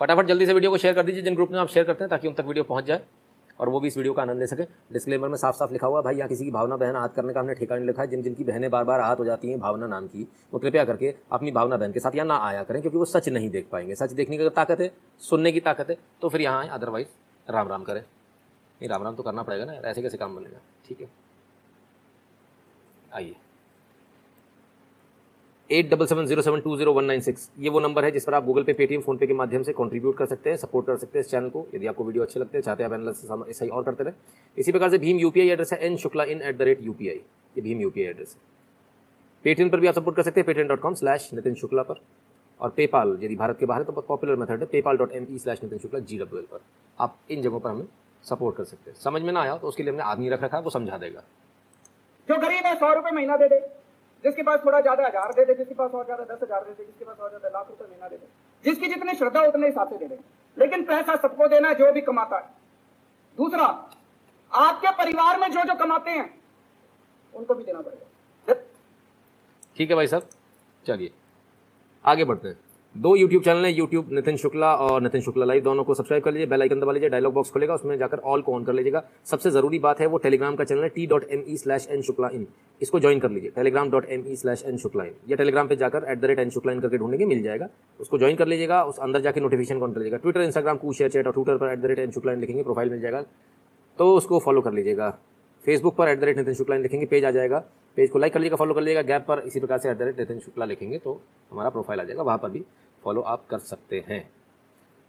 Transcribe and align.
फटाफट 0.00 0.26
जल्दी 0.26 0.46
से 0.46 0.54
वीडियो 0.54 0.70
को 0.70 0.78
शेयर 0.78 0.94
कर 0.94 1.02
दीजिए, 1.02 1.22
जिन 1.22 1.34
ग्रुप 1.34 1.50
में 1.50 1.58
आप 1.58 1.68
शेयर 1.68 1.86
करते 1.86 2.04
हैं, 2.04 2.10
ताकि 2.10 2.28
उन 2.28 2.34
तक 2.34 2.44
वीडियो 2.44 2.64
पहुँच 2.64 2.84
जाए 2.84 3.00
और 3.58 3.68
वो 3.68 3.80
भी 3.80 3.88
इस 3.88 3.96
वीडियो 3.96 4.12
का 4.14 4.22
आनंद 4.22 4.40
ले 4.40 4.46
सके। 4.46 4.62
डिस्क्लेमर 4.92 5.28
में 5.28 5.36
साफ़ 5.36 5.56
साफ़ 5.56 5.72
लिखा 5.72 5.86
हुआ 5.86 6.02
भाई, 6.02 6.16
यहाँ 6.16 6.28
किसी 6.28 6.44
की 6.44 6.50
भावना, 6.50 6.76
बहन 6.76 6.96
आहत 6.96 7.12
करने 7.14 7.32
का 7.32 7.40
हमने 7.40 7.54
ठेका 7.54 7.76
नहीं 7.76 7.86
लिखा 7.86 8.02
है। 8.02 8.08
जिन, 8.08 8.22
जिनकी 8.22 8.44
बहनें 8.44 8.70
बार 8.70 8.84
बार 8.84 9.00
आहत 9.00 9.18
हो 9.18 9.24
जाती 9.24 9.50
हैं, 9.50 9.58
भावना 9.60 9.86
नाम 9.86 10.06
की, 10.06 10.26
वो 10.52 10.58
कृपया 10.58 10.84
करके 10.84 11.14
अपनी 11.32 11.50
भावना 11.50 11.76
बहन 11.76 11.92
के 11.92 12.00
साथ 12.00 12.14
यहाँ 12.16 12.26
ना 12.26 12.36
आया 12.38 12.62
करें, 12.62 12.80
क्योंकि 12.80 12.98
वो 12.98 13.04
सच 13.06 13.28
नहीं 13.28 13.50
देख 13.50 13.68
पाएँगे। 13.72 13.94
सच 13.96 14.12
देखने 14.12 14.38
की 14.38 14.48
ताकत 14.50 14.80
है, 14.80 14.90
सुनने 15.22 15.52
की 15.52 15.60
ताकत 15.60 15.90
है 15.90 15.96
तो 16.22 16.28
फिर 16.28 16.40
यहाँ 16.40 16.60
आए 16.60 16.68
अदरवाइज़ 16.70 17.08
राम 17.46 17.68
राम 17.68 17.82
करें। 17.82 18.00
नहीं 18.00 18.88
राम 18.88 19.02
राम 19.02 19.14
तो 19.16 19.22
करना 19.22 19.42
पड़ेगा 19.42 19.64
ना 19.64 19.72
ऐसे 19.72 20.02
कैसे 20.02 20.16
काम 20.16 20.36
बनेगा? 20.36 20.60
ठीक 20.88 21.00
है। 21.00 21.08
आइए। 23.14 23.34
Eight 25.70 25.88
double 25.90 26.06
seven 26.06 26.26
zero 26.26 26.42
seven 26.42 26.60
two 26.60 26.76
zero 26.76 26.92
one 26.92 27.04
nine 27.04 27.20
six. 27.20 27.50
ये 27.58 27.70
वो 27.70 27.80
नंबर 27.80 28.04
है 28.04 28.10
जिस 28.10 28.24
पर 28.24 28.34
आप 28.34 28.44
गूगल 28.44 28.62
पे, 28.64 28.72
पेटीएम 28.72 29.00
फ़ोन 29.00 29.16
पे 29.16 29.26
के 29.26 29.34
माध्यम 29.34 29.62
से 29.62 29.72
कंट्रीब्यूट 29.72 30.16
कर 30.16 30.26
सकते 30.26 30.50
हैं 30.50 30.56
सपोर्ट 30.56 30.86
कर 30.86 30.96
सकते 30.96 31.18
हैं 31.18 31.24
इस 31.24 31.30
चैनल 31.30 31.48
को। 31.48 31.66
यदि 31.74 31.86
आपको 31.86 32.04
वीडियो 32.04 32.24
अच्छे 32.24 32.40
लगते 32.40 32.58
हैं, 32.58 32.62
चाहते 32.62 32.82
हैं 32.82 32.90
आप 32.90 32.94
एनालिसिस 32.94 33.58
सही 33.58 33.68
और 33.68 33.82
करते 33.84 34.04
रहे। 34.04 34.12
इसी 34.58 34.72
प्रकार 34.72 34.90
से 34.90 34.98
भीम 34.98 35.18
यूपीआई 35.18 35.48
एड्रेस 35.48 35.72
है 35.72 35.78
N 35.86 35.96
Shukla 35.96 36.24
in 36.24 36.40
at 36.42 36.56
the 36.58 36.62
rate 36.62 36.82
UPI 36.82 37.14
ये 37.14 37.60
भीम 37.60 37.80
यूपीआई 37.80 38.06
एड्रेस 38.06 38.34
है। 38.34 38.40
पेटीएम 39.44 39.70
पर 39.70 39.80
भी 39.80 39.86
आप 39.86 39.94
सपोर्ट 39.94 40.16
कर 40.16 40.22
सकते 40.22 40.40
हैं 40.40 40.46
Paytm 40.46 40.68
dot 40.68 40.80
com 40.80 40.94
slash 40.94 41.30
Nitin 41.34 41.54
Shukla 41.54 41.82
पर। 41.82 42.00
और 42.60 42.70
पेपाल 42.76 43.18
यदि 43.22 43.36
भारत 43.36 43.58
के 43.58 43.66
बाहर 43.66 43.80
है 43.80 43.86
तो 43.86 44.00
पॉपुलर 44.02 44.36
मेथड 44.36 44.60
है 44.60 44.66
PayPal 44.66 44.96
dot 44.96 45.12
M 45.12 45.26
E 45.30 45.38
slash 45.38 45.62
Nitin 45.62 45.78
Shukla 45.78 46.00
G 46.00 46.18
W 46.18 46.40
L 46.40 46.46
पर। 46.52 46.60
आप 46.98 47.18
इन 47.30 47.42
जगहों 47.42 47.60
पर 47.60 47.70
हमें 47.70 47.86
सपोर्ट 48.24 48.56
कर 48.56 48.64
सकते 48.64 48.90
हैं। 48.90 48.98
समझ 49.00 49.22
में 49.22 49.32
ना 49.32 49.40
आया 49.40 49.56
तो 49.56 49.68
उसके 49.68 49.82
लिए 49.82 49.92
हमने 49.92 50.04
आदमी 50.04 50.28
रख 50.28 50.42
रखा 50.42 50.56
है, 50.56 50.62
वो 50.62 50.70
समझा 50.70 50.98
देगा। 50.98 51.24
जो 52.28 52.36
गरीब 52.38 52.66
है, 52.66 52.74
सौ 52.76 52.92
रुपये 52.94 53.12
महीना 53.12 53.36
दे 53.36 53.48
दे। 53.48 53.58
जिसके 54.24 54.42
पास 54.42 54.60
थोड़ा 54.64 54.80
ज़्यादा 54.80 55.06
हज़ार 55.06 55.32
दे 55.32 55.44
दे, 55.44 55.54
जिसके 55.54 55.74
पास 55.74 55.90
और 55.90 56.04
ज़्यादा 56.04 56.24
दस 56.24 56.42
हज़ार 56.42 56.64
दे 56.64 56.72
दे, 56.72 56.84
जिसके 56.84 57.04
पास 57.04 57.18
और 57.18 57.28
ज़्यादा 57.28 57.48
लाख 57.48 57.66
रुपए 57.70 57.84
महीना 57.84 58.08
दे 58.08 58.16
दे, 58.16 58.26
जिसकी 58.64 58.88
जितनी 58.88 59.14
श्रद्धा 59.14 59.42
उतने 59.42 59.66
हिसाब 59.66 59.90
से 59.90 59.98
दे 59.98 60.06
दे। 60.06 60.18
लेकिन 60.56 60.84
पैसा 60.84 61.16
सबको 61.18 61.48
देना 61.48 61.72
जो 61.74 61.92
भी 61.92 62.00
कमाता 62.02 62.36
है। 62.36 62.50
दूसरा, 63.38 63.66
आपके 64.52 64.90
परिवार 64.98 65.40
में 65.40 65.50
जो 65.50 65.62
जो 65.62 65.74
कमाते 65.76 66.10
हैं, 66.10 66.28
उनको 67.34 67.54
भी 67.54 67.64
देना 67.64 67.80
पड़ेगा। 67.80 68.54
ठीक 69.76 69.90
है 69.90 69.96
भाई 69.96 70.06
साहब, 70.06 70.28
चलिए, 70.82 71.10
आगे 72.04 72.24
बढ़ते 72.24 72.48
हैं। 72.48 72.58
दो 72.94 73.14
यूट्यूब 73.16 73.42
चैनल 73.42 73.64
है 73.64 73.70
यूट्यूब 73.72 74.08
नितिन 74.12 74.36
शुक्ला 74.36 74.72
और 74.76 75.02
नितिन 75.02 75.20
शुक्ला 75.22 75.44
लाइव 75.44 75.62
दोनों 75.62 75.82
को 75.84 75.94
सब्सक्राइब 75.94 76.22
कर 76.22 76.32
लीजिए 76.32 76.46
बेल 76.46 76.62
आइकन 76.62 76.80
दबा 76.80 76.92
लीजिए 76.92 77.08
डायलॉग 77.08 77.34
बॉक्स 77.34 77.50
खुलेगा, 77.50 77.74
उसमें 77.74 77.96
जाकर 77.98 78.18
ऑल 78.18 78.42
को 78.42 78.54
ऑन 78.54 78.64
कर 78.64 78.72
लीजिएगा। 78.72 79.02
सबसे 79.26 79.50
ज़रूरी 79.50 79.78
बात 79.78 80.00
है, 80.00 80.06
वो 80.06 80.18
टेलीग्राम 80.18 80.56
का 80.56 80.64
चैनल 80.64 80.82
है 80.82 80.88
T 80.88 81.06
dot 81.06 81.24
M 81.24 81.44
E 81.48 81.56
slash 81.56 81.86
N 81.90 82.02
Shukla 82.02 82.28
in. 82.34 82.46
इसको 82.80 83.00
ज्वाइन 83.00 83.20
कर 83.20 83.30
लीजिए 83.30 83.50
Telegram 83.56 83.90
dot 83.90 84.06
M 84.08 84.24
E 84.28 84.36
slash 84.36 84.64
N 84.66 84.76
Shukla 84.78 85.04
in. 85.04 85.14
या 85.28 85.36
टेलीग्राम 85.36 85.68
पर 85.68 85.74
जाकर 85.76 86.10
at 86.10 86.18
the 86.18 86.24
rate 86.24 86.38
N 86.38 86.50
Shukla 86.50 86.72
in 86.72 86.80
करके 86.80 86.98
ढूंढेंगे, 86.98 87.26
मिल 87.26 87.42
जाएगा। 87.42 87.68
उसको 88.00 88.18
ज्वाइन 88.18 88.36
कर 88.36 88.48
लीजिएगा, 88.48 88.82
उस 88.84 88.98
अंदर 88.98 89.20
जाकर 89.20 89.40
नोटिफिकेशन 89.40 89.78
कॉन 89.78 89.92
कर 89.92 89.98
लीजिएगा। 89.98 90.18
Twitter 90.18 90.40
Instagram 90.42 90.76
Koo 90.76 90.92
share 90.92 91.10
chat 91.10 91.26
और 91.26 91.32
ट्विटर 91.32 91.56
पर 91.56 91.72
at 91.72 91.78
the 91.78 91.86
rate 91.86 91.98
N 91.98 92.10
Shukla 92.10 92.32
in 92.32 92.40
लिखेंगे 92.40 92.62
प्रोफ़ाइल 92.62 92.90
मिल 92.90 93.00
जाएगा। 93.00 93.22
तो 93.98 94.14
उसको 94.16 94.38
फॉलो 94.40 94.60
कर 94.60 94.72
लीजिएगा। 94.72 95.10
फेसबुक 95.64 95.96
पर 95.96 96.08
at 96.08 96.20
the 96.20 96.24
rate 96.24 96.36
Nitin 96.36 96.54
Shukla 96.54 96.76
in 96.76 96.82
लिखेंगे 96.82 97.06
पेज 97.06 97.24
आ 97.24 97.30
जाएगा। 97.30 97.64
पेज 97.98 98.10
को 98.10 98.18
लाइक 98.18 98.32
कर 98.32 98.40
लीजिएगा 98.40 98.56
फॉलो 98.56 98.74
कर 98.74 98.80
लीजिएगा 98.80 99.02
गैप 99.04 99.24
पर 99.26 99.38
इसी 99.40 99.60
प्रकार 99.60 99.78
से 99.78 99.90
at 99.90 99.96
the 99.98 100.02
rate 100.02 100.18
Nitin 100.18 100.38
Shukla 100.40 100.64
लिखेंगे 100.64 100.98
तो 100.98 101.20
हमारा 101.52 101.70
प्रोफ़ाइल 101.70 102.00
आ 102.00 102.04
जाएगा, 102.04 102.22
वहाँ 102.22 102.38
पर 102.38 102.50
भी 102.50 102.64
फॉलो 103.02 103.20
आप 103.22 103.46
कर 103.50 103.58
सकते 103.60 104.04
हैं। 104.08 104.28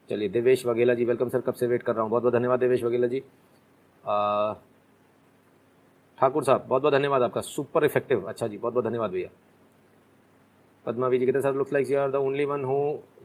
चलिए, 0.09 0.29
देवेश 0.29 0.65
वगेला 0.65 0.93
जी 0.93 1.05
वेलकम 1.05 1.29
सर 1.29 1.41
कब 1.41 1.53
से 1.53 1.67
वेट 1.67 1.83
कर 1.83 1.93
रहा 1.93 2.03
हूँ? 2.03 2.09
बहुत 2.11 2.23
बहुत 2.23 2.33
धन्यवाद 2.33 2.59
देवेश 2.59 2.83
वगेला 2.83 3.07
जी। 3.07 3.19
ठाकुर 6.17 6.43
साहब 6.43 6.65
बहुत 6.67 6.81
बहुत 6.81 6.93
धन्यवाद 6.93 7.21
आपका 7.21 7.41
सुपर 7.41 7.85
इफ़ेक्टिव 7.85 8.27
अच्छा 8.29 8.47
जी 8.47 8.57
बहुत 8.57 8.73
बहुत 8.73 8.85
धन्यवाद 8.85 9.11
भैया। 9.11 9.29
पदमा 10.85 11.09
जी 11.09 11.25
कहते 11.25 11.41
sir 11.41 11.53
looks 11.53 11.73
like 11.73 11.91
you 11.91 11.99
are 11.99 12.11
the 12.11 12.15
only 12.15 12.45
one 12.45 12.63
who 12.65 12.75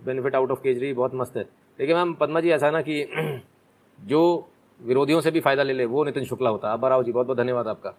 benefit 0.04 0.34
out 0.34 0.50
of 0.50 0.60
Kejri 0.62 0.92
बहुत 0.92 1.14
मस्त 1.14 1.36
है। 1.36 1.44
देखिए 1.78 1.94
मैम, 1.94 2.14
पदमा 2.14 2.40
जी, 2.40 2.50
ऐसा 2.50 2.70
ना 2.70 2.80
कि 2.82 3.04
जो 4.00 4.48
विरोधियों 4.80 5.20
से 5.20 5.30
भी 5.30 5.40
फ़ायदा 5.40 5.62
ले 5.62 5.72
ले, 5.72 5.84
वो 5.84 6.04
नितिन 6.04 6.24
शुक्ला 6.24 6.50
होता 6.50 6.68
है। 6.68 6.74
अब 6.74 7.02
जी 7.02 7.12
बहुत 7.12 7.26
बहुत 7.26 7.38
धन्यवाद 7.38 7.68
आपका। 7.68 7.94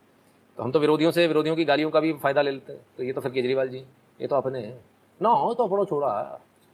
तो 0.58 0.64
हम 0.64 0.72
तो 0.72 0.80
विरोधियों 0.80 1.12
से 1.12 1.28
विरोधियों 1.28 1.56
की 1.56 1.66
गालियों 1.66 1.90
का 1.92 2.00
भी 2.00 2.14
फ़ायदा 2.14 2.42
ले 2.42 2.52
लेते 2.52 2.74
हैं। 2.74 2.82
तो 2.98 3.04
ये 3.04 3.14
तो 3.14 3.22
फिर 3.22 3.32
केजरीवाल 3.32 3.70
जी, 3.70 3.78
ये 4.22 4.28
तो 4.28 4.36
अपने 4.36 4.60
हैं। 4.60 4.80
ना 5.20 5.30
हो 5.30 5.54
तो 5.54 5.68
पड़ो 5.68 5.86
छोड़ा। 5.86 6.22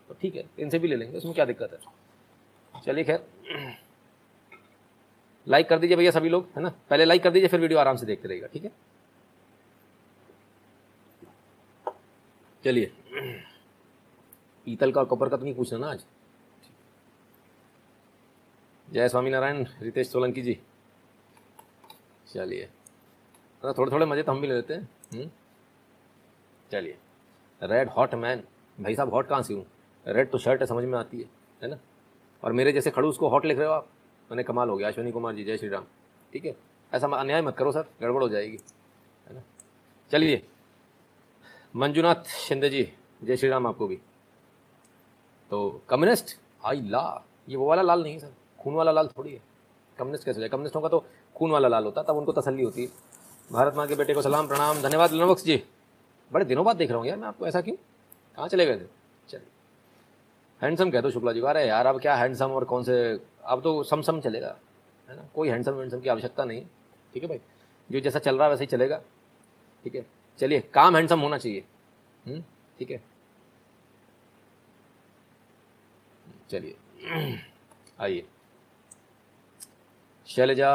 तो 0.09 0.15
ठीक 0.21 0.35
है, 0.35 0.43
इनसे 0.59 0.79
भी 0.79 0.87
ले 0.87 0.95
लेंगे 0.95 1.17
उसमें 1.17 1.33
क्या 1.33 1.45
दिक्कत 1.45 1.73
है? 1.73 2.81
चलिए 2.81 3.03
खैर। 3.03 3.25
लाइक 5.47 5.69
कर 5.69 5.79
दीजिए 5.79 5.97
भैया 5.97 6.11
सभी 6.11 6.29
लोग, 6.29 6.47
है 6.57 6.61
ना? 6.61 6.69
पहले 6.89 7.05
लाइक 7.05 7.23
कर 7.23 7.31
दीजिए, 7.31 7.47
फिर 7.49 7.59
वीडियो 7.59 7.79
आराम 7.79 7.95
से 7.95 8.05
देखते 8.05 8.27
रहिएगा, 8.27 8.47
ठीक 8.47 8.63
है? 8.63 8.71
चलिए। 12.63 12.91
पीतल 14.67 14.91
का 14.91 15.03
कपर 15.03 15.29
का 15.29 15.37
तो 15.37 15.43
नहीं 15.43 15.55
पूछना 15.55 15.79
ना 15.79 15.91
आज? 15.91 16.03
जय 18.87 19.09
स्वामी 19.09 19.29
नारायण 19.29 19.65
रितेश 19.81 20.09
सोलंकी 20.09 20.41
जी। 20.41 20.57
चलिए। 22.33 22.69
थोड़े 23.63 23.91
थोड़े 23.91 24.05
मज़े 24.05 24.23
तो 24.23 24.31
हम 24.31 24.41
भी 24.41 24.47
ले 24.47 24.53
लेते 24.53 24.73
हैं। 24.73 24.89
हम्म? 25.13 25.29
चलिए। 26.71 26.97
रेड 27.63 27.89
हॉट 27.89 28.13
मैन 28.15 28.43
भाई 28.79 28.95
साहब 28.95 29.13
हॉट 29.13 29.27
कहाँ 29.27 29.41
से 29.41 29.53
हूँ? 29.53 29.65
रेड 30.07 30.31
तो 30.31 30.37
शर्ट 30.37 30.61
है, 30.61 30.67
समझ 30.67 30.83
में 30.83 30.97
आती 30.99 31.21
है 31.21 31.29
है 31.63 31.69
ना? 31.69 31.77
और 32.43 32.51
मेरे 32.51 32.71
जैसे 32.71 32.91
खड़ूस 32.91 33.17
को 33.17 33.29
हॉट 33.29 33.45
लिख 33.45 33.57
रहे 33.57 33.67
हो 33.67 33.73
आप, 33.73 33.87
मैंने 34.31 34.43
कमाल 34.43 34.69
हो 34.69 34.77
गया। 34.77 34.87
अश्विनी 34.87 35.11
कुमार 35.11 35.35
जी, 35.35 35.43
जय 35.43 35.57
श्री 35.57 35.69
राम। 35.69 35.83
ठीक 36.33 36.45
है? 36.45 36.55
ऐसा 36.93 37.07
अन्याय 37.07 37.41
मत 37.41 37.57
करो 37.57 37.71
सर, 37.71 37.85
गड़बड़ 38.01 38.21
हो 38.23 38.29
जाएगी, 38.29 38.57
है 39.27 39.35
ना? 39.35 39.41
चलिए। 40.11 40.47
मंजुनाथ 41.75 42.23
शिंदे 42.27 42.69
जी, 42.69 42.91
जय 43.23 43.37
श्री 43.37 43.49
राम 43.49 43.67
आपको 43.67 43.87
भी। 43.87 43.95
तो 45.51 45.81
कम्युनिस्ट 45.89 46.37
आई 46.65 46.81
ला 46.81 47.23
ये 47.49 47.57
वो 47.57 47.65
वाला 47.65 47.81
लाल 47.81 48.03
नहीं 48.03 48.19
सर। 48.19 48.33
खून 48.59 48.73
वाला 48.73 48.91
लाल 48.91 49.07
थोड़ी 49.07 49.33
है। 49.33 49.41
कम्युनिस्ट 49.97 50.25
कैसे 50.25 50.39
जाए? 50.39 50.49
कम्युनिस्टों 50.49 50.81
का 50.81 50.89
तो 50.89 51.05
खून 51.35 51.51
वाला 51.51 51.67
लाल 51.67 51.85
होता, 51.85 52.03
तब 52.03 52.17
उनको 52.17 52.31
तसल्ली 52.31 52.63
होती 52.63 52.83
है। 52.83 52.89
भारत 53.51 53.75
माँ 53.75 53.85
के 53.87 53.95
बेटे 53.95 54.13
को 54.13 54.21
सलाम 54.21 54.47
प्रणाम 54.47 54.81
धन्यवाद 54.81 55.11
लनवक्स 55.13 55.43
जी। 55.45 55.61
बड़े 56.31 56.45
दिनों 56.45 56.63
बाद 56.65 56.75
देख 56.77 56.89
रहा 56.89 56.99
हूँ 56.99 57.07
यार 57.07 57.17
मैं 57.17 57.27
आपको 57.27 57.47
ऐसा 57.47 57.61
क्यों? 57.61 57.75
कहाँ 58.35 58.47
चले 58.47 58.65
गए 58.65 58.77
थे? 58.79 58.85
चलिए 59.29 59.47
हैंडसम 60.61 60.91
कह 60.91 61.01
दो 61.01 61.09
शुक्ला 61.11 61.31
जी 61.33 61.41
अरे 61.51 61.67
यार 61.67 61.85
अब 61.87 61.99
क्या 62.01 62.15
हैंडसम 62.15 62.51
और 62.51 62.63
कौन 62.65 62.83
से 62.83 62.95
अब 63.43 63.61
तो 63.63 63.81
सम 63.83 64.01
सम 64.01 64.19
चलेगा 64.21 64.55
है 65.07 65.15
ना? 65.15 65.27
कोई 65.35 65.49
हैंडसम 65.49 65.71
वैंडसम 65.71 65.99
की 65.99 66.09
आवश्यकता 66.09 66.45
नहीं 66.45 66.65
ठीक 67.13 67.23
है 67.23 67.29
भाई? 67.29 67.39
जो 67.89 67.99
जैसा 67.99 68.19
चल 68.19 68.35
रहा 68.37 68.45
है 68.45 68.49
वैसे 68.51 68.63
ही 68.63 68.67
चलेगा 68.67 69.01
ठीक 69.85 69.95
है? 69.95 70.05
चलिए 70.39 70.59
काम 70.73 70.95
हैंडसम 70.95 71.19
होना 71.19 71.37
चाहिए 71.37 71.63
हम्म, 72.27 72.43
ठीक 72.79 72.91
है? 72.91 73.01
चलिए 76.49 76.75
आइए। 78.01 78.25
शैलजा 80.27 80.71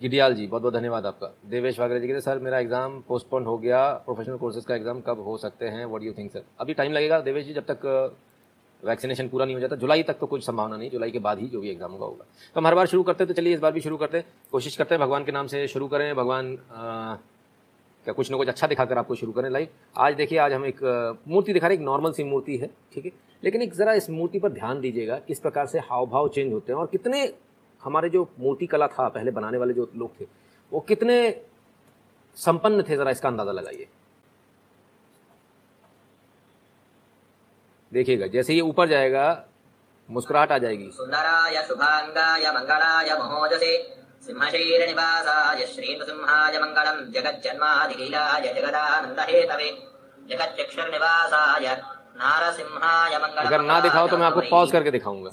गिडियाल 0.00 0.34
जी 0.34 0.46
बहुत 0.46 0.62
बहुत 0.62 0.74
धन्यवाद 0.74 1.06
आपका। 1.06 1.32
देवेश 1.50 1.78
वागरे 1.80 2.00
जी 2.00 2.08
कहते 2.08 2.20
सर, 2.20 2.38
मेरा 2.38 2.58
एग्ज़ाम 2.58 3.00
पोस्टपोन 3.08 3.44
हो 3.44 3.56
गया। 3.58 3.78
प्रोफेशनल 4.04 4.36
कोर्सेज 4.36 4.64
का 4.64 4.74
एग्ज़ाम 4.74 5.00
कब 5.00 5.20
हो 5.26 5.36
सकते 5.38 5.66
हैं? 5.66 5.84
व्हाट 5.86 6.02
यू 6.02 6.12
थिंक 6.12 6.30
सर 6.32 6.42
अभी 6.60 6.74
टाइम 6.74 6.92
लगेगा। 6.92 7.20
देवेश 7.20 7.46
जी, 7.46 7.52
जब 7.54 7.64
तक 7.70 8.16
वैक्सीनेशन 8.82 9.28
पूरा 9.28 9.44
नहीं 9.44 9.54
हो 9.54 9.60
जाता, 9.60 9.76
जुलाई 9.76 10.02
तक 10.02 10.18
तो 10.18 10.26
कुछ 10.26 10.44
संभावना 10.46 10.76
नहीं। 10.76 10.90
जुलाई 10.90 11.10
के 11.10 11.18
बाद 11.18 11.38
ही 11.38 11.46
जो 11.48 11.60
भी 11.60 11.70
एग्ज़ाम 11.70 11.92
होगा 11.92 12.06
होगा। 12.06 12.24
तो 12.24 12.60
हम 12.60 12.66
हर 12.66 12.74
बार 12.74 12.86
शुरू 12.86 13.02
करते 13.02 13.24
हैं 13.24 13.28
तो 13.28 13.34
चलिए 13.34 13.54
इस 13.54 13.60
बार 13.60 13.72
भी 13.72 13.80
शुरू 13.80 13.96
करते 13.96 14.18
हैं। 14.18 14.26
कोशिश 14.52 14.76
करते 14.76 14.94
हैं, 14.94 15.02
भगवान 15.02 15.24
के 15.24 15.32
नाम 15.32 15.46
से 15.46 15.66
शुरू 15.68 15.88
करें। 15.88 16.14
भगवान 16.16 16.56
क्या 18.06 18.12
कुछ 18.14 18.30
ना 18.30 18.36
कुछ 18.36 18.48
अच्छा 18.48 18.66
दिखाकर 18.66 18.98
आपको 18.98 19.14
शुरू 19.14 19.32
करें 19.32 19.50
लाइव 19.50 19.68
आज 19.96 20.14
देखिए, 20.14 20.38
आज 20.38 20.52
हम 20.52 20.64
एक 20.66 21.20
मूर्ति 21.28 21.52
दिखा 21.52 21.66
रहे 21.66 21.76
हैं, 21.76 21.82
एक 21.82 21.86
नॉर्मल 21.86 22.12
सी 22.12 22.24
मूर्ति 22.24 22.56
है, 22.56 22.70
ठीक 22.94 23.04
है? 23.04 23.12
लेकिन 23.42 23.62
एक 23.62 23.74
ज़रा 23.74 23.92
इस 23.94 24.10
मूर्ति 24.10 24.38
पर 24.38 24.52
ध्यान 24.52 24.80
दीजिएगा, 24.80 25.18
किस 25.18 25.40
प्रकार 25.40 25.66
से 25.66 25.78
हाव 25.80 26.06
भाव 26.06 26.28
चेंज 26.28 26.52
होते 26.52 26.72
हैं 26.72 26.78
और 26.80 26.86
कितने 26.86 27.26
हमारे 27.86 28.08
जो 28.10 28.28
मूर्ति 28.40 28.66
कला 28.66 28.86
था 28.88 29.08
पहले 29.10 29.30
बनाने 29.32 29.58
वाले 29.58 29.74
जो 29.74 29.90
लोग 29.96 30.20
थे 30.20 30.26
वो 30.72 30.80
कितने 30.88 31.18
संपन्न 32.36 32.82
थे 32.82 32.96
ज़रा 32.96 33.10
इसका 33.10 33.28
अंदाज़ा 33.28 33.52
लगाइए। 33.52 33.88
देखिएगा 37.92 38.26
जैसे 38.28 38.54
ये 38.54 38.60
ऊपर 38.62 38.88
जाएगा 38.88 39.26
मुस्कुराहट 40.08 40.52
आ 40.52 40.58
जाएगी। 40.58 40.90
सुंदराय 40.92 41.62
शुभांगाय 41.68 42.50
मंगलाय 42.52 43.10
महोजसे 43.18 43.72
सिंहशैर 44.26 44.86
निवासाय 44.86 45.66
श्री 45.66 45.98
सिंहाय 46.02 46.58
मंगलम 46.60 46.98
जगत 47.12 47.40
जन्माधिकीलाय 47.44 48.52
जगदानंद 48.54 49.20
हेतवे 49.28 49.70
जगत 50.30 50.56
चक्षुर 50.58 50.90
निवासाय 50.90 51.66
नारसिंहाय 52.16 53.18
मंगलम 53.18 53.46
अगर 53.46 53.62
ना 53.62 53.80
दिखाओ 53.80 54.08
तो 54.08 54.18
मैं 54.18 54.26
आपको 54.26 54.40
पॉज 54.50 54.72
करके 54.72 54.90
दिखाऊँगा। 54.90 55.30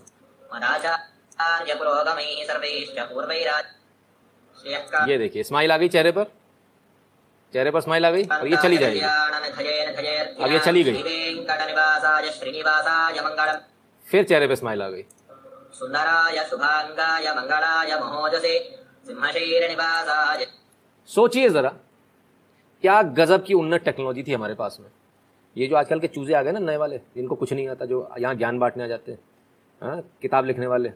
ये 5.09 5.17
देखिए 5.17 5.43
स्माइल 5.43 5.71
आ 5.71 5.77
गई 5.77 5.87
चेहरे 5.95 6.11
पर। 6.17 6.23
चेहरे 7.53 7.71
पर 7.71 7.81
स्माइल 7.81 8.05
आ 8.05 8.09
गई 8.11 8.23
और 8.23 8.47
ये 8.47 8.57
चली 8.63 8.77
जाएगी। 8.77 8.99
अब 10.43 10.51
ये 10.51 10.59
चली 10.65 10.83
गई 10.83 10.93
फिर 14.07 14.23
चेहरे 14.31 14.47
पे 14.47 14.55
स्माइल 14.55 14.81
आ 14.81 14.89
गई 14.89 15.03
सोचिए 21.09 21.49
जरा 21.49 21.69
क्या 22.83 23.01
गजब 23.19 23.43
की 23.45 23.53
उन्नत 23.53 23.83
टेक्नोलॉजी 23.85 24.23
थी 24.27 24.33
हमारे 24.33 24.53
पास 24.55 24.77
में 24.81 24.89
ये 25.55 25.67
जो 25.67 25.75
आजकल 25.75 25.99
के 25.99 26.07
चूजे 26.07 26.33
आ 26.33 26.41
गए 26.41 26.51
ना 26.51 26.59
नए 26.59 26.77
वाले 26.77 26.97
जिनको 27.15 27.35
कुछ 27.41 27.53
नहीं 27.53 27.67
आता 27.69 27.85
जो 27.85 28.07
यहाँ 28.19 28.35
ज्ञान 28.35 28.59
बांटने 28.59 28.83
आ 28.83 28.87
जाते 28.87 29.11
हैं 29.11 29.19
हाँ 29.81 30.01
किताब 30.21 30.45
लिखने 30.45 30.67
वाले 30.67 30.89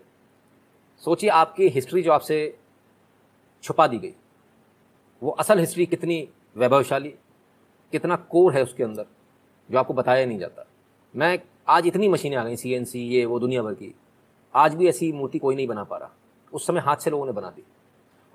सोचिए 1.00 1.30
आपकी 1.30 1.68
हिस्ट्री 1.68 2.02
जो 2.02 2.12
आपसे 2.12 2.58
छुपा 3.64 3.88
दी 3.88 3.98
गई, 3.98 4.14
वो 5.24 5.32
असल 5.32 5.60
हिस्ट्री 5.60 5.86
कितनी 5.86 6.30
वैभवशाली, 6.58 7.10
कितना 7.92 8.16
कोर 8.16 8.54
है 8.54 8.64
उसके 8.64 8.84
अंदर, 8.84 9.06
जो 9.72 9.80
आपको 9.80 9.94
बताया 9.94 10.26
नहीं 10.26 10.40
जाता। 10.40 10.66
मैं 11.16 11.40
आज 11.68 11.88
इतनी 11.88 12.08
मशीनें 12.08 12.38
आ 12.38 12.44
गई 12.44 12.56
सी 12.56 12.74
एन 12.74 12.86
सी 12.86 13.00
ये, 13.00 13.26
वो 13.26 13.40
दुनिया 13.40 13.64
भर 13.64 13.74
की। 13.74 13.96
आज 14.56 14.76
भी 14.76 14.88
ऐसी 14.90 15.12
मूर्ति 15.12 15.40
कोई 15.40 15.56
नहीं 15.56 15.68
बना 15.68 15.84
पा 15.84 15.98
रहा। 15.98 16.10
उस 16.54 16.68
समय 16.68 16.80
हाथ 16.80 16.98
से 16.98 17.10
लोगों 17.10 17.26
ने 17.26 17.32
बना 17.32 17.50
दी। 17.50 17.64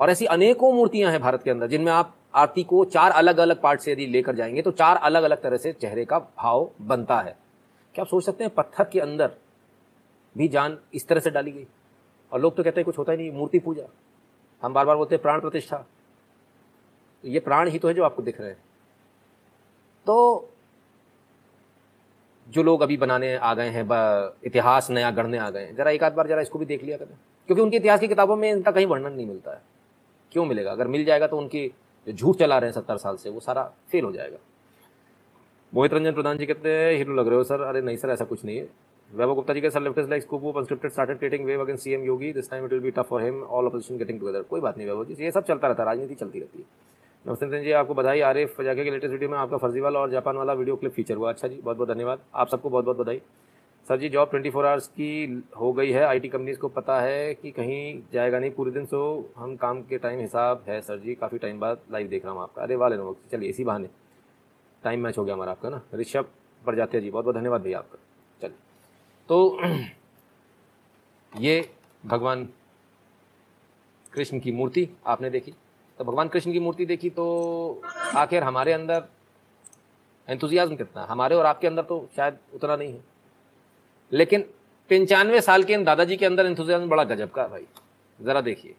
और 0.01 0.11
ऐसी 0.11 0.27
अनेकों 0.27 0.73
मूर्तियाँ 0.73 1.11
हैं 1.11 1.21
भारत 1.21 1.43
के 1.43 1.51
अंदर, 1.51 1.67
जिनमें 1.67 1.93
आप 1.93 2.17
आरती 2.35 2.65
को 2.65 2.85
चार 2.85 3.11
अलग 3.11 3.39
अलग 3.39 3.61
पार्ट 3.61 3.81
से 3.81 3.93
यदि 3.93 4.07
लेकर 4.07 4.35
जाएँगे 4.35 4.63
तो 4.63 4.71
चार 4.71 4.97
अलग 4.97 5.23
अलग 5.23 5.43
तरह 5.43 5.57
से 5.57 5.73
चेहरे 5.73 6.05
का 6.05 6.19
भाव 6.19 6.71
बनता 6.81 7.21
है। 7.21 7.37
क्या 7.95 8.03
आप 8.03 8.09
सोच 8.09 8.25
सकते 8.25 8.45
हैं 8.45 8.55
पत्थर 8.55 8.85
के 8.85 9.01
अंदर 9.01 9.35
भी 10.39 10.49
जान 10.49 10.79
इस 10.95 11.09
तरह 11.09 11.21
से 11.21 11.31
डाली 11.31 11.53
गई? 11.53 11.67
और 12.33 12.41
लोग 12.41 12.57
तो 12.57 12.63
कहते 12.63 12.81
हैं 12.81 12.85
कुछ 12.85 12.99
होता 12.99 13.13
ही 13.13 13.19
नहीं, 13.19 13.33
मूर्ति 13.33 13.59
पूजा। 13.59 13.85
हम 14.63 14.75
बार 14.75 14.87
बार 14.87 14.97
बोलते 14.97 15.15
हैं 15.15 15.23
प्राण 15.23 15.41
प्रतिष्ठा। 15.41 15.77
तो 17.23 17.29
ये 17.29 17.41
प्राण 17.41 17.69
ही 17.69 17.79
तो 17.79 17.89
है 17.89 17.95
जो 17.95 18.05
आपको 18.05 18.23
दिख 18.23 18.41
रहे 18.41 18.51
हैं। 18.51 18.59
तो 20.07 20.49
जो 22.49 22.63
लोग 22.63 22.81
अभी 22.81 22.97
बनाने 22.97 23.35
आ 23.37 23.55
गए 23.55 23.69
हैं 23.69 23.85
इतिहास 24.45 24.91
नया 24.91 25.11
गढ़ने 25.11 25.39
आ 25.39 25.51
गए 25.51 25.65
हैं, 25.65 25.75
जरा 25.77 25.91
एक 25.91 26.05
आध 26.05 26.15
बार 26.15 26.27
जरा 26.27 26.41
इसको 26.41 26.59
भी 26.59 26.67
देख 26.67 26.85
लिया 26.85 26.97
करें। 26.97 27.17
क्योंकि 27.47 27.63
उनकी 27.63 27.77
इतिहास 27.77 28.01
की 28.01 28.09
किताबों 28.09 28.37
में 28.37 28.51
इनका 28.51 28.71
कहीं 28.71 28.87
वर्णन 28.87 29.13
नहीं 29.13 29.27
मिलता 29.27 29.53
है। 29.53 29.63
क्यों 30.33 30.45
मिलेगा? 30.45 30.73
अगर 30.73 30.89
मिल 30.89 31.05
जाएगा 31.05 31.27
तो 31.27 31.39
उनकी 31.39 31.69
जो 32.07 32.13
झूठ 32.13 32.37
चला 32.37 32.59
रहे 32.59 32.71
हैं 32.71 32.75
सत्तर 32.75 32.97
साल 32.97 33.17
से, 33.17 33.31
वो 33.31 33.41
सारा 33.41 33.73
फेल 33.91 34.05
हो 34.05 34.13
जाएगा। 34.13 34.39
मोहित 35.75 35.93
रंजन 35.95 36.13
प्रधान 36.13 36.39
जी 36.39 36.47
कहते 36.47 36.71
हैं, 36.71 36.97
हीरो 36.97 37.15
लग 37.15 37.29
रहे 37.29 37.37
हो 37.37 37.45
सर। 37.45 37.61
अरे 37.61 37.81
नहीं 37.81 37.97
सर, 37.97 38.11
ऐसा 38.11 38.25
कुछ 38.25 38.45
नहीं 38.45 38.59
है। 38.59 38.69
वैभव 39.13 39.35
गुप्ता 39.35 39.55
जी 39.55 39.61
के 39.61 39.71
sir 39.71 39.81
leftist 39.81 40.09
like 40.11 40.23
scoop 40.23 40.45
of 40.45 40.57
unscripted 40.59 40.93
started 40.93 41.19
creating 41.19 41.45
wave 41.47 41.61
against 41.61 41.83
CM 41.83 42.05
Yogi 42.05 42.33
this 42.33 42.49
time 42.51 42.65
it 42.65 42.73
will 42.73 42.81
be 42.81 42.91
tough 42.91 43.07
for 43.09 43.23
him 43.23 43.43
all 43.43 43.67
opposition 43.67 43.99
getting 43.99 44.21
together 44.21 44.43
कोई 44.51 44.61
बात 44.61 44.79
नहीं 44.79 44.89
वैभव 44.89 45.05
जी 45.05 45.25
ये 45.25 45.31
सब 45.31 45.45
चलता 45.45 45.69
रहता 45.69 45.83
है 45.83 45.89
राजनीति 45.89 46.15
चलती 46.15 46.41
रहती 46.41 46.59
है 46.59 46.65
नमस्ते 47.25 47.63
जी 47.65 47.73
आपको 47.73 47.95
बधाई 47.95 48.21
आरिफ 48.23 48.61
जाके 48.61 48.85
के 48.85 48.91
लेटेस्ट 48.91 49.13
वीडियो 49.13 49.31
में 49.31 49.37
आपका 49.39 49.57
फर्जी 49.57 49.81
वाला 49.81 50.01
और 50.01 50.11
जापान 50.11 50.37
वाला 50.37 50.53
वीडियो 50.53 50.77
क्लिप 50.77 50.93
फीचर 50.93 51.17
हुआ 51.17 51.31
अच्छा 51.31 51.49
जी 51.49 51.61
बहुत 51.65 51.77
बहुत 51.77 51.89
धन्यवाद 51.89 52.21
आप 52.35 52.49
सबको 52.49 52.71
बहुत 52.71 52.85
बहुत 52.85 52.97
बधाई 52.97 53.21
sir 53.87 53.99
ji 53.99 54.09
job 54.09 54.31
twenty 54.31 54.51
four 54.51 54.67
hours 54.67 54.87
की 54.91 55.43
हो 55.57 55.73
गई 55.73 55.91
है 55.91 56.05
आईटी 56.05 56.29
कंपनीज़ 56.29 56.59
को 56.59 56.69
पता 56.73 57.01
है 57.01 57.35
कि 57.35 57.51
कहीं 57.51 57.83
जाएगा 58.13 58.39
नहीं 58.39 58.51
पूरे 58.51 58.71
दिन 58.71 58.87
सो 58.87 59.03
हम 59.37 59.57
काम 59.57 59.83
के 59.83 59.99
टाइम 59.99 60.21
हिसाब 60.21 60.65
है 60.69 60.81
सर 60.81 60.99
जी 60.99 61.15
काफ़ी 61.15 61.39
टाइम 61.39 61.61
बाद 61.61 61.81
लाइव 61.93 62.09
देख 62.09 62.25
रहा 62.25 62.35
हूँ 62.35 62.43
आपका 62.43 62.63
अरे 62.63 62.77
वाले 62.77 62.97
नो 62.97 63.17
चलिए 63.33 63.51
इसी 63.51 63.65
बहाने 63.65 63.89
टाइम 64.83 65.05
मैच 65.05 65.19
हो 65.19 65.25
गया 65.25 65.35
हमारा 65.35 65.53
आपका 65.53 65.71
ना 65.71 65.83
ऋषभ 65.95 66.31
पर 66.63 66.77
जाते 66.77 66.97
हैं 66.97 67.05
जी 67.05 67.11
बहुत 67.11 67.25
बहुत 67.25 67.37
धन्यवाद 67.37 67.63
भैया 67.63 67.79
आपका 67.79 68.02
तो 69.29 69.59
ये 71.41 71.71
भगवान 72.05 72.49
कृष्ण 74.13 74.41
की 74.41 74.53
मूर्ति 74.53 74.89
आपने 75.07 75.31
देखी। 75.31 75.53
तो 75.99 76.05
भगवान 76.05 76.29
कृष्ण 76.29 76.53
की 76.53 76.61
मूर्ति 76.61 76.87
देखी 76.87 77.11
तो 77.11 77.25
आखिर 78.17 78.43
हमारे 78.43 78.73
अंदर 78.73 79.05
एंथुजियाज्म 80.29 80.77
कितना 80.77 81.07
हमारे 81.11 81.35
और 81.35 81.47
आपके 81.47 81.67
अंदर 81.67 81.83
तो 81.83 82.09
शायद 82.17 82.39
उतना 82.55 82.77
नहीं 82.77 82.93
है। 82.93 83.01
लेकिन 84.13 84.41
पंचानवे 84.91 85.41
साल 85.41 85.65
के 85.65 85.73
इन 85.73 85.85
दादाजी 85.85 86.17
के 86.17 86.27
अंदर 86.27 86.47
इंतज़ाम 86.47 86.89
बड़ा 86.89 87.05
गजब 87.05 87.31
का 87.31 87.47
भाई। 87.47 87.67
जरा 88.19 88.41
देखिए। 88.41 88.75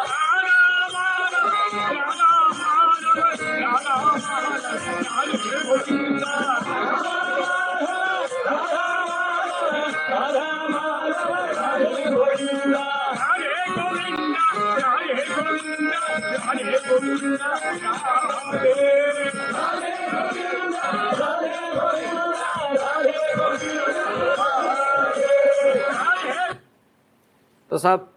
तो 27.71 27.77
साहब, 27.77 28.11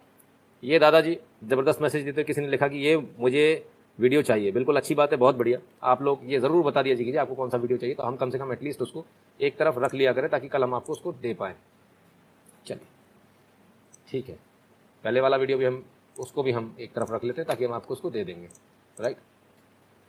ये 0.63 0.79
दादाजी 0.79 1.17
ज़बरदस्त 1.43 1.81
मैसेज 1.81 2.03
देते 2.05 2.23
किसी 2.23 2.41
ने 2.41 2.47
लिखा 2.47 2.67
कि 2.67 2.77
ये 2.77 2.95
मुझे 3.19 3.43
वीडियो 3.97 4.21
चाहिए। 4.21 4.51
बिल्कुल 4.51 4.77
अच्छी 4.77 4.95
बात 4.95 5.11
है, 5.11 5.17
बहुत 5.17 5.35
बढ़िया। 5.35 5.59
आप 5.83 6.01
लोग 6.01 6.21
ये 6.23 6.39
ज़रूर 6.39 6.63
बता 6.63 6.81
दिया 6.81 6.95
कीजिए, 6.95 7.17
आपको 7.17 7.35
कौन 7.35 7.49
सा 7.49 7.57
वीडियो 7.57 7.77
चाहिए। 7.77 7.95
तो 7.95 8.03
हम 8.03 8.15
कम 8.15 8.29
से 8.29 8.37
कम 8.37 8.51
एटलीस्ट 8.53 8.81
उसको 8.81 9.05
एक 9.39 9.57
तरफ़ 9.57 9.79
रख 9.79 9.93
लिया 9.93 10.13
करें, 10.13 10.29
ताकि 10.29 10.47
कल 10.47 10.63
हम 10.63 10.73
आपको 10.73 10.93
उसको 10.93 11.11
दे 11.13 11.33
पाएँ। 11.33 11.55
चलिए, 12.65 12.87
ठीक 14.09 14.29
है। 14.29 14.35
पहले 15.03 15.21
वाला 15.21 15.37
वीडियो 15.37 15.57
भी 15.57 15.65
हम, 15.65 15.83
उसको 16.15 16.43
भी 16.43 16.51
हम 16.51 16.75
एक 16.79 16.93
तरफ़ 16.93 17.13
रख 17.13 17.23
लेते 17.23 17.41
हैं, 17.41 17.47
ताकि 17.47 17.65
हम 17.65 17.73
आपको 17.73 17.93
उसको 17.93 18.09
दे 18.09 18.23
देंगे। 18.23 18.47
Right? 18.97 19.17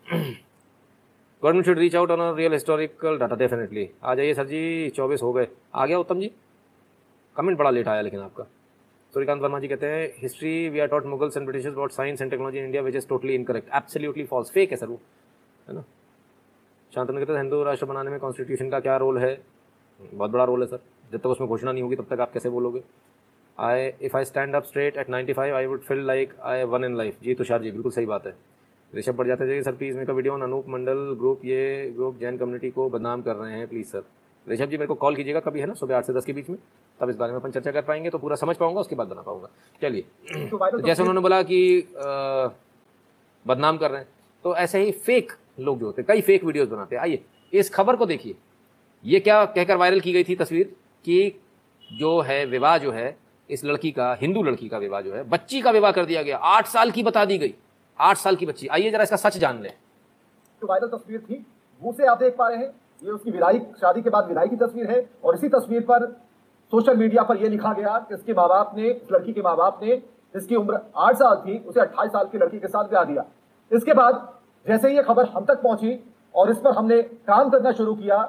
Government 0.06 1.66
should 1.66 1.78
reach 1.78 1.96
out 1.96 2.10
on 2.10 2.34
real 2.36 2.52
historical 2.52 3.18
data 3.18 3.36
definitely 3.36 3.88
आ 4.02 4.14
जाइए 4.14 4.34
सर 4.34 4.46
जी, 4.46 4.90
चौबीस 4.90 5.22
हो 5.22 5.32
गए। 5.32 5.48
आ 5.74 5.86
गया 5.86 5.98
उत्तम 5.98 6.20
जी? 6.20 6.32
कमेंट 7.36 7.58
बड़ा 7.58 7.70
लेट 7.70 7.88
आया 7.88 8.00
लेकिन 8.00 8.20
आपका। 8.20 8.46
सूर्यकांत 9.16 9.40
वर्मा 9.42 9.58
जी 9.58 9.68
कहते 9.68 9.86
हैं 9.86 10.08
history 10.22 10.68
we 10.68 10.80
are 10.80 10.86
taught 10.86 11.06
Mughals 11.06 11.36
and 11.36 11.46
British 11.46 11.66
about 11.66 11.92
science 11.92 12.22
and 12.22 12.30
technology 12.30 12.58
in 12.58 12.64
India 12.64 12.80
which 12.82 12.96
is 12.96 13.06
totally 13.08 13.34
incorrect 13.34 13.68
absolutely 13.74 14.24
false 14.24 14.50
fake 14.52 14.70
है 14.70 14.76
सर 14.76 14.86
वो, 14.86 14.98
है 15.68 15.74
ना? 15.74 15.84
शांतनु 16.92 17.18
कहते 17.18 17.32
हैं, 17.32 17.40
हिंदू 17.40 17.62
राष्ट्र 17.64 17.86
बनाने 17.86 18.10
में 18.10 18.18
कॉन्स्टिट्यूशन 18.20 18.70
का 18.70 18.80
क्या 18.80 18.96
रोल 18.96 19.18
है? 19.18 19.32
बहुत 20.00 20.30
बड़ा 20.30 20.44
रोल 20.44 20.62
है 20.62 20.66
सर। 20.66 20.80
जब 21.12 21.18
तक 21.18 21.26
उसमें 21.26 21.48
घोषणा 21.48 21.72
नहीं 21.72 21.82
होगी, 21.82 21.96
तब 21.96 22.06
तक 22.10 22.20
आप 22.20 22.32
कैसे 22.32 22.48
बोलोगे? 22.50 22.82
I 23.58 23.86
if 24.02 24.16
I 24.16 24.24
stand 24.24 24.56
up 24.56 24.64
straight 24.64 24.96
at 24.96 25.10
ninety 25.10 25.32
five 25.32 25.54
I 25.56 25.66
would 25.66 25.80
feel 25.80 26.04
like 26.06 26.34
I 26.42 26.64
one 26.66 26.84
in 26.84 26.96
life 26.96 27.22
ji, 27.22 27.34
Tushar 27.34 27.62
ji, 27.62 27.70
बिल्कुल 27.70 27.92
सही 27.92 28.06
बात 28.06 28.26
है। 28.26 28.34
ऋषभ 28.92 29.16
बढ़ 29.16 29.26
जाते 29.26 29.48
थे 29.48 29.62
सर 29.62 29.76
प्लीज़ 29.76 29.94
मेरे 29.94 30.06
का 30.06 30.12
वीडियो 30.12 30.34
अनूप 30.34 30.68
मंडल 30.68 31.16
ग्रुप 31.18 31.44
ये 31.44 31.90
ग्रुप 31.96 32.18
जैन 32.20 32.38
कम्युनिटी 32.38 32.70
को 32.70 32.88
बदनाम 32.90 33.22
कर 33.22 33.36
रहे 33.36 33.52
हैं 33.52 33.68
प्लीज़ 33.68 33.86
सर 33.86 34.04
ऋषभ 34.46 34.64
जी 34.64 34.76
मेरे 34.76 34.86
को 34.86 34.94
कॉल 34.94 35.16
कीजिएगा 35.16 35.40
कभी 35.40 35.60
है 35.60 35.66
ना? 35.66 35.74
सुबह 35.74 35.96
आठ 35.96 36.04
से 36.04 36.12
दस 36.12 36.24
के 36.24 36.32
बीच 36.32 36.48
में। 36.50 36.58
तब 37.00 37.10
इस 37.10 37.16
बारे 37.16 37.32
में 37.32 37.38
अपन 37.40 37.50
चर्चा 37.50 37.70
कर 37.70 37.82
पाएँगे 37.82 38.10
तो 38.10 38.18
पूरा 38.18 38.36
समझ 38.36 38.56
पाऊँगा 38.56 38.80
उसके 38.80 38.96
बाद 38.96 39.08
बना 39.08 39.22
पाऊँगा। 39.22 39.48
चलिए। 39.82 40.02
तो, 40.50 40.70
तो 40.70 40.80
जैसे 40.80 41.02
उन्होंने 41.02 41.20
बोला 41.20 41.42
कि 41.42 41.88
बदनाम 43.46 43.76
कर 43.78 43.90
रहे 43.90 44.00
हैं 44.00 44.08
तो 44.44 44.54
ऐसे 44.56 44.82
ही 44.82 44.92
फेक 44.92 45.32
लोग 45.60 45.78
जो 45.80 45.86
होते 45.86 46.02
हैं 46.02 46.06
कई 46.08 46.20
फेक 46.20 46.44
वीडियोस 46.44 46.68
बनाते 46.68 46.96
हैं। 46.96 47.02
आइए 47.02 47.24
इस 47.52 47.70
खबर 47.70 47.96
को 47.96 48.06
देखिए। 48.06 48.34
ये 49.04 49.20
क्या 49.20 49.44
कहकर 49.44 49.76
वायरल 49.76 50.00
की 50.00 50.12
गई 50.12 50.24
थी 50.24 50.36
तस्वीर? 50.36 50.74
कि 51.04 51.40
जो 51.90 52.20
है 52.20 52.44
विवाह 52.46 52.76
जो 52.78 52.92
है 52.92 53.16
इस 53.50 53.64
लड़की 53.64 53.90
का 53.90 54.12
हिंदू 54.20 54.42
लड़की 54.42 54.68
का 54.68 54.78
विवाह 54.78 55.00
जो 55.00 55.14
है 55.14 55.22
बच्ची 55.24 55.60
का 55.62 55.70
विवाह 55.70 55.92
कर 55.92 56.04
दिया 56.04 56.22
गया। 56.22 56.36
आठ 56.36 56.66
साल 56.66 56.90
की 56.90 57.02
बता 57.02 57.24
दी 57.24 57.38
गई। 57.38 57.54
आठ 57.98 58.16
साल 58.16 58.36
की 58.36 58.46
बच्ची। 58.46 58.66
आइए 58.68 58.90
जरा 58.90 59.02
इसका 59.02 59.16
सच 59.18 59.36
जान 59.38 59.60
लें। 59.62 59.72
तो 60.62 60.66
वायरल 60.66 60.88
तस्वीर 60.88 61.20
थी 61.20 61.44
मुँह 61.82 61.94
से 61.96 62.06
आप 62.06 62.18
देख 62.18 62.34
पा 62.36 62.48
रहे 62.48 62.58
हैं। 62.58 62.72
ये 63.02 63.10
उसकी 63.10 63.30
विदाई, 63.30 63.58
शादी 63.80 64.02
के 64.02 64.10
बाद 64.10 64.28
विदाई 64.28 64.48
की 64.48 64.56
तस्वीर 64.56 64.90
है 64.90 65.08
और 65.24 65.34
इसी 65.34 65.48
तस्वीर 65.50 65.80
पर 65.82 66.06
सोशल 66.72 66.96
मीडिया 66.96 67.22
पर 67.22 67.36
यह 67.36 67.48
लिखा 67.50 67.72
गया 67.72 67.98
कि 67.98 68.14
इसके 68.14 68.34
माँ 68.34 68.48
बाप 68.48 68.72
ने, 68.76 68.88
इस 68.88 69.12
लड़की 69.12 69.32
के 69.32 69.42
माँ 69.42 69.56
बाप 69.56 69.80
ने 69.82 69.96
जिसकी 70.34 70.56
उम्र 70.56 70.80
आठ 70.96 71.16
साल 71.16 71.36
थी, 71.36 71.58
उसे 71.58 71.80
अट्ठाईस 71.80 72.12
साल 72.12 72.24
की 72.26 72.38
लड़की 72.38 72.58
के 72.58 72.68
साथ 72.68 72.84
ब्याह 72.84 73.04
दिया। 73.04 73.24
इसके 73.70 73.94
बाद 73.94 74.28
जैसे 74.66 74.88
ही 74.88 74.96
ये 74.96 75.02
खबर 75.02 75.26
हम 75.26 75.44
तक 75.44 75.62
पहुँची 75.62 75.98
और 76.34 76.50
इस 76.50 76.58
पर 76.58 76.72
हमने 76.72 77.00
काम 77.02 77.50
करना 77.50 77.72
शुरू 77.72 77.94
किया 77.94 78.22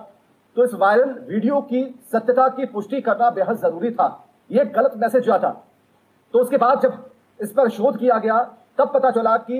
तो 0.57 0.63
इस 0.63 0.73
वायरल 0.75 1.09
वीडियो 1.27 1.59
की 1.63 1.83
सत्यता 2.11 2.47
की 2.49 2.65
पुष्टि 2.67 3.01
करना 3.01 3.29
बेहद 3.31 3.57
ज़रूरी 3.57 3.91
था। 3.91 4.07
यह 4.49 4.71
गलत 4.75 4.93
मैसेज 4.97 5.23
जो 5.23 5.37
था। 5.39 5.49
तो 6.33 6.39
उसके 6.39 6.57
बाद 6.57 6.79
जब 6.81 6.93
इस 7.39 7.51
पर 7.51 7.69
शोध 7.69 7.97
किया 7.99 8.17
गया, 8.17 8.39
तब 8.77 8.91
पता 8.93 9.11
चला 9.11 9.35
कि 9.39 9.59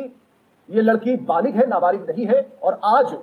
यह 0.69 0.81
लड़की 0.81 1.15
बालिग 1.25 1.55
है, 1.55 1.67
नाबालिग 1.67 2.09
नहीं 2.09 2.25
है 2.27 2.41
और 2.63 2.79
आज 2.85 3.13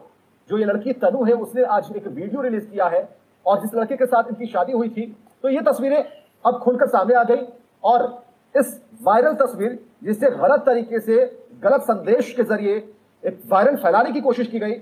जो 0.48 0.58
ये 0.58 0.64
लड़की 0.64 0.92
तनु 0.94 1.24
है, 1.24 1.32
उसने 1.34 1.62
आज 1.64 1.92
एक 1.96 2.06
वीडियो 2.08 2.42
रिलीज़ 2.42 2.66
किया 2.66 2.86
है 2.86 3.08
और 3.46 3.60
जिस 3.60 3.74
लड़के 3.74 3.96
के 3.96 4.06
साथ 4.06 4.28
इनकी 4.30 4.46
शादी 4.48 4.72
हुई 4.72 4.88
थी 4.88 5.06
तो 5.44 5.48
ये 5.48 5.60
तस्वीरें 5.62 6.02
अब 6.44 6.58
खुलकर 6.60 6.86
सामने 6.88 7.14
आ 7.14 7.22
गई 7.24 7.46
और 7.84 8.22
इस 8.54 8.80
वायरल 9.02 9.34
तस्वीर, 9.36 9.78
जिससे 10.04 10.30
गलत 10.32 10.62
तरीके 10.66 11.00
से, 11.00 11.24
गलत 11.62 11.82
संदेश 11.82 12.32
के 12.32 12.42
ज़रिए 12.44 12.76
एक 13.22 13.40
वायरल 13.48 13.76
फैलाने 13.76 14.12
की 14.12 14.20
कोशिश 14.20 14.46
की 14.48 14.58
गई, 14.58 14.74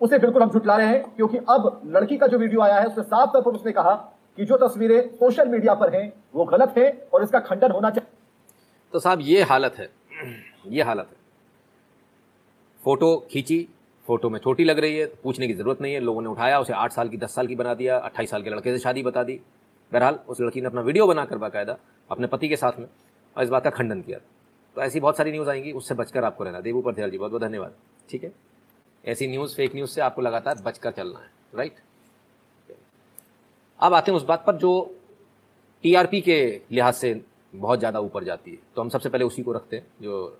उसे 0.00 0.18
बिल्कुल 0.18 0.42
हम 0.42 0.50
झुटला 0.50 0.76
रहे 0.76 0.86
हैं, 0.86 1.02
क्योंकि 1.16 1.38
अब 1.38 1.80
लड़की 1.86 2.16
का 2.18 2.26
जो 2.26 2.38
वीडियो 2.38 2.60
आया 2.62 2.78
है 2.78 2.86
उसमें 2.86 3.04
साफ़ 3.04 3.30
तौर 3.32 3.42
पर 3.42 3.50
उसने 3.52 3.72
कहा 3.72 3.94
कि 4.38 4.44
जो 4.44 4.56
तस्वीरें 4.58 5.08
सोशल 5.10 5.48
मीडिया 5.48 5.74
पर 5.74 5.94
हैं, 5.94 6.12
वो 6.34 6.44
गलत 6.46 6.74
है 6.78 6.90
और 7.14 7.22
इसका 7.22 7.40
खंडन 7.40 7.70
होना 7.70 7.90
चाहिए। 7.90 8.10
तो 8.92 8.98
साहब, 9.00 9.20
ये 9.22 9.42
हालत 9.44 9.74
है, 9.78 9.88
ये 10.68 10.82
हालत 10.82 11.08
है। 11.08 11.16
फ़ोटो 12.80 13.16
खींची 13.30 13.66
फ़ोटो 14.06 14.30
में 14.30 14.38
छोटी 14.40 14.64
लग 14.64 14.78
रही 14.78 14.96
है, 14.96 15.06
पूछने 15.22 15.46
की 15.46 15.54
ज़रूरत 15.54 15.80
नहीं 15.80 15.94
है। 15.94 16.00
लोगों 16.00 16.22
ने 16.22 16.28
उठाया, 16.28 16.60
उसे 16.60 16.72
आठ 16.72 16.92
साल 16.92 17.08
की, 17.08 17.16
दस 17.16 17.34
साल 17.34 17.46
की 17.46 17.54
बना 17.54 17.74
दिया, 17.74 17.98
अट्ठाईस 17.98 18.30
साल 18.30 18.42
के 18.42 18.50
लड़के 18.50 18.72
से 18.72 18.78
शादी 18.78 19.02
बता 19.02 19.22
दी। 19.22 19.40
बहरहाल, 19.92 20.18
उस 20.28 20.40
लड़की 20.40 20.60
ने 20.60 20.66
अपना 20.66 20.80
वीडियो 20.80 21.06
बनाकर 21.06 21.38
बाकायदा 21.38 21.76
अपने 22.10 22.26
पति 22.26 22.48
के 22.48 22.56
साथ 22.56 22.78
में 22.78 22.86
और 23.36 23.44
इस 23.44 23.48
बात 23.48 23.64
का 23.64 23.70
खंडन 23.70 24.00
किया। 24.00 24.18
तो 24.76 24.82
ऐसी 24.82 25.00
बहुत 25.00 25.16
सारी 25.16 25.32
न्यूज़ 25.32 25.50
आएँगी, 25.50 25.72
उससे 25.72 25.94
बचकर 25.94 26.24
आपको 26.24 26.44
रहना। 26.44 26.60
देवू 26.60 26.82
पर 26.82 27.10
जी 27.10 27.18
बहुत 27.18 27.30
बहुत 27.30 27.42
धन्यवाद। 27.42 27.74
ठीक 28.10 28.24
है? 28.24 28.32
ऐसी 29.04 29.26
न्यूज़ 29.26 29.54
फेक 29.56 29.74
न्यूज़ 29.74 29.90
से 29.90 30.00
आपको 30.00 30.22
लगातार 30.22 30.62
बचकर 30.64 30.90
चलना 30.90 31.18
है 31.18 31.30
राइट 31.54 31.76
अब 33.80 33.94
आते 33.94 34.10
हैं 34.10 34.16
उस 34.16 34.24
बात 34.24 34.44
पर 34.46 34.56
जो 34.56 34.72
टीआरपी 35.84 36.20
के 36.20 36.60
लिहाज 36.72 36.94
से 36.94 37.20
बहुत 37.54 37.78
ज़्यादा 37.78 38.00
ऊपर 38.00 38.24
जाती 38.24 38.50
है। 38.50 38.58
तो 38.76 38.82
हम 38.82 38.88
सबसे 38.88 39.08
पहले 39.08 39.24
उसी 39.24 39.42
को 39.42 39.52
रखते 39.52 39.76
हैं, 39.76 39.86
जो 40.02 40.38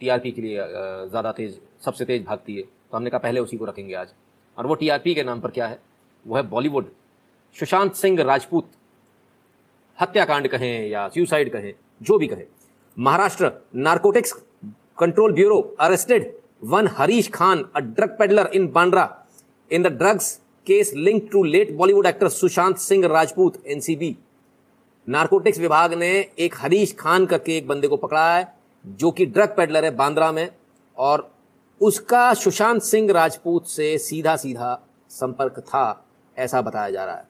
टीआरपी 0.00 0.30
के 0.32 0.42
लिए 0.42 0.56
ज़्यादा 0.56 1.32
तेज, 1.32 1.58
सबसे 1.84 2.04
तेज 2.04 2.24
भागती 2.24 2.56
है। 2.56 2.62
तो 2.62 2.96
हमने 2.96 3.10
कहा 3.10 3.18
पहले 3.20 3.40
उसी 3.40 3.56
को 3.56 3.64
रखेंगे 3.64 3.94
आज। 3.94 4.08
और 4.56 4.66
वो 4.66 4.74
टीआरपी 4.74 5.14
के 5.14 5.22
नाम 5.24 5.40
पर 5.40 5.50
क्या 5.50 5.66
है? 5.66 5.78
वो 6.24 6.36
है 6.36 6.42
बॉलीवुड। 6.48 6.90
सुशांत 7.56 7.94
सिंह 7.94 8.22
राजपूत 8.22 8.70
हत्याकांड 9.98 10.48
कहें 10.48 10.88
या 10.88 11.08
सुसाइड 11.08 11.52
कहें, 11.52 11.72
जो 12.02 12.18
भी 12.18 12.26
कहें। 12.26 12.44
Maharashtra 12.96 13.50
narcotics 13.76 14.32
control 14.98 15.32
bureau 15.32 15.60
arrested 15.80 16.32
one 16.64 16.88
Harish 16.96 17.28
Khan, 17.30 17.64
a 17.76 17.80
drug 17.80 18.16
peddler 18.18 18.50
in 18.54 18.66
Bandra 18.72 19.08
in 19.70 19.82
the 19.82 19.86
drugs 19.92 20.34
case 20.66 20.92
link 20.96 21.28
to 21.32 21.42
late 21.44 21.72
Bollywood 21.72 22.06
actor 22.06 22.28
Sushant 22.30 22.76
Singh 22.78 23.06
Rajput, 23.06 23.62
NCB. 23.66 24.16
Narcotics 25.08 25.58
विभाग 25.58 25.94
ने 25.94 26.10
एक 26.38 26.54
हरीश 26.56 26.94
खान 26.98 27.26
करके 27.26 27.56
एक 27.56 27.66
बंदे 27.68 27.88
को 27.88 27.96
पकड़ा 27.98 28.34
है। 28.34 28.53
जो 28.84 29.10
कि 29.10 29.26
ड्रग 29.26 29.54
पेडलर 29.56 29.84
है 29.84 29.90
बांद्रा 29.96 30.30
में, 30.32 30.48
और 30.98 31.30
उसका 31.80 32.32
सुशांत 32.34 32.82
सिंह 32.82 33.12
राजपूत 33.12 33.66
से 33.66 33.96
सीधा 33.98 34.36
सीधा 34.36 34.78
संपर्क 35.10 35.58
था, 35.60 36.04
ऐसा 36.36 36.62
बताया 36.62 36.90
जा 36.90 37.04
रहा 37.04 37.14
है। 37.14 37.26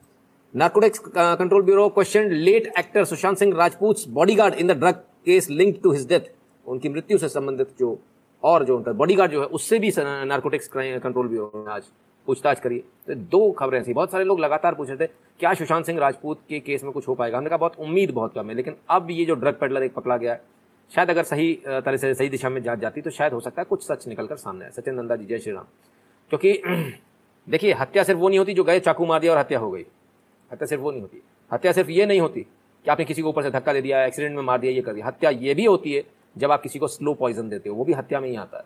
Narcotics 0.54 0.98
control 1.08 1.62
bureau 1.62 1.88
question 1.88 2.30
late 2.30 2.72
actor 2.78 3.04
Sushant 3.04 3.38
Singh 3.38 3.54
Rajput 3.56 4.08
bodyguard 4.08 4.54
in 4.54 4.66
the 4.66 4.78
drug 4.78 4.94
case 5.26 5.48
link 5.50 5.80
to 5.82 5.92
his 5.92 6.06
death 6.08 6.30
उनकी 6.66 6.88
मृत्यु 6.88 7.18
से 7.18 7.28
संबंधित 7.28 7.68
जो, 7.78 7.98
और 8.42 8.64
जो 8.64 8.76
उनका 8.76 8.92
बॉडीगार्ड 8.92 9.32
जो 9.32 9.40
है, 9.40 9.46
उससे 9.48 9.78
भी 9.78 9.92
नार्कोटिक्स 9.98 10.68
कंट्रोल 10.68 11.28
ब्यूरो 11.28 11.64
ने 11.66 11.72
आज 11.72 11.82
पूछताछ 12.26 12.60
करिए 12.60 12.84
तो 13.06 13.14
दो 13.14 13.50
खबरें 13.52 13.80
ऐसी 13.80 13.92
बहुत 13.92 14.10
सारे 14.10 14.24
लोग 14.24 14.40
लगातार 14.40 14.74
पूछ 14.74 14.88
रहे 14.88 14.96
थे, 14.96 15.10
क्या 15.40 15.52
सुशांत 15.54 15.86
सिंह 15.86 15.98
राजपूत 16.00 16.40
के 16.48 16.60
केस 16.60 16.84
में 16.84 16.92
कुछ 16.92 17.08
हो 17.08 17.14
पाएगा? 17.14 17.38
हमने 17.38 17.50
कहा, 17.50 17.58
बहुत 17.58 17.78
उम्मीद 17.78 18.10
बहुत 18.10 18.34
कम 18.34 18.48
है, 18.48 18.54
लेकिन 18.54 18.76
अब 18.90 19.10
ये 19.10 19.24
जो 19.24 19.34
ड्रग 19.34 19.58
पेडलर 19.60 19.82
एक 19.82 19.94
पकड़ा 19.94 20.16
गया 20.16 20.32
है 20.32 20.42
शायद 20.90 21.10
अगर 21.10 21.22
सही 21.22 21.54
तरह 21.66 21.96
से 21.96 22.14
सही 22.14 22.28
दिशा 22.28 22.48
में 22.48 22.62
जाँच 22.62 22.78
जाती 22.78 23.00
तो 23.00 23.10
शायद 23.10 23.32
हो 23.32 23.40
सकता 23.40 23.62
है 23.62 23.64
कुछ 23.64 23.82
सच 23.82 24.08
निकल 24.08 24.26
कर 24.26 24.36
सामने 24.36 24.64
आए। 24.64 24.70
सचिन 24.70 24.94
नंदा 24.94 25.16
जी, 25.16 25.24
जय 25.24 25.38
श्री 25.38 25.52
राम। 25.52 25.64
क्योंकि 26.28 26.62
देखिए, 27.48 27.72
हत्या 27.72 28.02
सिर्फ़ 28.02 28.20
वो 28.20 28.28
नहीं 28.28 28.38
होती 28.38 28.54
जो 28.54 28.64
गए 28.64 28.80
चाकू 28.80 29.06
मार 29.06 29.20
दिया 29.20 29.32
और 29.32 29.38
हत्या 29.38 29.58
हो 29.58 29.70
गई। 29.70 29.86
हत्या 30.52 30.66
सिर्फ़ 30.66 30.82
वो 30.82 30.90
नहीं 30.90 31.00
होती। 31.00 31.22
हत्या 31.52 31.72
सिर्फ़ 31.72 31.90
ये 31.90 32.06
नहीं 32.06 32.20
होती 32.20 32.40
कि 32.84 32.90
आपने 32.90 33.04
किसी 33.04 33.22
को 33.22 33.28
ऊपर 33.28 33.42
से 33.42 33.50
धक्का 33.50 33.72
दे 33.72 33.82
दिया, 33.82 34.04
एक्सीडेंट 34.04 34.36
में 34.36 34.42
मार 34.42 34.58
दिया, 34.58 34.72
ये 34.72 34.80
कर 34.80 34.94
दिया। 34.94 35.06
हत्या 35.06 35.30
ये 35.30 35.54
भी 35.54 35.64
होती 35.64 35.92
है 35.92 36.04
जब 36.38 36.50
आप 36.50 36.62
किसी 36.62 36.78
को 36.78 36.88
स्लो 36.88 37.14
पॉइजन 37.14 37.48
देते 37.48 37.68
हो, 37.68 37.76
वो 37.76 37.84
भी 37.84 37.92
हत्या 37.92 38.20
में 38.20 38.28
ही 38.28 38.36
आता 38.36 38.58
है। 38.58 38.64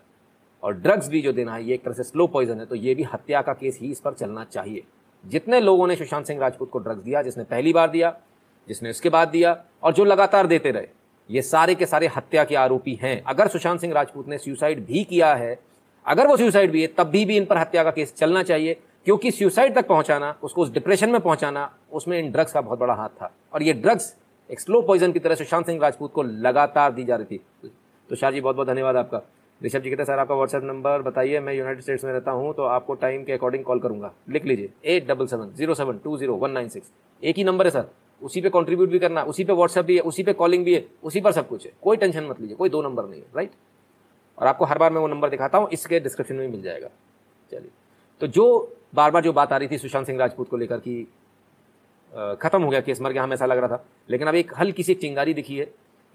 और 0.63 0.75
ड्रग्स 0.75 1.09
भी 1.09 1.23
जो 1.23 1.33
देना 1.33 1.55
है, 1.55 1.65
ये 1.65 1.75
एक 1.75 1.83
तरह 1.83 1.95
से 1.95 2.03
स्लो 2.03 2.27
पॉइजन 2.27 2.61
है 2.61 2.67
तो 2.67 2.75
ये 2.75 2.95
भी 2.95 3.03
हत्या 3.03 3.43
का 3.43 3.53
केस 3.53 3.79
ही 3.83 3.91
इस 3.91 4.01
पर 4.01 4.13
चलना 4.13 4.45
चाहिए। 4.45 4.83
जितने 5.27 5.61
लोगों 5.61 5.87
ने 5.87 5.97
सुशांत 5.97 6.27
सिंह 6.27 6.41
राजपूत 6.41 6.71
को 6.71 6.79
ड्रग्स 6.79 7.03
दिया, 7.03 7.23
जिसने 7.23 7.45
पहली 7.45 7.73
बार 7.73 7.91
दिया, 7.91 8.21
जिसने 8.69 8.91
उसके 8.91 9.09
बाद 9.09 9.29
दिया, 9.29 9.65
और 9.83 9.93
जो 9.93 10.05
लगातार 10.05 10.47
देते 10.47 10.71
रहे 10.71 10.87
ये 11.29 11.43
सारे 11.43 11.75
के 11.75 11.87
सारे 11.87 12.07
हत्या 12.09 12.45
के 12.45 12.57
आरोपी 12.57 12.99
हैं। 13.03 13.23
अगर 13.25 13.49
सुशांत 13.49 13.81
सिंह 13.81 13.93
राजपूत 13.95 14.29
ने 14.29 14.39
सुसाइड 14.39 14.85
भी 14.87 15.05
किया 15.05 15.35
है 15.35 15.59
अगर 16.07 16.27
वो 16.27 16.37
सुसाइड 16.37 16.71
भी 16.71 16.83
है 16.83 16.87
तब 16.89 17.07
भी, 17.07 17.25
भी 17.25 17.37
इन 17.37 17.45
पर 17.45 17.59
हत्या 17.59 17.83
का 17.85 17.91
केस 17.91 18.15
चलना 18.17 18.43
चाहिए 18.43 18.77
क्योंकि 19.07 19.31
सुसाइड 19.31 19.75
तक 19.75 19.87
पहुंचाना 19.89 20.35
उसको 20.43 20.63
उस 20.63 20.73
डिप्रेशन 20.73 21.11
में 21.11 21.21
पहुंचाना 21.21 21.71
उसमें 21.93 22.19
इन 22.19 22.31
ड्रग्स 22.33 22.53
का 22.53 22.61
बहुत 22.61 22.79
बड़ा 22.79 22.95
हाथ 22.95 23.09
था। 23.13 23.31
और 23.55 23.63
ये 23.63 23.73
ड्रग्स 23.75 24.15
एक 24.51 24.61
स्लो 24.61 24.81
पॉइजन 24.83 25.13
की 25.13 25.19
तरह 25.19 25.35
सुशांत 25.35 25.67
सिंह 25.67 25.81
राजपूत 25.83 26.13
को 26.13 26.23
लगातार 26.23 26.93
दी 26.93 27.05
जा 27.05 27.17
रही 27.17 27.37
थी। 27.37 27.71
तो 28.09 28.17
शाह 28.17 28.31
जी 28.31 28.41
बहुत 28.41 28.57
बहुत 28.57 28.69
धन्यवाद 28.69 28.97
आपका। 28.97 29.23
ऋषभ 29.61 29.79
जी 29.79 29.91
कहते 29.91 30.03
हैं 30.03 30.07
सर 30.07 30.19
आपका 30.19 30.35
व्हाट्सएप 30.35 30.65
नंबर 30.65 31.03
बताइए 31.03 31.41
मैं 31.41 31.55
यूनाइटेड 31.55 31.83
स्टेट्स 31.83 32.05
में 32.05 32.13
रहता 32.13 32.31
हूँ 32.31 32.53
तो 32.55 32.65
आपको 32.65 32.95
टाइम 32.97 33.25
के 33.25 33.33
अकॉर्डिंग 33.33 33.65
कॉल 33.65 33.81
करूँगा। 33.81 34.13
लिख 34.31 34.45
लीजिए 34.45 34.71
eight 34.87 35.09
double 35.09 35.27
seven 35.27 35.51
zero 35.57 35.75
seven 35.75 35.99
two 36.05 36.17
zero 36.19 36.35
one 36.37 36.51
nine 36.51 36.69
six 36.69 36.93
एक 37.23 37.37
ही 37.37 37.45
नंबर 37.45 37.65
है 37.65 37.71
सर। 37.71 37.89
उसी 38.23 38.41
पे 38.41 38.51
कंट्रीब्यूट 38.51 38.89
भी 38.91 38.99
करना, 38.99 39.23
उसी 39.25 39.45
पे 39.45 39.53
व्हाट्सएप 39.53 39.85
भी 39.85 39.97
है, 39.97 40.01
उसी 40.03 40.23
पे 40.23 40.33
कॉलिंग 40.35 40.65
भी 40.65 40.75
है, 40.75 40.85
उसी 41.03 41.21
पर 41.21 41.33
सब 41.33 41.49
कुछ 41.49 41.67
है। 41.67 41.73
कोई 41.83 41.97
टेंशन 41.97 42.25
मत 42.25 42.41
लीजिए, 42.41 42.57
कोई 42.57 42.69
दो 42.69 42.83
नंबर 42.83 43.05
नहीं 43.05 43.21
है 43.21 43.27
राइट 43.37 43.51
और 44.39 44.47
आपको 44.47 44.65
हर 44.65 44.79
बार 44.79 44.93
मैं 44.93 45.01
वो 45.01 45.09
नंबर 45.09 45.31
दिखाता 45.31 45.59
हूँ, 45.59 45.69
इसके 45.71 46.01
डिस्क्रिप्शन 46.01 46.35
में 46.35 46.49
मिल 46.49 46.63
जाएगा। 46.63 46.89
चलिए। 47.53 47.71
तो 48.21 48.27
जो 48.29 48.77
बार 48.95 49.11
बार 49.11 49.23
जो 49.23 49.33
बात 49.33 49.53
आ 49.53 49.57
रही 49.57 49.69
थी 49.69 49.79
सुशांत 49.79 50.07
सिंह 50.07 50.19
राजपूत 50.19 50.49
को 50.49 50.57
लेकर 50.57 50.79
कि 50.79 51.07
खत्म 52.13 52.63
हो 52.63 52.71
गया 52.71 52.81
केस, 52.81 53.01
मर 53.01 53.13
गया, 53.13 53.23
हमें 53.23 53.35
ऐसा 53.35 53.47
लग 53.47 53.59
रहा 53.59 53.69
था, 53.69 53.85
लेकिन 54.09 54.29
अब 54.29 54.35
एक 54.35 54.53
हल्की 54.59 54.83
सी 54.83 54.95
चिंगारी 54.97 55.35
दिखी 55.35 55.57
है 55.57 55.65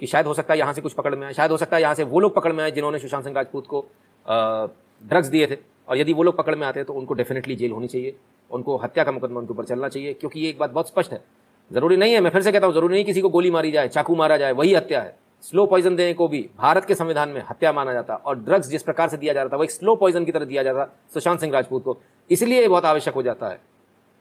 कि 0.02 0.08
शायद 0.08 0.26
हो 0.26 0.34
सकता 0.34 0.54
है 0.54 0.60
यहाँ 0.60 0.74
से 0.74 0.82
कुछ 0.82 0.94
पकड़ 0.94 1.14
में 1.16 1.26
आए, 1.28 1.34
शायद 1.34 1.52
हो 1.52 1.58
सकता 1.58 1.76
है 1.76 1.82
यहाँ 1.82 1.96
से 1.96 2.04
वो 2.06 2.20
लोग 2.20 2.34
पकड़ 2.36 2.52
में 2.54 2.64
आए 2.64 2.72
जिन्होंने 2.72 3.00
सुशांत 3.00 3.24
सिंह 3.24 3.36
राजपूत 3.36 3.68
को 3.68 3.86
ड्रग्स 4.26 5.28
दिए 5.28 5.48
थे। 5.48 5.58
और 5.88 5.98
यदि 5.98 6.14
वो 6.14 6.24
लोग 6.24 6.38
पकड़ 6.38 6.56
में 6.56 6.66
आते 6.68 6.80
हैं 6.80 6.86
तो 6.88 6.94
उनको 6.94 7.14
डेफिनेटली 7.14 7.56
जेल 7.56 7.72
होनी 7.72 7.88
चाहिए, 7.88 8.16
उनको 8.52 8.78
हत्या 8.78 9.04
का 9.04 9.12
मुकदमा 9.12 9.40
उनके 9.40 9.54
ऊपर 9.54 9.66
चलना 9.66 9.90
चाहिए, 9.90 10.14
क्योंकि 10.14 10.40
ये 10.40 10.50
एक 10.50 10.58
बात 10.60 10.72
बहुत 10.72 10.88
स्पष्ट 10.88 11.12
है। 11.12 11.22
ज़रूरी 11.72 11.98
नहीं 11.98 12.14
है, 12.14 12.20
मैं 12.20 12.30
फिर 12.32 12.42
से 12.42 12.52
कहता 12.52 12.68
हूँ, 12.68 12.74
ज़रूरी 12.74 12.94
नहीं 12.94 13.06
किसी 13.06 13.22
को 13.22 13.30
गोली 13.30 13.52
मारी 13.52 13.72
जाए, 13.72 13.88
चाकू 13.88 14.16
मारा 14.16 14.38
जाए, 14.38 14.52
वही 14.52 14.74
हत्या 14.74 15.02
है। 15.02 15.16
स्लो 15.44 15.66
पॉइजन 15.66 15.96
देने 15.96 16.14
को 16.14 16.28
भी 16.28 16.40
भारत 16.58 16.86
के 16.86 16.96
संविधान 16.96 17.30
में 17.30 17.42
हत्या 17.50 17.72
माना 17.74 17.94
जाता 17.94 18.16
और 18.16 18.36
ड्रग्स 18.36 18.68
जिस 18.68 18.84
प्रकार 18.84 19.10
से 19.10 19.18
दिया 19.18 19.34
जाता 19.34 19.56
है 19.56 19.58
वो 19.58 19.64
एक 19.64 19.72
स्लो 19.72 19.96
पॉइजन 19.96 20.26
की 20.26 20.32
तरह 20.32 20.46
दिया 20.46 20.64
जाता 20.64 20.86
सुशांत 21.14 21.40
सिंह 21.40 21.54
राजपूत 21.54 21.84
को। 21.84 21.98
इसलिए 22.30 22.68
बहुत 22.68 22.86
आवश्यक 22.86 23.14
हो 23.14 23.24
जाता 23.24 23.48
है 23.48 23.60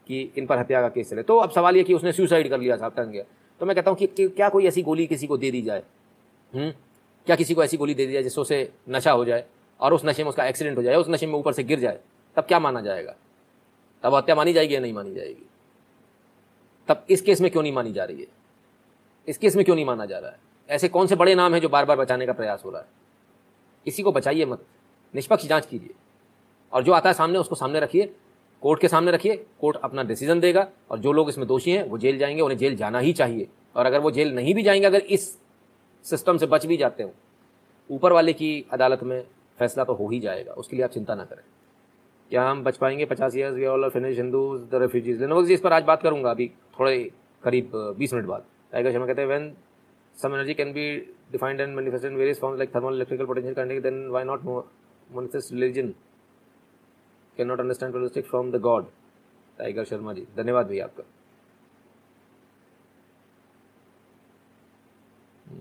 कि 0.09 0.21
इन 0.37 0.45
पर 0.45 0.57
हत्या 0.59 0.81
का 0.81 0.89
केस 0.89 1.09
चले। 1.09 1.23
तो 1.23 1.37
अब 1.37 1.51
सवाल 1.51 1.77
ये 1.77 1.83
कि 1.83 1.93
उसने 1.93 2.11
सुसाइड 2.11 2.49
कर 2.49 2.59
लिया 2.59 2.77
साहब 2.77 2.93
टन 2.97 3.23
तो 3.61 3.65
मैं 3.65 3.75
कहता 3.75 3.91
हूँ 3.91 3.97
कि 3.97 4.27
क्या 4.27 4.49
कोई 4.49 4.65
ऐसी 4.67 4.81
गोली 4.81 5.05
किसी 5.07 5.27
को 5.27 5.37
दे 5.37 5.51
दी 5.51 5.61
जाए? 5.61 5.83
हम्म? 6.53 6.69
क्या 7.27 7.35
किसी 7.35 7.53
को 7.53 7.63
ऐसी 7.63 7.77
गोली 7.77 7.93
दे 7.93 8.05
दी 8.07 8.13
जाए 8.13 8.23
जिससे 8.23 8.41
उसे 8.41 8.69
नशा 8.89 9.11
हो 9.11 9.25
जाए 9.25 9.45
और 9.79 9.93
उस 9.93 10.05
नशे 10.05 10.23
में 10.23 10.29
उसका 10.29 10.45
एक्सीडेंट 10.45 10.77
हो 10.77 10.83
जाए, 10.83 10.95
उस 10.95 11.09
नशे 11.09 11.27
में 11.27 11.33
ऊपर 11.33 11.53
से 11.53 11.63
गिर 11.63 11.79
जाए? 11.79 11.99
तब 12.37 12.43
क्या 12.43 12.59
माना 12.59 12.81
जाएगा? 12.81 13.15
तब 14.03 14.15
हत्या 14.15 14.35
मानी 14.35 14.53
जाएगी 14.53 14.75
या 14.75 14.79
नहीं 14.79 14.93
मानी 14.93 15.13
जाएगी? 15.15 15.45
तब 16.87 17.05
इस 17.09 17.21
केस 17.21 17.41
में 17.41 17.51
क्यों 17.51 17.63
नहीं 17.63 17.73
मानी 17.73 17.93
जा 17.93 18.03
रही 18.03 18.19
है? 18.19 18.27
इस 19.27 19.37
केस 19.37 19.55
में 19.55 19.65
क्यों 19.65 19.75
नहीं 19.75 19.85
माना 19.85 20.05
जा 20.05 20.19
रहा 20.19 20.31
है? 20.31 20.39
ऐसे 20.69 20.87
कौन 20.87 21.07
से 21.07 21.15
बड़े 21.15 21.35
नाम 21.35 21.53
हैं 21.53 21.61
जो 21.61 21.69
बार 21.69 21.85
बार 21.85 21.97
बचाने 21.97 22.25
का 22.25 22.33
प्रयास 22.33 22.61
हो 22.65 22.69
रहा 22.71 22.81
है? 22.81 22.87
किसी 23.85 24.03
को 24.03 24.11
बचाइए 24.11 24.45
मत। 24.45 24.65
निष्पक्ष 25.15 25.45
जाँच 25.45 25.65
कीजिए। 25.65 25.93
और 26.73 26.83
जो 26.83 26.91
आता 26.91 27.09
है 27.09 27.13
सामने, 27.13 27.39
उसको 27.39 27.55
सामने 27.55 27.79
रखिए। 27.79 28.15
कोर्ट 28.61 28.81
के 28.81 28.87
सामने 28.87 29.11
रखिए। 29.11 29.45
कोर्ट 29.61 29.77
अपना 29.77 30.03
डिसीज़न 30.03 30.39
देगा। 30.39 30.67
और 30.89 30.99
जो 30.99 31.11
लोग 31.11 31.29
इसमें 31.29 31.47
दोषी 31.47 31.71
हैं, 31.71 31.83
वो 31.83 31.97
जेल 31.97 32.17
जाएँगे, 32.17 32.41
उन्हें 32.41 32.57
जेल 32.57 32.75
जाना 32.75 32.99
ही 32.99 33.13
चाहिए। 33.13 33.47
और 33.75 33.85
अगर 33.85 33.99
वो 33.99 34.11
जेल 34.11 34.35
नहीं 34.35 34.55
भी 34.55 34.63
जाएँगे, 34.63 34.87
अगर 34.87 34.99
इस 34.99 35.37
सिस्टम 36.03 36.37
से 36.37 36.45
बच 36.45 36.65
भी 36.65 36.77
जाते 36.77 37.03
हो, 37.03 37.13
ऊपर 37.91 38.11
वाले 38.11 38.33
की 38.33 38.65
अदालत 38.71 39.03
में 39.03 39.27
फैसला 39.59 39.83
तो 39.83 39.93
हो 39.93 40.09
ही 40.09 40.19
जाएगा। 40.19 40.53
उसके 40.53 40.75
लिए 40.75 40.85
आप 40.85 40.91
चिंता 40.91 41.15
ना 41.15 41.23
करें। 41.25 41.43
क्या 42.29 42.49
हम 42.49 42.63
बच 42.63 42.77
पाएँगे? 42.77 43.05
पचास 43.05 43.35
years 43.35 43.55
we 43.55 43.65
all 43.65 43.89
finish 43.89 44.17
Hindu 44.17 44.57
the 44.57 44.69
refugees 44.73 45.21
लेनोवल 45.21 45.45
जी 45.45 45.53
इस 45.53 45.61
पर 45.61 45.73
आज 45.73 45.83
बात 45.83 46.01
करूँगा 46.01 46.31
अभी। 46.31 46.51
थोड़े 46.73 47.11
करीब 47.43 47.71
बीस 47.97 48.13
मिनट 48.13 48.25
बाद। 48.27 48.45
टाइगर 48.71 48.91
शर्मा 48.91 49.05
कहते 49.05 49.21
हैं 49.21 49.27
when 49.29 49.53
some 50.17 50.33
energy 50.33 50.53
can 50.53 50.73
be 50.73 50.85
defined 51.31 51.61
and 51.61 51.75
manifest 51.75 52.05
in 52.05 52.15
various 52.15 52.39
form 52.39 52.57
like 52.57 52.75
thermal 52.75 52.95
electrical 52.95 53.25
potential 53.25 53.53
करने 53.55 53.79
के 53.79 54.07
why 54.09 54.23
not 54.23 54.43
manifest 54.43 55.53
religion 55.53 55.93
can 57.37 57.47
not 57.47 57.59
understand 57.59 57.91
pluralistic 57.91 58.25
from 58.25 58.51
the 58.51 58.61
god 58.61 58.87
Tiger 59.57 59.83
Sharma 59.83 60.13
ji, 60.13 60.27
धन्यवाद 60.37 60.67
भैया 60.67 60.85
आपका। 60.85 61.03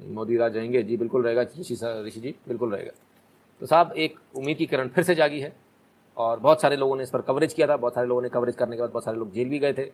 मोदी 0.09 0.37
राज 0.37 0.53
जाएँगे। 0.53 0.83
जी, 0.83 0.97
बिल्कुल 0.97 1.23
रहेगा। 1.23 1.43
ऋषि 1.43 1.75
ऋषि 2.07 2.21
जी, 2.21 2.35
बिल्कुल 2.49 2.73
रहेगा। 2.75 2.93
तो 3.61 3.67
साहब, 3.67 3.93
एक 3.93 4.19
उम्मीद 4.37 4.57
की 4.57 4.67
किरण 4.67 4.89
फिर 4.89 5.05
से 5.05 5.15
जागी 5.15 5.41
है 5.41 5.53
और 6.17 6.39
बहुत 6.41 6.61
सारे 6.61 6.77
लोगों 6.77 6.97
ने 6.97 7.03
इस 7.03 7.11
पर 7.11 7.21
कवरेज 7.21 7.53
किया 7.53 7.67
था, 7.69 7.77
बहुत 7.77 7.95
सारे 7.95 8.07
लोगों 8.09 8.23
ने 8.23 8.29
कवरेज 8.29 8.57
करने 8.57 8.77
के 8.77 8.83
बाद 8.83 8.91
बहुत 8.91 9.05
सारे 9.05 9.19
लोग 9.19 9.33
जेल 9.33 9.49
भी 9.49 9.59
गए 9.59 9.73
थे। 9.73 9.91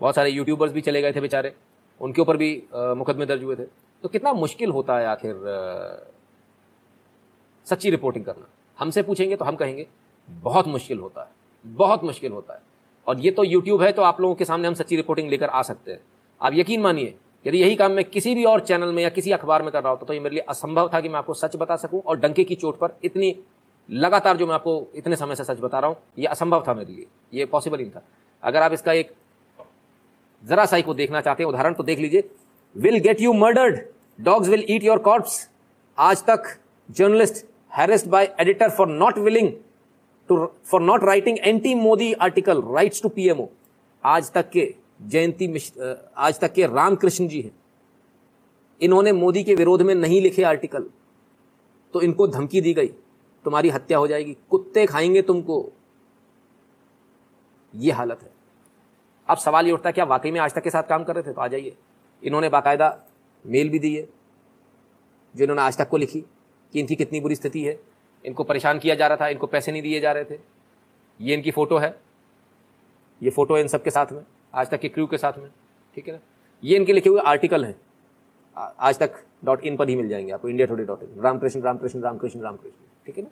बहुत 0.00 0.14
सारे 0.14 0.30
यूट्यूबर्स 0.30 0.72
भी 0.72 0.80
चले 0.80 1.02
गए 1.02 1.12
थे 1.12 1.20
बेचारे। 1.20 1.52
उनके 2.00 2.22
ऊपर 2.22 2.36
भी 2.36 2.50
मुकदमे 2.74 3.26
दर्ज 3.26 3.42
हुए 3.42 3.56
थे। 3.56 3.64
तो 4.04 4.08
कितना 4.08 4.32
मुश्किल 4.34 4.70
होता 4.70 4.98
है 4.98 5.06
आखिर 5.06 5.34
सच्ची 7.66 7.90
रिपोर्टिंग 7.90 8.24
करना। 8.24 8.48
हमसे 8.78 9.02
पूछेंगे 9.02 9.36
तो 9.36 9.44
हम 9.44 9.56
कहेंगे, 9.56 9.86
बहुत 10.28 10.68
मुश्किल 10.68 10.98
होता 10.98 11.22
है, 11.22 11.28
बहुत 11.64 12.04
मुश्किल 12.04 12.32
होता 12.32 12.54
है। 12.54 12.60
और 13.06 13.20
ये 13.20 13.30
तो 13.30 13.44
यूट्यूब 13.44 13.82
है 13.82 13.90
तो 13.92 14.02
आप 14.02 14.20
लोगों 14.20 14.34
के 14.34 14.44
सामने 14.44 14.68
हम 14.68 14.74
सच्ची 14.74 14.96
रिपोर्टिंग 14.96 15.30
लेकर 15.30 15.48
आ 15.48 15.62
सकते 15.62 15.92
हैं। 15.92 16.00
आप 16.40 16.54
यकीन 16.54 16.80
मानिए, 16.80 17.14
यदि 17.44 17.58
यही 17.58 17.76
काम 17.76 17.92
मैं 17.92 18.04
किसी 18.06 18.34
भी 18.34 18.44
और 18.44 18.60
चैनल 18.60 18.92
में 18.92 19.02
या 19.02 19.08
किसी 19.10 19.32
अखबार 19.32 19.62
में 19.62 19.70
कर 19.72 19.82
रहा 19.82 19.90
होता 19.90 20.06
तो 20.06 20.12
ये 20.12 20.20
मेरे 20.20 20.34
लिए 20.34 20.44
असंभव 20.48 20.90
था 20.94 21.00
कि 21.00 21.08
मैं 21.08 21.18
आपको 21.18 21.34
सच 21.34 21.56
बता 21.56 21.76
सकूँ 21.76 22.02
और 22.02 22.18
डंके 22.18 22.44
की 22.44 22.54
चोट 22.54 22.78
पर 22.78 22.96
इतनी 23.04 23.34
लगातार 23.88 24.36
जो 24.36 24.46
मैं 24.46 24.54
आपको 24.54 24.86
इतने 24.94 25.16
समय 25.16 25.36
से 25.36 25.44
सच 25.44 25.60
बता 25.60 25.78
रहा 25.78 25.90
हूँ, 25.90 25.96
ये 26.18 26.26
असंभव 26.26 26.64
था 26.68 26.74
मेरे 26.74 26.92
लिए। 26.92 27.06
ये 27.34 27.44
पॉसिबल 27.46 27.78
नहीं 27.78 27.90
था। 27.90 28.02
अगर 28.42 28.62
आप 28.62 28.72
इसका 28.72 28.92
एक 28.92 29.12
जरा 30.42 30.64
सा 30.66 30.80
को 30.80 30.94
देखना 30.94 31.20
चाहते 31.20 31.42
हैं, 31.42 31.48
उदाहरण 31.48 31.74
तो 31.74 31.82
देख 31.82 31.98
लीजिए। 31.98 32.28
Will 32.76 32.98
get 32.98 33.20
you 33.20 33.32
murdered 33.32 33.80
dogs 34.18 34.48
will 34.48 34.64
eat 34.68 34.84
your 34.84 34.98
corpse 34.98 35.48
Aaj 35.98 36.22
Tak 36.24 36.44
journalist 36.88 37.44
harassed 37.72 38.08
by 38.10 38.34
editor 38.40 38.70
for 38.70 38.88
not 38.88 39.18
willing 39.18 39.52
to 40.28 40.44
for 40.64 40.80
not 40.80 41.04
writing 41.04 41.38
anti 41.38 41.74
Modi 41.74 42.12
article 42.12 42.62
writes 42.62 43.02
to 43.02 43.08
PMO 43.08 43.48
Aaj 44.04 44.30
Tak 44.32 44.50
के 44.50 44.74
जयंती 45.02 45.48
मिश्र 45.48 46.10
आज 46.16 46.40
तक 46.40 46.52
के 46.52 46.66
रामकृष्ण 46.66 47.28
जी 47.28 47.40
हैं। 47.40 47.50
इन्होंने 48.80 49.12
मोदी 49.12 49.44
के 49.44 49.54
विरोध 49.54 49.82
में 49.82 49.94
नहीं 49.94 50.20
लिखे 50.20 50.42
आर्टिकल 50.42 50.84
तो 51.94 52.00
इनको 52.00 52.26
धमकी 52.28 52.60
दी 52.60 52.74
गई। 52.74 52.88
तुम्हारी 53.44 53.68
हत्या 53.68 53.98
हो 53.98 54.06
जाएगी। 54.06 54.36
कुत्ते 54.50 54.86
खाएँगे 54.86 55.22
तुमको। 55.22 55.72
ये 57.74 57.92
हालत 57.92 58.22
है। 58.22 58.30
अब 59.28 59.36
सवाल 59.36 59.66
ये 59.66 59.72
उठता 59.72 59.88
है 59.88 59.92
क्या 59.92 60.04
वाकई 60.04 60.30
में 60.30 60.40
आज 60.40 60.54
तक 60.54 60.62
के 60.62 60.70
साथ 60.70 60.82
काम 60.82 61.04
कर 61.04 61.14
रहे 61.14 61.22
थे 61.22 61.32
तो 61.32 61.40
आ 61.40 61.46
जाइए। 61.48 61.76
इन्होंने 62.22 62.48
बाकायदा 62.48 62.96
मेल 63.44 63.68
भी 63.70 63.78
दिए 63.78 64.08
जो 65.34 65.44
इन्होंने 65.44 65.62
आज 65.62 65.76
तक 65.78 65.88
को 65.88 65.96
लिखी 65.96 66.20
कि 66.74 66.80
इनकी 66.80 66.96
कितनी 66.96 67.20
बुरी 67.20 67.34
स्थिति 67.34 67.64
है। 67.64 67.78
इनको 68.24 68.44
परेशान 68.44 68.78
किया 68.78 68.94
जा 68.94 69.06
रहा 69.06 69.16
था, 69.16 69.28
इनको 69.28 69.46
पैसे 69.46 69.72
नहीं 69.72 69.82
दिए 69.82 70.00
जा 70.00 70.12
रहे 70.12 70.24
थे। 70.24 70.38
ये 71.20 71.34
इनकी 71.34 71.50
फ़ोटो 71.50 71.78
है। 71.78 71.94
ये 73.20 73.30
फ़ोटो 73.30 73.54
है 73.54 73.60
इन 73.60 73.68
सब 73.68 73.82
के 73.82 73.90
साथ 73.90 74.12
में, 74.12 74.24
आज 74.54 74.70
तक 74.70 74.80
के 74.80 74.88
क्रू 74.88 75.06
के 75.06 75.18
साथ 75.18 75.38
में, 75.38 75.48
ठीक 75.96 76.08
है 76.08 76.14
ना? 76.14 76.20
ये 76.62 76.76
इनके 76.76 76.92
लिखे 76.92 77.10
हुए 77.10 77.20
आर्टिकल 77.22 77.64
हैं। 77.64 77.74
आज 78.56 78.98
तक 78.98 79.22
डॉट 79.44 79.64
इन 79.64 79.76
पर 79.76 79.88
ही 79.88 79.96
मिल 79.96 80.08
जाएँगे 80.08 80.32
आपको 80.32 80.48
India 80.48 80.66
Today 80.66 80.84
dot 80.84 81.02
in 81.02 81.20
Ramkrishna 81.20 81.60
Ramkrishna 81.62 82.00
Ramkrishna 82.00 82.40
Ramkrishna, 82.40 82.76
ठीक 83.06 83.16
है 83.18 83.22
ना? 83.22 83.30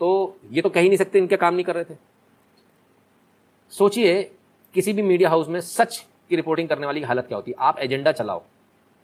तो 0.00 0.36
ये 0.50 0.62
तो 0.62 0.70
कह 0.70 0.80
ही 0.80 0.88
नहीं 0.88 0.98
सकते 0.98 1.18
इनके 1.18 1.36
काम 1.36 1.54
नहीं 1.54 1.64
कर 1.64 1.74
रहे 1.74 1.84
थे। 1.84 1.94
सोचिए, 3.74 4.22
किसी 4.74 4.92
भी 4.92 5.02
मीडिया 5.02 5.28
हाउस 5.30 5.48
में 5.48 5.60
सच 5.60 5.96
की 6.30 6.36
रिपोर्टिंग 6.36 6.68
करने 6.68 6.86
वाली 6.86 7.00
हालत 7.02 7.26
क्या 7.28 7.36
होती 7.36 7.50
है? 7.50 7.56
आप 7.60 7.78
एजेंडा 7.78 8.12
चलाओ 8.12 8.42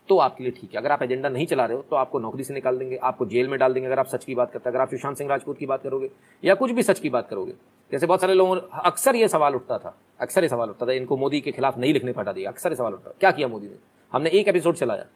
तो 0.09 0.19
आपके 0.19 0.45
लिए 0.45 0.53
ठीक 0.53 0.71
है। 0.73 0.79
अगर 0.79 0.93
आप 0.93 1.03
एजेंडा 1.03 1.29
नहीं 1.29 1.47
चला 1.47 1.65
रहे 1.65 1.77
हो 1.77 1.83
तो 1.91 1.97
आपको 1.97 2.19
नौकरी 2.19 2.45
से 2.45 2.55
निकाल 2.55 2.79
देंगे, 2.79 2.97
आपको 2.99 3.27
जेल 3.27 3.49
में 3.49 3.59
डाल 3.59 3.75
देंगे, 3.75 3.87
अगर 3.87 3.99
आप 3.99 4.07
सच 4.07 4.25
की 4.25 4.35
बात 4.35 4.51
करते 4.53 4.69
हैं, 4.69 4.75
अगर 4.75 4.83
आप 4.83 4.91
सुशांत 4.91 5.17
सिंह 5.17 5.31
राजपूत 5.31 5.59
की 5.59 5.67
बात 5.67 5.83
करोगे, 5.83 6.11
या 6.43 6.55
कुछ 6.55 6.71
भी 6.71 6.83
सच 6.83 6.99
की 7.01 7.11
बात 7.11 7.29
करोगे। 7.29 7.53
जैसे 7.93 8.07
बहुत 8.07 8.21
सारे 8.21 8.35
लोगों 8.35 8.57
अक्सर 8.83 9.17
ये 9.17 9.29
सवाल 9.29 9.55
उठता 9.55 9.79
था, 9.79 9.97
अक्सर 10.21 10.43
ये 10.43 10.49
सवाल 10.49 10.71
उठता 10.71 10.87
था, 10.87 10.93
इनको 10.93 11.17
मोदी 11.17 11.41
के 11.41 11.53
खिलाफ 11.53 11.79
नहीं 11.79 11.93
लिखने 11.93 12.13
पटा 12.13 12.33
दिया, 12.33 12.51
अक्सर 12.51 12.75
सवाल 12.75 12.95
उठता 12.95 13.15
क्या 13.21 13.31
किया 13.31 13.49
मोदी 13.49 13.67
ने? 13.67 13.77
हमने 14.13 14.31
एक 14.31 14.49
एपिसोड 14.49 14.77
चलाया, 14.77 15.07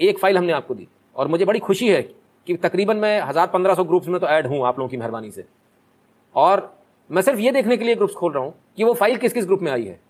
एक 0.00 0.18
फ़ाइल 0.18 0.38
हमने 0.38 0.52
आपको 0.52 0.74
दी, 0.74 0.88
और 1.16 1.28
मुझे 1.28 1.44
बड़ी 1.44 1.60
खुशी 1.60 1.88
है 1.88 2.02
कि 2.46 2.56
तकरीबन 2.58 2.96
मैं 2.98 3.20
हज़ार 3.22 3.46
पंद्रह 3.48 3.74
सौ 3.74 3.84
ग्रुप्स 3.84 4.08
में 4.08 4.20
तो 4.20 4.26
ऐड 4.28 4.46
हूँ 4.46 4.64
आप 4.66 4.78
लोगों 4.78 4.88
की 4.88 4.96
मेहरबानी 4.96 5.30
से। 5.30 5.44
और 6.34 6.60
मैं 7.10 7.22
सिर्फ़ 7.22 7.38
ये 7.40 7.52
देखने 7.52 7.76
के 7.76 7.84
लिए 7.84 7.94
ग्रुप्स 7.94 8.14
खोल 8.14 8.32
रहा 8.32 8.42
हूँ 8.44 8.54
कि 8.76 8.84
वो 8.84 8.94
फ़ाइल 8.94 9.16
किस 9.16 9.32
किस 9.32 9.46
ग्रुप 9.46 9.60
में 9.62 9.70
आई 9.72 9.84
है। 9.84 10.00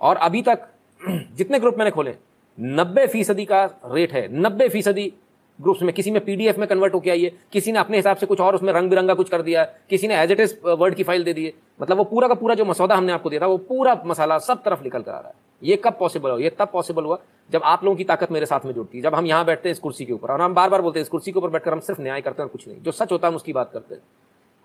और 0.00 0.16
अभी 0.16 0.42
तक 0.42 0.68
जितने 1.36 1.58
ग्रुप 1.58 1.78
मैंने 1.78 1.90
खोले, 1.90 2.14
नब्बे 2.58 3.06
फ़ीसदी 3.06 3.44
का 3.44 3.64
रेट 3.86 4.12
है, 4.12 4.28
नब्बे 4.40 4.68
फ़ीसदी 4.68 5.12
ग्रुप्स 5.60 5.82
में 5.82 5.92
किसी 5.94 6.10
में 6.10 6.24
पीडीएफ 6.24 6.58
में 6.58 6.68
कन्वर्ट 6.68 6.94
होकर 6.94 7.10
आई 7.10 7.24
है, 7.24 7.32
किसी 7.52 7.72
ने 7.72 7.78
अपने 7.78 7.96
हिसाब 7.96 8.16
से 8.16 8.26
कुछ 8.26 8.40
और 8.40 8.54
उसमें 8.54 8.72
रंग 8.72 8.90
बिरंगा 8.90 9.14
कुछ 9.14 9.28
कर 9.28 9.42
दिया, 9.42 9.64
किसी 9.64 10.08
ने 10.08 10.16
एज 10.16 10.32
इट 10.32 10.40
इज़ 10.40 10.54
वर्ड 10.64 10.94
की 10.94 11.02
फ़ाइल 11.02 11.24
दे 11.24 11.32
दी 11.32 11.44
है। 11.44 11.52
मतलब 11.80 11.96
वो 11.96 12.04
पूरा 12.04 12.28
का 12.28 12.34
पूरा 12.34 12.54
जो 12.54 12.64
मसौदा 12.64 12.96
हमने 12.96 13.12
आपको 13.12 13.30
दिया 13.30 13.40
था, 13.42 13.46
वो 13.46 13.58
पूरा 13.58 14.02
मसाला 14.06 14.38
सब 14.38 14.62
तरफ़ 14.62 14.82
निकल 14.82 15.02
कर 15.02 15.12
आ 15.12 15.18
रहा 15.18 15.28
है। 15.28 15.34
ये 15.62 15.76
कब 15.76 15.96
पॉसिबल 15.98 16.30
हो 16.30 16.38
ये 16.38 16.50
तब 16.50 16.68
पॉसिबल 16.72 17.04
हुआ 17.04 17.18
जब 17.50 17.62
आप 17.64 17.84
लोगों 17.84 17.96
की 17.96 18.04
ताकत 18.04 18.32
मेरे 18.32 18.46
साथ 18.46 18.66
में 18.66 18.72
जुड़ती 18.74 18.98
है। 18.98 19.02
जब 19.04 19.14
हम 19.14 19.26
यहाँ 19.26 19.44
बैठते 19.44 19.68
हैं 19.68 19.72
इस 19.72 19.78
कुर्सी 19.78 20.04
के 20.04 20.12
ऊपर 20.12 20.30
और 20.30 20.40
हम 20.40 20.54
बार 20.54 20.70
बार 20.70 20.82
बोलते 20.82 20.98
हैं, 20.98 21.02
इस 21.02 21.08
कुर्सी 21.08 21.32
के 21.32 21.38
ऊपर 21.38 21.48
बैठकर 21.48 21.72
हम 21.72 21.80
सिर्फ़ 21.80 22.00
न्याय 22.02 22.20
करते 22.20 22.42
हैं 22.42 22.48
और 22.48 22.52
कुछ 22.52 22.68
नहीं। 22.68 22.82
जो 22.82 22.92
सच 22.92 23.12
होता 23.12 23.26
है 23.26 23.32
हम 23.32 23.36
उसकी 23.36 23.52
बात 23.52 23.70
करते 23.72 23.94
हैं। 23.94 24.02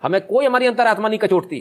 हमें 0.04 0.20
कोई 0.26 0.46
हमारी 0.46 0.66
अंतरात्मा 0.66 1.08
नहीं 1.08 1.18
कचोटती 1.18 1.58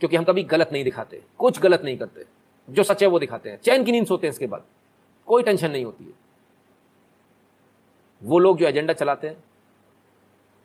क्योंकि 0.00 0.16
हम 0.16 0.24
कभी 0.24 0.42
गलत 0.44 0.70
नहीं 0.72 0.84
दिखाते 0.84 1.22
कुछ 1.38 1.60
गलत 1.60 1.82
नहीं 1.84 1.96
करते। 1.98 2.24
जो 2.68 2.82
सच 2.82 3.02
है 3.02 3.08
वो 3.08 3.18
दिखाते 3.18 3.50
हैं। 3.50 3.58
चैन 3.58 3.84
की 3.84 3.92
नींद 3.92 4.06
सोते 4.06 4.26
हैं 4.26 4.32
इसके 4.32 4.46
बाद। 4.46 4.64
कोई 5.28 5.42
टेंशन 5.42 5.70
नहीं 5.70 5.84
होती 5.84 6.04
है। 6.04 6.12
वो 8.22 8.38
लोग 8.38 8.58
जो 8.58 8.66
एजेंडा 8.66 8.92
चलाते 8.92 9.28
हैं 9.28 9.36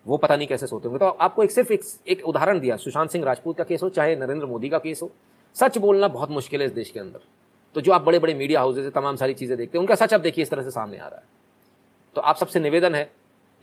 वो 0.06 0.18
पता 0.18 0.36
नहीं 0.36 0.48
कैसे 0.48 0.68
सोते 0.68 0.88
होंगे। 0.88 1.00
तो 1.00 1.06
आपको 1.06 1.44
एक 1.44 1.52
सिर्फ़ 1.52 1.74
एक, 1.74 1.82
एक 2.08 2.28
उदाहरण 2.28 2.60
दिया 2.60 2.78
सुशांत 2.78 3.10
सिंह 3.10 3.26
राजपूत 3.26 3.58
का 3.58 3.64
केस 3.64 3.84
हो 3.84 3.90
चाहे 3.90 4.16
नरेंद्र 4.16 4.46
मोदी 4.46 4.70
का 4.70 4.78
केस 4.80 5.02
हो 5.02 5.12
सच 5.56 5.78
बोलना 5.78 6.08
बहुत 6.08 6.32
मुश्किल 6.32 6.62
है 6.62 6.68
इस 6.68 6.74
देश 6.74 6.90
के 6.90 7.00
अंदर। 7.00 7.20
तो 7.76 7.82
जो 7.82 7.92
आप 7.92 8.02
बड़े 8.02 8.20
बड़े 8.20 8.34
मीडिया 8.34 8.60
हाउसेज 8.60 8.84
से 8.84 8.92
तमाम 8.92 9.16
सारी 9.16 9.34
चीज़ें 9.34 9.58
देखते 9.58 9.78
हैं 9.78 9.82
उनका 9.82 9.96
सच 9.96 10.14
आप 10.14 10.22
देखिए 10.22 10.44
इस 10.44 10.50
तरह 10.50 10.64
से 10.64 10.72
सामने 10.72 10.98
आ 10.98 11.08
रहा 11.08 11.18
है। 11.18 11.26
तो 12.16 12.22
आप 12.22 12.36
सबसे 12.36 12.60
निवेदन 12.60 12.96
है 12.96 13.10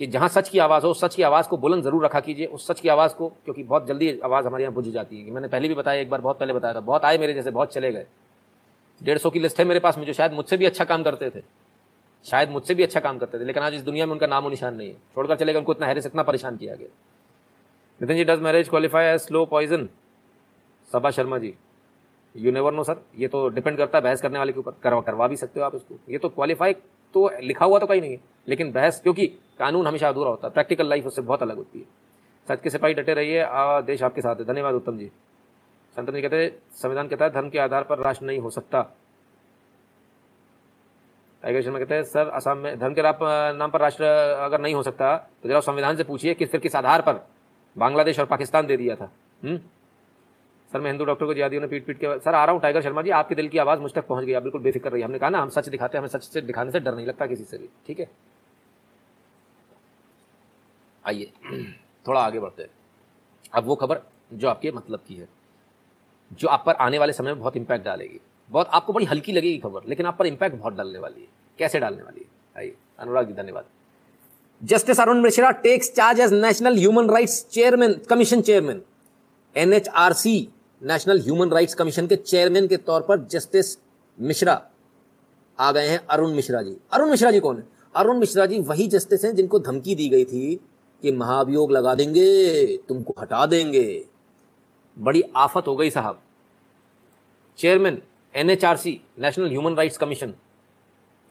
कि 0.01 0.07
जहाँ 0.07 0.29
सच 0.29 0.49
की 0.49 0.59
आवाज़ 0.59 0.85
हो, 0.87 0.93
सच 0.95 1.15
की 1.15 1.23
आवाज़ 1.23 1.49
को 1.49 1.57
बुलंद 1.57 1.85
ज़रूर 1.85 2.05
रखा 2.05 2.21
कीजिए, 2.21 2.47
उस 2.47 2.67
सच 2.67 2.81
की 2.81 2.89
आवाज़ 2.89 3.15
को, 3.15 3.29
क्योंकि 3.29 3.63
बहुत 3.63 3.87
जल्दी 3.87 4.19
आवाज़ 4.21 4.47
हमारे 4.47 4.65
यहाँ 4.65 4.75
बुझ 4.75 4.85
जाती 4.89 5.19
है। 5.19 5.25
कि 5.25 5.31
मैंने 5.31 5.49
पहले 5.49 5.69
भी 5.69 5.75
बताया, 5.75 6.01
एक 6.01 6.11
बार 6.11 6.21
बहुत 6.21 6.39
पहले 6.39 6.53
बताया 6.53 6.75
था, 6.75 6.81
बहुत 6.81 7.05
आए 7.05 7.19
मेरे 7.19 7.35
जैसे, 7.35 7.51
बहुत 7.51 7.73
चले 7.73 7.93
गए। 7.93 8.07
डेढ़ 9.01 9.19
सौ 9.19 9.31
की 9.31 9.39
लिस्ट 9.39 9.59
है 9.59 9.65
मेरे 9.65 9.81
पास 9.81 9.99
में 9.99 10.05
जो 10.07 10.13
शायद 10.13 10.33
मुझसे 10.33 10.57
भी 10.57 10.67
अच्छा 10.67 10.85
काम 10.85 11.03
करते 11.03 11.31
थे। 11.31 11.43
शायद 12.27 12.51
मुझसे 12.51 12.75
भी 12.75 12.83
अच्छा 12.83 13.01
काम 13.01 13.19
करते 13.19 13.39
थे, 13.39 13.45
लेकिन 13.45 13.63
आज 13.63 13.75
इस 13.75 13.83
दुनिया 13.83 14.07
में 14.07 14.13
उनका 14.13 14.27
नामो 14.27 14.49
निशान 14.49 14.75
नहीं 14.75 14.89
है। 14.89 14.95
छोड़कर 15.15 15.37
चले 15.37 15.53
गए, 15.53 15.59
उनको 15.59 15.73
इतना 15.73 15.87
हैरिस 15.87 16.07
इतना 16.07 16.23
परेशान 16.23 16.57
किया 16.57 16.75
गया। 16.75 16.89
Nitin 18.01 18.17
ji 18.17 18.25
does 18.25 18.41
marriage 18.41 18.69
qualify 18.69 19.05
as 19.05 19.21
slow 19.21 19.45
poison 19.47 19.89
Saba 20.91 21.11
Sharma 21.11 21.39
ji 21.39 21.55
you 22.35 22.53
never 22.53 22.73
know 22.73 22.85
sir 22.85 23.01
ये 23.19 23.29
तो 23.29 23.49
डिपेंड 23.49 23.77
करता 23.79 23.99
है 23.99 24.05
बहस 24.05 24.23
करने 24.23 24.39
वाले 24.39 24.53
के 24.53 24.61
ऊपर। 24.61 24.73
करवा 24.83 25.01
करवा 25.01 25.27
भी 25.29 25.37
सकते 25.37 25.61
हो 25.61 25.67
आप 25.67 25.75
इसको। 25.75 25.99
ये 26.11 26.19
तो 26.19 26.29
क्वालिफाई 26.29 26.73
तो 27.15 27.29
लिखा 27.43 27.65
हुआ 27.65 27.79
तो 27.79 27.87
कहीं 27.87 28.01
नहीं 28.01 28.13
है, 28.13 28.21
लेकिन 28.49 28.73
बहस, 28.73 29.01
क्योंकि 29.01 29.27
कानून 29.59 29.87
हमेशा 29.87 30.09
अधूरा 30.09 30.31
होता 30.31 30.49
है 30.49 30.53
प्रैक्टिकल 30.55 30.89
लाइफ 30.89 31.07
उससे 31.07 31.23
बहुत 31.23 31.43
अलग 31.43 31.57
होती 31.57 31.79
है। 31.79 31.85
सच 32.47 32.61
के 32.63 32.71
सिपाही 32.71 32.95
डटे 32.95 33.15
रहिए 33.15 33.47
देश 33.85 34.03
आपके 34.03 34.21
साथ 34.21 34.37
है। 34.37 34.45
धन्यवाद, 34.45 34.75
उत्तम 34.75 34.99
जी। 34.99 35.11
संतन 35.97 36.13
जी 36.13 36.23
कहते 36.23 36.37
हैं, 36.37 36.51
संविधान 36.73 37.09
कहता 37.09 37.25
है, 37.25 37.31
धर्म 37.33 37.49
के 37.51 37.59
आधार 37.59 37.83
पर 37.83 37.99
राष्ट्र 37.99 38.27
नहीं 38.27 38.39
हो 38.39 38.51
सकता। 38.51 38.83
टाइगर 41.43 41.63
शर्मा 41.63 41.79
कहते 41.79 41.95
हैं, 41.95 42.03
सर, 42.05 42.29
असम 42.29 42.59
में, 42.59 42.79
धर्म 42.79 42.95
के 42.95 43.03
नाम 43.55 43.71
पर 43.71 43.81
राष्ट्र 43.81 44.05
अगर 44.05 44.61
नहीं 44.61 44.75
हो 44.75 44.83
सकता 44.83 45.17
तो 45.43 45.49
जरा 45.49 45.61
संविधान 45.61 45.97
से 45.97 46.05
पूछिए 46.05 46.35
किस 46.35 46.51
फिर 46.51 46.61
किस 46.61 46.77
आधार 46.77 47.03
पर 47.03 47.21
बांग्लादेश 47.77 48.19
और 48.21 48.27
पाकिस्तान 48.27 48.67
दे 48.67 48.77
दिया 48.77 48.97
था। 48.97 49.11
हुँ? 49.43 49.59
सर, 50.75 50.81
मैं 50.81 50.91
हिंदू 50.91 51.05
डॉक्टर 51.05 51.27
को 51.27 51.35
जियादियों 51.35 51.61
ने 51.63 51.67
पीट 51.69 51.85
पीट 51.87 51.99
के 51.99 52.19
सर, 52.19 52.35
आ 52.35 52.45
रहा 52.45 52.53
हूँ, 52.53 52.61
टाइगर 52.61 52.83
शर्मा 52.83 53.03
जी, 53.03 53.11
आपके 53.11 53.35
दिल 53.35 53.49
की 53.49 53.59
आवाज़ 53.59 53.81
मुझ 53.81 53.93
तक 53.93 54.07
पहुँच 54.07 54.25
गई 54.25 54.41
बिल्कुल 54.41 54.61
बेफिक्र 54.61 54.91
रही 54.91 55.03
हमने 55.03 55.19
कहा 55.19 55.29
ना, 55.31 55.41
हम 55.43 55.49
सच 55.49 55.69
दिखाते 55.69 55.99
हैं, 55.99 56.01
हमें 56.01 56.09
सच 56.09 56.23
से 56.25 56.41
दिखाने 56.41 56.71
से 56.71 56.81
डर 56.81 56.95
नहीं 56.95 57.07
लगता 57.07 57.27
किसी 57.27 57.45
से 57.45 57.59
भी, 57.59 57.69
ठीक 57.87 58.01
है? 58.01 58.09
आइए, 61.05 61.31
थोड़ा 62.07 62.21
आगे 62.21 62.41
बढ़ते 62.41 62.63
हैं। 62.63 62.71
अब 63.53 63.65
वो 63.65 63.75
खबर 63.75 64.01
जो 64.33 64.49
आपके 64.49 64.71
मतलब 64.73 65.01
की 65.09 65.15
है, 65.15 65.29
जो 66.31 66.49
आप 66.49 66.63
पर 66.67 66.75
आने 66.75 66.99
वाले 66.99 67.13
समय 67.13 67.33
में 67.33 67.41
बहुत 67.41 67.57
इंपैक्ट 67.57 67.85
डालेगी। 67.85 68.21
बहुत, 68.51 68.69
आपको 68.69 68.93
बड़ी 68.93 69.07
हल्की 69.07 69.33
लगेगी 69.33 69.59
खबर, 69.59 69.85
लेकिन 69.89 70.07
आप 70.07 70.19
पर 70.19 70.27
इंपैक्ट 70.27 70.57
बहुत 70.57 70.75
डालने 70.75 70.99
वाली 70.99 71.21
है। 71.21 71.29
कैसे 71.59 71.81
डालने 71.81 72.03
वाली 72.03 72.21
है? 72.21 72.27
आइए, 72.57 72.75
अनुराग 72.99 73.27
जी, 73.27 73.33
धन्यवाद। 73.33 73.65
Justice 74.63 75.01
Arun 75.01 75.23
Mishra 75.23 75.51
takes 75.51 75.93
charge 75.93 76.21
as 76.21 76.33
national 76.33 76.79
human 76.79 77.11
rights 77.11 77.45
chairman 77.49 77.95
commission 78.11 78.41
chairman 78.41 78.83
NHRC 79.57 80.49
national 80.85 81.21
human 81.21 81.51
rights 81.51 81.75
commission 81.75 82.07
के 82.07 82.17
चेयरमैन 82.17 82.69
के 82.69 82.77
तौर 82.77 83.03
पर 83.03 83.21
जस्टिस 83.21 83.79
मिश्रा 84.21 84.71
आ 85.59 85.73
गए 85.73 85.89
हैं 85.89 86.07
अरुण 86.07 86.35
मिश्रा 86.35 86.63
जी। 86.63 86.77
अरुण 86.93 87.11
मिश्रा 87.11 87.31
जी 87.31 87.41
कौन 87.41 87.59
है? 87.59 87.69
अरुण 87.97 88.19
मिश्रा 88.19 88.47
जी 88.47 88.59
वही 88.61 88.87
जस्टिस 88.89 89.25
हैं 89.25 89.35
जिनको 89.37 89.59
धमकी 89.59 89.95
दी 89.95 90.09
गई 90.09 90.25
थी 90.25 90.61
कि 91.03 91.13
महाभियोग 91.13 91.71
लगा 91.71 91.95
देंगे, 91.95 92.77
तुमको 92.77 93.15
हटा 93.19 93.47
देंगे। 93.47 94.07
बड़ी 94.99 95.23
आफत 95.37 95.65
हो 95.67 95.77
गई 95.77 95.91
साहब। 95.91 96.23
Chairman, 97.59 98.03
NHRC, 98.35 99.01
national 99.19 99.49
human 99.49 99.75
rights 99.75 99.99
commission, 99.99 100.35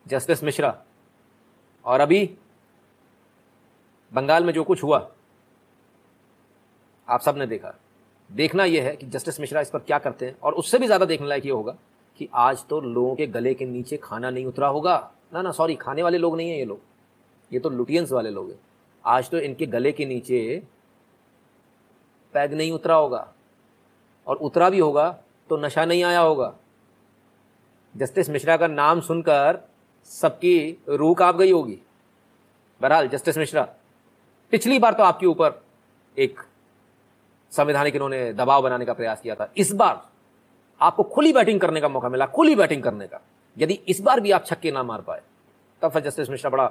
justice 0.07 0.43
Mishra. 0.43 0.83
और 1.85 1.99
अभी 1.99 2.37
बंगाल 4.13 4.43
में 4.43 4.53
जो 4.53 4.63
कुछ 4.63 4.83
हुआ, 4.83 5.11
आप 7.09 7.21
सबने 7.21 7.47
देखा। 7.47 7.79
देखना 8.29 8.63
यह 8.65 8.83
है 8.83 8.95
कि 8.95 9.05
जस्टिस 9.05 9.39
मिश्रा 9.39 9.61
इस 9.61 9.69
पर 9.69 9.79
क्या 9.79 9.97
करते 9.99 10.25
हैं 10.25 10.35
और 10.43 10.53
उससे 10.53 10.79
भी 10.79 10.85
ज़्यादा 10.85 11.05
देखने 11.05 11.27
लायक 11.27 11.45
ये 11.45 11.51
होगा 11.51 11.75
कि 12.19 12.27
आज 12.33 12.65
तो 12.69 12.79
लोगों 12.81 13.15
के 13.15 13.27
गले 13.27 13.53
के 13.53 13.65
नीचे 13.65 13.97
खाना 13.97 14.29
नहीं 14.29 14.45
उतरा 14.45 14.67
होगा। 14.67 14.95
ना 15.33 15.41
ना 15.41 15.51
सॉरी 15.51 15.75
खाने 15.75 16.03
वाले 16.03 16.17
लोग 16.17 16.35
नहीं 16.37 16.49
हैं 16.49 16.57
ये 16.57 16.65
लोग। 16.65 16.79
ये 17.51 17.59
तो 17.59 17.69
लुटियंस 17.69 18.11
वाले 18.11 18.29
लोग 18.29 18.49
हैं। 18.49 18.59
आज 19.03 19.29
तो 19.29 19.39
इनके 19.39 19.65
गले 19.67 19.91
के 19.91 20.05
नीचे 20.05 20.61
पैग 22.33 22.53
नहीं 22.53 22.71
उतरा 22.71 22.95
होगा 22.95 23.27
और 24.27 24.35
उतरा 24.37 24.69
भी 24.69 24.79
होगा 24.79 25.09
तो 25.49 25.57
नशा 25.57 25.85
नहीं 25.85 26.03
आया 26.03 26.19
होगा। 26.19 26.53
जस्टिस 27.95 28.29
मिश्रा 28.29 28.57
का 28.57 28.67
नाम 28.67 29.01
सुनकर 29.01 29.59
सबकी 30.09 30.77
रूह 30.89 31.13
काप 31.15 31.35
गई 31.35 31.51
होगी। 31.51 31.79
बहरहाल, 32.81 33.07
जस्टिस 33.07 33.37
मिश्रा, 33.37 33.63
पिछली 34.53 34.79
बार 34.79 34.93
तो 34.93 35.03
आपके 35.03 35.25
ऊपर 35.25 35.61
एक 36.17 36.39
संवैधानिक 37.53 37.95
इन्होंने 37.95 38.31
दबाव 38.33 38.61
बनाने 38.61 38.85
का 38.85 38.93
प्रयास 38.93 39.21
किया 39.21 39.35
था। 39.35 39.49
इस 39.57 39.71
बार 39.71 40.01
आपको 40.81 41.03
खुली 41.03 41.33
बैटिंग 41.33 41.59
करने 41.61 41.81
का 41.81 41.89
मौका 41.89 42.09
मिला, 42.09 42.25
खुली 42.25 42.55
बैटिंग 42.55 42.83
करने 42.83 43.07
का। 43.07 43.21
यदि 43.57 43.73
इस 43.87 44.01
बार 44.01 44.19
भी 44.19 44.31
आप 44.31 44.45
छक्के 44.45 44.71
ना 44.71 44.83
मार 44.83 45.01
पाए, 45.01 45.21
तब 45.81 45.91
फिर 45.91 46.03
जस्टिस 46.03 46.29
मिश्रा 46.29 46.49
बड़ा 46.51 46.65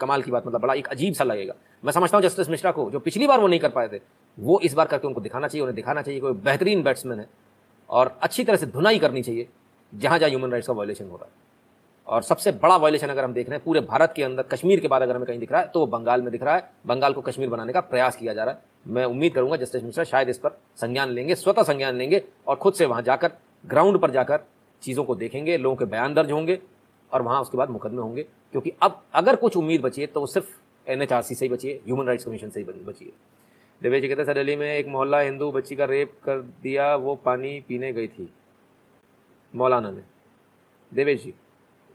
कमाल 0.00 0.22
की 0.22 0.30
बात 0.30 0.46
मतलब 0.46 0.60
बड़ा 0.60 0.74
एक 0.74 0.88
अजीब 0.88 1.14
सा 1.14 1.24
लगेगा। 1.24 1.54
मैं 1.84 1.92
समझता 1.92 2.16
हूँ 2.16 2.24
जस्टिस 2.24 2.48
मिश्रा 2.48 2.72
को, 2.72 2.90
जो 2.90 2.98
पिछली 2.98 3.26
बार 3.26 3.40
वो 3.40 3.48
नहीं 3.48 3.60
कर 3.60 3.68
पाए 3.68 3.88
थे, 3.88 4.00
वो 4.38 4.60
इस 4.60 4.74
बार 4.74 4.86
करके 4.86 5.06
उनको 5.06 5.20
दिखाना 5.20 5.48
चाहिए, 5.48 5.62
उन्हें 5.62 5.76
दिखाना 5.76 6.02
चाहिए 6.02 6.20
कोई 6.20 6.32
बेहतरीन 6.32 6.82
बैट्समैन 6.82 7.20
है 7.20 7.28
और 7.90 8.18
अच्छी 8.22 8.44
तरह 8.44 8.56
से 8.56 8.66
धुनाई 8.66 8.98
करनी 8.98 9.22
चाहिए, 9.22 9.48
जहाँ 9.92 10.18
जहाँ 10.18 10.30
ह्यूमन 10.30 10.50
राइट्स 10.50 10.66
का 10.66 10.74
वायलेशन 10.74 11.08
हो 11.08 11.16
रहा 11.16 11.24
है। 11.24 11.46
और 12.08 12.22
सबसे 12.22 12.52
बड़ा 12.52 12.76
वायलेशन 12.76 13.08
अगर 13.08 13.24
हम 13.24 13.32
देख 13.32 13.48
रहे 13.48 13.56
हैं, 13.56 13.64
पूरे 13.64 13.80
भारत 13.80 14.12
के 14.16 14.22
अंदर, 14.22 14.42
कश्मीर 14.42 14.80
के 14.80 14.88
बाद 14.88 15.02
अगर 15.02 15.16
हमें 15.16 15.26
कहीं 15.26 15.38
दिख 15.38 15.52
रहा 15.52 15.60
है 15.60 15.68
तो 15.68 15.86
बंगाल 15.86 16.22
में 16.22 16.30
दिख 16.32 16.42
रहा 16.42 16.54
है। 16.54 16.70
बंगाल 16.86 17.12
को 17.12 17.20
कश्मीर 17.20 17.48
बनाने 17.48 17.72
का 17.72 17.80
प्रयास 17.80 18.16
किया 18.16 18.34
जा 18.34 18.44
रहा 18.44 18.54
है। 18.54 18.62
मैं 18.86 19.04
उम्मीद 19.04 19.34
करूँगा 19.34 19.56
जस्टिस 19.56 19.82
मिश्रा 19.84 20.04
शायद 20.04 20.28
इस 20.28 20.38
पर 20.38 20.58
संज्ञान 20.76 21.10
लेंगे, 21.10 21.34
स्वतः 21.34 21.62
संज्ञान 21.62 21.96
लेंगे 21.96 22.22
और 22.46 22.56
खुद 22.56 22.74
से 22.74 22.86
वहाँ 22.86 23.02
जाकर 23.02 23.32
ग्राउंड 23.64 23.98
पर 23.98 24.10
जाकर 24.10 24.44
चीज़ों 24.82 25.04
को 25.04 25.14
देखेंगे, 25.14 25.56
लोगों 25.56 25.76
के 25.76 25.84
बयान 25.84 26.14
दर्ज 26.14 26.32
होंगे 26.32 26.58
और 27.12 27.22
वहाँ 27.22 27.40
उसके 27.40 27.58
बाद 27.58 27.70
मुकदमे 27.70 28.02
होंगे। 28.02 28.22
क्योंकि 28.22 28.72
अब 28.82 29.02
अगर 29.14 29.36
कुछ 29.36 29.56
उम्मीद 29.56 29.82
बची 29.82 30.00
है 30.00 30.06
तो 30.06 30.24
सिर्फ़ 30.26 30.48
एनएचआरसी 30.86 31.34
से 31.34 31.44
ही 31.44 31.48
बची 31.48 31.68
है 31.68 31.74
ह्यूमन 31.76 32.06
राइट्स 32.06 32.24
कमीशन 32.24 32.50
से 32.50 32.60
ही 32.60 32.64
बची 32.64 33.04
है। 33.04 33.12
देवेश 33.80 34.02
जी 34.02 34.08
कहते 34.08 34.24
सर, 34.24 34.34
दिल्ली 34.34 34.56
में 34.56 34.66
एक 34.68 34.86
मोहल्ला 34.86 35.20
हिंदू 35.20 35.50
बच्ची 35.52 35.76
का 35.76 35.84
रेप 35.84 36.12
कर 36.24 36.40
दिया, 36.62 36.94
वो 36.96 37.14
पानी 37.14 37.60
पीने 37.68 37.92
गई 37.92 38.08
थी। 38.08 38.32
मौलाना 39.54 39.90
ने। 39.90 40.02
देवेश 40.92 41.22
जी 41.24 41.34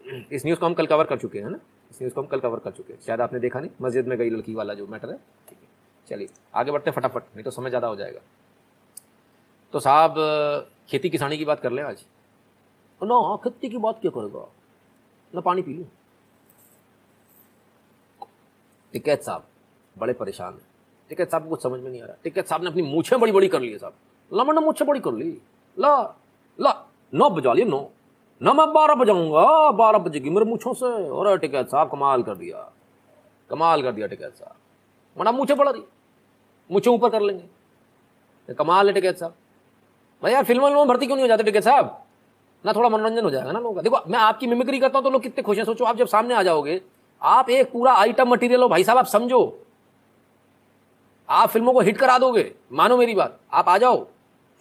इस 0.05 0.45
न्यूज़ 0.45 0.59
को 0.59 0.65
हम 0.65 0.73
कल 0.73 0.85
कवर 0.87 1.05
कर 1.05 1.17
चुके 1.17 1.39
हैं 1.39 1.49
ना? 1.49 1.59
इस 1.91 2.01
न्यूज़ 2.01 2.13
को 2.13 2.21
हम 2.21 2.27
कल 2.27 2.39
कवर 2.39 2.59
कर 2.59 2.71
चुके 2.71 2.93
हैं। 2.93 2.99
शायद 3.01 3.21
आपने 3.21 3.39
देखा 3.39 3.59
नहीं 3.59 3.69
मस्जिद 3.81 4.07
में 4.07 4.17
गई 4.17 4.29
लड़की 4.29 4.53
वाला 4.55 4.73
जो 4.73 4.87
मैटर 4.87 5.09
है। 5.09 5.15
ठीक 5.49 5.57
है 5.57 5.67
चलिए 6.07 6.29
आगे 6.55 6.71
बढ़ते 6.71 6.89
हैं 6.89 6.95
फटाफट 6.95 7.23
नहीं 7.35 7.43
तो 7.43 7.51
समय 7.51 7.69
ज़्यादा 7.69 7.87
हो 7.87 7.95
जाएगा। 7.95 8.19
तो 9.73 9.79
साहब 9.79 10.15
खेती 10.89 11.09
किसानी 11.09 11.37
की 11.37 11.45
बात 11.45 11.59
कर 11.59 11.71
लें 11.71 11.83
आज? 11.83 12.05
ना 13.01 13.35
खेती 13.43 13.69
की 13.69 13.77
बात 13.77 13.99
क्या 14.01 14.11
करेगा? 14.11 14.47
ना 15.33 15.41
पानी 15.41 15.61
पी 15.61 15.73
लूँ? 15.73 15.85
टिकैत 18.93 19.23
साहब 19.23 19.47
बड़े 19.95 20.13
परेशान 20.13 20.53
हैं। 20.53 20.67
टिकैत 21.09 21.31
साहब 21.31 21.43
को 21.43 21.49
कुछ 21.49 21.63
समझ 21.63 21.79
में 21.79 21.89
नहीं 21.89 22.01
आ 22.01 22.05
रहा। 22.05 22.15
टिकैत 22.23 22.47
साहब 22.47 22.63
ने 22.63 22.69
अपनी 22.69 22.81
मूछें 22.83 23.19
बड़ी 23.19 23.31
बड़ी 23.31 23.47
कर 23.47 23.61
ली 23.61 23.71
है 23.71 23.77
साहब। 23.77 23.93
ला 24.31 24.43
मैंने 24.43 24.61
मूछें 24.61 24.87
बड़ी 24.87 24.99
कर 24.99 25.13
ली। 25.13 25.29
ला 25.77 25.95
ला 26.59 26.73
नौ 27.13 27.29
बजा 27.29 27.53
लिया 27.53 27.67
नौ। 27.67 27.89
ना 28.41 28.53
मैं 28.53 28.73
बारह 28.73 28.95
बजाऊँगा 28.95 29.71
बारह 29.71 29.97
बजेगी 29.97 30.29
मेरे 30.29 30.45
मूछों 30.45 30.73
से 30.73 31.09
और 31.09 31.37
टिकैत 31.39 31.69
साहब 31.69 31.91
कमाल 31.91 32.23
कर 32.23 32.35
दिया। 32.35 32.71
कमाल 33.49 33.81
कर 33.81 33.91
दिया 33.91 34.07
टिकैत 34.07 34.35
साहब। 34.35 34.55
मना 35.17 35.31
मूछे 35.31 35.53
बढ़ 35.53 35.69
रही 35.69 35.83
मूछे 36.69 36.89
ऊपर 36.89 37.09
कर 37.09 37.21
लेंगे। 37.21 38.53
कमाल 38.53 38.87
है 38.87 38.93
टिकैत 38.93 39.17
साहब। 39.17 39.33
भाई 40.23 40.33
यार 40.33 40.43
फ़िल्मों 40.43 40.69
में 40.69 40.87
भर्ती 40.87 41.05
क्यों 41.05 41.15
नहीं 41.15 41.23
हो 41.23 41.27
जाते 41.27 41.43
टिकैत 41.43 41.63
साहब? 41.63 41.99
ना 42.65 42.73
थोड़ा 42.73 42.89
मनोरंजन 42.89 43.23
हो 43.23 43.29
जाएगा 43.29 43.51
ना 43.51 43.59
लोगों 43.59 43.75
का। 43.75 43.81
देखो, 43.81 43.99
मैं 44.07 44.19
आपकी 44.19 44.47
मिमिक्री 44.47 44.79
करता 44.79 44.97
हूँ 44.97 45.03
तो 45.03 45.09
लोग 45.09 45.21
कितने 45.21 45.43
खुश 45.43 45.57
हैं, 45.57 45.65
सोचो, 45.65 45.85
आप 45.85 45.97
जब 45.97 46.07
सामने 46.07 46.33
आ 46.33 46.43
जाओगे, 46.43 46.81
आप 47.21 47.49
एक 47.49 47.71
पूरा 47.71 47.93
आइटम 47.93 48.29
मटेरियल 48.29 48.61
हो, 48.61 48.67
भाई 48.69 48.83
साहब, 48.83 48.97
आप 48.97 49.05
समझो। 49.05 49.59
आप 51.29 51.49
फ़िल्मों 51.49 51.73
को 51.73 51.79
हिट 51.79 51.97
करा 51.97 52.17
दोगे। 52.17 52.51
मानो 52.71 52.97
मेरी 52.97 53.15
बात। 53.15 53.39
आप 53.53 53.69
आ 53.69 53.77
जाओ। 53.77 54.07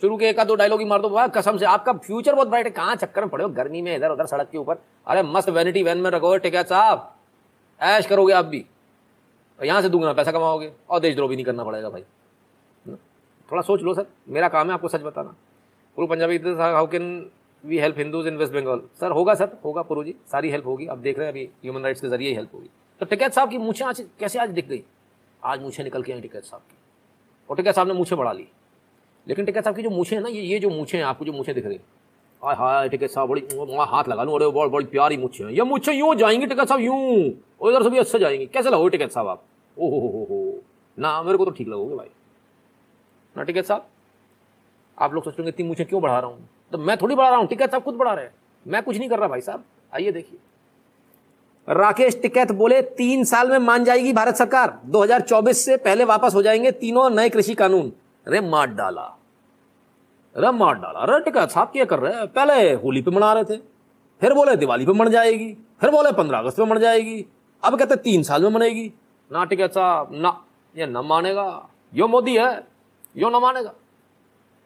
शुरू 0.03 0.17
के 0.17 0.29
एक 0.29 0.41
दो 0.41 0.55
डायलॉग 0.55 0.81
ही 0.81 0.87
मार 0.87 1.01
दो 1.03 1.09
भाई 1.09 1.29
कसम 1.29 1.59
से। 1.59 1.65
आपका 1.65 1.93
फ्यूचर 1.93 2.35
बहुत 2.35 2.49
ब्राइट 2.49 2.67
है। 2.67 2.71
कहाँ 2.71 2.97
चक्कर 2.97 3.21
में 3.21 3.31
पड़े 3.31 3.45
हो? 3.45 3.51
गर्मी 3.51 3.83
में, 3.83 3.97
इधर 3.97 4.11
उधर, 4.11 4.27
सड़क 4.27 4.49
के 4.49 4.59
ऊपर। 4.59 4.77
अरे, 5.07 5.23
मस्त 5.23 5.49
वैनिटी 5.49 5.83
वैन 5.83 5.99
में 5.99 6.11
रखो 6.11 6.37
टिकैत 6.37 6.67
साहब। 6.67 7.17
ऐश 7.81 8.07
करोगे 8.07 8.33
आप 8.33 8.45
भी। 8.45 8.67
और 9.61 9.67
यहाँ 9.67 9.83
से 9.83 9.89
दुगना 9.89 10.13
पैसा 10.13 10.33
कमाओगे। 10.33 10.73
और 10.91 11.01
देशद्रोह 11.01 11.29
भी 11.29 11.35
नहीं 11.35 11.45
करना 11.45 11.65
पड़ेगा 11.65 11.91
भाई। 11.91 12.05
थोड़ा 13.53 13.63
सोच 13.63 13.81
लो, 13.81 13.95
सर। 13.95 14.07
मेरा 14.29 14.49
काम 14.49 14.69
है 14.69 14.75
आपको 14.75 14.89
सच 14.89 15.03
बताना। 15.03 15.35
पूर्व 15.97 16.09
Punjabi 16.09 16.37
how 16.37 16.87
can 16.87 17.31
we 17.65 17.79
help 17.79 17.99
Hindus 17.99 18.27
in 18.27 18.37
West 18.37 18.53
Bengal 18.53 18.83
sir, 19.01 19.11
होगा 19.11 19.35
सर। 19.35 19.57
होगा 19.65 19.83
पुरु 19.83 20.05
जी। 20.05 20.15
सारी 20.33 20.51
हेल्प 20.51 20.67
होगी। 20.67 20.87
आप 20.87 20.99
देख 20.99 21.19
रहे 21.19 21.27
हैं 21.27 21.33
अभी 21.33 21.45
ह्यूमन 21.45 21.83
राइट्स 21.83 22.01
के 22.01 22.09
ज़रिए 22.09 22.29
ही 22.29 22.35
हेल्प 22.35 22.55
होगी। 22.55 22.71
तो 23.01 23.07
टिकैत 23.07 23.33
साहब 23.33 23.51
की 23.51 23.59
मूछें 23.59 23.87
आज, 23.87 24.07
कैसे 24.21 24.39
आज 24.39 24.51
दिख 24.51 24.69
गई? 24.69 24.83
आज 25.45 25.63
मूछें 25.63 25.85
निकल 25.85 26.03
के 26.03 26.13
आई 26.13 26.21
टिकैत 26.21 26.45
साहब 26.45 26.63
की। 26.63 26.77
और 27.51 27.57
टिकैत 27.57 27.75
साहब 27.75 27.89
ने 27.89 27.95
मूछें 27.95 28.19
बढ़ा 28.19 28.33
ली। 28.33 28.49
लेकिन 29.29 29.45
टिकैत 29.45 29.65
साहब 29.65 29.77
की 29.77 29.83
जो 29.83 29.91
मूछें 29.91 30.17
हैं 30.17 30.23
ना, 30.23 30.29
ये 30.29 30.43
ये 30.43 30.59
जो 30.59 30.71
मूछें 30.71 30.99
हैं, 30.99 31.05
आपको 31.05 31.25
जो 31.25 31.33
मूछें 31.33 31.55
दिख 31.55 31.67
रही 31.67 31.79
हाय 32.43 32.55
हाय 32.55 32.89
टिकैत 32.89 33.11
साहब, 33.11 33.29
बड़ी 33.29 33.43
वहाँ 33.55 33.87
हाथ 33.87 34.09
लगा 34.09 34.23
लूँ, 34.25 34.35
अरे 34.35 34.47
बहुत 34.47 34.71
बड़ी 34.71 34.85
प्यारी 34.85 35.17
मूछें 35.17 35.45
हैं। 35.45 35.53
ये 35.53 35.63
मूछें 35.63 35.93
यूँ 35.93 36.15
जाएँगी 36.15 36.47
टिकैत 36.47 36.69
साहब, 36.69 36.81
यूँ। 36.81 37.33
और 37.61 37.73
इधर 37.73 37.83
से 37.83 37.91
भी 37.91 37.99
अच्छे 37.99 38.19
जाएँगी। 38.19 38.47
कैसे 38.47 38.71
लगोगे 38.71 38.91
टिकैत 38.91 39.13
साहब 39.13 39.29
आप? 39.29 39.43
ओ 39.77 39.91
हो 39.91 39.99
हो 39.99 40.27
हो 40.31 40.63
ना, 40.99 41.23
मेरे 41.23 41.39
को 41.39 41.45
तो 41.45 41.51
ठीक 41.51 41.69
लगोगे 41.69 41.97
भाई। 41.97 42.09
ना 43.37 43.43
टिकैत 43.43 43.67
साहब, 43.67 43.87
आप 44.99 45.15
लोग 45.15 45.25
सोचेंगे 45.25 45.49
इतनी 45.49 45.67
मूछें 45.67 45.87
क्यों 45.87 46.03
बढ़ा 46.03 46.19
रहा 46.19 46.31
हूँ? 46.31 46.49
तो 46.73 46.79
मैं 46.79 46.97
थोड़ी 46.97 47.15
बढ़ा 47.15 47.29
रहा 47.29 47.39
हूँ 47.39 47.47
टिकैत 47.47 47.71
साहब 47.71 47.83
खुद 47.83 47.95
बढ़ा 47.95 48.13
रहे 48.13 48.25
हैं। 48.25 48.35
मैं 48.67 48.83
कुछ 48.83 48.97
नहीं 48.99 49.09
कर 49.09 49.19
रहा 49.19 49.29
भाई 49.29 49.41
साहब। 49.41 49.65
आइए 49.95 50.13
देखिए। 50.13 50.39
राकेश 51.69 52.21
टिकैत 52.23 52.53
बोले, 52.53 52.83
तीन 52.83 53.25
साल 53.25 53.51
में 53.51 53.59
मान 53.59 53.85
जाएगी 53.85 54.13
भारत 54.13 54.37
सरकार। 54.37 54.81
2024 54.87 55.65
से 55.65 55.77
पहले 55.77 56.05
वापस 56.05 56.35
हो 56.35 56.43
जाएँगे 56.43 56.71
तीनों 56.73 57.11
नए 57.11 57.29
कृषि 57.29 57.55
कानून। 57.55 57.93
रे 58.27 58.41
मार 58.41 58.67
डाला। 58.71 59.03
अरे 60.35 60.51
मार 60.53 60.75
डाला। 60.75 61.01
अरे 61.01 61.21
टिकैत 61.21 61.51
साहब 61.51 61.69
क्या 61.69 61.85
कर 61.85 61.99
रहे 61.99 62.15
हैं। 62.15 62.27
पहले 62.29 62.73
होली 62.75 63.03
पे 63.03 63.11
मना 63.11 63.33
रहे 63.33 63.45
थे, 63.45 63.57
फिर 64.23 64.35
बोले 64.35 64.57
दिवाली 64.57 64.87
पे 64.87 64.93
मर 64.93 65.09
जाएगी, 65.09 65.53
फिर 65.81 65.91
बोले 65.91 66.13
पंद्रह 66.13 66.39
अगस्त 66.39 66.57
पे 66.57 66.65
मर 66.65 66.79
जाएगी, 66.79 67.25
अब 67.63 67.79
कहते 67.79 67.97
तीन 67.99 68.23
साल 68.23 68.43
में 68.43 68.51
मनेगी 68.51 68.93
ना 69.31 69.45
टिका 69.45 69.67
साहब 69.69 70.11
ना, 70.15 70.37
ये 70.75 70.87
न 70.87 70.99
मानेगा। 71.07 71.69
यो 71.93 72.07
मोदी 72.09 72.37
है, 72.37 72.67
यो 73.17 73.31
ना 73.31 73.41
मानेगा। 73.41 73.73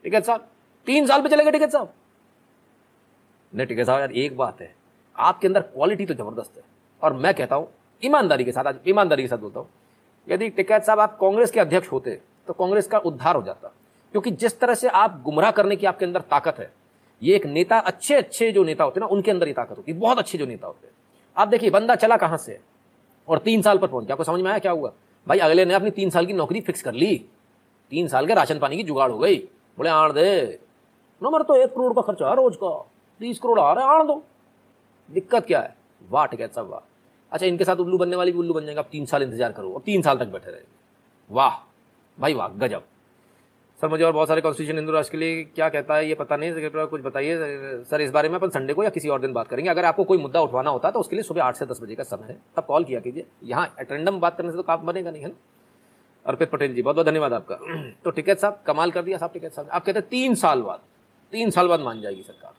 टिकैत 0.04 0.24
साहब 0.24 0.48
तीन 0.86 1.06
साल 1.06 1.22
पे 1.22 1.28
चलेगा 1.28 1.50
टिकैत 1.50 1.72
साहब 1.72 1.92
नहीं 3.52 3.66
टिकैत 3.66 3.86
साहब 3.86 4.00
यार, 4.00 4.12
एक 4.12 4.36
बात 4.36 4.60
है। 4.60 4.74
आपके 5.16 5.46
अंदर 5.46 5.60
क्वालिटी 5.62 6.06
तो 6.06 6.14
ज़बरदस्त 6.14 6.56
है। 6.56 6.62
और 7.02 7.12
मैं 7.14 7.34
कहता 7.34 7.56
हूँ, 7.56 7.68
ईमानदारी 8.02 8.44
के 8.44 8.52
साथ, 8.52 8.64
आज 8.64 8.78
ईमानदारी 8.88 9.22
के 9.22 9.28
साथ 9.28 9.38
बोलता 9.38 9.60
हूँ, 9.60 9.68
यदि 10.28 10.48
टिकैत 10.50 10.84
साहब 10.84 11.00
आप 11.00 11.16
कांग्रेस 11.20 11.50
के 11.50 11.60
अध्यक्ष 11.60 11.92
होते 11.92 12.20
तो 12.46 12.52
कांग्रेस 12.52 12.86
का 12.86 12.98
उद्धार 12.98 13.36
हो 13.36 13.42
जाता। 13.42 13.72
क्योंकि 14.12 14.30
जिस 14.30 14.60
तरह 14.60 14.74
से 14.74 14.88
आप 14.88 15.22
गुमराह 15.22 15.50
करने 15.50 15.76
की 15.76 15.86
आपके 15.86 16.04
अंदर 16.04 16.20
ताकत 16.20 16.58
है, 16.58 16.72
ये 17.22 17.36
एक 17.36 17.46
नेता 17.46 17.78
अच्छे 17.78 18.14
अच्छे 18.14 18.52
जो 18.52 18.64
नेता 18.64 18.84
होते 18.84 19.00
हैं 19.00 19.06
ना, 19.06 19.14
उनके 19.14 19.30
अंदर 19.30 19.46
ही 19.46 19.52
ताकत 19.52 19.76
होती 19.76 19.92
है। 19.92 19.98
बहुत 19.98 20.18
अच्छे 20.18 20.38
जो 20.38 20.46
नेता 20.46 20.66
होते 20.66 20.86
हैं। 20.86 20.94
आप 21.36 21.48
देखिए, 21.48 21.70
बंदा 21.70 21.94
चला 21.94 22.16
कहाँ 22.16 22.38
से? 22.38 22.60
और 23.28 23.38
तीन 23.38 23.62
साल 23.62 23.78
पर 23.78 23.86
पहुँच 23.86 24.04
गया। 24.04 24.14
आपको 24.14 24.24
समझ 24.24 24.40
में 24.40 24.50
आया 24.50 24.58
क्या 24.58 24.72
हुआ? 24.72 24.92
भाई, 25.26 25.38
अगले 25.38 25.64
ने 25.64 25.74
अपनी 25.74 25.90
तीन 25.90 26.10
साल 26.10 26.26
की 26.26 26.32
नौकरी 26.32 26.60
फिक्स 26.60 26.82
कर 26.82 26.92
ली। 26.92 27.24
तीन 27.90 28.08
साल 28.08 28.26
के 28.26 28.34
राशन 28.34 28.58
पानी 28.58 28.76
की 28.76 28.82
जुगाड़ 28.82 29.10
हो 29.10 29.18
गई। 29.18 29.36
बोले 29.78 29.90
आड़ 29.90 30.12
दे। 30.12 30.58
नंबर 31.22 31.42
तो 31.42 31.56
एक 31.56 31.70
करोड़ 31.70 31.92
का 31.94 32.02
खर्चा 32.02 32.28
है 32.28 32.36
रोज 32.36 32.56
का। 32.56 32.70
तीस 33.20 33.38
करोड़ 33.38 33.60
आ 33.60 33.72
रहा 33.72 33.84
है 33.84 33.94
आड़ 33.94 34.06
दो। 34.06 34.22
दिक्कत 35.10 35.46
क्या 35.46 35.60
है? 35.60 35.76
वाह 36.08 36.26
टिकैत 36.26 36.54
सब 36.54 36.68
वाह 36.68 36.80
अच्छा 37.32 37.46
इनके 37.46 37.64
साथ 37.64 37.76
उल्लू 37.76 37.98
बनने 37.98 38.16
वाली 38.16 38.32
भी 38.32 38.38
उल्लू 38.38 38.54
बन 38.54 38.60
जाएँगे। 38.60 38.78
आप 38.78 38.88
तीन 38.92 39.06
साल 39.06 39.22
इंतज़ार 39.22 39.52
करो। 39.52 39.72
और 39.72 39.80
तीन 39.80 40.02
साल 40.02 40.18
तक 40.18 40.26
बैठे 40.26 40.50
रहेंगे 40.50 41.34
वाह! 41.34 41.65
भाई 42.18 42.34
वाह, 42.34 42.48
गजब। 42.48 42.82
सर, 43.80 43.88
मुझे 43.88 44.04
और 44.04 44.12
बहुत 44.12 44.28
सारे 44.28 44.40
कॉन्स्टिट्यूशन 44.40 44.78
हिंदू 44.78 44.92
राष्ट्र 44.92 45.12
के 45.12 45.18
लिए 45.18 45.42
क्या 45.44 45.68
कहता 45.68 45.96
है, 45.96 46.06
ये 46.08 46.14
पता 46.14 46.36
नहीं 46.36 46.86
कुछ 46.86 47.00
बताइए। 47.00 47.36
सर, 47.84 48.00
इस 48.00 48.10
बारे 48.10 48.28
में 48.28 48.36
अपन 48.36 48.48
संडे 48.48 48.74
को 48.74 48.84
या 48.84 48.90
किसी 48.90 49.08
और 49.08 49.20
दिन 49.20 49.32
बात 49.32 49.48
करेंगे। 49.48 49.70
अगर 49.70 49.84
आपको 49.84 50.04
कोई 50.04 50.18
मुद्दा 50.18 50.40
उठवाना 50.40 50.70
होता 50.70 50.90
तो 50.90 51.00
उसके 51.00 51.16
लिए 51.16 51.22
सुबह 51.22 51.42
आठ 51.42 51.56
से 51.56 51.66
दस 51.66 51.82
बजे 51.82 51.94
का 51.94 52.02
समय 52.02 52.26
है, 52.28 52.38
तब 52.56 52.64
कॉल 52.64 52.84
किया 52.84 53.00
कीजिए। 53.00 53.26
यहाँ 53.42 53.74
अटेंडम 53.78 54.20
बात 54.20 54.36
करने 54.38 54.50
से 54.50 54.56
तो 54.56 54.62
काम 54.62 54.86
बनेगा 54.86 55.10
नहीं, 55.10 55.22
है 55.22 55.28
ना? 55.28 55.34
अर्पित 56.26 56.50
पटेल 56.50 56.74
जी 56.74 56.82
बहुत 56.82 56.96
बहुत 56.96 57.06
धन्यवाद 57.06 57.32
आपका। 57.32 57.58
तो 58.04 58.10
टिकैत 58.10 58.38
साहब, 58.38 58.62
कमाल 58.66 58.90
कर 58.90 59.02
दिया 59.02 59.18
साहब 59.18 59.32
टिकैत 59.32 59.52
साहब। 59.52 59.68
आप 59.68 59.84
कहते 59.84 59.98
हैं 59.98 60.08
तीन 60.08 60.34
साल 60.34 60.62
बाद, 60.62 60.80
तीन 61.32 61.50
साल 61.50 61.68
बाद 61.68 61.80
मान 61.80 62.00
जाएगी 62.00 62.22
सरकार। 62.22 62.54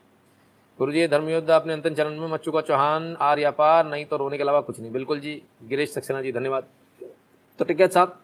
गुरु 0.78 0.92
जी 0.92 1.06
धर्मयुद्ध 1.08 1.50
अपने 1.50 1.72
अंतिम 1.72 1.94
चरण 1.94 2.20
में 2.20 2.28
मच 2.28 2.40
चुका 2.40 2.60
चौहान 2.60 3.16
आर 3.20 3.38
या 3.38 3.50
पार, 3.50 3.86
नहीं 3.86 4.04
तो 4.04 4.16
रोने 4.16 4.36
के 4.36 4.42
अलावा 4.42 4.60
कुछ 4.60 4.80
नहीं। 4.80 4.92
बिल्कुल 4.92 5.20
जी, 5.20 5.42
गिरीश 5.64 5.92
सक्सेना 5.92 6.22
जी, 6.22 6.32
धन्यवाद। 6.32 6.66
तो 7.58 7.64
टिकैत 7.64 7.92
साहब 7.92 8.20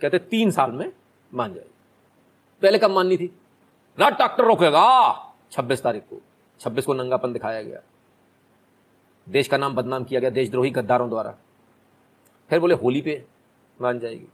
कहते 0.00 0.18
तीन 0.18 0.50
साल 0.50 0.72
में 0.72 0.92
मान 1.34 1.54
जाएगी। 1.54 1.74
पहले 2.62 2.78
कब 2.78 2.90
माननी 2.90 3.16
थी? 3.16 3.38
ना 3.98 4.10
डॉक्टर 4.10 4.44
रोकेगा। 4.44 5.12
छब्बीस 5.52 5.82
तारीख 5.82 6.02
को। 6.02 6.20
छब्बीस 6.60 6.86
को 6.86 6.94
नंगापन 6.94 7.32
दिखाया 7.32 7.62
गया। 7.62 7.80
देश 9.28 9.48
का 9.48 9.56
नाम 9.56 9.74
बदनाम 9.74 10.04
किया 10.04 10.20
गया, 10.20 10.30
देशद्रोही 10.30 10.70
गद्दारों 10.70 11.08
द्वारा। 11.08 11.34
फिर 12.50 12.60
बोले, 12.60 12.74
होली 12.74 13.00
पे 13.00 13.24
मान 13.82 13.98
जाएगी। 13.98 14.26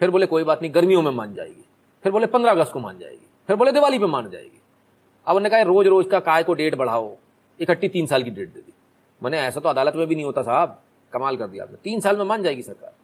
फिर 0.00 0.10
बोले, 0.10 0.26
कोई 0.26 0.44
बात 0.44 0.62
नहीं, 0.62 0.74
गर्मियों 0.74 1.02
में 1.02 1.10
मान 1.10 1.34
जाएगी। 1.34 1.64
फिर 2.02 2.12
बोले, 2.12 2.26
पंद्रह 2.26 2.50
अगस्त 2.50 2.72
को 2.72 2.78
मान 2.78 2.98
जाएगी। 2.98 3.30
फिर 3.46 3.56
बोले, 3.56 3.72
दिवाली 3.72 3.98
पे 3.98 4.06
मान 4.06 4.30
जाएगी। 4.30 4.60
अब 5.26 5.36
उन्होंने 5.36 5.50
कहा, 5.50 5.62
रोज 5.62 5.86
रोज 5.86 6.08
का 6.10 6.20
काय 6.20 6.42
को 6.42 6.54
डेट 6.54 6.74
बढ़ाओ। 6.74 7.16
इकट्ठी 7.60 7.88
तीन 7.88 8.06
साल 8.06 8.22
की 8.22 8.30
डेट 8.30 8.52
दे 8.52 8.60
दी। 8.60 8.72
मैंने, 9.22 9.38
ऐसा 9.38 9.60
तो 9.60 9.68
अदालत 9.68 9.96
में 9.96 10.06
भी 10.06 10.14
नहीं 10.14 10.24
होता 10.24 10.42
साहब। 10.42 10.82
कमाल 11.12 11.36
कर 11.36 11.46
दिया 11.46 11.64
आपने। 11.64 11.76
तीन 11.76 12.00
साल 12.00 12.16
में 12.16 12.24
मान 12.24 12.42
जाएगी 12.42 12.62
सरकार। 12.62 12.94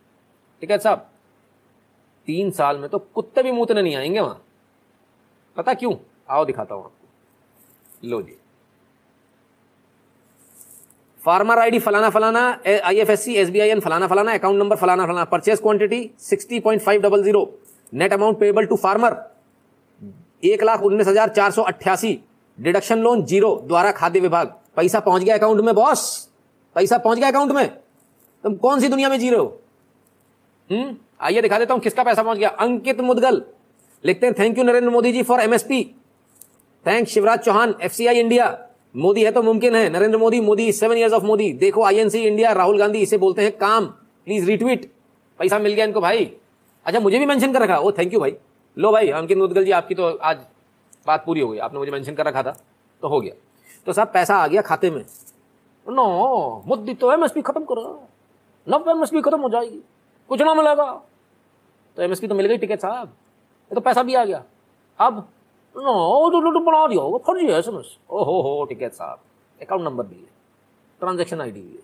ठीक 0.60 0.70
है 0.70 0.78
साहब? 0.78 1.10
तीन 2.28 2.50
साल 2.50 2.78
में 2.78 2.88
तो 2.90 2.98
कुत्ते 2.98 3.42
भी 3.42 3.52
मुंहतने 3.52 3.82
नहीं 3.82 3.96
आएँगे 3.96 4.20
वहाँ। 4.20 4.42
पता 5.56 5.74
क्यों? 5.74 5.94
आओ 6.30 6.44
दिखाता 6.44 6.74
हूँ 6.74 6.85
आपको। 6.85 8.08
लो 8.08 8.20
जी। 8.22 8.37
फार्मर 11.20 11.58
आईडी 11.58 11.78
फलाना 11.78 12.11
फलाना 12.11 12.40
I 12.66 12.96
F 12.96 13.11
S 13.11 13.24
C 13.24 13.35
S 13.35 13.50
B 13.50 13.61
I 13.61 13.68
N 13.68 13.80
फलाना 13.80 14.06
फलाना, 14.08 14.32
अकाउंट 14.32 14.58
नंबर 14.58 14.76
फलाना 14.76 15.06
फलाना, 15.06 15.24
purchase 15.24 15.61
quantity 15.61 16.11
sixty 16.20 16.61
point 16.61 16.82
five 16.82 17.02
double 17.02 17.22
zero, 17.22 17.42
net 17.94 18.12
amount 18.12 18.38
payable 18.40 18.66
to 18.66 18.76
farmer, 18.76 19.16
एक 20.44 20.62
लाख 20.62 20.82
उन्नीस 20.82 21.08
हज़ार 21.08 21.28
चार 21.28 21.50
सौ 21.50 21.62
अट्ठासी, 21.62 22.18
डिडक्शन 22.58 22.98
लोन 22.98 23.24
ज़ीरो, 23.24 23.54
द्वारा 23.66 23.92
खाद्य 23.92 24.20
विभाग। 24.20 24.54
पैसा 24.76 25.00
पहुँच 25.00 25.22
गया 25.22 25.37
अकाउंट 25.37 25.61
में, 25.61 25.74
बॉस। 25.74 26.28
पैसा 26.76 26.98
पहुँच 26.98 27.18
गया 27.18 27.28
अकाउंट 27.28 27.52
में। 27.52 27.68
तुम 28.44 28.54
कौन 28.56 28.80
सी 28.80 28.88
दुनिया 28.88 29.08
में 29.08 29.18
जी 29.18 29.30
रहे 29.30 29.38
हो? 29.38 29.46
हम्म? 30.70 30.96
आइए 31.22 31.42
दिखा 31.42 31.58
देता 31.58 31.74
हूँ 31.74 31.82
किसका 31.82 32.02
पैसा 32.04 32.22
पहुँच 32.22 32.38
गया। 32.38 32.48
अंकित 32.48 33.00
मुदगल। 33.00 33.42
लिखते 34.04 34.26
हैं 34.26 34.35
thank 34.38 34.58
you 34.58 34.64
Narendra 34.64 34.90
Modi 34.90 35.12
ji 35.12 35.22
for 35.22 35.40
MSP 35.40 35.82
thank 36.87 37.08
Shivraj 37.08 37.40
Chauhan 37.40 37.74
FCI 37.82 38.20
India 38.20 38.46
Modi 38.94 39.24
है 39.24 39.30
तो 39.32 39.42
मुमकिन 39.42 39.74
है। 39.76 39.88
Narendra 39.90 40.18
Modi 40.18 40.40
Modi 40.40 40.70
seven 40.72 40.96
years 40.96 41.12
of 41.12 41.22
Modi. 41.22 41.52
देखो 41.52 41.85
आईएनसी 41.85 42.22
इंडिया 42.22 42.52
राहुल 42.52 42.78
गांधी 42.78 42.98
इसे 42.98 43.18
बोलते 43.18 43.42
हैं 43.42 43.56
काम। 43.58 43.87
प्लीज़ 44.26 44.46
रिट्वीट 44.46 44.90
पैसा 45.40 45.58
मिल 45.58 45.72
गया 45.72 45.85
इनको 45.85 46.00
भाई। 46.00 46.24
अच्छा 46.87 47.00
मुझे 47.00 47.18
भी 47.18 47.26
मेंशन 47.26 47.52
कर 47.52 47.62
रखा। 47.62 47.76
ओ 47.76 47.92
थैंक 47.92 48.14
यू 48.14 48.20
भाई। 48.20 48.35
लो 48.76 48.92
भाई, 48.92 49.08
अंकित 49.11 49.38
मुदगल 49.38 49.64
जी, 49.64 49.70
आपकी 49.70 49.94
तो 49.94 50.11
आज 50.11 50.37
बात 51.06 51.24
पूरी 51.26 51.40
हो 51.40 51.48
गई। 51.48 51.58
आपने 51.58 51.78
मुझे 51.78 51.92
मेंशन 51.92 52.14
कर 52.14 52.26
रखा 52.26 52.42
था 52.42 52.56
तो 53.02 53.08
हो 53.08 53.20
गया। 53.20 53.35
तो 53.87 53.92
साहब, 53.92 54.08
पैसा 54.08 54.37
आ 54.37 54.46
गया 54.46 54.62
खाते 54.62 54.90
में। 54.90 55.04
नो 55.87 56.62
मोदी 56.66 56.94
तो 56.94 57.12
एमएसपी 57.12 57.42
खत्म 57.42 57.64
करो। 57.64 57.82
नब 58.66 58.88
एमएसपी 58.88 59.20
खत्म 59.20 59.40
हो 59.40 59.48
जाएगी। 59.48 59.82
कुछ 60.28 60.42
ना 60.42 60.54
मिलेगा। 60.54 60.90
तो 61.96 62.02
एमएसपी 62.02 62.28
तो 62.28 62.35
मिल 62.35 62.46
गई 62.46 62.59
टिकट 62.59 62.81
साहब। 62.81 63.09
ये 63.70 63.74
तो 63.74 63.81
पैसा 63.81 64.02
भी 64.02 64.14
आ 64.14 64.24
गया। 64.24 64.42
अब 64.98 65.18
नो 65.76 66.31
तो, 66.31 66.61
बना 66.61 66.87
दिया 66.87 67.02
होगा 67.02 67.18
फर्जी 67.26 67.46
है 67.46 67.59
एसएमएस 67.59 67.96
ओ 68.11 68.22
हो 68.24 68.40
हो 68.42 68.64
टिकट 68.68 68.92
साहब 68.92 69.20
अकाउंट 69.61 69.85
नंबर 69.85 70.07
भी 70.07 70.16
है 70.16 70.31
ट्रांजेक्शन 71.00 71.40
आईडी 71.40 71.61
भी 71.61 71.72
है। 71.72 71.83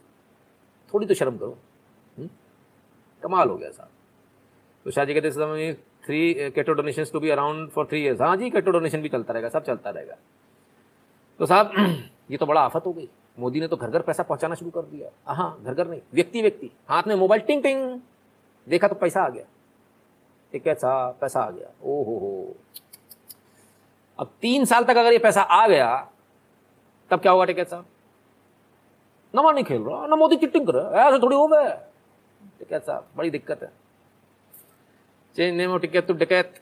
थोड़ी 0.92 1.06
तो 1.06 1.14
शर्म 1.14 1.36
करो 1.38 1.56
हुँ? 2.18 2.28
कमाल 3.22 3.48
हो 3.48 3.56
गया 3.56 3.70
साहब। 3.70 3.88
तो 4.86 4.90
शाह 4.90 5.04
जी 5.04 5.14
कहते 5.14 5.30
समय 5.30 5.72
three 6.04 6.50
कैटो 6.50 6.72
donation 6.72 7.04
to 7.12 7.20
be 7.20 7.30
around 7.30 7.68
four 7.70 7.86
three 7.86 8.02
years 8.02 8.20
हाँ 8.20 8.36
जी 8.36 8.50
कैटो 8.50 8.70
डोनेशन 8.70 9.02
भी 9.02 9.08
चलता 9.08 9.32
रहेगा 9.32 9.48
सब 9.48 9.64
चलता 9.64 9.90
रहेगा। 9.90 10.16
तो 11.40 11.46
साहब 11.46 11.72
ये 12.30 12.36
तो 12.36 12.46
बड़ा 12.46 12.60
आफत 12.60 12.86
हो 12.86 12.92
गई। 12.92 13.08
मोदी 13.38 13.60
ने 13.60 13.68
तो 13.68 13.76
घर 13.76 13.90
घर 13.90 14.02
पैसा 14.02 14.22
पहुंचाना 14.22 14.54
शुरू 14.54 14.70
कर 14.70 14.82
दिया। 14.82 15.34
हाँ 15.34 15.58
घर 15.62 15.74
घर 15.74 15.88
नहीं 15.88 16.00
व्यक्ति 16.14 16.42
व्यक्ति 16.42 16.70
हाथ 16.88 17.02
में 17.08 17.14
मोबाइल 17.16 17.42
टिंग 17.42 17.62
टिंग 17.62 18.00
देखा 18.66 18.88
तो 18.88 18.94
पैसा 18.94 19.22
आ 19.22 19.28
गया। 19.28 19.44
ठीक 20.52 20.66
है 20.66 20.74
पैसा 20.74 21.40
आ 21.40 21.50
गया। 21.50 21.68
ओ 21.82 22.02
हो। 22.04 22.18
हो 22.18 22.54
अब 24.18 24.30
तीन 24.42 24.64
साल 24.64 24.84
तक 24.84 24.96
अगर 24.96 25.12
ये 25.12 25.18
पैसा 25.18 25.42
आ 25.42 25.66
गया, 25.68 26.08
तब 27.10 27.20
क्या 27.20 27.32
होगा 27.32 27.44
टिकैत 27.44 27.68
साहब 27.68 27.86
नंबर 29.34 29.54
नहीं 29.54 29.64
खेल 29.64 29.82
रहा, 29.82 30.06
ना 30.06 30.16
मोदी 30.16 30.36
चिट्टिंग 30.36 30.66
कर 30.66 30.74
रहा 30.74 31.08
ऐसे 31.08 31.18
थोड़ी 31.18 31.36
हो 31.36 31.46
गए 31.46 31.70
टिकैत 32.58 32.82
साहब 32.82 33.06
बड़ी 33.16 33.30
दिक्कत 33.30 33.62
है। 33.62 33.70
Change 35.36 35.56
name 35.56 35.70
of 35.70 35.82
Tikait 35.82 36.06
to 36.06 36.14
Dikait 36.14 36.54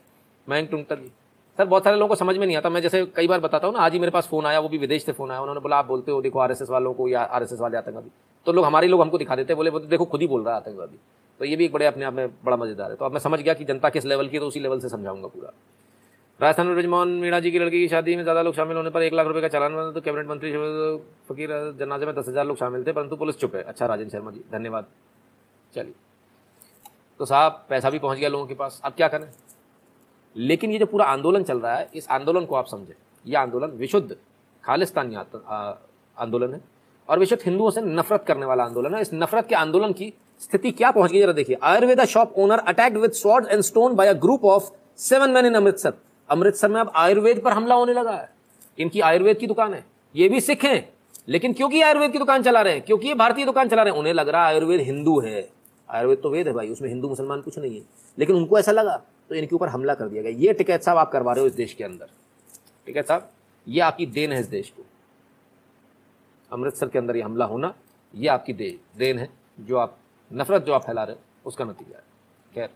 Mayank 0.47 0.71
टुंगटर 0.71 1.01
sir, 1.59 1.65
बहुत 1.65 1.85
सारे 1.85 1.97
लोगों 1.97 2.09
को 2.09 2.15
समझ 2.15 2.37
में 2.37 2.47
नहीं 2.47 2.57
आता, 2.57 2.71
मैं 2.71 2.81
जैसे 2.83 3.05
कई 3.17 3.29
बार 3.29 3.41
बताता 3.41 3.67
हूँ 3.67 3.75
ना, 3.75 3.81
आज 3.81 3.93
ही 3.93 3.99
मेरे 3.99 4.11
पास 4.11 4.27
फ़ोन 4.29 4.47
आया, 4.47 4.59
वो 4.61 4.69
भी 4.69 4.79
विदेश 4.79 5.05
से 5.05 5.13
फ़ोन 5.13 5.31
आया, 5.31 5.41
उन्होंने 5.41 5.61
बोला, 5.61 5.77
आप 5.77 5.87
बोलते 5.87 6.13
हो, 6.13 6.21
देखो, 6.23 6.39
आरएसएस 6.39 6.71
वालों 6.71 6.93
को 6.95 7.07
या 7.09 7.23
आरएसएस 7.23 7.61
वाले 7.61 7.77
आतंकवादी। 7.77 8.11
तो 8.47 8.53
लोग, 8.53 8.65
हमारे 8.65 8.89
लोग 8.89 9.01
हमको 9.01 9.19
दिखा 9.19 9.37
देते 9.37 9.55
बोले 9.55 9.71
बोलते 9.71 9.89
देखो, 9.89 10.05
खुद 10.05 10.21
ही 10.21 10.27
बोल 10.27 10.45
रहा 10.45 10.55
है 10.55 10.61
आतंकवादी। 10.61 10.99
तो 11.41 11.45
ये 11.45 11.57
भी 11.57 11.65
एक 11.65 11.73
बड़े 11.73 11.87
अपने 11.87 12.05
आप 12.05 12.13
में 12.15 12.29
बड़ा 12.45 12.57
मज़ेदार 12.57 12.91
है। 12.91 12.97
तो 12.97 13.05
अब 13.05 13.13
मैं 13.13 13.21
समझ 13.21 13.41
गया 13.41 13.55
कि 13.55 13.65
जनता 13.65 13.89
किस 13.91 14.05
लेवल 14.05 14.29
की 14.29 14.39
तो 14.39 14.47
उसी 14.47 14.61
लेवल 14.61 14.81
से 14.81 14.89
समझाऊँगा 14.89 15.29
पूरा। 15.29 15.53
राजस्थान 16.41 16.67
में 16.67 16.75
ब्रजमोहन 16.75 17.09
मीणा 17.19 17.41
जी 17.41 17.51
की 17.51 17.59
लड़की 17.59 17.81
की 17.81 17.89
शादी 17.89 18.17
में 18.17 18.23
ज़्यादा 18.23 18.43
लोग 18.43 18.55
शामिल 18.55 18.77
होने 18.77 18.91
पर 18.91 19.03
एक 19.03 19.13
लाख 19.15 19.27
रुपए 19.27 19.41
का 19.41 19.49
चालान 19.49 19.75
बना 19.75 19.91
तो 19.93 20.01
कैबिनेट 20.01 20.27
मंत्री 20.29 20.53
फकीर, 21.29 21.51
जनाजे 21.79 22.07
में 22.07 22.15
दस 22.15 22.29
हज़ार 22.29 22.47
लोग 22.47 22.57
शामिल 22.57 22.85
थे, 22.87 22.93
परंतु 22.93 23.17
पुलिस 23.17 23.39
चुप 23.39 23.55
है। 23.57 23.63
अच्छा 23.65 23.87
राजेंद्र 23.87 24.13
शर्मा 24.13 24.31
जी, 24.31 24.41
धन्यवाद। 24.53 24.87
चलिए। 25.73 25.95
तो 27.21 27.25
साहब, 27.25 27.65
पैसा 27.69 27.91
भी 27.91 27.99
पहुँच 27.99 28.19
गया 28.19 28.29
लोगों 28.29 28.47
के 28.47 28.55
पास। 28.55 28.81
अब 28.85 28.93
क्या 28.93 29.09
करें? 29.09 29.29
लेकिन 30.37 30.71
ये 30.71 30.79
जो 30.79 30.87
पूरा 30.87 31.05
आंदोलन 31.07 31.43
चल 31.45 31.59
रहा 31.59 31.77
है, 31.77 31.89
इस 31.95 32.09
आंदोलन 32.11 32.45
को 32.47 32.55
आप 32.55 32.67
समझें। 32.67 32.95
यह 33.25 33.41
आंदोलन 33.41 33.71
विशुद्ध 33.77 34.17
खालिस्तानी 34.65 35.17
आंदोलन 36.17 36.55
है। 36.55 36.61
और 37.09 37.19
विशुद्ध 37.19 37.43
हिंदुओं 37.47 37.71
से 37.71 37.81
नफरत 37.81 38.25
करने 38.29 38.47
वाला 38.47 38.65
आंदोलन 38.65 38.95
है। 38.95 39.01
इस 39.01 39.11
नफरत 39.15 39.47
के 39.47 39.55
आंदोलन 39.55 39.93
की 39.93 40.13
स्थिति 40.41 40.71
क्या 40.71 40.91
पहुँच 40.91 41.13
गई 41.13 41.21
जरा 41.21 41.33
देखिए। 41.33 41.57
Ayurveda 41.63 42.05
shop 42.05 42.35
owner 42.37 42.59
attacked 42.59 42.97
with 42.97 43.13
sword 43.13 43.47
and 43.51 43.61
stone 43.61 43.95
by 43.95 44.09
a 44.09 44.13
group 44.13 44.45
of 44.45 44.71
seven 44.97 45.31
man 45.31 45.47
in 45.47 45.55
Amritsar 45.55 45.93
Amritsar 46.31 46.69
में 46.69 46.81
अब 46.81 46.91
आयुर्वेद 46.95 47.41
पर 47.41 47.53
हमला 47.53 47.75
होने 47.75 47.93
लगा 47.93 48.13
है। 48.13 48.29
इनकी 48.79 49.01
आयुर्वेद 49.01 49.39
की 49.39 49.47
दुकान 49.47 49.75
है। 49.75 49.85
ये 50.17 50.29
भी 50.29 50.41
सिख 50.41 50.65
हैं। 50.65 50.89
लेकिन 51.29 51.53
क्योंकि 51.53 51.81
आयुर्वेद 51.83 52.13
की 52.13 52.19
दुकान 52.19 52.43
चला 52.43 52.61
रहे 52.63 52.73
हैं? 52.73 52.83
क्योंकि 52.83 53.09
ये 53.09 53.15
भारतीय 53.15 53.45
दुकान 53.45 53.69
चला 53.69 53.83
रहे 53.83 53.93
हैं? 53.93 53.99
उन्हें 53.99 54.15
लग 54.15 54.29
रहा 54.29 54.47
है 54.47 54.49
आयुर्वेद 54.49 54.81
हिंदू 54.81 55.21
है। 55.21 55.49
आयुर्वेद 55.91 56.19
तो 56.23 56.31
वेद 56.31 56.49
है 56.49 56.55
भाई, 56.55 56.69
उसमें 56.69 56.89
हिंदू, 56.89 57.09
मुसलमान 57.09 57.41
कुछ 57.41 57.59
नहीं 57.59 57.77
है। 57.77 57.83
लेकिन 58.19 58.37
उनको 58.37 58.59
ऐसा 58.59 58.73
लगा 58.73 58.97
तो 59.29 59.35
इनके 59.35 59.55
ऊपर 59.55 59.69
हमला 59.69 59.95
कर 59.95 60.09
दिया 60.09 60.23
गया। 60.23 60.33
ये 60.33 60.53
टिकैत 60.53 60.83
साहब 60.83 60.99
आप 60.99 61.11
करवा 61.13 61.33
रहे 61.33 61.41
हो 61.41 61.47
इस 61.47 61.55
देश 61.55 61.73
के 61.73 61.85
अंदर। 61.85 62.07
है 62.89 63.03
साहब, 63.03 63.31
ये 63.69 63.81
आपकी 63.81 64.07
देन 64.07 64.33
है 64.33 64.41
इस 64.41 64.47
देश 64.47 64.71
को। 64.71 64.85
अमृतसर 66.53 66.89
के 66.89 66.99
अंदर 66.99 67.17
ये 67.17 67.23
हमला 67.23 67.45
होना, 67.45 67.75
ये 68.15 68.29
आपकी 68.29 68.53
दे, 68.53 68.79
देन 68.97 69.19
है, 69.19 69.29
जो 69.61 69.77
आप, 69.77 69.97
नफरत 70.31 70.63
जो 70.63 70.73
आप 70.73 70.85
फैला 70.85 71.05
रहे 71.05 71.17
हो, 71.17 71.21
उसका 71.47 71.65
नतीजा 71.65 71.97
है। 71.97 72.05
खैर, 72.55 72.71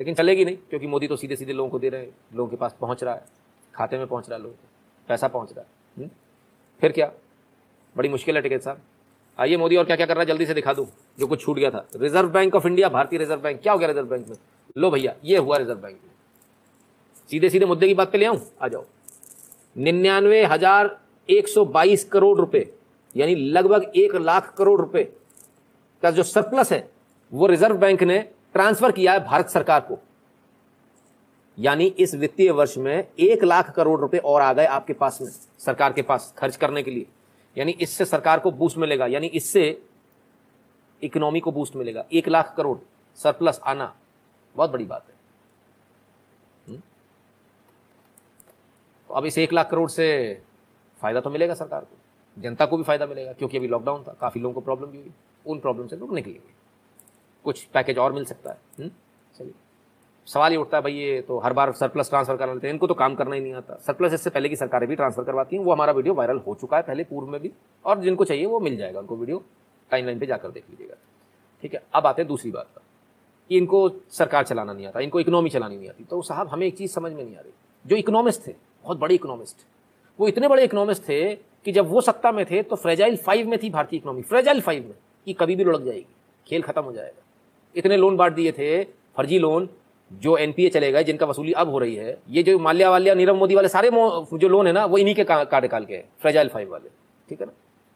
लेकिन 0.00 0.14
चलेगी 0.14 0.44
नहीं, 0.44 0.56
क्योंकि 0.70 0.86
मोदी 0.86 1.08
तो 1.08 1.16
सीधे 1.16 1.36
सीधे 1.36 1.52
लोगों 1.52 1.70
को 1.70 1.78
दे 1.78 1.88
रहे 1.88 2.00
हैं, 2.00 2.14
लोगों 2.34 2.50
के 2.50 2.56
पास 2.56 2.76
पहुँच 2.80 3.04
रहा 3.04 3.14
है, 3.14 3.24
खाते 3.74 3.98
में 3.98 4.06
पहुँच 4.06 4.28
रहा 4.28 4.36
है 4.36 4.42
लोगों 4.42 4.54
को, 4.54 4.68
पैसा 5.08 5.28
पहुँच 5.28 5.52
रहा 5.52 5.60
है 5.60 6.02
हुँ? 6.02 6.10
फिर 6.80 6.92
क्या? 6.92 7.10
बड़ी 7.96 8.08
मुश्किल 8.08 8.36
है 8.36 8.42
टिकट 8.42 8.62
साहब। 8.62 8.80
आइए 9.38 9.56
मोदी, 9.56 9.76
और 9.76 9.84
क्या 9.84 9.96
क्या 9.96 10.06
कर 10.06 10.14
रहा 10.14 10.22
है? 10.22 10.26
जल्दी 10.26 10.46
से 10.46 10.54
दिखा 10.54 10.72
दूँ, 10.72 10.86
जो 11.18 11.26
कुछ 11.26 11.40
छूट 11.40 11.56
गया 11.56 11.70
था। 11.70 11.86
रिज़र्व 11.96 12.28
बैंक 12.28 12.54
ऑफ़ 12.54 12.66
इंडिया, 12.66 12.88
भारतीय 12.88 13.18
रिज़र्व 13.18 13.40
बैंक, 13.40 13.60
क्या 13.62 13.72
हो 13.72 13.78
गया 13.78 13.88
रिज़र्व 13.88 14.06
बैंक 14.06 14.28
में? 14.28 14.36
लो 14.76 14.90
भैया, 14.90 15.14
ये 15.24 15.38
हुआ 15.38 15.56
रिज़र्व 15.56 15.78
बैंक 15.78 15.94
में। 15.94 16.10
सीधे 17.30 17.50
सीधे 17.50 17.66
मुद्दे 17.66 17.88
की 17.88 17.94
बात 17.94 18.12
पे 18.12 18.18
ले 18.18 18.26
आऊँ? 18.26 18.40
आ 18.62 18.68
जाओ। 18.68 18.84
निन्यानवे 19.76 20.44
हज़ार 20.44 20.98
एक 21.28 21.48
सौ 21.48 21.64
बाईस 21.64 22.04
करोड़ 22.04 22.38
रुपए 22.38 22.70
यानी 23.14 23.34
लगभग 23.34 23.92
एक 23.96 24.14
लाख 24.16 24.54
करोड़ 24.54 24.80
रुपए 24.80 25.02
का 26.02 26.10
जो 26.10 26.22
सरप्लस 26.22 26.72
है, 26.72 26.88
वो 27.32 27.46
रिज़र्व 27.46 27.76
बैंक 27.76 28.02
ने 28.02 28.18
ट्रांसफ़र 28.54 28.92
किया 28.92 29.12
है 29.12 29.24
भारत 29.24 29.48
सरकार 29.48 29.80
को। 29.80 29.98
यानी 31.58 31.84
इस 31.86 32.14
वित्तीय 32.14 32.50
वर्ष 32.50 32.76
में 32.78 33.06
एक 33.18 33.44
लाख 33.44 33.70
करोड़ 33.74 34.00
रुपए 34.00 34.18
और 34.18 34.42
आ 34.42 34.52
गए 34.52 34.64
आपके 34.66 34.92
पास 34.92 35.20
में, 35.22 35.28
सरकार 35.58 35.92
के 35.92 36.02
पास 36.02 36.32
खर्च 36.38 36.56
करने 36.56 36.82
के 36.82 36.90
लिए। 36.90 37.06
यानी 37.56 37.72
इससे 37.72 38.04
सरकार 38.04 38.40
को 38.40 38.50
बूस्ट 38.50 38.78
मिलेगा, 38.78 39.06
यानी 39.06 39.26
इससे 39.26 39.82
इकोनॉमी 41.02 41.40
को 41.40 41.52
बूस्ट 41.52 41.76
मिलेगा। 41.76 42.04
एक 42.12 42.28
लाख 42.28 42.54
करोड़ 42.56 42.78
सरप्लस 43.18 43.60
आना 43.64 43.94
बहुत 44.56 44.70
बड़ी 44.70 44.84
बात 44.84 45.06
है। 45.08 45.12
तो 49.10 49.14
अब 49.14 49.26
इस 49.26 49.38
एक 49.38 49.52
लाख 49.52 49.70
करोड़ 49.70 49.88
से 49.90 50.06
फ़ायदा 50.98 51.20
तो 51.20 51.30
मिलेगा 51.30 51.54
सरकार 51.54 51.80
को। 51.80 51.96
जनता 52.36 52.66
को 52.66 52.76
भी 52.76 52.82
फ़ायदा 52.82 53.06
मिलेगा, 53.06 53.32
क्योंकि 53.32 53.58
अभी 53.58 53.68
लॉकडाउन 53.68 54.02
था, 54.02 54.16
काफ़ी 54.20 54.40
लोगों 54.40 54.54
को 54.54 54.60
प्रॉब्लम 54.60 54.86
भी 54.86 54.98
हुई। 54.98 55.12
उन 55.46 55.58
प्रॉब्लम 55.60 55.86
से 55.86 55.96
लोग 55.96 56.14
निकलेंगे 56.14 56.52
कुछ 57.44 57.64
पैकेज 57.64 57.98
और 57.98 58.12
मिल 58.12 58.24
सकता 58.24 58.50
है 58.50 58.88
चलिए 59.34 59.52
सवाल 60.28 60.52
ये 60.52 60.58
उठता 60.58 60.76
है, 60.76 60.82
भाई, 60.82 60.92
ये 60.92 61.20
तो 61.20 61.38
हर 61.38 61.52
बार 61.52 61.72
सरप्लस 61.72 62.08
ट्रांसफ़र 62.10 62.36
करा 62.36 62.52
लेते 62.52 62.66
हैं, 62.66 62.74
इनको 62.74 62.86
तो 62.86 62.94
काम 62.94 63.14
करना 63.14 63.34
ही 63.34 63.40
नहीं 63.40 63.54
आता। 63.54 63.74
सरप्लस 63.76 64.12
इससे 64.12 64.30
पहले 64.30 64.48
की 64.48 64.56
सरकारें 64.56 64.88
भी 64.88 64.96
ट्रांसफ़र 64.96 65.24
करवाती 65.24 65.56
हैं, 65.56 65.64
वो 65.64 65.72
हमारा 65.72 65.92
वीडियो 65.92 66.14
वायरल 66.14 66.38
हो 66.38 66.54
चुका 66.54 66.76
है, 66.76 66.82
पहले 66.82 67.04
पूर्व 67.04 67.26
में 67.26 67.40
भी, 67.40 67.52
और 67.84 68.00
जिनको 68.00 68.24
चाहिए 68.24 68.46
वो 68.46 68.60
मिल 68.60 68.76
जाएगा, 68.76 69.00
उनको 69.00 69.16
वीडियो 69.16 69.42
टाइम 69.90 70.06
लाइन 70.06 70.20
पर 70.20 70.26
जाकर 70.26 70.50
देख 70.50 70.70
लीजिएगा। 70.70 70.94
ठीक 71.62 71.74
है, 71.74 71.82
अब 71.94 72.06
आते 72.06 72.22
हैं 72.22 72.28
दूसरी 72.28 72.50
बात 72.50 72.66
पर। 72.66 72.82
कि 73.50 73.56
इनको 73.56 73.88
सरकार 74.10 74.44
चलाना 74.44 74.72
नहीं 74.72 74.86
आता, 74.86 75.00
इनको 75.00 75.20
इकोनॉमी 75.20 75.50
चलानी 75.50 75.76
नहीं 75.76 75.88
आती। 75.88 76.04
तो 76.04 76.22
साहब, 76.22 76.48
हमें 76.48 76.66
एक 76.66 76.76
चीज़ 76.78 76.92
समझ 76.92 77.12
में 77.12 77.24
नहीं 77.24 77.36
आ 77.36 77.40
रही। 77.40 77.52
जो 77.84 77.96
इकोनॉमिस्ट 77.96 78.46
थे, 78.46 78.54
बहुत 78.84 78.98
बड़े 78.98 79.14
इकोनॉमिस्ट 79.14 79.66
वो 80.18 80.28
इतने 80.28 80.48
बड़े 80.48 80.64
इकोनॉमिस्ट 80.64 81.02
थे 81.02 81.34
कि 81.64 81.72
जब 81.72 81.88
वो 81.88 82.00
सत्ता 82.00 82.32
में 82.32 82.44
थे 82.46 82.62
तो 82.62 82.76
फ्रेजाइल 82.76 83.16
फाइव 83.16 83.48
में 83.48 83.58
थी 83.62 83.70
भारतीय 83.70 83.98
इकोनॉमी 83.98 84.22
फ्रेजाइल 84.22 84.60
फाइव 84.60 84.82
में, 84.82 84.94
कि 85.24 85.32
कभी 85.32 85.56
भी 85.56 85.64
लुढ़क 85.64 85.80
जाएगी। 85.80 86.06
खेल 86.46 86.62
खत्म 86.62 86.82
हो 86.82 86.92
जाएगा। 86.92 87.22
इतने 87.76 87.96
लोन 87.96 88.16
बांट 88.16 88.32
दिए 88.32 88.52
थे, 88.52 88.84
फर्जी 89.16 89.38
लोन 89.38 89.68
जो 90.12 90.36
एनपीए 90.36 90.68
चले 90.68 90.92
गए, 90.92 91.04
जिनका 91.04 91.26
वसूली 91.26 91.52
अब 91.52 91.68
हो 91.68 91.78
रही 91.78 91.94
है। 91.94 92.18
ये 92.28 92.42
जो 92.42 92.58
माल्या 92.58 92.90
वाल्या 92.90 93.14
नीरव 93.14 93.36
मोदी 93.36 93.54
वाले, 93.54 93.68
सारे 93.68 93.90
जो 93.92 94.48
लोन 94.48 94.66
है 94.66 94.72
ना, 94.72 94.84
वो 94.84 94.98
इन्हीं 94.98 95.14
के 95.14 95.24
कार्यकाल 95.24 95.84
के 95.84 96.02
फ्रेजाइल 96.20 96.48
फाइव 96.48 96.70
वाले। 96.70 96.88
ठीक 97.28 97.40
है 97.40 97.46
ना? 97.46 97.52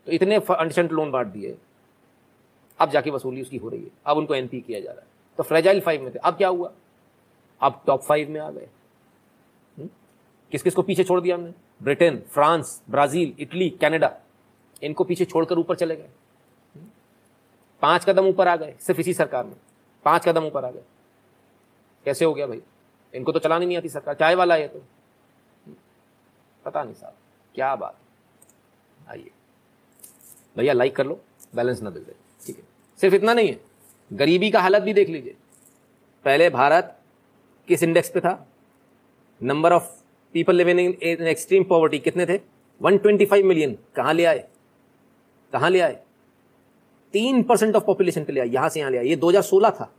तो 0.06 0.12
इतने 0.12 0.36
अनसेंट 0.50 0.92
लोन 0.92 1.10
बांट 1.10 1.26
दिए। 1.26 1.56
अब 2.78 2.90
जाके 2.90 3.10
वसूली 3.10 3.42
उसकी 3.42 3.56
हो 3.56 3.68
रही 3.68 3.82
है। 3.82 3.90
अब 4.06 4.16
उनको 4.16 4.34
एनपी 4.34 4.60
किया 4.60 4.80
जा 4.80 4.90
रहा 4.90 5.00
है। 5.00 5.06
तो 5.36 5.42
फ्रेजाइल 5.42 5.80
फाइव 5.80 6.02
में 6.02 6.14
थे। 6.14 6.18
अब 6.18 6.34
क्या 6.34 6.48
हुआ? 6.48 6.72
अब 7.60 7.82
टॉप 7.86 8.02
फाइव 8.02 8.30
में 8.30 8.40
आ 8.40 8.50
गए। 8.50 8.68
हम्म? 9.78 9.88
किस 10.50 10.62
किस 10.62 10.74
को 10.74 10.82
पीछे 10.82 11.04
छोड़ 11.04 11.20
दिया 11.20 11.36
हमने? 11.36 11.50
Britain, 11.80 12.22
France, 12.30 12.80
Brazil, 12.90 13.34
Italy, 13.38 13.68
Canada, 13.70 14.16
इनको 14.82 15.04
पीछे 15.04 15.24
छोड़कर 15.24 15.58
ऊपर 15.58 15.76
चले 15.76 15.96
गए। 15.96 16.08
पाँच 17.82 18.04
कदम 18.04 18.26
ऊपर 18.26 18.48
आ 18.48 18.56
गए, 18.56 18.74
सिर्फ़ 18.80 19.00
इसी 19.00 19.14
सरकार 19.14 19.44
में। 19.44 19.56
पाँच 20.04 20.28
कदम 20.28 20.44
ऊपर 20.44 20.64
आ 20.64 20.70
गए। 20.70 20.82
कैसे 22.04 22.24
हो 22.24 22.34
गया 22.34 22.46
भाई? 22.46 22.62
इनको 23.14 23.32
तो 23.32 23.38
चलानी 23.38 23.66
नहीं 23.66 23.76
आती 23.76 23.88
सरकार। 23.88 24.14
चाय 24.14 24.34
वाला 24.34 24.54
है 24.54 24.68
तो? 24.68 24.82
पता 26.64 26.82
नहीं 26.84 26.94
साहब, 26.94 27.14
क्या 27.54 27.74
बात 27.76 27.96
आइए। 29.08 29.30
भैया 30.56 30.72
लाइक 30.72 30.96
कर 30.96 31.06
लो 31.06 31.20
बैलेंस 31.54 31.82
ना 31.82 31.90
दे 31.90 32.14
ठीक 32.46 32.56
है। 32.56 32.62
सिर्फ़ 32.98 33.14
इतना 33.14 33.34
नहीं 33.34 33.48
है, 33.48 33.60
गरीबी 34.12 34.50
का 34.50 34.60
हालत 34.60 34.82
भी 34.82 34.92
देख 34.92 35.08
लीजिए। 35.08 35.36
पहले 36.24 36.50
भारत 36.50 36.98
किस 37.68 37.82
इंडेक्स 37.82 38.10
पे 38.10 38.20
था? 38.20 38.46
Number 39.40 39.72
of 39.72 39.97
people 40.34 40.56
living 40.56 40.80
in 40.80 41.26
extreme 41.26 41.64
poverty 41.64 41.98
कितने 41.98 42.26
थे? 42.26 42.38
125 42.80 43.42
मिलियन 43.44 43.76
कहाँ 43.96 44.12
ले 44.14 44.24
आए? 44.24 44.44
कहाँ 45.52 45.70
ले 45.70 45.80
आए? 45.80 45.98
तीन 47.14 47.42
परसेंट 47.42 47.76
ऑफ़ 47.76 47.84
पॉपुलेशन 47.84 48.24
पे 48.24 48.32
ले 48.32 48.40
आए। 48.40 48.48
यहाँ 48.48 48.68
से 48.68 48.80
यहाँ 48.80 48.90
ले 48.90 48.98
आए। 48.98 49.04
ये 49.04 49.16
2016 49.16 49.70
था 49.70 49.92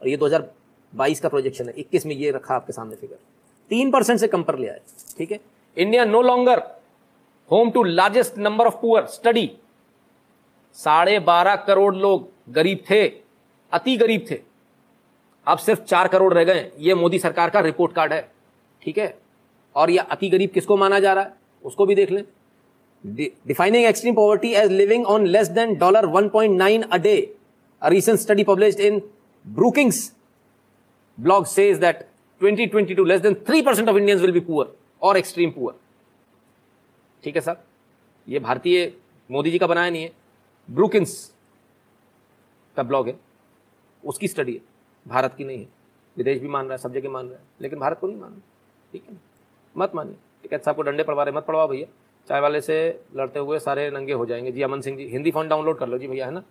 और 0.00 0.08
ये 0.08 0.16
2022 0.16 1.20
का 1.20 1.28
प्रोजेक्शन 1.28 1.68
है। 1.68 1.74
21 1.78 2.06
में 2.06 2.14
ये 2.16 2.30
रखा 2.30 2.54
आपके 2.54 2.72
सामने 2.72 2.96
फिगर 2.96 3.18
तीन 3.70 3.90
परसेंट 3.90 4.20
से 4.20 4.28
कम 4.28 4.42
पर 4.42 4.58
ले 4.58 4.68
आए। 4.68 4.80
ठीक 5.18 5.32
है? 5.32 5.40
India 5.76 6.04
no 6.04 6.22
longer 6.22 6.62
home 7.50 7.70
to 7.70 7.82
largest 7.82 8.38
number 8.38 8.66
of 8.66 8.76
poor 8.80 9.06
study 9.06 9.50
साढ़े 10.76 11.18
बारह 11.20 11.56
करोड़ 11.56 11.94
लोग 11.94 12.28
गरीब 12.52 12.82
थे। 12.90 13.06
अति 13.72 13.96
गरीब 13.96 14.26
थे। 14.30 14.40
अब 15.46 15.58
सिर्फ़ 15.58 15.80
चार 15.80 16.08
करोड़ 16.08 16.32
रह 16.34 16.44
गए 16.44 16.70
ये 16.78 16.94
मोदी 16.94 17.18
सरकार 17.18 17.50
का 17.50 17.60
रिपोर्ट 17.60 17.94
कार्ड 17.94 18.12
है। 18.12 18.20
ठीक 18.82 18.98
है? 18.98 19.16
और 19.76 19.90
ये 19.90 19.98
अति 19.98 20.28
गरीब 20.28 20.50
किसको 20.50 20.76
माना 20.76 21.00
जा 21.00 21.12
रहा 21.12 21.24
है? 21.24 21.32
उसको 21.64 21.86
भी 21.86 21.94
देख 21.94 22.10
लें। 22.10 22.24
Defining 23.46 23.84
extreme 23.84 24.14
poverty 24.14 24.52
as 24.54 24.70
living 24.72 25.06
on 25.06 25.26
less 25.26 25.48
than 25.48 25.74
dollar 25.76 26.06
1.9 26.06 26.82
a 26.92 26.98
day 26.98 27.32
recent 27.84 28.18
study 28.20 28.44
published 28.48 28.80
in 28.80 28.94
brookings 29.44 29.98
blog 31.18 31.44
says 31.46 31.80
that 31.80 31.98
2022 32.40 33.04
less 33.10 33.20
than 33.24 33.34
3% 33.50 33.90
of 33.90 33.98
indians 34.00 34.22
will 34.22 34.32
be 34.36 34.42
poor 34.46 34.64
or 35.02 35.12
extreme 35.14 35.52
poor. 35.58 35.72
ठीक 37.24 37.36
है 37.36 37.40
सर? 37.40 37.56
ये 38.28 38.38
भारतीय 38.38 38.96
मोदी 39.30 39.50
जी 39.50 39.58
का 39.58 39.66
बनाया 39.66 39.90
नहीं 39.90 40.02
है। 40.02 40.12
ब्रुकिंस 40.70 41.34
का 42.76 42.82
ब्लॉग 42.82 43.08
है। 43.08 43.16
उसकी 44.04 44.28
स्टडी 44.28 44.54
है। 44.54 44.60
भारत 45.08 45.34
की 45.38 45.44
नहीं 45.44 45.58
है। 45.58 45.68
विदेश 46.16 46.38
भी 46.38 46.48
मान 46.48 46.64
रहा 46.64 46.74
है, 46.74 46.78
सब 46.78 46.92
जगह 46.92 47.10
मान 47.10 47.26
रहा 47.26 47.38
है। 47.38 47.44
लेकिन 47.60 47.78
भारत 47.78 47.98
को 48.00 48.06
नहीं 48.06 48.20
मान 48.20 48.30
रहा 48.30 48.40
ठीक 48.92 49.04
है 49.10 49.16
मत 49.76 49.94
मानिए। 49.94 50.16
है 50.52 50.58
साहब 50.58 50.76
को 50.76 50.82
डंडे 50.82 51.02
पड़वा 51.02 51.22
रहे 51.22 51.34
मत 51.34 51.44
पड़वाओ 51.44 51.68
भैया। 51.68 51.86
चाय 52.28 52.40
वाले 52.40 52.60
से 52.60 53.04
लड़ते 53.16 53.38
हुए 53.38 53.58
सारे 53.58 53.90
नंगे 53.90 54.12
हो 54.12 54.26
जाएँगे। 54.26 54.52
जी, 54.52 54.62
अमन 54.62 54.80
सिंह 54.80 54.96
जी, 54.96 55.08
हिंदी 55.08 55.30
फ़ोन 55.30 55.48
डाउनलोड 55.48 55.78
कर 55.78 55.88
लो 55.88 55.98
जी 55.98 56.08
भैया, 56.08 56.26
है 56.26 56.32
ना? 56.32 56.42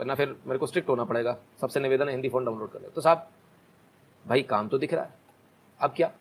वरना 0.00 0.14
फिर 0.14 0.36
मेरे 0.46 0.58
को 0.58 0.66
स्ट्रिक्ट 0.66 0.88
होना 0.88 1.04
पड़ेगा। 1.04 1.36
सबसे 1.60 1.80
निवेदन 1.80 2.04
है 2.04 2.10
हिंदी 2.10 2.28
फ़ोन 2.28 2.44
डाउनलोड 2.44 2.70
कर 2.70 2.80
लो। 2.82 2.88
तो 2.88 3.00
साहब, 3.00 3.28
भाई, 4.26 4.42
काम 4.42 4.68
तो 4.68 4.78
दिख 4.78 4.94
रहा 4.94 5.04
है। 5.04 5.14
अब 5.80 5.92
क्या? 5.96 6.12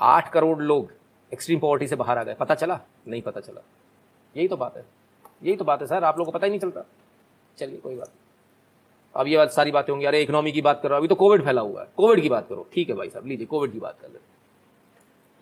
आठ 0.00 0.32
करोड़ 0.32 0.58
लोग 0.58 0.92
एक्सट्रीम 1.32 1.60
पॉवर्टी 1.60 1.86
से 1.86 1.96
बाहर 1.96 2.18
आ 2.18 2.22
गए। 2.24 2.34
पता 2.34 2.54
चला? 2.54 2.80
नहीं 3.08 3.22
पता 3.22 3.40
चला। 3.40 3.60
यही 4.36 4.48
तो 4.48 4.56
बात 4.56 4.76
है। 4.76 4.86
यही 5.42 5.56
तो 5.56 5.64
बात 5.64 5.80
है, 5.80 5.86
सर। 5.86 6.04
आप 6.04 6.18
लोगों 6.18 6.32
को 6.32 6.38
पता 6.38 6.46
ही 6.46 6.50
नहीं 6.50 6.60
चलता। 6.60 6.82
चलिए, 7.56 7.78
कोई 7.78 7.96
बात 7.96 8.08
अब 9.16 9.28
ये 9.28 9.36
बात 9.36 9.50
सारी 9.52 9.70
बातें 9.70 9.92
होंगी। 9.92 10.06
अरे 10.06 10.22
इकोनॉमी 10.22 10.52
की 10.52 10.62
बात 10.62 10.80
करो 10.82 10.96
अभी 10.96 11.08
तो 11.08 11.14
कोविड 11.14 11.44
फैला 11.44 11.60
हुआ 11.60 11.80
है। 11.80 11.88
कोविड 11.96 12.20
की 12.22 12.28
बात 12.28 12.46
करो। 12.48 12.66
ठीक 12.74 12.88
है 12.88 12.94
भाई 12.96 13.08
साहब, 13.08 13.26
लीजिए 13.26 13.46
कोविड 13.46 13.72
की 13.72 13.78
बात 13.78 13.98
कर 14.00 14.08
ले 14.08 14.18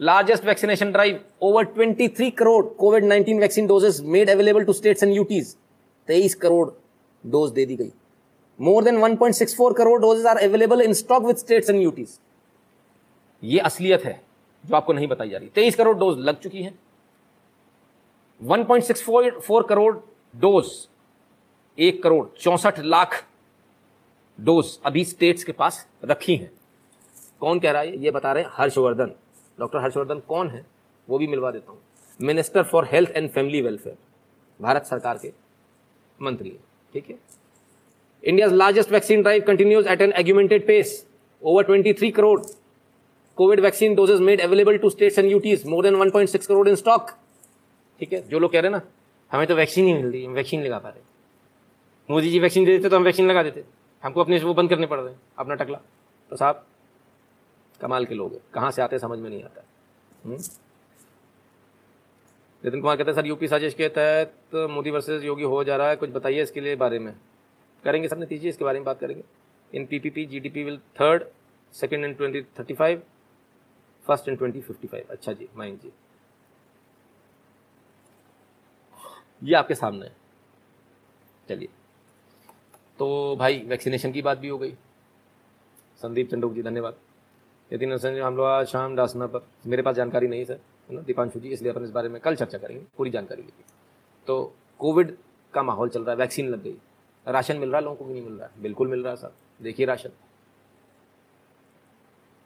largest 0.00 0.44
vaccination 0.44 0.92
drive 0.92 1.20
over 1.42 1.64
23 1.74 2.30
crore 2.30 2.64
COVID 2.76 3.04
19 3.04 3.40
vaccine 3.40 3.66
doses 3.66 4.00
made 4.04 4.30
available 4.30 4.64
to 4.64 4.72
states 4.72 5.02
and 5.02 5.12
UTs 5.14 5.54
23 6.08 6.34
crore 6.36 6.68
dose 7.24 7.50
दे 7.52 7.66
दी 7.66 7.76
गई। 7.76 7.92
More 8.58 8.84
than 8.84 8.98
1.64 8.98 9.74
crore 9.74 10.00
doses 10.00 10.26
are 10.26 10.38
available 10.38 10.80
in 10.80 10.92
stock 10.94 11.22
with 11.24 11.36
states 11.36 11.70
and 11.70 11.82
UTs 11.82 12.18
ये 13.42 13.58
असलियत 13.60 14.04
है, 14.04 14.20
जो 14.64 14.76
आपको 14.76 14.92
नहीं 14.92 15.08
बताई 15.08 15.28
जा 15.28 15.38
रही। 15.38 15.48
तेईस 15.54 15.76
करोड़ 15.76 15.96
डोज 15.98 16.18
लग 16.20 16.40
चुकी 16.40 16.62
है। 16.62 16.74
1.64 18.40 19.62
करोड़ 19.68 19.94
डोज, 20.34 20.66
एक 21.78 22.02
करोड़ 22.02 22.26
चौसठ 22.38 22.78
लाख 22.80 23.24
डोज 24.38 24.78
अभी 24.86 25.04
स्टेट्स 25.04 25.44
के 25.44 25.52
पास 25.52 25.86
रखी 26.04 26.36
हैं। 26.36 26.50
कौन 27.40 27.60
कह 27.60 27.70
रहा 27.70 27.82
है? 27.82 27.98
ये 27.98 28.10
बता 28.10 28.32
रहे 28.32 28.42
हैं 28.42 28.50
हर्षवर्धन। 28.54 29.12
डॉक्टर 29.58 29.78
हर्षवर्धन 29.78 30.20
कौन 30.28 30.48
है? 30.50 30.64
वो 31.08 31.18
भी 31.18 31.26
मिलवा 31.26 31.50
देता 31.50 31.72
हूँ। 31.72 31.80
Minister 32.20 32.62
for 32.62 32.88
health 32.92 33.10
and 33.10 33.30
family 33.30 33.60
welfare, 33.62 33.96
Bharat 34.60 34.84
सरकार 34.84 35.18
के 35.18 35.32
मंत्री 36.18 36.48
है, 36.48 36.58
ठीक 36.92 37.08
है? 37.10 37.18
India 38.24 38.46
largest 38.46 38.92
vaccine 38.92 39.22
drive 39.22 39.42
continues 39.46 39.86
at 39.86 40.00
an 40.02 40.12
augmented 40.12 40.66
pace, 40.66 41.06
over 41.42 41.64
23 41.66 42.10
crore. 42.10 42.40
COVID 43.38 43.60
vaccine 43.60 43.94
doses 43.94 44.20
made 44.20 44.40
available 44.40 44.76
to 44.78 44.90
states 44.90 45.18
and 45.18 45.30
UTs, 45.30 45.66
more 45.66 45.82
than 45.82 45.96
1.6 45.96 46.46
crore 46.46 46.68
in 46.68 46.74
stock. 46.74 47.10
ठीक 48.00 48.12
है? 48.12 48.20
जो 48.28 48.38
लोग 48.38 48.52
कह 48.52 48.60
रहे 48.60 48.72
हैं 48.72 48.78
ना, 48.78 48.82
हमें 49.30 49.46
तो 49.46 49.54
वैक्सीन 49.54 49.86
ही 49.86 49.92
मिल 49.94 50.06
रही 50.06 50.22
है, 50.22 50.28
वैक्सीन 50.30 50.62
लगा 50.64 50.78
पा 50.78 50.88
रहे 50.88 51.02
मोदी 52.08 52.30
जी 52.30 52.38
वैक्सीन 52.40 52.64
दे 52.64 52.76
देते 52.76 52.88
तो 52.88 52.96
हम 52.96 53.02
वैक्सीन 53.02 53.28
लगा 53.28 53.42
देते। 53.42 53.64
हमको 54.04 54.20
अपने 54.20 54.38
वो 54.38 54.54
बंद 54.54 54.70
करने 54.70 54.86
पड़ 54.86 55.00
रहे 55.00 55.14
हैं। 55.14 55.20
अपना 55.38 55.54
टकला। 55.54 55.80
तो 56.30 56.36
साहब, 56.36 56.66
कमाल 57.80 58.06
के 58.06 58.14
लोग 58.14 58.32
हैं। 58.32 58.40
कहाँ 58.54 58.70
से 58.70 58.82
आते 58.82 58.98
समझ 58.98 59.18
में 59.18 59.30
नहीं 59.30 59.44
आता। 59.44 59.64
हम्म? 60.24 60.36
नितिन 62.64 62.80
कुमार 62.80 62.96
कहते 62.96 63.10
हैं, 63.10 63.16
सर, 63.16 63.26
यूपी 63.26 63.48
साजिश 63.48 63.74
के 63.74 63.88
तहत 63.88 64.34
मोदी 64.54 64.90
वर्सेस 64.90 65.22
योगी 65.22 65.42
हो 65.42 65.64
जा 65.64 65.76
रहा 65.76 65.88
है। 65.88 65.96
कुछ 65.96 66.10
बताइए 66.10 66.42
इसके 66.42 66.60
लिए 66.60 66.76
बारे 66.76 66.98
में। 66.98 67.16
करेंगे 67.84 68.08
सर, 68.08 68.18
नतीजे 68.18 68.48
इसके 68.48 68.64
बारे 68.64 68.78
में 68.78 68.84
बात 68.84 69.00
करेंगे। 69.00 69.24
In 69.74 69.86
P 69.86 69.98
P 69.98 70.10
P 70.10 70.26
G 70.26 70.40
D 70.40 70.48
P 70.48 70.64
will 70.64 70.78
third, 70.78 71.24
second 71.72 72.04
in 72.04 72.14
twenty 72.14 72.42
thirty 72.42 72.74
five, 72.74 73.02
first 74.06 74.28
in 74.28 74.36
twenty 74.36 74.60
fifty 74.60 74.88
five. 74.88 75.06
अच्छा 75.10 75.32
जी, 75.32 75.48
माइंड 75.56 75.80
जी। 75.80 75.92
ये 79.42 79.54
आपके 79.54 79.74
सामने 79.74 80.06
है। 80.06 80.16
चलिए। 81.48 81.68
तो 82.98 83.36
भाई 83.36 83.58
वैक्सीनेशन 83.66 84.12
की 84.12 84.22
बात 84.22 84.38
भी 84.38 84.48
हो 84.48 84.58
गई। 84.58 84.70
संदीप 86.02 86.30
चंडोक 86.30 86.52
जी, 86.54 86.62
धन्यवाद। 86.62 86.96
यदि 87.70 87.86
नरसन 87.86 88.18
हम 88.18 88.36
लोग 88.36 88.46
आज 88.46 88.66
शाम 88.66 88.94
डासना 88.96 89.26
पर। 89.26 89.46
मेरे 89.66 89.82
पास 89.82 89.94
जानकारी 89.96 90.28
नहीं 90.28 90.44
सर, 90.44 90.58
है 90.90 90.94
ना? 90.94 91.00
दीपांशु 91.00 91.40
जी, 91.40 91.48
इसलिए 91.48 91.72
अपन 91.72 91.84
इस 91.84 91.90
बारे 91.90 92.08
में 92.08 92.20
कल 92.20 92.36
चर्चा 92.36 92.58
करेंगे, 92.58 92.84
पूरी 92.96 93.10
जानकारी 93.10 93.42
लेंगे 93.42 93.64
तो 94.26 94.54
कोविड 94.78 95.16
का 95.54 95.62
माहौल 95.62 95.88
चल 95.88 96.02
रहा 96.02 96.10
है, 96.10 96.16
वैक्सीन 96.16 96.48
लग 96.48 96.62
गई। 96.62 96.76
राशन 97.26 97.56
मिल 97.56 97.68
रहा 97.68 97.78
है, 97.78 97.84
लोगों 97.84 97.96
को 97.96 98.04
भी 98.04 98.12
नहीं 98.12 98.22
मिल 98.22 98.34
रहा 98.34 98.46
है। 98.46 98.62
बिल्कुल 98.62 98.88
मिल 98.88 99.02
रहा 99.02 99.10
है, 99.10 99.16
सर। 99.16 99.32
देखिए 99.62 99.86
राशन। 99.86 100.08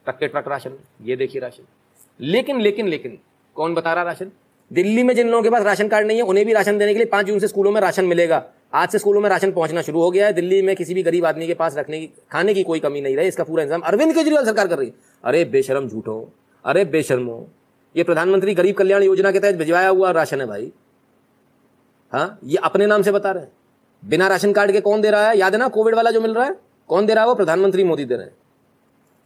ट्रक 0.05 0.17
के 0.17 0.27
ट्रक 0.27 0.47
राशन, 0.47 0.77
ये 1.01 1.15
देखिए 1.15 1.41
राशन। 1.41 1.63
लेकिन 2.19 2.61
लेकिन 2.61 2.87
लेकिन, 2.87 3.19
कौन 3.55 3.75
बता 3.75 3.93
रहा 3.93 4.03
राशन? 4.03 4.31
दिल्ली 4.71 5.03
में 5.03 5.15
जिन 5.15 5.29
लोगों 5.29 5.43
के 5.43 5.49
पास 5.49 5.63
राशन 5.63 5.87
कार्ड 5.87 6.07
नहीं 6.07 6.17
है, 6.17 6.23
उन्हें 6.23 6.45
भी 6.45 6.53
राशन 6.53 6.77
देने 6.77 6.93
के 6.93 6.99
लिए 6.99 7.05
पाँच 7.05 7.25
जून 7.25 7.39
से 7.39 7.47
स्कूलों 7.47 7.71
में 7.71 7.81
राशन 7.81 8.05
मिलेगा। 8.05 8.39
आज 8.73 8.89
से 8.89 8.99
स्कूलों 8.99 9.21
में 9.21 9.29
राशन 9.29 9.51
पहुँचना 9.51 9.81
शुरू 9.81 10.01
हो 10.01 10.09
गया 10.11 10.25
है। 10.25 10.33
दिल्ली 10.33 10.61
में 10.61 10.75
किसी 10.75 10.93
भी 10.93 11.03
गरीब 11.03 11.25
आदमी 11.25 11.47
के 11.47 11.53
पास 11.53 11.77
रखने 11.77 11.99
की, 11.99 12.07
खाने 12.31 12.53
की 12.53 12.63
कोई 12.63 12.79
कमी 12.79 13.01
नहीं 13.01 13.15
रही। 13.15 13.27
इसका 13.27 13.43
पूरा 13.43 13.63
इंतज़ाम 13.63 13.81
अरविंद 13.81 14.13
केजरीवाल 14.13 14.45
सरकार 14.45 14.67
कर 14.67 14.77
रही। 14.77 14.87
है 14.87 14.93
अरे 15.23 15.45
बेशरम 15.45 15.87
झूठो। 15.87 16.33
अरे 16.65 16.85
बेशर्मो। 16.85 17.47
ये 17.95 18.03
प्रधानमंत्री 18.03 18.53
गरीब 18.53 18.75
कल्याण 18.75 19.03
योजना 19.03 19.31
के 19.31 19.39
तहत 19.39 19.55
भिजवाया 19.55 19.89
हुआ 19.89 20.11
राशन 20.11 20.41
है 20.41 20.47
भाई। 20.47 20.71
हाँ 22.11 22.39
ये 22.43 22.57
अपने 22.57 22.87
नाम 22.87 23.01
से 23.01 23.11
बता 23.11 23.31
रहे 23.31 23.43
हैं। 23.43 23.51
बिना 24.03 24.27
राशन 24.27 24.53
कार्ड 24.53 24.71
के 24.71 24.81
कौन 24.81 25.01
दे 25.01 25.09
रहा 25.09 25.29
है? 25.29 25.37
याद 25.37 25.53
है 25.53 25.59
ना, 25.59 25.67
कोविड 25.67 25.95
वाला 25.95 26.11
जो 26.11 26.21
मिल 26.21 26.33
रहा 26.33 26.45
है? 26.45 26.55
कौन 26.89 27.05
दे 27.05 27.13
रहा 27.13 27.23
है 27.23 27.29
वो? 27.29 27.35
प्रधानमंत्री 27.35 27.83
मोदी 27.83 28.05
दे 28.05 28.15
रहे 28.15 28.25
हैं। 28.25 28.33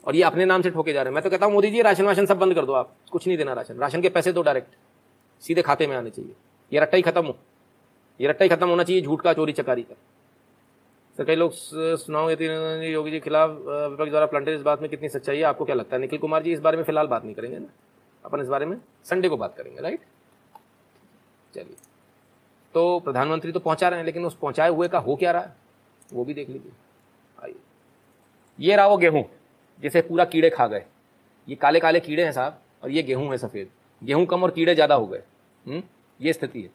और 0.03 0.15
ये 0.15 0.23
अपने 0.23 0.45
नाम 0.45 0.61
से 0.61 0.69
ठोके 0.69 0.93
जा 0.93 1.01
रहे 1.01 1.09
हैं। 1.09 1.15
मैं 1.15 1.23
तो 1.23 1.29
कहता 1.29 1.45
हूँ, 1.45 1.53
मोदी 1.53 1.71
जी, 1.71 1.81
राशन 1.81 2.05
वाशन 2.05 2.25
सब 2.25 2.39
बंद 2.39 2.53
कर 2.53 2.65
दो 2.65 2.73
आप। 2.73 2.95
कुछ 3.11 3.27
नहीं 3.27 3.37
देना 3.37 3.53
राशन। 3.53 3.77
राशन 3.77 4.01
के 4.01 4.09
पैसे 4.09 4.31
दो 4.31 4.41
डायरेक्ट। 4.41 4.75
सीधे 5.41 5.61
खाते 5.61 5.87
में 5.87 5.95
आने 5.95 6.09
चाहिए। 6.09 6.31
ये 6.71 6.79
रट्टा 6.79 6.97
ही 6.97 7.01
खत्म 7.01 7.25
हो। 7.25 7.37
ये 8.19 8.27
रट्टा 8.27 8.45
ही 8.45 8.49
खत्म 8.49 8.67
होना 8.69 8.83
चाहिए, 8.83 9.01
झूठ 9.01 9.21
का 9.21 9.33
चोरी 9.33 9.53
चकारी 9.53 9.83
का। 9.83 9.95
सर, 11.17 11.23
कई 11.25 11.35
लोग 11.35 11.51
सुनाओ 11.53 12.29
योगी 12.29 13.11
जी 13.11 13.11
के 13.11 13.19
खिलाफ 13.19 13.49
विपक्ष 13.49 14.09
द्वारा 14.09 14.25
प्लंटर 14.25 14.51
इस 14.51 14.61
बात 14.61 14.81
में 14.81 14.89
कितनी 14.89 15.09
सच्चाई 15.09 15.37
है, 15.37 15.43
आपको 15.43 15.65
क्या 15.65 15.75
लगता 15.75 15.95
है? 15.95 16.01
निखिल 16.01 16.19
कुमार 16.19 16.43
जी 16.43 16.53
इस 16.53 16.59
बारे 16.59 16.77
में 16.77 16.83
फ़िलहाल 16.83 17.07
बात 17.07 17.25
नहीं 17.25 17.35
करेंगे 17.35 17.59
ना? 17.59 17.67
अपन 18.23 18.41
इस 18.41 18.47
बारे 18.47 18.65
में 18.65 18.77
संडे 19.05 19.29
को 19.29 19.37
बात 19.37 19.55
करेंगे 19.57 19.81
राइट 19.81 19.99
चलिए। 21.53 21.75
तो 22.73 22.99
प्रधानमंत्री 22.99 23.51
तो 23.51 23.59
पहुँचा 23.59 23.89
रहे 23.89 23.99
हैं, 23.99 24.05
लेकिन 24.05 24.25
उस 24.25 24.37
पहुँचाए 24.37 24.69
हुए 24.69 24.87
का 24.87 24.99
हो 24.99 25.15
क्या 25.15 25.31
रहा? 25.31 25.41
है 25.41 25.55
वो 26.13 26.23
भी 26.25 26.33
देख 26.33 26.49
लीजिए। 26.49 26.71
आइए। 27.37 27.55
ये 28.59 28.75
रहा 28.75 28.87
वो 28.87 28.97
गेहूँ, 28.97 29.23
जिसे 29.81 30.01
पूरा 30.01 30.25
कीड़े 30.25 30.49
खा 30.49 30.67
गए। 30.67 30.83
ये 31.47 31.55
काले 31.55 31.79
काले 31.79 31.99
कीड़े 31.99 32.23
हैं 32.23 32.31
साहब, 32.31 32.59
और 32.83 32.91
ये 32.91 33.03
गेहूँ 33.03 33.29
है 33.29 33.37
सफ़ेद। 33.37 33.69
गेहूँ 34.01 34.25
कम 34.25 34.43
और 34.43 34.51
कीड़े 34.51 34.75
ज़्यादा 34.75 34.95
हो 34.95 35.07
गए। 35.07 35.21
हम्म? 35.65 35.83
ये 36.19 36.33
स्थिति 36.33 36.61
है। 36.61 36.69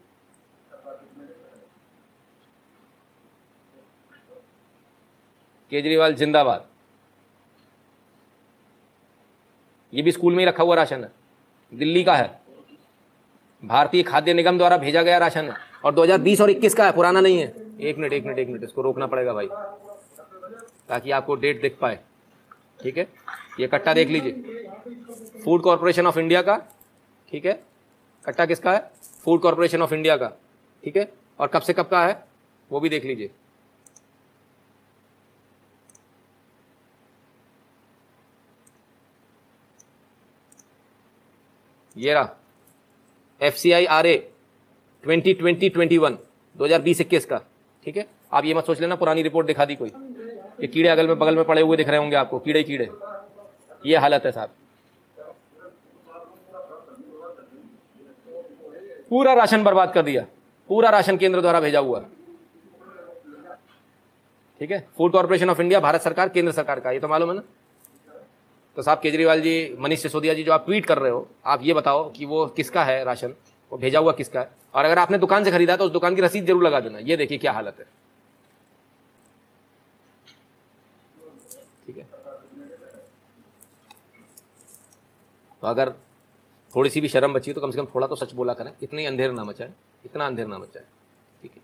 केजरीवाल 5.70 6.14
जिंदाबाद। 6.14 6.66
ये 9.94 10.02
भी 10.02 10.12
स्कूल 10.12 10.32
में 10.32 10.38
ही 10.38 10.44
रखा 10.44 10.62
हुआ 10.62 10.74
राशन। 10.74 11.04
है 11.04 11.12
दिल्ली 11.74 12.04
का 12.04 12.16
है। 12.16 12.40
भारतीय 13.64 14.02
खाद्य 14.02 14.34
निगम 14.34 14.58
द्वारा 14.58 14.76
भेजा 14.76 15.02
गया 15.02 15.18
राशन। 15.18 15.50
है 15.50 15.54
और 15.84 15.94
2020 15.94 16.40
और 16.40 16.50
21 16.50 16.74
का 16.74 16.84
है, 16.84 16.92
पुराना 16.92 17.20
नहीं 17.20 17.38
है। 17.38 17.54
एक 17.80 17.98
मिनट 17.98 18.12
एक 18.12 18.24
मिनट 18.24 18.38
एक 18.38 18.48
मिनट, 18.48 18.64
इसको 18.64 18.82
रोकना 18.82 19.06
पड़ेगा 19.06 19.32
भाई। 19.32 19.48
ताकि 20.88 21.10
आपको 21.10 21.34
डेट 21.34 21.62
दिख 21.62 21.78
पाए। 21.80 22.00
ठीक 22.82 22.98
है? 22.98 23.08
ये 23.60 23.66
कट्टा 23.66 23.94
देख 23.94 24.08
लीजिए। 24.08 24.32
फ़ूड 25.44 25.62
कॉरपोरेशन 25.62 26.06
ऑफ़ 26.06 26.18
इंडिया 26.18 26.42
का। 26.42 26.56
ठीक 27.30 27.46
है? 27.46 27.62
कट्टा 28.24 28.46
किसका 28.46 28.72
है? 28.72 28.90
फ़ूड 29.24 29.40
कॉरपोरेशन 29.40 29.82
ऑफ़ 29.82 29.94
इंडिया 29.94 30.16
का। 30.16 30.28
ठीक 30.84 30.96
है? 30.96 31.12
और 31.38 31.48
कब 31.48 31.62
से 31.62 31.72
कब 31.72 31.88
का 31.88 32.06
है? 32.06 32.24
वो 32.70 32.80
भी 32.80 32.88
देख 32.88 33.04
लीजिए। 33.04 33.30
ये 41.98 42.14
रहा। 42.14 42.36
F 43.40 43.54
C 43.56 43.72
I 43.72 43.84
R 43.86 44.06
A 44.06 44.16
twenty 45.04 45.34
twenty 45.34 45.68
twenty 45.68 45.98
one 45.98 46.18
दो 46.56 46.64
हज़ार 46.64 46.80
बीस 46.82 47.00
इक्कीस 47.00 47.24
का, 47.26 47.40
ठीक 47.86 47.96
है? 47.96 48.06
आप 48.32 48.44
ये 48.44 48.54
मत 48.54 48.66
सोच 48.66 48.80
लेना, 48.80 48.94
पुरानी 48.96 49.22
रिपोर्ट 49.22 49.46
दिखा 49.46 49.64
दी 49.64 49.74
कोई। 49.76 49.92
ये 50.60 50.66
कीड़े 50.66 50.88
अगल 50.88 51.06
में 51.08 51.18
बगल 51.18 51.36
में 51.36 51.44
पड़े 51.44 51.62
हुए 51.62 51.76
दिख 51.76 51.88
रहे 51.88 51.98
होंगे 51.98 52.16
आपको, 52.16 52.38
कीड़े 52.38 52.62
कीड़े। 52.62 52.88
ये 53.84 53.96
हालत 53.96 54.26
है 54.26 54.32
साहब। 54.32 54.50
पूरा 59.10 59.32
राशन 59.34 59.62
बर्बाद 59.64 59.92
कर 59.92 60.02
दिया। 60.02 60.24
पूरा 60.70 60.90
राशन 60.90 61.16
केंद्र 61.16 61.40
द्वारा 61.40 61.60
भेजा 61.60 61.78
हुआ। 61.80 62.00
ठीक 64.60 64.70
है? 64.70 64.86
Food 64.96 65.12
corporation 65.12 65.50
of 65.50 65.60
India 65.60 65.80
Bharat 65.80 66.00
सरकार, 66.02 66.28
केंद्र 66.28 66.52
सरकार 66.52 66.80
का, 66.80 66.90
ये 66.90 67.00
तो 67.00 67.08
मालूम 67.08 67.28
है 67.30 67.36
ना? 67.36 67.42
तो 68.78 68.82
साहब 68.82 69.00
केजरीवाल 69.02 69.40
जी, 69.42 69.76
मनीष 69.78 70.02
सिसोदिया 70.02 70.34
जी 70.34 70.42
जो 70.44 70.52
आप 70.52 70.64
ट्वीट 70.64 70.84
कर 70.86 70.98
रहे 70.98 71.10
हो, 71.10 71.26
आप 71.46 71.62
ये 71.62 71.74
बताओ 71.74 72.10
कि 72.12 72.24
वो 72.24 72.44
किसका 72.56 72.84
है 72.84 73.02
राशन? 73.04 73.34
वो 73.72 73.78
भेजा 73.78 73.98
हुआ 73.98 74.12
किसका 74.12 74.40
है? 74.40 74.50
और 74.74 74.84
अगर 74.84 74.98
आपने 74.98 75.18
दुकान 75.18 75.44
से 75.44 75.50
खरीदा 75.50 75.76
तो 75.76 75.84
उस 75.84 75.90
दुकान 75.92 76.14
की 76.14 76.22
रसीद 76.22 76.46
ज़रूर 76.46 76.64
लगा 76.64 76.80
देना। 76.80 76.98
ये 77.00 77.16
देखिए 77.16 77.38
क्या 77.38 77.52
हालत 77.52 77.78
है। 77.78 77.86
ठीक 81.86 81.98
है? 81.98 82.04
तो 85.62 85.66
अगर 85.66 85.94
थोड़ी 86.72 86.90
सी 86.90 87.00
भी 87.00 87.08
शर्म 87.08 87.32
बची 87.34 87.52
तो 87.52 87.60
कम 87.60 87.70
से 87.70 87.78
कम 87.78 87.86
थोड़ा 87.94 88.06
तो 88.06 88.16
सच 88.16 88.32
बोला 88.34 88.54
करें। 88.54 88.72
इतनी 88.82 89.04
अंधेर 89.06 89.32
ना 89.32 89.44
मचाए। 89.44 89.72
इतना 90.04 90.26
अंधेर 90.26 90.46
ना 90.46 90.58
मचाए। 90.58 90.84
ठीक 91.42 91.52
है? 91.54 91.62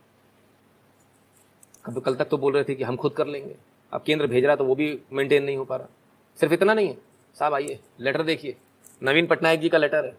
कब 1.86 2.02
कल 2.02 2.14
तक 2.14 2.28
तो 2.28 2.38
बोल 2.38 2.54
रहे 2.54 2.64
थे 2.64 2.74
कि 2.74 2.84
हम 2.84 2.96
खुद 2.96 3.14
कर 3.14 3.26
लेंगे। 3.26 3.54
अब 3.92 4.02
केंद्र 4.06 4.26
भेज 4.26 4.44
रहा 4.44 4.56
तो 4.56 4.64
वो 4.64 4.74
भी 4.74 4.98
मेंटेन 5.12 5.44
नहीं 5.44 5.56
हो 5.56 5.64
पा 5.64 5.76
रहा। 5.76 5.88
सिर्फ़ 6.38 6.54
इतना 6.54 6.74
नहीं 6.74 6.88
है। 6.88 6.96
साहब, 7.36 7.54
आइए 7.54 7.78
लेटर 8.00 8.22
देखिए। 8.22 8.56
नवीन 9.02 9.26
पटनायक 9.26 9.60
जी 9.60 9.68
का 9.68 9.78
लेटर 9.78 10.04
है। 10.04 10.16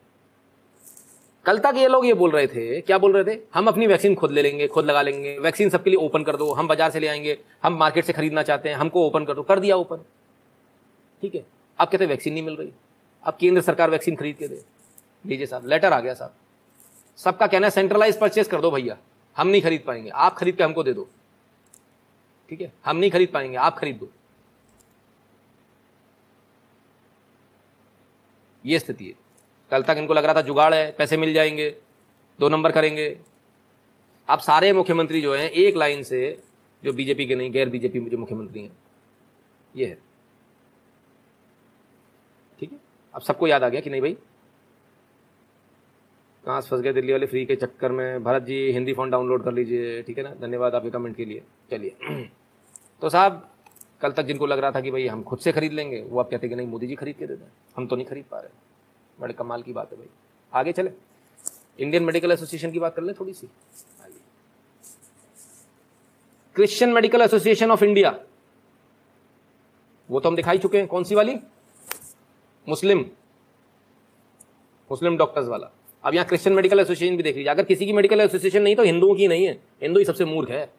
कल 1.45 1.59
तक 1.59 1.73
ये 1.75 1.87
लोग 1.87 2.05
ये 2.05 2.13
बोल 2.13 2.31
रहे 2.31 2.47
थे, 2.47 2.81
क्या 2.81 2.97
बोल 2.97 3.17
रहे 3.17 3.35
थे? 3.35 3.39
हम 3.53 3.67
अपनी 3.67 3.87
वैक्सीन 3.87 4.15
खुद 4.15 4.31
ले 4.31 4.41
लेंगे, 4.41 4.67
खुद 4.67 4.85
लगा 4.85 5.01
लेंगे। 5.01 5.37
वैक्सीन 5.39 5.69
सबके 5.69 5.89
लिए 5.89 5.97
ओपन 5.97 6.23
कर 6.23 6.35
दो। 6.35 6.51
हम 6.53 6.67
बाज़ार 6.67 6.91
से 6.91 6.99
ले 6.99 7.07
आएँगे। 7.07 7.37
हम 7.63 7.73
मार्केट 7.73 8.05
से 8.05 8.13
खरीदना 8.13 8.43
चाहते 8.43 8.69
हैं। 8.69 8.75
हमको 8.75 9.05
ओपन 9.07 9.25
कर 9.25 9.33
दो। 9.33 9.43
कर 9.43 9.59
दिया 9.59 9.75
ओपन 9.75 9.97
ठीक 11.21 11.35
है? 11.35 11.45
अब 11.79 11.87
कहते 11.87 12.05
वैक्सीन 12.05 12.33
नहीं 12.33 12.43
मिल 12.43 12.55
रही। 12.55 12.71
अब 13.23 13.37
केंद्र 13.39 13.61
सरकार 13.61 13.89
वैक्सीन 13.89 14.15
खरीद 14.15 14.35
के 14.35 14.47
दे। 14.47 14.61
लीजिए 15.25 15.45
साहब 15.45 15.67
लेटर 15.67 15.93
आ 15.93 15.99
गया 15.99 16.13
साहब। 16.13 16.33
सबका 17.17 17.47
कहना 17.47 17.67
है 17.67 17.71
सेंट्रलाइज 17.71 18.19
परचेस 18.19 18.47
कर 18.47 18.61
दो 18.61 18.71
भैया। 18.71 18.97
हम 19.37 19.47
नहीं 19.47 19.61
खरीद 19.61 19.83
पाएँगे। 19.87 20.09
आप 20.09 20.35
खरीद 20.37 20.55
के 20.55 20.63
हमको 20.63 20.83
दे 20.83 20.93
दो। 20.93 21.07
ठीक 22.49 22.61
है? 22.61 22.71
हम 22.85 22.97
नहीं 22.97 23.11
खरीद 23.11 23.29
पाएँगे। 23.29 23.57
आप 23.57 23.77
खरीद 23.77 23.95
दो। 23.95 24.09
ये 28.65 28.79
स्थिति 28.79 29.05
है। 29.05 29.13
कल 29.71 29.83
तक 29.83 29.95
इनको 29.97 30.13
लग 30.13 30.25
रहा 30.25 30.33
था 30.33 30.41
जुगाड़ 30.41 30.73
है, 30.73 30.91
पैसे 30.91 31.17
मिल 31.17 31.33
जाएँगे, 31.33 31.75
दो 32.39 32.49
नंबर 32.49 32.71
करेंगे। 32.71 33.19
अब 34.29 34.39
सारे 34.39 34.73
मुख्यमंत्री 34.73 35.21
जो 35.21 35.35
हैं, 35.35 35.49
एक 35.49 35.75
लाइन 35.75 36.03
से 36.03 36.43
जो 36.83 36.93
बीजेपी 36.93 37.25
के 37.25 37.35
नहीं, 37.35 37.51
गैर 37.51 37.69
बीजेपी 37.69 37.99
जो 37.99 38.17
मुख्यमंत्री 38.17 38.61
हैं, 38.61 38.77
ये 39.75 39.85
है। 39.85 39.97
ठीक 42.59 42.71
है? 42.71 42.77
अब 43.15 43.21
सबको 43.21 43.47
याद 43.47 43.63
आ 43.63 43.69
गया 43.69 43.81
कि 43.81 43.89
नहीं 43.89 44.01
भाई? 44.01 44.17
कहाँ 46.45 46.61
फंस 46.61 46.81
गए 46.81 46.93
दिल्ली 46.93 47.11
वाले? 47.11 47.25
फ्री 47.25 47.45
के 47.45 47.55
चक्कर 47.55 47.91
में। 47.91 48.23
भरत 48.23 48.43
जी, 48.43 48.71
हिंदी 48.71 48.93
फ़ोन 48.93 49.09
डाउनलोड 49.09 49.43
कर 49.43 49.51
लीजिए। 49.51 50.03
ठीक 50.03 50.17
है 50.17 50.23
ना? 50.23 50.29
धन्यवाद 50.29 50.75
आपके 50.75 50.89
कमेंट 50.89 51.15
के 51.15 51.25
लिए। 51.25 51.41
चलिए। 51.71 51.95
तो 53.01 53.09
साहब 53.09 53.54
कल 54.01 54.11
तक 54.11 54.23
जिनको 54.23 54.45
लग 54.45 54.59
रहा 54.59 54.71
था 54.71 54.81
कि 54.81 54.91
भाई 54.91 55.07
हम 55.07 55.23
खुद 55.23 55.39
से 55.39 55.51
खरीद 55.51 55.73
लेंगे, 55.73 56.01
वो 56.01 56.19
आप 56.19 56.29
कहते 56.29 56.49
कि 56.49 56.55
नहीं, 56.55 56.67
मोदी 56.67 56.87
जी 56.87 56.95
खरीद 56.95 57.15
के 57.15 57.27
देते 57.27 57.43
हैं 57.43 57.51
हम 57.75 57.87
तो 57.87 57.95
नहीं 57.95 58.05
खरीद 58.05 58.25
पा 58.31 58.39
रहे। 58.39 58.51
बड़े 59.19 59.33
कमाल 59.33 59.61
की 59.61 59.73
बात 59.73 59.91
है 59.91 59.97
भाई। 59.97 60.07
आगे 60.53 60.71
चले। 60.71 60.91
इंडियन 61.79 62.03
मेडिकल 62.03 62.31
एसोसिएशन 62.31 62.71
की 62.71 62.79
बात 62.79 62.95
कर 62.95 63.01
ले 63.01 63.13
थोड़ी 63.13 63.33
सी। 63.33 63.47
Christian 66.55 66.93
medical 66.93 67.21
association 67.21 67.71
of 67.71 67.83
India. 67.83 68.19
वो 70.09 70.19
तो 70.19 70.29
हम 70.29 70.35
दिखाई 70.35 70.57
चुके 70.57 70.77
हैं। 70.77 70.87
कौन 70.87 71.03
सी 71.03 71.15
वाली? 71.15 71.35
मुस्लिम। 72.69 72.99
मुस्लिम 74.91 75.17
डॉक्टर्स 75.17 75.47
वाला। 75.47 75.71
अब 76.03 76.13
यहाँ 76.13 76.27
क्रिश्चियन 76.27 76.55
मेडिकल 76.55 76.79
एसोसिएशन 76.79 77.17
भी 77.17 77.23
देख 77.23 77.35
लीजिए। 77.35 77.51
अगर 77.51 77.63
किसी 77.63 77.85
की 77.85 77.93
मेडिकल 77.93 78.21
एसोसिएशन 78.21 78.61
नहीं 78.61 78.75
तो 78.75 78.83
हिंदुओं 78.83 79.15
की 79.15 79.27
नहीं 79.27 79.45
है। 79.45 79.53
हिंदू 79.81 79.99
ही 79.99 80.05
सबसे 80.05 80.25
मूर्ख 80.25 80.49
है। 80.49 80.73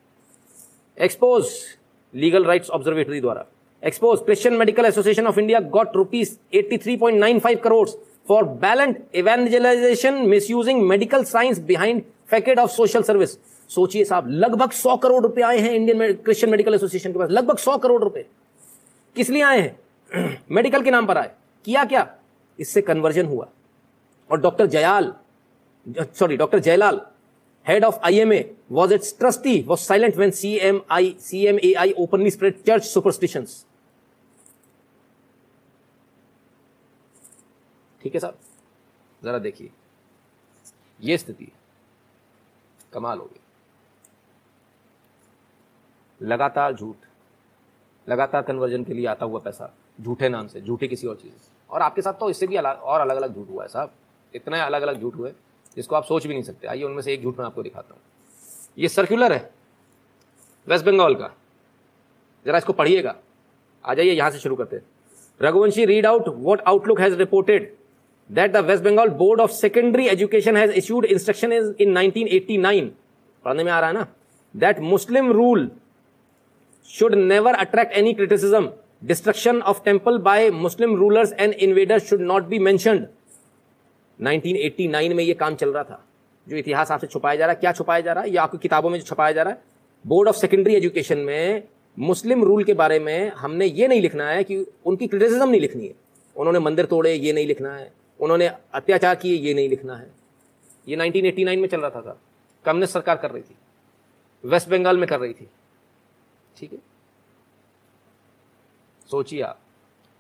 एक्सपोज। 1.00 1.75
लीगल 2.16 2.44
राइट्स 2.44 2.70
ऑब्जर्वेटरी 2.70 3.20
द्वारा। 3.20 3.44
Expose 3.82 4.18
Christian 4.18 4.54
medical 4.54 4.84
association 4.84 5.26
of 5.26 5.40
India 5.40 5.60
got 5.60 5.96
rupees 5.96 6.36
eighty 6.54 6.78
three 6.78 6.96
point 6.96 7.18
nine 7.20 7.38
five 7.38 7.58
crore 7.64 7.88
for 8.28 8.44
blatant 8.44 9.04
evangelisation 9.14 10.14
misusing 10.50 10.82
medical 10.88 11.24
science 11.24 11.58
behind 11.58 12.02
facade 12.28 12.58
of 12.58 12.70
social 12.70 13.02
service 13.02 13.38
सोचिए 13.68 14.04
साहब, 14.04 14.28
लगभग 14.28 14.70
सौ 14.70 14.96
करोड़ 14.96 15.22
रुपए 15.22 15.42
आए 15.42 15.58
हैं 15.58 15.72
इंडियन 15.72 16.12
क्रिश्चियन 16.12 16.50
मेडिकल 16.50 16.74
एसोसिएशन 16.74 17.12
के 17.12 17.18
पास। 17.18 17.30
लगभग 17.30 17.56
सौ 17.56 17.76
करोड़ 17.78 18.02
रुपए। 18.02 18.24
किस 19.16 19.30
लिए 19.30 19.42
आए 19.42 19.60
हैं? 19.60 20.36
मेडिकल 20.50 20.82
के 20.82 20.90
नाम 20.90 21.06
पर 21.06 21.18
आए। 21.18 21.30
किया 21.64 21.84
क्या? 21.84 22.06
इससे 22.60 22.80
कन्वर्जन 22.80 23.26
हुआ। 23.26 23.48
और 24.30 24.40
doctor 24.40 24.66
Jayal 24.66 25.14
sorry 26.00 26.36
doctor 26.36 26.58
Jayalal 26.58 27.00
head 27.68 27.84
of 27.84 27.94
IMA 28.08 28.40
was 28.72 28.92
its 28.96 29.12
trustee, 29.20 29.58
was 29.68 29.80
silent 29.90 30.16
when 30.16 30.32
CMI 30.40 31.02
CMAI 31.28 31.88
openly 31.94 32.32
spread 32.34 32.62
church 32.62 32.84
superstitions. 32.96 33.50
ठीक 38.02 38.14
है 38.14 38.20
साहब? 38.20 38.38
जरा 39.24 39.38
देखिए। 39.38 39.70
ये 41.00 41.18
स्थिति 41.18 41.52
कमाल 42.92 43.18
हो 43.18 43.24
गई। 43.24 43.40
लगातार 46.22 46.74
झूठ, 46.74 46.96
लगातार 48.08 48.42
कन्वर्जन 48.42 48.84
के 48.84 48.94
लिए 48.94 49.06
आता 49.06 49.26
हुआ 49.26 49.40
पैसा, 49.40 49.74
झूठे 50.00 50.28
नाम 50.28 50.46
से, 50.48 50.60
झूठे 50.60 50.88
किसी 50.88 51.06
और 51.06 51.16
चीज़ 51.16 51.50
और 51.70 51.82
आपके 51.82 52.02
साथ 52.02 52.12
तो 52.12 52.30
इससे 52.30 52.46
भी 52.46 52.56
और 52.56 53.00
अलग 53.00 53.16
अलग 53.16 53.34
झूठ 53.34 53.48
हुआ 53.48 53.62
है 53.62 53.68
साहब। 53.68 53.92
इतने 54.34 54.60
अलग 54.60 54.82
अलग 54.82 55.00
झूठ 55.00 55.14
हुए। 55.14 55.32
जिसको 55.76 55.96
आप 55.96 56.04
सोच 56.04 56.26
भी 56.26 56.32
नहीं 56.32 56.42
सकते। 56.42 56.68
आइए 56.68 56.82
उनमें 56.82 57.02
से 57.02 57.12
एक 57.14 57.22
झूठ 57.22 57.38
मैं 57.38 57.46
आपको 57.46 57.62
दिखाता 57.62 57.94
हूँ। 57.94 58.00
ये 58.78 58.88
सर्कुलर 58.88 59.32
है 59.32 59.50
वेस्ट 60.66 60.84
बंगाल 60.84 61.14
का। 61.14 61.30
जरा 62.46 62.58
इसको 62.58 62.72
पढ़िएगा। 62.72 63.14
आ 63.84 63.94
जाइए, 63.94 64.12
यहाँ 64.12 64.30
से 64.30 64.38
शुरू 64.38 64.56
करते 64.56 64.76
हैं। 64.76 64.82
Raghuvanshi 65.40 65.84
read 65.84 66.06
out 66.06 66.28
what 66.28 66.60
Outlook 66.66 67.00
has 67.00 67.14
reported 67.16 67.72
that 68.30 68.52
the 68.52 68.64
West 68.66 68.84
Bengal 68.84 69.08
board 69.18 69.40
of 69.40 69.50
secondary 69.52 70.06
education 70.08 70.56
has 70.56 70.72
issued 70.72 71.04
instruction 71.04 71.52
in 71.52 71.92
1989 71.94 72.90
पढ़ने 73.44 73.64
में 73.64 73.72
आ 73.72 73.80
रहा 73.80 73.88
है 73.88 73.94
ना? 73.94 74.06
That 74.54 74.80
Muslim 74.80 75.30
rule 75.32 75.70
should 76.90 77.14
never 77.14 77.54
attract 77.54 77.92
any 77.92 78.12
criticism 78.12 78.70
destruction 79.04 79.60
of 79.62 79.82
temple 79.84 80.18
by 80.18 80.50
Muslim 80.50 80.96
rulers 80.96 81.32
and 81.32 81.52
invaders 81.54 82.08
should 82.08 82.20
not 82.22 82.44
be 82.44 82.58
mentioned 82.58 83.06
1989 84.20 85.14
में 85.14 85.24
ये 85.24 85.34
काम 85.34 85.54
चल 85.54 85.72
रहा 85.72 85.84
था 85.84 86.04
जो 86.48 86.56
इतिहास 86.56 86.90
आपसे 86.90 87.06
छुपाया 87.06 87.36
जा 87.36 87.46
रहा 87.46 87.54
है। 87.54 87.60
क्या 87.60 87.72
छुपाया 87.72 88.00
जा 88.00 88.12
रहा 88.12 88.24
है? 88.24 88.30
या 88.30 88.42
आपकी 88.42 88.58
किताबों 88.58 88.90
में 88.90 88.98
जो 88.98 89.04
छुपाया 89.04 89.32
जा 89.32 89.42
रहा 89.42 89.52
है? 89.52 89.62
बोर्ड 90.06 90.28
ऑफ़ 90.28 90.36
सेकेंडरी 90.36 90.74
एजुकेशन 90.74 91.18
में 91.18 91.68
मुस्लिम 91.98 92.44
रूल 92.44 92.64
के 92.64 92.74
बारे 92.74 92.98
में 92.98 93.30
हमने 93.30 93.66
ये 93.66 93.88
नहीं 93.88 94.00
लिखना 94.00 94.28
है 94.28 94.44
कि 94.44 94.66
उनकी 94.86 95.06
क्रिटिसिज्म 95.06 95.48
नहीं 95.48 95.60
लिखनी 95.60 95.86
है। 95.86 95.94
उन्होंने 96.36 96.58
मंदिर 96.58 96.86
तोड़े 96.86 97.14
ये 97.14 97.32
नहीं 97.32 97.46
लिखना 97.46 97.76
है। 97.76 97.92
उन्होंने 98.20 98.46
अत्याचार 98.74 99.14
किए 99.14 99.36
ये 99.36 99.54
नहीं 99.54 99.68
लिखना 99.68 99.96
है। 99.96 100.10
ये 100.88 100.96
1989 100.96 101.60
में 101.60 101.68
चल 101.68 101.80
रहा 101.80 101.90
था, 101.90 102.00
था। 102.00 102.20
कम्युनिस्ट 102.64 102.94
सरकार 102.94 103.16
कर 103.16 103.30
रही 103.30 103.42
थी। 103.42 103.56
वेस्ट 104.44 104.68
बंगाल 104.68 104.98
में 104.98 105.08
कर 105.08 105.20
रही 105.20 105.32
थी। 105.32 105.50
ठीक 106.56 106.72
है? 106.72 106.78
सोचिए 109.10 109.42
आप। 109.42 109.60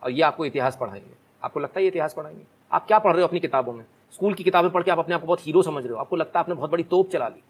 और 0.02 0.10
ये 0.10 0.22
आपको 0.22 0.46
इतिहास 0.46 0.78
पढ़ाएँगे। 0.80 1.14
आपको 1.42 1.60
लगता 1.60 1.78
है 1.78 1.82
ये 1.82 1.88
इतिहास 1.88 2.14
पढ़ाएँगे? 2.14 2.55
आप 2.72 2.86
क्या 2.86 2.98
पढ़ 2.98 3.12
रहे 3.12 3.22
हो 3.22 3.28
अपनी 3.28 3.40
किताबों 3.40 3.72
में? 3.72 3.84
स्कूल 4.12 4.34
की 4.34 4.44
किताबें 4.44 4.70
पढ़ 4.70 4.82
के 4.82 4.90
आप 4.90 4.98
अपने 4.98 5.14
आप 5.14 5.20
को 5.20 5.26
बहुत 5.26 5.46
हीरो 5.46 5.62
समझ 5.62 5.84
रहे 5.84 5.92
हो। 5.92 5.98
आपको 5.98 6.16
लगता 6.16 6.38
है 6.38 6.44
आपने 6.44 6.54
बहुत 6.54 6.70
बड़ी 6.70 6.82
तोप 6.82 7.10
चला 7.10 7.28
ली। 7.28 7.42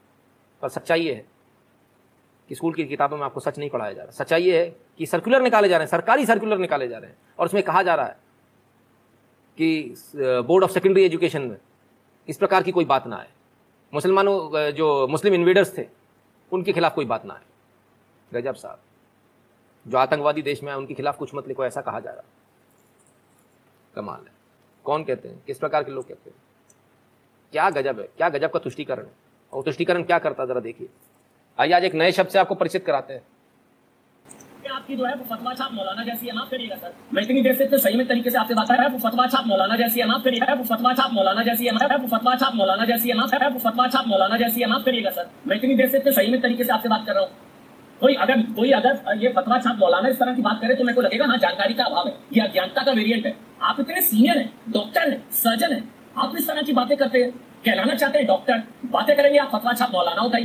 पर 0.63 0.69
सच्चाई 0.69 1.01
ये 1.01 1.15
है 1.15 1.25
कि 2.49 2.55
स्कूल 2.55 2.75
की 2.75 2.85
किताबों 2.85 3.17
में 3.17 3.25
आपको 3.25 3.41
सच 3.41 3.59
नहीं 3.59 3.71
पढ़ाया 3.71 3.93
जा 3.93 4.03
रहा। 4.03 4.11
सच्चाई 4.11 4.43
ये 4.43 4.61
है 4.61 4.77
कि 4.99 5.07
सर्कुलर 5.07 5.43
निकाले 5.43 5.69
जा 5.69 5.77
रहे 5.77 5.85
हैं, 5.85 5.91
सरकारी 5.91 6.27
सर्कुलर 6.27 6.59
निकाले 6.59 6.89
जा 6.89 6.99
रहे 6.99 7.11
हैं। 7.11 7.17
और 7.39 7.47
उसमें 7.47 7.63
कहा 7.63 7.83
जा 7.83 7.95
रहा 7.95 8.07
है 8.07 8.19
कि 9.57 9.95
बोर्ड 10.19 10.65
ऑफ़ 10.65 10.71
सेकेंडरी 10.71 11.05
एजुकेशन 11.05 11.43
में 11.43 11.57
इस 12.29 12.39
प्रकार 12.39 12.63
की 12.63 12.73
कोई 12.73 12.85
बात 12.85 13.07
ना 13.07 13.17
आए। 13.17 13.31
मुसलमानों 13.95 14.71
जो 14.73 15.07
मुस्लिम 15.09 15.35
इन्वेडर्स 15.35 15.77
थे, 15.79 15.87
उनके 16.53 16.73
खिलाफ 16.73 16.95
कोई 16.95 17.05
बात 17.05 17.25
ना 17.25 17.35
आए। 17.35 17.43
गजब 18.33 18.55
साहब। 18.55 18.81
जो 19.87 19.99
आतंकवादी 19.99 20.43
देश 20.43 20.63
में 20.63 20.73
है 20.73 20.79
उनके 20.79 20.95
खिलाफ 20.95 21.19
कुछ 21.19 21.35
मत 21.35 21.49
लिखो, 21.49 21.65
ऐसा 21.65 21.81
कहा 21.81 22.01
जा 22.01 22.11
रहा। 22.11 22.25
कमाल 23.95 24.21
है। 24.21 24.36
कौन 24.87 25.05
कहते 25.05 25.29
हैं? 25.29 25.43
किस 25.47 25.59
प्रकार 25.59 25.85
के 25.85 25.93
लोग 25.93 26.09
कहते 26.09 26.31
हैं? 26.31 26.37
क्या 27.53 27.69
गजब 27.71 28.01
है? 28.01 28.09
क्या 28.17 28.29
गजब 28.29 28.51
का 28.51 28.59
तुष्टिकरण 28.59 29.05
है? 29.05 29.13
और 29.53 29.63
तुष्टिकरण 29.63 30.03
क्या 30.03 30.19
करता 30.19 30.45
जरा 30.47 30.61
देखिए। 30.61 30.89
आइए, 31.59 31.73
आज 31.73 31.85
एक 31.85 31.95
नए 31.95 32.13
शब्द 32.13 32.29
से 32.29 32.39
आपको 32.39 32.55
परिचित 32.55 32.85
कराते 32.87 33.15
हैं। 33.15 33.23
आपकी 34.69 34.97
जो 34.97 35.05
है 35.07 35.15
वो 35.15 35.25
फतवा 35.25 35.53
छाप 35.55 35.73
मौलाना 35.73 36.05
जैसी 36.05 36.27
है 36.27 36.35
माफ़ 36.35 36.51
करिएगा, 36.51 36.77
सर। 36.77 36.93
मैं 37.15 37.23
इतनी 37.23 37.43
देर 37.43 37.55
से 37.57 37.65
इतने 37.65 37.79
सही 37.79 37.97
में 37.97 38.07
तरीके 38.09 38.31
से 38.31 38.39
आपसे 38.39 38.55
बात 38.55 38.69
कर 38.69 38.75
रहा 38.75 38.87
है, 38.87 38.93
वो 38.93 38.99
फतवा 38.99 39.27
छाप 39.27 39.47
मौलाना 39.47 39.77
जैसी 39.77 40.01
है 40.01 40.07
माफ़ 40.07 40.23
वो 40.55 40.65
फतवा 40.65 40.93
छाप 40.95 41.13
मौलाना 41.13 41.43
जैसी 41.43 41.67
है 41.67 41.73
है 41.83 41.97
वो 41.97 42.09
फतवा 42.09 42.35
छाप 42.37 42.55
मौलाना 42.55 42.85
जैसी 42.85 43.09
है 43.09 43.17
है 43.43 43.49
वो 43.49 43.59
फतवा 43.59 43.87
छाप 43.89 44.07
मौलाना 44.07 44.37
जैसी 44.37 44.61
है 44.61 44.69
माफ़ 44.69 44.85
करिएगा, 44.85 45.11
सर। 45.11 45.31
मैं 45.47 45.57
इतनी 45.57 45.75
देर 45.75 45.89
से 45.91 45.99
इतने 45.99 46.13
सही 46.13 46.31
में 46.31 46.41
तरीके 46.41 46.65
से 46.65 46.73
आपसे 46.73 46.89
बात 46.89 47.07
कर 47.07 47.15
रहा 47.15 47.23
हूँ। 47.23 47.31
कोई 48.01 48.15
अगर 48.17 48.41
कोई 48.57 48.71
अगर 48.73 49.17
ये 49.19 49.29
फतवा 49.37 49.59
छाप 49.59 49.77
मौलाना 49.81 50.09
इस 50.09 50.19
तरह 50.19 50.35
की 50.35 50.43
बात 50.43 50.61
करे 50.63 50.75
तो 50.75 50.85
मेरे 50.85 50.95
को 50.95 51.03
लगेगा 51.03 51.27
हाँ 51.27 51.37
जानकारी 51.39 51.75
का 51.75 51.85
अभाव 51.85 52.09
है 52.09 52.15
ये 52.33 52.41
अज्ञानता 52.41 52.83
का 52.85 52.93
वेरिएंट 52.93 53.27
है। 53.27 53.35
आप 53.63 53.81
इतने 53.81 54.01
सीनियर 54.03 54.39
हैं 54.39 54.73
डॉक्टर 54.73 55.11
हैं 55.11 55.23
सर्जन 55.35 55.73
हैं 55.73 55.83
आप 56.17 56.37
इस 56.39 56.49
तरह 56.49 56.63
की 56.63 56.73
बातें 56.73 56.97
करते 56.97 57.19
हैं 57.19 57.31
कहलाना 57.65 57.95
चाहते 57.95 58.19
हैं 58.19 58.27
डॉक्टर 58.27 58.63
बातें 58.91 59.17
करेंगे 59.17 59.39
आप 59.39 59.55
फतवा 59.55 59.73
छाप 59.75 59.95
मौलाना 59.95 60.21
होता 60.21 60.39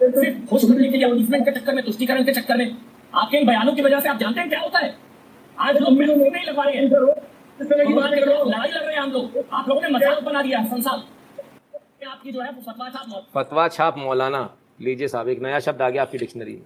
सिर्फ़ 0.00 0.48
खुश 0.48 0.64
होने 0.64 0.88
के 0.88 0.96
लिए 0.96 1.40
के 1.40 1.52
चक्कर 1.52 1.74
में 1.74 1.84
तुष्टिकरण 1.84 2.24
के 2.24 2.32
चक्कर 2.32 2.56
में 2.56 2.76
आपके 3.14 3.38
इन 3.38 3.46
बयानों 3.46 3.72
की 3.72 3.82
वजह 3.82 4.00
से 4.00 4.08
आप 4.08 4.18
जानते 4.18 4.40
हैं 4.40 4.48
क्या 4.48 4.60
होता 4.60 4.78
है? 4.78 4.94
आज 5.58 5.76
लोग 5.80 5.92
मिलो 5.98 6.14
नहीं 6.16 6.44
लगवा 6.46 6.64
रहे 6.64 6.76
हैं। 6.76 6.84
इस 6.84 7.68
तरह 7.68 7.84
की 7.84 7.92
बात 7.94 8.10
कर। 8.10 8.16
रहे 8.18 8.36
हो 8.36 8.44
लड़ाई 8.50 8.70
लड़ 8.70 8.82
रहे 8.82 8.94
हैं 8.94 9.02
हम 9.02 9.12
लोग। 9.12 9.44
आप 9.52 9.68
लोगों 9.68 9.82
ने 9.82 9.88
मज़ाक 9.88 10.22
बना 10.24 10.42
दिया 10.42 10.62
संसार 10.66 11.02
आपकी 12.08 12.32
जो 12.32 12.40
है 12.40 12.50
फतवा 12.60 12.88
छाप 12.88 13.24
फतवा 13.34 13.68
छाप 13.68 13.98
मौलाना। 13.98 14.42
लीजिए 14.82 15.08
साहब, 15.08 15.28
एक 15.28 15.40
नया 15.40 15.60
शब्द 15.60 15.82
आ 15.82 15.90
गया 15.90 16.02
आपकी 16.02 16.18
डिक्शनरी 16.18 16.56
में। 16.56 16.64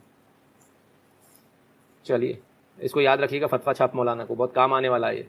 चलिए, 2.05 2.39
इसको 2.79 3.01
याद 3.01 3.21
रखिएगा 3.21 3.47
फतवा 3.47 3.73
छाप 3.73 3.95
मौलाना 3.95 4.25
को, 4.25 4.35
बहुत 4.35 4.55
काम 4.55 4.75
आने 4.75 4.89
वाला 4.89 5.09
है 5.09 5.17
ये। 5.17 5.29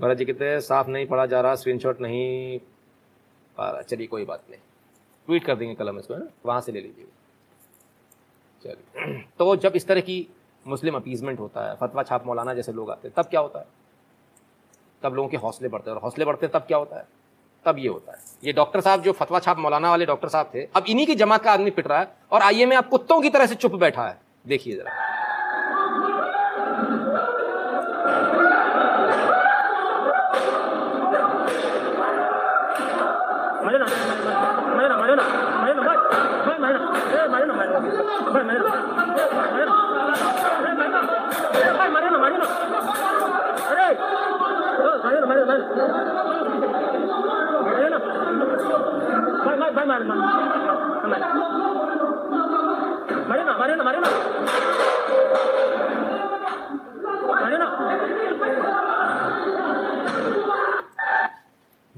भरत 0.00 0.16
जी 0.16 0.24
कहते 0.24 0.60
साफ़ 0.60 0.88
नहीं 0.88 1.06
पढ़ा 1.06 1.26
जा 1.26 1.40
रहा 1.40 1.54
स्क्रीनशॉट 1.54 2.00
नहीं 2.00 2.58
पा 3.56 3.70
रहा। 3.70 3.82
चलिए, 3.82 4.06
कोई 4.06 4.24
बात 4.24 4.44
नहीं। 4.50 4.60
ट्वीट 5.26 5.44
कर 5.44 5.56
देंगे 5.56 5.74
कलम 5.74 5.98
इसको 5.98 6.14
है 6.14 6.20
ना? 6.20 6.26
वहाँ 6.46 6.60
से 6.60 6.72
ले 6.72 6.80
लीजिए 6.80 7.06
चलिए। 8.64 9.22
तो 9.38 9.56
जब 9.56 9.72
इस 9.76 9.86
तरह 9.86 10.00
की 10.00 10.28
मुस्लिम 10.66 10.94
अपीजमेंट 10.94 11.40
होता 11.40 11.68
है, 11.68 11.76
फतवा 11.76 12.02
छाप 12.02 12.26
मौलाना 12.26 12.54
जैसे 12.54 12.72
लोग 12.72 12.90
आते 12.90 13.08
हैं, 13.08 13.14
तब 13.16 13.30
क्या 13.30 13.40
होता 13.40 13.58
है? 13.58 13.66
तब 15.02 15.14
लोगों 15.14 15.28
के 15.28 15.36
हौसले 15.36 15.68
बढ़ते 15.68 15.90
हैं, 15.90 15.96
और 15.96 16.02
हौसले 16.02 16.24
बढ़ते 16.24 16.46
हैं, 16.46 16.52
तब 16.52 16.66
क्या 16.66 16.78
होता 16.78 16.96
है? 16.96 17.08
तब 17.64 17.78
ये 17.78 17.88
होता 17.88 18.12
है। 18.12 18.18
ये 18.44 18.52
डॉक्टर 18.52 18.80
साहब 18.80 19.02
जो 19.02 19.12
फतवा 19.12 19.38
छाप 19.38 19.58
मौलाना 19.58 19.90
वाले 19.90 20.06
डॉक्टर 20.06 20.28
साहब 20.28 20.50
थे, 20.54 20.62
अब 20.76 20.84
इन्हीं 20.88 21.06
की 21.06 21.14
जमात 21.14 21.42
का 21.42 21.52
आदमी 21.52 21.70
पिट 21.70 21.86
रहा 21.86 21.98
है 21.98 22.08
और 22.32 22.42
आइए 22.42 22.66
में 22.66 22.76
आप 22.76 22.88
कुत्तों 22.88 23.20
की 23.20 23.30
तरह 23.30 23.46
से 23.46 23.54
चुप 23.54 23.74
बैठा 23.74 24.06
है। 24.08 24.18
देखिए 24.46 24.76
जरा। 24.76 25.17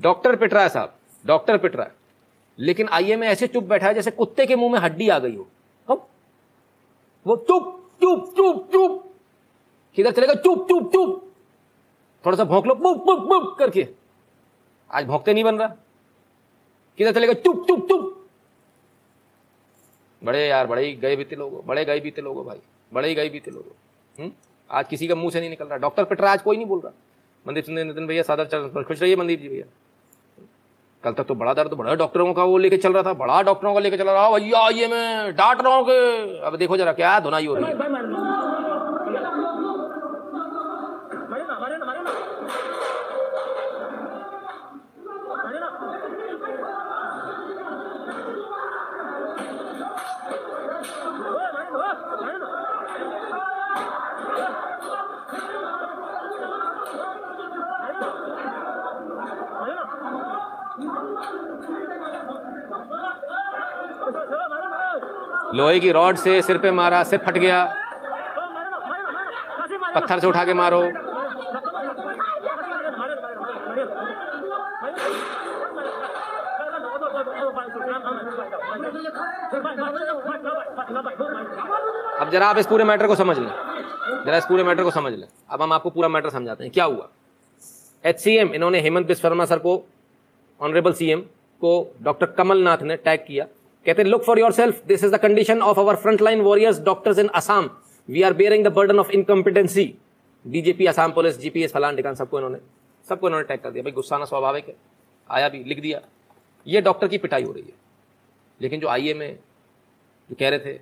डॉक्टर 0.00 0.36
पिटरा 0.36 0.62
है 0.62 0.68
साहब, 0.68 0.94
डॉक्टर 1.26 1.58
पिटरा 1.58 1.84
है। 1.84 1.94
लेकिन 2.58 2.88
आइए 2.88 3.16
में 3.16 3.28
ऐसे 3.28 3.46
चुप 3.46 3.64
बैठा 3.64 3.86
है 3.86 3.94
जैसे 3.94 4.10
कुत्ते 4.10 4.46
के 4.46 4.56
मुँह 4.56 4.72
में 4.72 4.78
हड्डी 4.80 5.08
आ 5.08 5.18
गई 5.18 5.36
हो। 5.36 5.46
हम 5.88 6.00
वो 7.26 7.36
चुप 7.36 7.90
चुप 8.00 8.32
चुप 8.36 8.68
चुप। 8.72 9.14
किधर 9.94 10.10
चलेगा 10.10 10.34
चुप 10.34 10.68
चुप 10.68 10.92
चुप। 10.92 11.32
थोड़ा 12.26 12.36
सा 12.36 12.44
भौंक 12.44 12.66
लो, 12.66 12.74
बुप 12.74 13.04
बुप 13.04 13.18
बुप 13.18 13.56
करके। 13.58 13.88
आज 14.94 15.06
भौंकते 15.06 15.34
नहीं 15.34 15.44
बन 15.44 15.58
रहा। 15.58 15.74
किधर 16.98 17.12
चलेगा 17.12 17.32
चुप 17.34 17.66
चुप 17.68 17.86
चुप। 17.88 18.16
बड़े 20.22 20.46
यार, 20.48 20.66
बड़े 20.66 20.84
ही 20.86 20.92
गए 20.94 21.16
बीते 21.16 21.36
लोग, 21.36 21.64
बड़े 21.66 21.84
गए 21.84 22.00
बीते 22.00 22.22
लोग 22.22 22.44
भाई, 22.46 22.58
बड़े 22.92 23.08
ही 23.08 23.14
गए 23.14 23.28
बीते 23.28 23.50
लोग। 23.50 23.74
हम्म? 24.18 24.30
आज 24.70 24.86
किसी 24.88 25.08
का 25.08 25.14
मुँह 25.14 25.30
से 25.30 25.40
नहीं 25.40 25.50
निकल 25.50 25.64
रहा। 25.64 25.76
डॉक्टर 25.78 26.04
पिट 26.04 26.20
रहा 26.20 26.32
आज 26.32 26.42
कोई 26.42 26.56
नहीं 26.56 26.66
बोल 26.66 26.80
रहा। 26.80 26.92
मनदीप 27.46 27.64
सिंह 27.64 27.82
नितिन 27.84 28.06
भैया, 28.06 28.22
सादर 28.22 28.44
चल 28.44 28.82
खुश 28.82 29.00
रहिए 29.02 29.16
मनदीप 29.16 29.40
जी 29.40 29.48
भैया। 29.48 29.64
कल 31.04 31.12
तक 31.12 31.24
तो 31.24 31.34
बड़ा 31.34 31.54
दर्द, 31.54 31.72
बड़ा 31.72 31.94
डॉक्टरों 31.94 32.32
का 32.34 32.44
वो 32.44 32.58
लेके 32.58 32.76
चल 32.76 32.92
रहा 32.92 33.02
था, 33.02 33.12
बड़ा 33.14 33.40
डॉक्टरों 33.42 33.74
का 33.74 33.80
लेके 33.80 33.96
चल 33.96 34.10
रहा 34.10 34.30
भैया, 34.30 34.68
ये 34.70 34.86
मैं 34.88 35.34
डांट 35.36 35.62
रहा 35.62 35.74
हूँ 35.74 35.84
अब 36.40 36.56
देखो 36.56 36.76
जरा, 36.76 36.92
क्या 36.92 37.18
धुनाई 37.20 37.46
हो 37.46 37.54
रही 37.54 37.64
है। 37.64 38.49
लोहे 65.60 65.80
की 65.80 65.90
रॉड 65.92 66.16
से 66.16 66.42
सिर 66.42 66.58
पे 66.58 66.70
मारा, 66.70 67.02
सिर 67.04 67.18
फट 67.18 67.38
गया। 67.38 67.64
पत्थर 69.94 70.18
से 70.18 70.26
उठा 70.26 70.44
के 70.44 70.54
मारो। 70.54 70.80
अब 82.20 82.30
जरा 82.32 82.46
आप 82.46 82.58
इस 82.58 82.66
पूरे 82.66 82.84
मैटर 82.84 83.06
को 83.06 83.14
समझ 83.14 83.38
लें। 83.38 83.52
जरा 84.26 84.36
इस 84.36 84.44
पूरे 84.44 84.64
मैटर 84.64 84.82
को 84.82 84.90
समझ 84.90 85.12
लें। 85.12 85.28
अब 85.50 85.62
हम 85.62 85.72
आपको 85.72 85.90
पूरा 85.90 86.08
मैटर 86.08 86.30
समझाते 86.30 86.64
हैं। 86.64 86.72
क्या 86.72 86.84
हुआ? 86.84 87.08
एचसीएम 88.04 88.48
इन्होंने 88.48 88.80
हेमंत 88.80 89.06
बिस्वर्मा 89.06 89.44
सर 89.44 89.58
को 89.58 89.80
ऑनरेबल 90.60 90.92
सीएम 90.92 91.20
को 91.60 91.94
डॉक्टर 92.02 92.26
कमलनाथ 92.26 92.78
ने 92.82 92.96
टैग 92.96 93.20
किया। 93.20 93.46
कहते 93.86 94.04
look 94.04 94.22
for 94.22 94.38
yourself 94.52 94.84
this 94.84 95.04
is 95.04 95.12
the 95.12 95.18
condition 95.18 95.62
of 95.62 95.80
our 95.80 95.96
front 95.96 96.20
line 96.20 96.40
warriors 96.40 96.80
doctors 96.80 97.18
in 97.18 97.28
Assam 97.28 97.70
we 98.08 98.22
are 98.22 98.32
bearing 98.32 98.64
the 98.64 98.72
burden 98.72 98.98
of 98.98 99.10
incompetency 99.10 99.94
DGP 100.46 100.86
Assam 100.86 101.12
police 101.12 101.38
GPS 101.38 101.72
फलान 101.72 101.96
ठिकान 101.96 102.14
सबको 102.14 102.38
इन्होंने 102.38 102.58
सबको 103.08 103.28
इन्होंने 103.28 103.46
टैग 103.46 103.60
कर 103.60 103.70
दिया। 103.70 103.82
भाई, 103.82 103.92
गुस्सा 103.92 104.18
ना 104.18 104.24
स्वाभाविक 104.24 104.68
है। 104.68 104.76
आया 105.30 105.48
भी, 105.48 105.64
लिख 105.64 105.80
दिया। 105.80 106.00
ये 106.66 106.80
डॉक्टर 106.80 107.08
की 107.08 107.18
पिटाई 107.18 107.42
हो 107.42 107.52
रही 107.52 107.62
है। 107.62 107.72
लेकिन 108.60 108.80
जो 108.80 108.88
आई 108.88 109.08
ए 109.08 109.14
में 109.14 109.38
जो 110.30 110.36
कह 110.40 110.48
रहे 110.48 110.58
थे, 110.58 110.80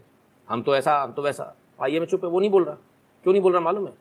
हम 0.48 0.62
तो 0.62 0.76
ऐसा, 0.76 0.98
हम 0.98 1.12
तो 1.12 1.22
वैसा। 1.22 1.56
आई 1.82 1.96
ए 1.96 2.00
में 2.00 2.06
चुप 2.06 2.24
है, 2.24 2.30
वो 2.30 2.40
नहीं 2.40 2.50
बोल 2.50 2.64
रहा। 2.64 2.74
क्यों 3.22 3.32
नहीं 3.32 3.42
बोल 3.42 3.52
रहा, 3.52 3.60
मालूम 3.60 3.86
है? 3.86 3.92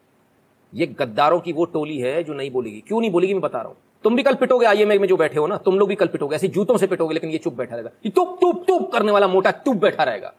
ये 0.74 0.88
गद्दारों 0.88 1.40
की 1.40 1.54
वो 1.54 1.66
टोली 1.66 1.98
है 1.98 2.24
जो 2.24 2.34
नहीं 2.34 2.52
बोलेगी। 2.52 2.84
क्यों 2.88 3.02
नहीं 3.02 3.12
बोलेगी, 3.12 3.34
मैं 3.34 3.42
बता 3.42 3.60
रहा 3.60 3.68
हूँ। 3.68 3.78
तुम 4.04 4.16
भी 4.16 4.24
कल 4.24 4.34
पिटोगे 4.34 4.66
आईएमए 4.66 4.98
में 4.98 5.08
जो 5.08 5.18
बैठे 5.18 5.40
हो 5.40 5.48
ना, 5.48 5.58
तुम 5.58 5.80
लोग 5.80 5.90
भी 5.90 5.96
कल 5.96 6.08
पिटोगे 6.08 6.36
ऐसे 6.36 6.48
जूतों 6.48 6.78
से 6.78 6.88
पिटोगे 6.88 7.14
लेकिन 7.14 7.30
ये 7.30 7.38
चुप 7.38 7.54
बैठा 7.54 7.76
रहेगा। 7.76 7.90
ये 8.06 8.12
तुप 8.12 8.38
तुप 8.42 8.64
तुप 8.68 8.92
करने 8.92 9.12
वाला 9.12 9.28
मोटा 9.28 9.52
चुप 9.52 9.76
बैठा 9.76 10.04
रहेगा। 10.04 10.34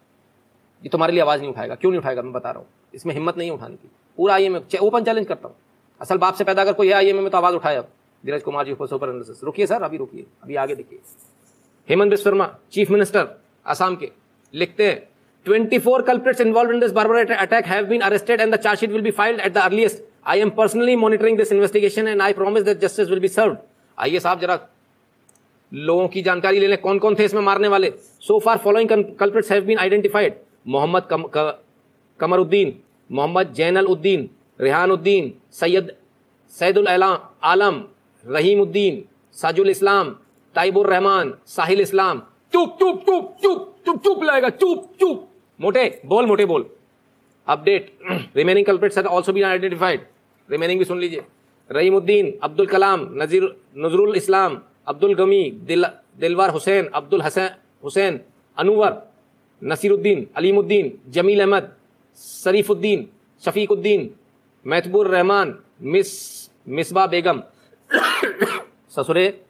ये 0.83 0.89
तुम्हारे 0.89 1.13
लिए 1.13 1.23
आवाज़ 1.23 1.41
नहीं 1.41 1.51
उठाएगा। 1.51 1.75
क्यों 1.75 1.91
नहीं 1.91 2.01
उठाएगा, 2.01 2.23
मैं 2.23 2.33
बता 2.33 2.51
रहा 2.51 2.59
हूँ। 2.59 2.67
इसमें 2.95 3.15
हिम्मत 3.15 3.39
नहीं 3.39 3.51
उठाने 3.51 3.75
की। 3.75 3.91
पूरा 4.17 4.35
आईएमए 4.35 4.79
ओपन 4.79 5.05
चैलेंज 5.05 5.27
करता 5.27 5.49
हूँ। 5.49 5.57
असल 6.01 6.19
बाप 6.19 6.35
से 6.35 6.45
पैदा 6.45 6.63
अगर 6.63 6.73
कोई 6.73 6.89
है 6.89 6.95
आईएमए 6.95 7.21
में 7.21 7.31
तो 7.31 7.39
आवाज़ 7.39 7.55
उठाया 7.55 7.83
धीरज 8.25 8.43
कुमार 8.43 8.67
जी 8.67 8.75
सुपर 8.81 9.09
रुकिए 9.45 9.67
सर, 9.67 9.83
अभी 9.83 9.97
रुकिए। 9.97 10.27
अभी 10.43 10.57
आगे 10.57 10.75
देखिए। 10.75 10.99
हेमंत 11.89 12.11
बिस्व 12.11 12.25
शर्मा 12.25 12.55
चीफ 12.73 12.91
मिनिस्टर 12.91 13.29
आसाम 13.67 13.97
के। 13.97 14.11
लिखते 14.55 14.87
हैं 14.87 15.09
24 15.47 16.03
culprits 16.03 16.41
involved 16.45 16.73
in 16.73 16.81
this 16.83 16.93
barbarous 16.97 17.31
attack 17.43 17.67
have 17.67 17.87
been 17.91 18.03
arrested 18.03 18.41
and 18.41 18.55
the 18.55 18.59
charge 18.65 18.81
sheet 18.81 18.93
will 18.93 19.05
be 19.05 19.13
filed 19.21 19.41
at 19.41 19.55
the 19.55 19.63
earliest. 19.67 20.03
I 20.29 20.37
am 20.37 20.51
personally 20.51 20.95
monitoring 20.95 21.37
this 21.37 21.51
investigation 21.53 22.09
and 22.09 22.23
I 22.23 22.33
promise 22.35 22.65
that 22.65 22.81
justice 22.81 23.09
will 23.11 23.21
be 23.21 23.29
served. 23.35 23.61
आइए 23.99 24.19
साहब, 24.21 24.41
जरा 24.41 24.59
लोगों 25.73 26.09
की 26.09 26.23
जानकारी 26.23 26.59
ले 26.61 26.67
लें 26.67 26.81
कौन 26.81 26.99
कौन 26.99 27.15
थे 27.19 27.25
इसमें 27.25 27.41
मारने 27.43 27.69
वाले? 27.69 27.91
So 28.21 28.39
far 28.41 28.59
following 28.65 28.89
culprits 29.19 29.53
have 29.53 29.65
been 29.65 29.79
identified 29.79 30.35
Mohammad 30.67 31.09
Kamruddin, 32.21 32.75
Mohammad 33.11 33.53
Zainal 33.55 33.87
Uddin 33.87 34.29
Rehan 34.61 34.91
Uddin 34.91 35.33
Syed 35.61 35.93
Saidul 36.53 36.89
Alam 36.89 37.83
Rahim 38.25 38.61
Uddin 38.61 39.03
Sajul 39.37 39.71
Islam, 39.71 40.11
Taibur 40.55 40.87
Rahman, 40.91 41.33
Sahil 41.47 41.81
Islam. 41.81 42.23
चुप 42.53 42.77
चुप 42.81 43.03
चुप 43.07 43.37
चुप 43.43 43.75
चुप 43.87 44.03
चुप 44.05 44.23
लाएगा, 44.25 44.49
चुप 44.51 44.93
चुप। 45.01 45.29
मोटे, 45.61 46.01
बोल 46.07 46.27
मोटे 46.27 46.45
बोल। 46.45 46.69
Update 47.47 47.91
remaining 48.37 48.67
culprits 48.67 48.99
also 48.99 49.33
been 49.33 49.45
identified 49.45 50.07
remaining 50.51 50.79
भी 50.79 50.85
सुन 50.85 50.99
लीजिए। 50.99 51.25
रहीमुद्दीन, 51.71 52.39
अब्दुल 52.43 52.67
कलाम, 52.67 53.09
नजीर, 53.13 53.61
नजरुल 53.79 54.17
इस्लाम, 54.17 54.63
अब्दुल 54.89 55.15
गमी, 55.15 55.51
दिल, 55.51 55.85
दिलवार 56.19 56.51
हुसैन, 56.51 56.87
अब्दुल 56.87 57.23
हसन 57.23 57.51
हुसैन, 57.85 58.21
अनवर, 58.57 59.03
नसीरुद्दीन, 59.65 60.31
अलीमुद्दीन, 60.37 60.99
जमील 61.09 61.41
अहमद, 61.41 61.73
शरीफुद्दीन, 62.45 63.09
शफीकुद्दीन, 63.45 64.15
महतबुर 64.67 65.09
रहमान, 65.09 65.59
मिस, 65.83 66.09
मिसबा 66.69 67.07
बेगम। 67.07 67.43
ससुरे, 68.91 69.43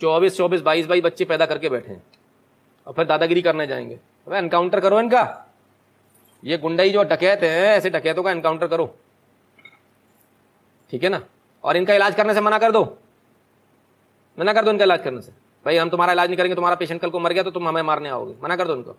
चौबीस 0.00 0.36
चौबीस, 0.36 0.60
बाईस 0.60 0.86
बाईस 0.86 1.04
बच्चे 1.04 1.24
पैदा 1.24 1.46
करके 1.46 1.68
बैठे 1.68 1.92
हैं। 1.92 2.02
और 2.86 2.92
फिर 2.92 3.04
दादागिरी 3.04 3.42
करने 3.42 3.66
जाएँगे। 3.66 3.94
अबे 3.94 4.36
एनकाउंटर 4.36 4.80
करो 4.80 5.00
इनका। 5.00 5.54
ये 6.44 6.58
गुंडाई 6.58 6.90
जो 6.90 7.02
डकैत 7.02 7.42
है, 7.42 7.76
ऐसे 7.76 7.90
डकैतों 7.90 8.22
का 8.22 8.30
एनकाउंटर 8.30 8.66
करो। 8.66 8.96
ठीक 10.92 11.04
है 11.04 11.10
ना 11.10 11.20
और 11.64 11.76
इनका 11.76 11.94
इलाज 11.94 12.14
करने 12.14 12.34
से 12.34 12.40
मना 12.40 12.58
कर 12.58 12.72
दो 12.72 12.84
मना 14.38 14.52
कर 14.52 14.64
दो 14.64 14.70
इनका 14.70 14.84
इलाज 14.84 15.02
करने 15.04 15.20
से 15.22 15.32
भाई 15.64 15.76
हम 15.76 15.90
तुम्हारा 15.90 16.12
इलाज 16.12 16.28
नहीं 16.28 16.36
करेंगे 16.36 16.54
तुम्हारा 16.54 16.76
पेशेंट 16.76 17.00
कल 17.00 17.10
को 17.10 17.18
मर 17.18 17.32
गया 17.32 17.42
तो 17.42 17.50
तुम 17.50 17.68
हमें 17.68 17.82
मारने 17.82 18.08
आओगे 18.08 18.34
मना 18.42 18.56
कर 18.56 18.66
दो 18.66 18.74
उनको 18.74 18.96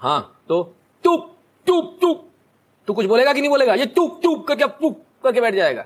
हाँ 0.00 0.20
तो 0.48 0.62
चुप 1.04 1.30
चुप 1.66 1.96
चुप 2.00 2.30
तू 2.88 2.94
कुछ 2.94 3.06
बोलेगा 3.06 3.32
कि 3.32 3.40
नहीं 3.40 3.50
बोलेगा 3.50 3.74
ये 3.74 3.86
चुप 3.88 4.20
चुप 4.22 4.46
करके 4.48 4.66
पुप 4.80 5.02
करके 5.24 5.40
बैठ 5.40 5.54
जाएगा 5.54 5.84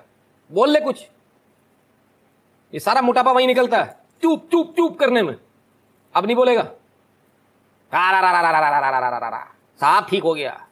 बोल 0.51 0.71
ले 0.71 0.81
कुछ 0.81 1.07
ये 2.73 2.81
सारा 2.81 3.03
मोटापा 3.03 3.33
वहीं 3.33 3.47
निकलता 3.47 3.83
है 3.83 3.97
चुप 4.23 4.49
चुप 4.51 4.75
चुप 4.77 4.99
करने 5.01 5.23
में 5.23 5.35
अब 6.15 6.27
नहीं 6.27 6.37
बोलेगा 6.37 6.63
साहब 9.81 10.07
ठीक 10.11 10.23
हो 10.23 10.35
गया 10.35 10.68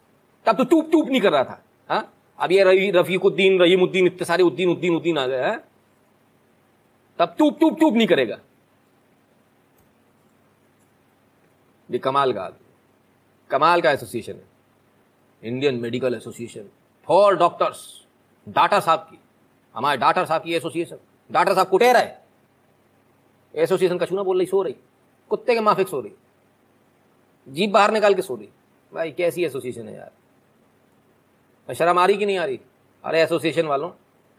तब 0.47 0.57
तो 0.57 0.65
चुप 0.65 0.91
चुप 0.93 1.09
नहीं 1.09 1.21
कर 1.21 1.33
रहा 1.33 1.45
था 1.45 1.63
हाँ? 1.91 2.13
अब 2.39 2.53
ये 2.53 2.65
रही, 2.65 2.91
रफीकुद्दीन, 2.91 3.59
रहीमुद्दीन, 3.61 4.07
इतने 4.07 4.25
सारे 4.25 4.43
उद्दीन 4.43 4.69
उद्दीन 4.69 4.97
उद्दीन 4.97 5.19
आ 5.19 5.27
गए, 5.27 5.43
हैं? 5.43 5.59
तब 7.19 7.35
चुप 7.39 7.59
चुप 7.61 7.79
चुप 7.81 7.95
नहीं 7.95 8.07
करेगा। 8.07 8.39
ये 11.89 11.99
कमाल 11.99 12.33
का 12.33 12.49
कमाल 13.51 13.81
का 13.81 13.91
एसोसिएशन 13.91 14.33
है। 14.33 14.45
Indian 15.43 15.75
medical 15.75 16.15
association 16.15 16.69
for 17.09 17.37
doctors 17.37 17.87
doctor 18.47 18.81
साहब 18.81 18.99
की, 19.01 19.19
हमारे 19.75 19.99
डॉक्टर 19.99 20.25
साहब 20.25 20.43
की 20.43 20.55
एसोसिएशन 20.55 20.99
डॉक्टर 21.31 21.55
साहब 21.55 21.69
कुटेर 21.69 21.97
है। 21.97 22.25
एसोसिएशन 23.55 23.99
कछू 23.99 24.17
ना 24.17 24.23
बोल 24.23 24.39
रही, 24.39 24.47
सो 24.47 24.63
रही, 24.63 24.77
कुत्ते 25.31 25.55
के 25.55 25.61
माफिक 25.61 25.89
सो 25.89 26.01
रही 26.01 26.13
जीप 27.49 27.71
बाहर 27.71 27.91
निकाल 27.91 28.15
के 28.15 28.23
सो 28.23 28.37
रही। 28.37 28.49
भाई, 28.93 29.11
कैसी 29.11 29.45
एसोसिएशन 29.45 29.89
है 29.89 29.95
यार? 29.97 30.11
शर्म 31.75 31.99
आ 31.99 32.07
रही 32.07 32.17
कि 32.17 32.27
नहीं 32.27 32.39
आ 32.39 32.45
रही? 32.45 32.61
अरे 33.05 33.23
एसोसिएशन 33.23 33.67
वालों, 33.67 33.91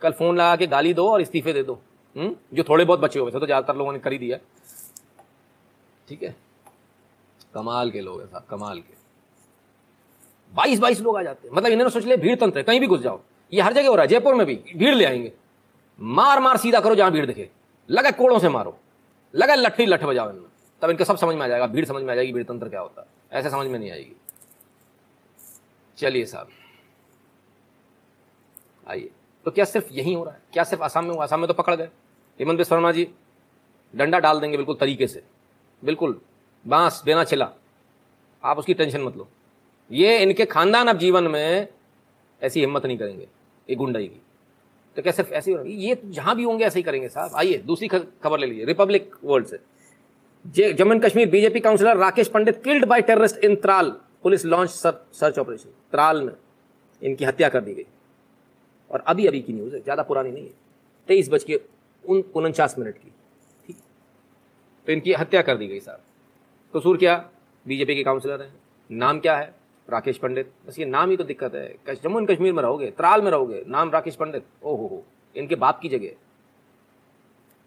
कल 0.01 0.11
फ़ोन 0.11 0.35
लगा 0.35 0.55
के 0.55 0.67
गाली 0.67 0.93
दो 0.93 1.11
और 1.11 1.21
इस्तीफे 1.21 1.53
दे 1.53 1.63
दो। 1.63 1.73
हुँ? 1.73 2.23
हम्म? 2.23 2.35
जो 2.53 2.63
थोड़े 2.63 2.85
बहुत 2.85 2.99
बचे 2.99 3.19
हुए 3.19 3.31
थे 3.31 3.39
तो 3.39 3.45
ज़्यादातर 3.45 3.75
लोगों 3.75 3.93
ने 3.93 3.99
कर 3.99 4.11
ही 4.11 4.17
दिया। 4.17 4.37
ठीक 6.07 6.23
है? 6.23 6.35
कमाल 7.53 7.91
के 7.91 8.01
लोग 8.01 8.21
हैं 8.21 8.27
साहब, 8.27 8.45
कमाल 8.49 8.79
के। 8.79 8.97
बाईस 10.55 10.79
बाईस 10.79 11.01
लोग 11.01 11.17
आ 11.17 11.23
जाते 11.23 11.47
हैं। 11.47 11.55
मतलब 11.55 11.71
इन्होंने 11.71 11.91
सोच 11.91 12.03
लिया 12.03 12.17
भीड़ 12.17 12.35
तंत्र 12.35 12.57
है, 12.57 12.63
कहीं 12.63 12.79
भी 12.79 12.87
घुस 12.87 12.99
जाओ। 12.99 13.21
ये 13.53 13.61
हर 13.61 13.73
जगह 13.73 13.89
हो 13.89 13.95
रहा 13.95 14.01
है, 14.01 14.07
जयपुर 14.07 14.35
में 14.35 14.47
भी, 14.47 14.55
भीड़ 14.55 14.95
ले 14.95 15.05
आएँगे। 15.05 15.33
मार 16.01 16.39
मार 16.39 16.57
सीधा 16.57 16.79
करो 16.79 16.95
जहाँ 16.95 17.11
भीड़ 17.11 17.25
दिखे। 17.25 17.49
लगा 17.89 18.11
कोड़ों 18.11 18.39
से 18.39 18.49
मारो। 18.49 18.77
लगा 19.35 19.55
लट्ठी 19.55 19.85
लठ 19.85 20.03
बजाओ 20.03 20.29
इनमें। 20.29 20.49
तब 20.81 20.89
इनको 20.89 21.03
सब 21.03 21.17
समझ 21.17 21.35
में 21.35 21.41
आ 21.41 21.47
जाएगा, 21.47 21.67
भीड़ 21.67 21.85
समझ 21.85 22.03
में 22.03 22.11
आ 22.11 22.15
जाएगी, 22.15 22.33
भीड़ 22.33 22.43
तंत्र 22.43 22.69
क्या 22.69 22.79
होता 22.79 23.01
है? 23.01 23.39
ऐसे 23.39 23.49
समझ 23.49 23.67
में 23.67 23.79
नहीं 23.79 23.91
आएगी। 23.91 24.15
चलिए 25.97 26.25
साहब। 26.25 26.47
आइए। 28.87 29.09
तो 29.45 29.51
क्या 29.51 29.65
सिर्फ़ 29.65 29.93
यही 29.93 30.13
हो 30.13 30.23
रहा 30.23 30.33
है? 30.33 30.41
क्या 30.53 30.63
सिर्फ़ 30.63 30.83
आसाम 30.83 31.05
में 31.05 31.13
हुआ? 31.13 31.23
आसाम 31.23 31.39
में 31.39 31.47
तो 31.47 31.53
पकड़ 31.53 31.75
गए। 31.75 31.89
हेमंत 32.39 32.57
बिस्व 32.57 32.75
शर्मा 32.75 32.91
जी, 32.91 33.07
डंडा 33.93 34.19
डाल 34.19 34.39
देंगे 34.39 34.57
बिल्कुल 34.57 34.75
तरीके 34.75 35.07
से। 35.07 35.23
बिल्कुल, 35.83 36.19
बाँस 36.65 37.01
देना 37.05 37.23
छिला। 37.23 37.49
आप 38.43 38.57
उसकी 38.57 38.73
टेंशन 38.73 39.01
मत 39.01 39.17
लो। 39.17 39.27
ये 39.91 40.17
इनके 40.19 40.45
खानदान 40.45 40.87
अब 40.87 40.97
जीवन 40.97 41.23
में 41.23 41.67
ऐसी 42.41 42.59
हिम्मत 42.59 42.85
नहीं 42.85 42.97
करेंगे, 42.97 43.27
ये 43.69 43.75
गुंडाई 43.75 44.07
की। 44.07 44.21
तो 44.97 45.01
क्या 45.01 45.11
सिर्फ़ 45.13 45.31
ऐसे 45.31 45.51
ही 45.51 45.73
ये 45.79 46.01
जहाँ 46.05 46.35
भी 46.35 46.43
होंगे 46.43 46.65
ऐसे 46.65 46.79
ही 46.79 46.83
करेंगे 46.83 47.09
साहब। 47.09 47.35
आइए, 47.35 47.57
दूसरी 47.57 47.87
खबर 47.87 48.39
ले 48.39 48.47
लीजिए। 48.47 48.65
रिपब्लिक 48.65 49.15
वर्ल्ड 49.23 49.47
से। 49.47 50.73
Jammu 50.73 50.93
and 50.93 51.03
Kashmir 51.05 51.29
BJP 51.29 51.59
councillor 51.59 51.97
Rakesh 51.97 52.27
Pandit 52.27 52.63
killed 52.63 52.85
by 52.85 53.01
terrorist 53.01 53.37
in 53.37 53.55
Tral. 53.55 53.89
Police 54.23 54.45
launch 54.45 54.69
search 54.69 55.39
operation. 55.39 55.69
Tral 55.91 56.21
में 56.21 56.33
इनकी 57.01 57.25
हत्या 57.25 57.49
कर 57.49 57.61
दी 57.61 57.73
गई। 57.73 57.85
और 58.91 59.03
अभी 59.07 59.25
अभी 59.27 59.41
की 59.41 59.53
न्यूज़ 59.53 59.75
है, 59.75 59.81
ज़्यादा 59.81 60.03
पुरानी 60.03 60.31
नहीं 60.31 60.43
है। 60.43 60.53
तेईस 61.09 61.29
बज 61.29 61.43
के 61.43 61.59
उन, 62.03 62.23
उनचास 62.35 62.75
मिनट 62.79 62.97
की, 62.97 63.11
ठीक। 63.67 63.77
तो 64.87 64.91
इनकी 64.91 65.13
हत्या 65.13 65.41
कर 65.41 65.57
दी 65.57 65.67
गई, 65.67 65.79
साहब। 65.79 65.99
कसूर 66.73 66.97
क्या? 66.97 67.17
बीजेपी 67.65 67.95
के 67.95 68.03
काउंसिलर 68.03 68.41
हैं। 68.41 68.53
नाम 68.89 69.19
क्या 69.19 69.37
है? 69.37 69.53
राकेश 69.87 70.17
पंडित। 70.17 70.51
बस 70.67 70.79
ये 70.79 70.85
नाम 70.85 71.09
ही 71.09 71.17
तो 71.17 71.23
दिक्कत 71.23 71.55
है। 71.55 71.95
जम्मू 71.95 72.19
एंड 72.19 72.29
कश्मीर 72.29 72.53
में 72.53 72.61
रहोगे, 72.63 72.89
त्राल 72.91 73.21
में 73.21 73.29
रहोगे, 73.31 73.63
नाम 73.67 73.89
राकेश 73.91 74.15
पंडित। 74.15 74.43
ओ 74.63 74.75
हो, 74.77 75.03
इनके 75.35 75.55
बाप 75.55 75.79
की 75.79 75.89
जगह। 75.89 76.09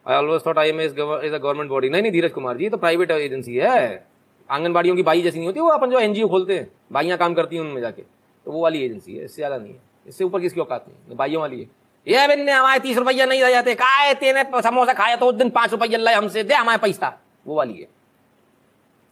I 0.06 0.16
always 0.16 0.46
thought 0.46 0.58
I 0.58 0.68
M 0.68 0.80
S 0.80 0.92
is 0.92 1.34
a 1.34 1.38
government 1.38 1.70
body 1.70 1.88
नहीं 1.88 2.02
नहीं, 2.02 2.12
धीरज 2.12 2.32
कुमार 2.32 2.56
जी 2.56 2.68
तो 2.68 2.76
प्राइवेट 2.76 3.10
एजेंसी 3.10 3.56
है। 3.56 4.06
आंगनबाड़ियों 4.48 4.96
की 4.96 5.02
बाई 5.02 5.22
जैसी 5.22 5.38
नहीं 5.38 5.46
होती, 5.46 5.60
वो 5.60 5.68
अपन 5.68 5.90
जो 5.90 5.98
एनजीओ 5.98 6.28
खोलते 6.28 6.58
हैं, 6.58 6.70
बाइयाँ 6.92 7.18
काम 7.18 7.34
करती 7.34 7.56
हैं 7.56 7.62
उनमें 7.62 7.80
जाके। 7.80 8.02
तो 8.02 8.52
वो 8.52 8.62
वाली 8.62 8.82
एजेंसी 8.84 9.16
है, 9.16 9.24
इससे 9.24 9.36
ज़्यादा 9.36 9.56
नहीं 9.58 9.72
है। 9.72 9.80
इससे 10.06 10.24
ऊपर 10.24 10.40
किसकी 10.40 10.60
औकात 10.60 10.84
नहीं? 10.88 11.16
बाइयों 11.16 11.40
वाली 11.40 11.68
ये 12.08 12.26
बिन्ने 12.28 12.52
हमारे 12.52 12.80
तीस 12.80 12.96
रुपया 12.96 13.26
नहीं 13.26 13.42
रह 13.42 13.50
जाते। 13.50 13.74
का 13.74 14.12
तेने 14.14 14.62
समोसा 14.62 14.92
खाया 14.92 15.16
तो 15.16 15.26
उस 15.26 15.34
दिन 15.34 15.50
पाँच 15.50 15.70
रुपया 15.70 15.98
लाए 15.98 16.14
हमसे। 16.14 16.42
दे 16.42 16.54
हमारे 16.54 16.78
पैसा। 16.78 17.20
वो 17.46 17.54
वाली 17.54 17.80
है। 17.80 17.88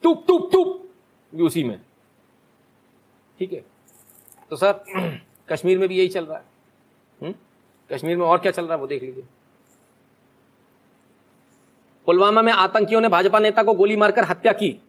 टूप 0.02 0.24
टूप 0.26 0.48
टूप। 0.52 1.40
उसी 1.40 1.64
में। 1.64 1.80
ठीक 3.38 3.52
है। 3.52 3.64
तो 4.50 4.56
सर, 4.56 4.84
कश्मीर 5.48 5.78
में 5.78 5.88
भी 5.88 5.98
यही 5.98 6.08
चल 6.08 6.26
रहा 6.26 6.38
है 6.38 6.44
हुँ? 7.22 7.28
हम्म? 7.28 7.96
कश्मीर 7.96 8.16
में 8.16 8.26
और 8.26 8.38
क्या 8.38 8.52
चल 8.52 8.64
रहा 8.64 8.74
है 8.74 8.80
वो 8.80 8.86
देख 8.86 9.02
लीजिए। 9.02 9.24
पुलवामा 12.06 12.42
में 12.42 12.52
आतंकियों 12.52 13.00
ने 13.00 13.08
भाजपा 13.08 13.38
नेता 13.38 13.62
को 13.62 13.74
गोली 13.74 13.96
मारकर 13.96 14.24
हत्या 14.24 14.52
की। 14.52 14.80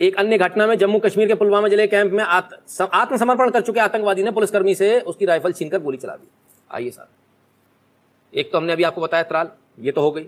एक 0.00 0.16
अन्य 0.16 0.38
घटना 0.38 0.66
में 0.66 0.76
जम्मू 0.78 0.98
कश्मीर 0.98 1.28
के 1.28 1.34
पुलवामा 1.34 1.68
ज़िले 1.68 1.86
कैंप 1.86 2.12
में 2.12 2.22
आत्मसमर्पण 2.24 3.50
कर 3.50 3.60
चुके 3.60 3.80
आतंकवादी 3.80 4.22
ने 4.22 4.30
पुलिसकर्मी 4.30 4.74
से 4.74 4.98
उसकी 5.02 5.24
राइफल 5.26 5.52
छीनकर 5.52 5.78
गोली 5.78 5.96
चला 5.96 6.14
दी। 6.14 6.28
आइए 6.70 6.90
सर 6.90 7.08
एक 8.32 8.50
तो 8.52 8.58
हमने 8.58 8.72
अभी 8.72 8.82
आपको 8.84 9.00
बताया 9.00 9.22
त्राल, 9.22 9.48
ये 9.80 9.92
तो 9.92 10.00
हो 10.00 10.10
गई। 10.10 10.26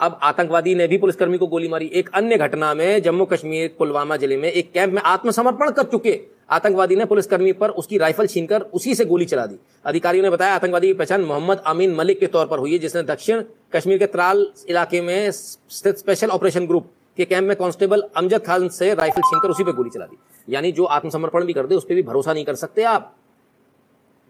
अब 0.00 0.18
आतंकवादी 0.22 0.74
ने 0.74 0.86
भी 0.88 0.98
पुलिसकर्मी 0.98 1.38
को 1.38 1.46
गोली 1.46 1.68
मारी। 1.68 1.86
एक 1.94 2.08
अन्य 2.14 2.36
घटना 2.38 2.72
में 2.74 3.02
जम्मू 3.02 3.24
कश्मीर 3.26 3.74
पुलवामा 3.78 4.16
ज़िले 4.16 4.36
में 4.36 4.50
एक 4.50 4.72
कैंप 4.72 4.92
में 4.92 5.02
आत्मसमर्पण 5.04 5.70
कर 5.70 5.84
चुके 5.84 6.18
आतंकवादी 6.50 6.96
ने 6.96 7.04
पुलिसकर्मी 7.04 7.52
पर 7.54 7.70
उसकी 7.72 7.98
राइफल 7.98 8.26
छीनकर 8.26 8.60
उसी 8.72 8.94
से 8.94 9.04
गोली 9.04 9.24
चला 9.26 9.46
दी। 9.46 9.58
अधिकारियों 9.84 10.24
ने 10.24 10.30
बताया, 10.30 10.54
आतंकवादी 10.54 10.86
की 10.86 10.94
पहचान 10.94 11.20
मोहम्मद 11.22 11.62
अमीन 11.66 11.94
मलिक 11.94 12.20
के 12.20 12.26
तौर 12.28 12.46
पर 12.46 12.58
हुई 12.58 12.72
है, 12.72 12.78
जिसने 12.78 13.02
दक्षिण 13.04 13.42
कश्मीर 13.74 13.98
के 13.98 14.06
त्राल 14.08 14.46
इलाके 14.68 15.00
में 15.02 15.30
स्थित 15.30 15.96
स्पेशल 15.98 16.30
ऑपरेशन 16.30 16.66
ग्रुप 16.66 16.90
के 17.16 17.24
कैंप 17.24 17.48
में 17.48 17.56
कांस्टेबल 17.56 18.10
अमजद 18.16 18.46
खान 18.46 18.68
से 18.68 18.94
राइफल 18.94 19.20
छीनकर 19.20 19.48
उसी 19.48 19.64
पर 19.64 19.72
गोली 19.72 19.90
चला 19.90 20.06
दी। 20.06 20.18
यानी 20.48 20.72
जो 20.72 20.84
आत्मसमर्पण 20.84 21.44
भी 21.44 21.52
कर 21.52 21.66
दे, 21.66 21.74
उस 21.74 21.84
पर 21.84 21.94
भी 21.94 22.02
भरोसा 22.02 22.32
नहीं 22.32 22.44
कर 22.44 22.54
सकते 22.54 22.82
आप। 22.82 23.16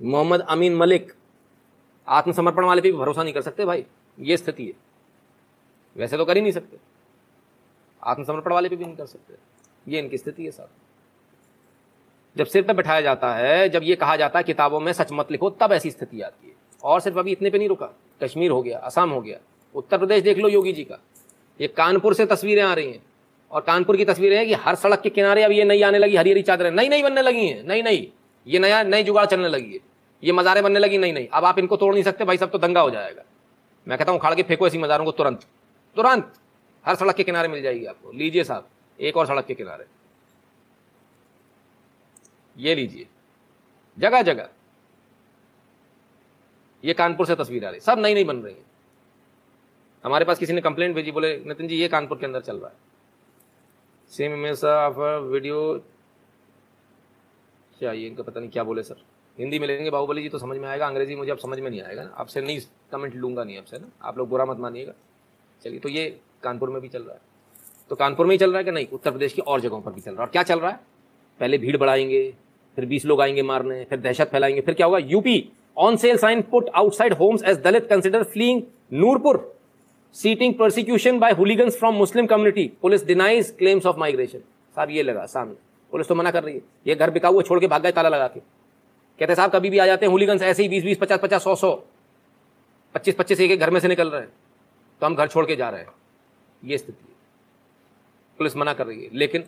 मोहम्मद 0.02 0.40
अमीन 0.40 0.74
मलिक, 0.74 1.12
आत्मसमर्पण 2.08 2.64
वाले 2.64 2.80
पे 2.80 2.92
भी 2.92 2.98
भरोसा 2.98 3.22
नहीं 3.22 3.34
कर 3.34 3.40
सकते 3.40 3.64
भाई। 3.64 3.86
ये 4.20 4.36
स्थिति 4.36 4.66
है। 4.66 4.72
वैसे 5.96 6.16
तो 6.16 6.24
कर 6.24 6.36
ही 6.36 6.42
नहीं 6.42 6.52
सकते। 6.52 6.76
आत्मसमर्पण 8.02 8.52
वाले 8.52 8.68
पे 8.68 8.76
भी 8.76 8.84
नहीं 8.84 8.96
कर 8.96 9.06
सकते। 9.06 9.34
ये 9.88 9.98
इनकी 9.98 10.18
स्थिति 10.18 10.44
है 10.44 10.50
साहब। 10.50 10.68
जब 12.36 12.46
सिर 12.46 12.62
पर 12.62 12.74
बैठाया 12.74 13.00
जाता 13.00 13.34
है, 13.34 13.68
जब 13.68 13.80
ये 13.84 13.96
कहा 13.96 14.16
जाता 14.16 14.38
है, 14.38 14.42
किताबों 14.42 14.80
में 14.80 14.92
सच 14.92 15.08
मत 15.12 15.30
लिखो, 15.30 15.50
तब 15.50 15.72
ऐसी 15.72 15.90
स्थिति 15.90 16.20
आती 16.20 16.48
है। 16.48 16.54
और 16.84 17.00
सिर्फ़ 17.00 17.18
अभी 17.18 17.32
इतने 17.32 17.50
पे 17.50 17.58
नहीं 17.58 17.68
रुका। 17.68 17.90
कश्मीर 18.22 18.50
हो 18.50 18.62
गया, 18.62 18.78
असम 18.78 19.10
हो 19.10 19.20
गया। 19.20 19.38
उत्तर 19.74 19.98
प्रदेश 19.98 20.22
देख 20.22 20.38
लो 20.38 20.48
योगी 20.48 20.72
जी 20.72 20.84
का। 20.84 20.98
ये 21.60 21.68
कानपुर 21.68 22.14
से 22.14 22.26
तस्वीरें 22.26 22.62
आ 22.62 22.72
रही 22.74 22.90
हैं। 22.90 23.02
और 23.50 23.60
कानपुर 23.60 23.96
की 23.96 24.04
तस्वीरें 24.04 24.36
हैं 24.36 24.46
कि 24.46 24.54
हर 24.54 24.74
सड़क 24.74 25.00
के 25.00 25.10
किनारे 25.10 25.42
अब 25.42 25.52
ये 25.52 25.64
नई 25.64 25.82
आने 25.82 25.98
लगी 25.98 26.16
हरी 26.16 26.30
हरी 26.30 26.42
चादरें। 26.42 26.70
नई 26.70 26.88
नई 26.88 27.02
बनने 27.02 27.22
लगी 27.22 27.46
हैं, 27.46 27.62
नई 27.62 27.82
नई। 27.82 28.12
ये 28.46 28.58
नया, 28.58 28.82
नई 28.82 29.02
जुगाड़ 29.02 29.26
चलने 29.26 29.48
लगी 29.48 29.72
है। 29.72 29.80
ये 30.22 30.32
मज़ारें 30.32 30.62
बनने 30.62 30.78
लगी 30.78 30.98
नहीं 30.98 31.12
नई। 31.12 31.28
अब 31.32 31.44
आप 31.44 31.58
इनको 31.58 31.76
तोड़ 31.76 31.92
नहीं 31.94 32.04
सकते, 32.04 32.24
भाई 32.24 32.36
सब 32.36 32.50
तो 32.50 32.58
दंगा 32.58 32.80
हो 32.80 32.90
जाएगा। 32.90 33.22
मैं 33.86 33.98
कहता 33.98 34.12
हूँ, 34.12 34.18
उखाड़ 34.20 34.34
के 34.34 34.42
फेंको 34.42 34.66
ऐसी 34.66 34.78
मज़ारों 34.78 35.04
को 35.04 35.12
तुरंत। 35.12 35.46
तुरंत! 35.96 36.32
हर 36.84 36.94
सड़क 36.94 37.16
के 37.16 37.24
किनारे 37.24 37.48
मिल 37.48 37.62
जाएगी 37.62 37.84
आपको। 37.84 38.12
लीजिए 38.12 38.44
साहब, 38.44 38.68
एक 38.98 39.16
और 39.16 39.26
सड़क 39.26 39.46
के 39.46 39.54
किनारे। 39.54 39.86
ये 42.56 42.74
लीजिए। 42.74 43.06
जगह 43.96 44.22
जगह 44.22 44.48
ये 46.84 46.94
कानपुर 46.94 47.26
से 47.26 47.34
तस्वीर 47.34 47.64
आ 47.64 47.70
रही 47.70 47.80
सब 47.80 47.98
नई 47.98 48.14
नई 48.14 48.24
बन 48.24 48.36
रही 48.36 48.54
है। 48.54 48.73
हमारे 50.04 50.24
पास 50.24 50.38
किसी 50.38 50.52
ने 50.52 50.60
कंप्लेंट 50.60 50.94
भेजी, 50.94 51.10
बोले, 51.10 51.36
नितिन 51.38 51.68
जी, 51.68 51.76
ये 51.76 51.88
कानपुर 51.88 52.18
के 52.18 52.26
अंदर 52.26 52.40
चल 52.40 52.56
रहा 52.56 52.68
है। 52.68 52.76
सेम 54.12 54.32
इमेज 54.32 54.64
ऑफ़ 54.64 54.98
वीडियो 55.24 55.60
क्या 57.80 57.92
ये 57.92 58.06
इनका 58.06 58.22
पता 58.22 58.40
नहीं 58.40 58.50
क्या 58.50 58.64
बोले 58.64 58.82
सर 58.82 58.96
हिंदी 59.38 59.58
में 59.58 59.66
लेंगे 59.66 59.90
बाहुबली 59.90 60.22
जी 60.22 60.28
तो 60.28 60.38
समझ 60.38 60.56
में 60.58 60.68
आएगा, 60.68 60.86
अंग्रेज़ी 60.86 61.14
मुझे 61.16 61.30
अब 61.32 61.38
समझ 61.38 61.58
में 61.60 61.70
नहीं 61.70 61.80
आएगा 61.82 62.02
ना। 62.02 62.12
आपसे 62.16 62.40
नहीं 62.40 62.60
कमेंट 62.92 63.14
लूँगा 63.14 63.44
नहीं 63.44 63.58
आपसे 63.58 63.78
ना। 63.78 63.90
आप 64.02 64.18
लोग 64.18 64.28
बुरा 64.28 64.44
मत 64.44 64.58
मानिएगा। 64.58 64.92
चलिए 65.62 65.78
तो 65.78 65.88
ये 65.88 66.08
कानपुर 66.42 66.70
में 66.70 66.80
भी 66.82 66.88
चल 66.88 67.02
रहा 67.02 67.14
है। 67.14 67.20
तो 67.90 67.96
कानपुर 67.96 68.26
में 68.26 68.32
ही 68.32 68.38
चल 68.38 68.50
रहा 68.50 68.58
है 68.58 68.64
कि 68.64 68.70
नहीं? 68.70 68.86
उत्तर 68.92 69.10
प्रदेश 69.10 69.32
की 69.32 69.42
और 69.42 69.60
जगहों 69.60 69.80
पर 69.80 69.92
भी 69.92 70.00
चल 70.00 70.10
रहा 70.10 70.22
है। 70.22 70.26
और 70.26 70.32
क्या 70.32 70.42
चल 70.42 70.60
रहा 70.60 70.70
है? 70.70 70.80
पहले 71.40 71.58
भीड़ 71.58 71.76
बढ़ाएँगे, 71.76 72.34
फिर 72.76 72.86
बीस 72.86 73.04
लोग 73.06 73.20
आएँगे 73.20 73.42
मारने, 73.42 73.84
फिर 73.84 74.00
दहशत 74.00 74.28
फैलाएँगे। 74.28 74.60
फिर 74.60 74.74
क्या 74.74 74.86
होगा? 74.86 74.98
UP 74.98 75.52
on 75.76 75.96
sale 75.96 76.16
sign 76.16 76.42
put 76.42 76.68
outside 76.74 77.12
homes 77.12 77.44
as 77.44 77.58
Dalit 77.58 77.88
consider 77.88 78.22
fleeing 78.24 78.62
Noorpur 78.92 79.53
citing 80.14 80.54
prosecution 80.54 81.18
by 81.18 81.32
hooligans 81.32 81.78
from 81.78 81.94
Muslim 81.94 82.26
community 82.26 82.70
police 82.82 83.04
denies 83.04 83.50
claims 83.50 83.86
of 83.86 83.96
migration 83.96 84.38
साहब, 84.38 84.90
ये 84.90 85.02
लगा 85.02 85.24
सामने। 85.26 85.54
पुलिस 85.92 86.08
तो 86.08 86.14
मना 86.14 86.30
कर 86.30 86.44
रही 86.44 86.54
है। 86.54 86.60
ये 86.86 86.94
घर 86.94 87.10
बिका 87.10 87.28
हुआ 87.28 87.42
छोड़ 87.42 87.58
के 87.60 87.66
भाग 87.66 87.82
गए 87.82 87.92
ताला 87.92 88.08
लगा 88.08 88.26
के। 88.28 88.40
कहते 88.40 89.34
साहब, 89.34 89.50
कभी 89.50 89.70
भी 89.70 89.78
आ 89.78 89.86
जाते 89.86 90.06
हैं 90.06 90.10
हुलीगन्स 90.10 90.42
ऐसे 90.42 90.62
ही 90.62 90.68
बीस 90.68 90.84
बीस, 90.84 90.98
पचास 90.98 91.20
पचास, 91.22 91.44
सौ 91.44 91.54
सौ, 91.54 91.74
पच्चीस 92.94 93.14
पच्चीस 93.14 93.40
एक 93.40 93.50
एक 93.50 93.60
घर 93.60 93.70
में 93.70 93.80
से 93.80 93.88
निकल 93.88 94.10
रहे 94.10 94.20
हैं। 94.20 94.30
तो 95.00 95.06
हम 95.06 95.14
घर 95.14 95.28
छोड़ 95.28 95.46
के 95.46 95.56
जा 95.56 95.68
रहे 95.70 95.80
हैं। 95.80 95.92
ये 96.64 96.78
स्थिति 96.78 97.04
है। 97.08 97.14
पुलिस 98.38 98.56
मना 98.56 98.72
कर 98.72 98.86
रही 98.86 99.04
है। 99.04 99.10
लेकिन 99.12 99.44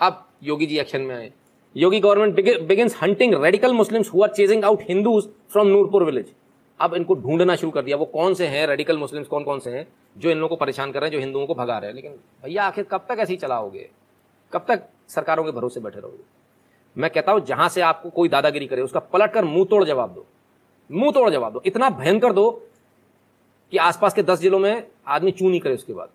अब 0.00 0.26
योगी 0.42 0.66
जी 0.66 0.78
एक्शन 0.78 1.00
में 1.00 1.14
आए। 1.16 1.32
Yogi 1.76 2.00
government 2.00 2.66
begins 2.68 2.96
hunting 3.02 3.34
radical 3.44 3.72
Muslims 3.72 4.08
who 4.08 4.22
are 4.22 4.28
chasing 4.28 4.64
out 4.64 4.82
Hindus 4.82 5.24
from 5.50 5.66
Noorpur 5.66 6.04
village 6.04 6.32
अब 6.80 6.94
इनको 6.94 7.14
ढूंढना 7.14 7.56
शुरू 7.56 7.70
कर 7.70 7.82
दिया। 7.82 7.96
वो 7.96 8.04
कौन 8.04 8.34
से 8.34 8.46
हैं? 8.46 8.66
रेडिकल 8.66 8.98
मुस्लिम्स 8.98 9.26
कौन 9.26 9.44
कौन 9.44 9.58
से 9.58 9.70
हैं? 9.70 9.88
जो 10.18 10.30
इन 10.30 10.36
लोगों 10.36 10.48
को 10.48 10.56
परेशान 10.56 10.92
कर 10.92 11.00
रहे 11.00 11.08
हैं, 11.08 11.12
जो 11.12 11.18
हिंदुओं 11.18 11.46
को 11.46 11.54
भगा 11.54 11.78
रहे 11.78 11.88
हैं। 11.88 11.94
लेकिन 11.94 12.12
भैया, 12.44 12.64
आखिर 12.64 12.84
कब 12.84 13.06
तक 13.08 13.16
ऐसे 13.18 13.32
ही 13.32 13.36
चलाओगे? 13.36 13.90
कब 14.52 14.64
तक 14.68 14.82
सरकारों 15.08 15.44
के 15.44 15.50
भरोसे 15.50 15.80
बैठे 15.80 16.00
रहोगे? 16.00 16.40
मैं 16.98 17.10
कहता 17.10 17.32
हूँ, 17.32 17.40
जहाँ 17.40 17.68
से 17.68 17.80
आपको 17.80 18.10
कोई 18.10 18.28
दादागिरी 18.28 18.66
करे, 18.66 18.82
उसका 18.82 19.00
पलट 19.00 19.32
कर 19.32 19.44
मुँह 19.44 19.64
तोड़ 19.64 19.84
जवाब 19.84 20.14
दो। 20.14 20.26
मुँह 20.92 21.12
तोड़ 21.12 21.30
जवाब 21.30 21.52
दो। 21.52 21.62
इतना 21.66 21.90
भयंकर 21.90 22.32
दो 22.32 22.66
कि 23.70 23.76
आसपास 23.76 24.14
के 24.14 24.22
दस 24.22 24.38
जिलों 24.38 24.58
में 24.58 24.88
आदमी 25.06 25.30
चू 25.30 25.48
नहीं 25.48 25.60
करे 25.60 25.74
उसके 25.74 25.92
बाद। 25.92 26.08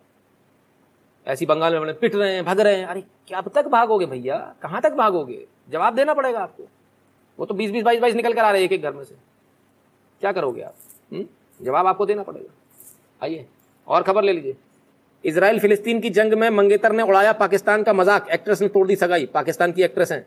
ऐसी 1.26 1.46
बंगाल 1.46 1.72
में 1.72 1.82
बने 1.82 1.92
पिट 1.92 2.14
रहे 2.14 2.34
हैं, 2.34 2.44
भग 2.44 2.60
रहे 2.60 2.76
हैं। 2.76 2.86
अरे, 2.86 3.00
क्या 3.00 3.38
अब 3.38 3.48
तक 3.48 3.66
भागोगे 3.66 4.06
भैया? 4.06 4.54
कहाँ 4.62 4.80
तक 4.80 4.92
भागोगे? 4.92 5.46
जवाब 5.70 5.94
देना 5.94 6.14
पड़ेगा 6.14 6.40
आपको। 6.40 6.68
वो 7.38 7.46
तो 7.46 7.54
बीस 7.54 7.70
बीस 7.70 7.82
बाईस 7.82 8.00
बाईस 8.00 8.14
निकल 8.14 8.32
कर 8.32 8.40
आ 8.40 8.50
रहे 8.50 8.60
हैं 8.60 8.66
एक 8.66 8.72
एक 8.72 8.82
घर 8.82 8.92
में 8.92 9.04
से। 9.04 9.35
क्या 10.20 10.32
करोगे 10.32 10.62
आप? 10.62 10.74
हुँ? 11.12 11.24
जवाब 11.62 11.86
आपको 11.86 12.06
देना 12.06 12.22
पड़ेगा। 12.22 12.54
आइए, 13.22 13.46
और 13.88 14.02
खबर 14.02 14.22
ले 14.22 14.32
लीजिए। 14.32 14.56
इसराइल 15.24 15.60
फिलिस्तीन 15.60 16.00
की 16.00 16.10
जंग 16.10 16.32
में 16.32 16.50
मंगेतर 16.50 16.92
ने 16.92 17.02
उड़ाया 17.02 17.32
पाकिस्तान 17.32 17.82
का 17.82 17.92
मज़ाक। 17.92 18.28
एक्ट्रेस 18.28 18.62
ने 18.62 18.68
तोड़ 18.68 18.88
दी 18.88 18.96
सगाई। 18.96 19.26
पाकिस्तान 19.26 19.72
की 19.72 19.82
एक्ट्रेस 19.82 20.12
हैं। 20.12 20.26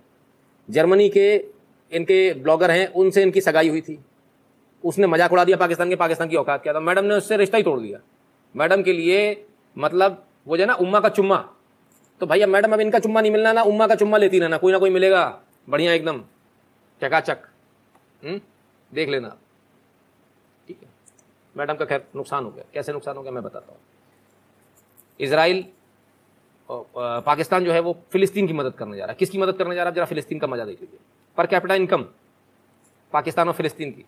जर्मनी 0.70 1.10
के 1.10 1.46
इनके 1.92 2.34
ब्लॉगर 2.34 2.72
हैं, 2.72 2.88
उनसे 2.88 3.22
इनकी 3.22 3.42
सगाई 3.42 3.70
हुई 3.70 3.82
थी। 3.82 4.00
उसने 4.86 5.08
मज़ाक 5.08 5.34
उड़ा 5.34 5.44
दिया 5.44 5.58
पाकिस्तान 5.58 5.90
के, 5.90 5.96
पाकिस्तान 5.96 6.30
की 6.30 6.36
औकात 6.36 6.64
किया 6.64 6.74
था 6.74 6.80
मैडम 6.80 7.06
ने 7.06 7.16
उससे 7.16 7.38
रिश्ता 7.38 7.58
ही 7.58 7.64
तोड़ 7.64 7.80
दिया। 7.80 8.00
मैडम 8.56 8.84
के 8.84 8.94
लिए 8.94 9.46
मतलब 9.78 10.26
वो 10.48 10.58
जो 10.58 10.66
ना, 10.66 10.74
उम्मा 10.74 11.00
का 11.00 11.10
चुम्मा। 11.10 11.50
तो 12.20 12.26
भैया, 12.26 12.48
मैडम, 12.48 12.74
अब 12.74 12.80
इनका 12.80 13.00
चुम्मा 13.00 13.22
नहीं 13.22 13.32
मिलना 13.32 13.54
ना, 13.54 13.62
उम्मा 13.62 13.88
का 13.88 13.96
चुम्मा 13.96 14.18
लेती 14.18 14.40
रहना। 14.40 14.58
कोई 14.58 14.72
ना 14.72 14.78
कोई 14.78 14.90
मिलेगा। 14.90 15.42
बढ़िया 15.70 15.94
एकदम। 15.94 16.24
चकाचक। 17.04 17.38
हम्म? 18.26 18.42
देख 18.94 19.10
लेना। 19.10 19.28
है 19.28 19.49
मैडम 21.60 21.76
का 21.76 21.86
खैर 21.86 22.04
नुकसान 22.16 22.44
हो 22.44 22.52
गया। 22.52 22.64
कैसे 22.74 22.94
नुकसान 22.94 23.16
हो 23.18 23.22
गया 23.24 23.32
मैं 23.32 23.44
बताता 23.44 23.72
हूँ। 23.72 23.80
इसराइल 25.20 25.66
पाकिस्तान 26.70 27.66
जो 27.66 27.72
है 27.72 27.80
वो 27.80 27.98
फिलिस्तीन 28.12 28.48
की 28.48 28.54
मदद 28.54 28.74
करने 28.74 28.98
जा 28.98 29.04
रहा 29.04 29.12
है। 29.12 29.18
किसकी 29.20 29.38
मदद 29.38 29.58
करने 29.58 29.76
जा 29.76 29.84
रहा 29.84 29.90
है? 29.90 29.96
जरा 29.96 30.06
फिलिस्तीन 30.06 30.40
का 30.40 30.48
मज़ा 30.48 30.66
देख 30.66 30.82
लीजिए। 30.82 31.00
पर 31.38 31.46
कैपिटल 31.48 31.76
इनकम, 31.76 32.04
पाकिस्तान 33.14 33.48
और 33.48 33.54
फिलिस्तीन 33.54 33.92
की। 33.92 34.06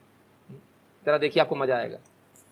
जरा 1.06 1.18
देखिए 1.18 1.42
आपको 1.42 1.56
मज़ा 1.56 1.78
आएगा। 1.78 1.98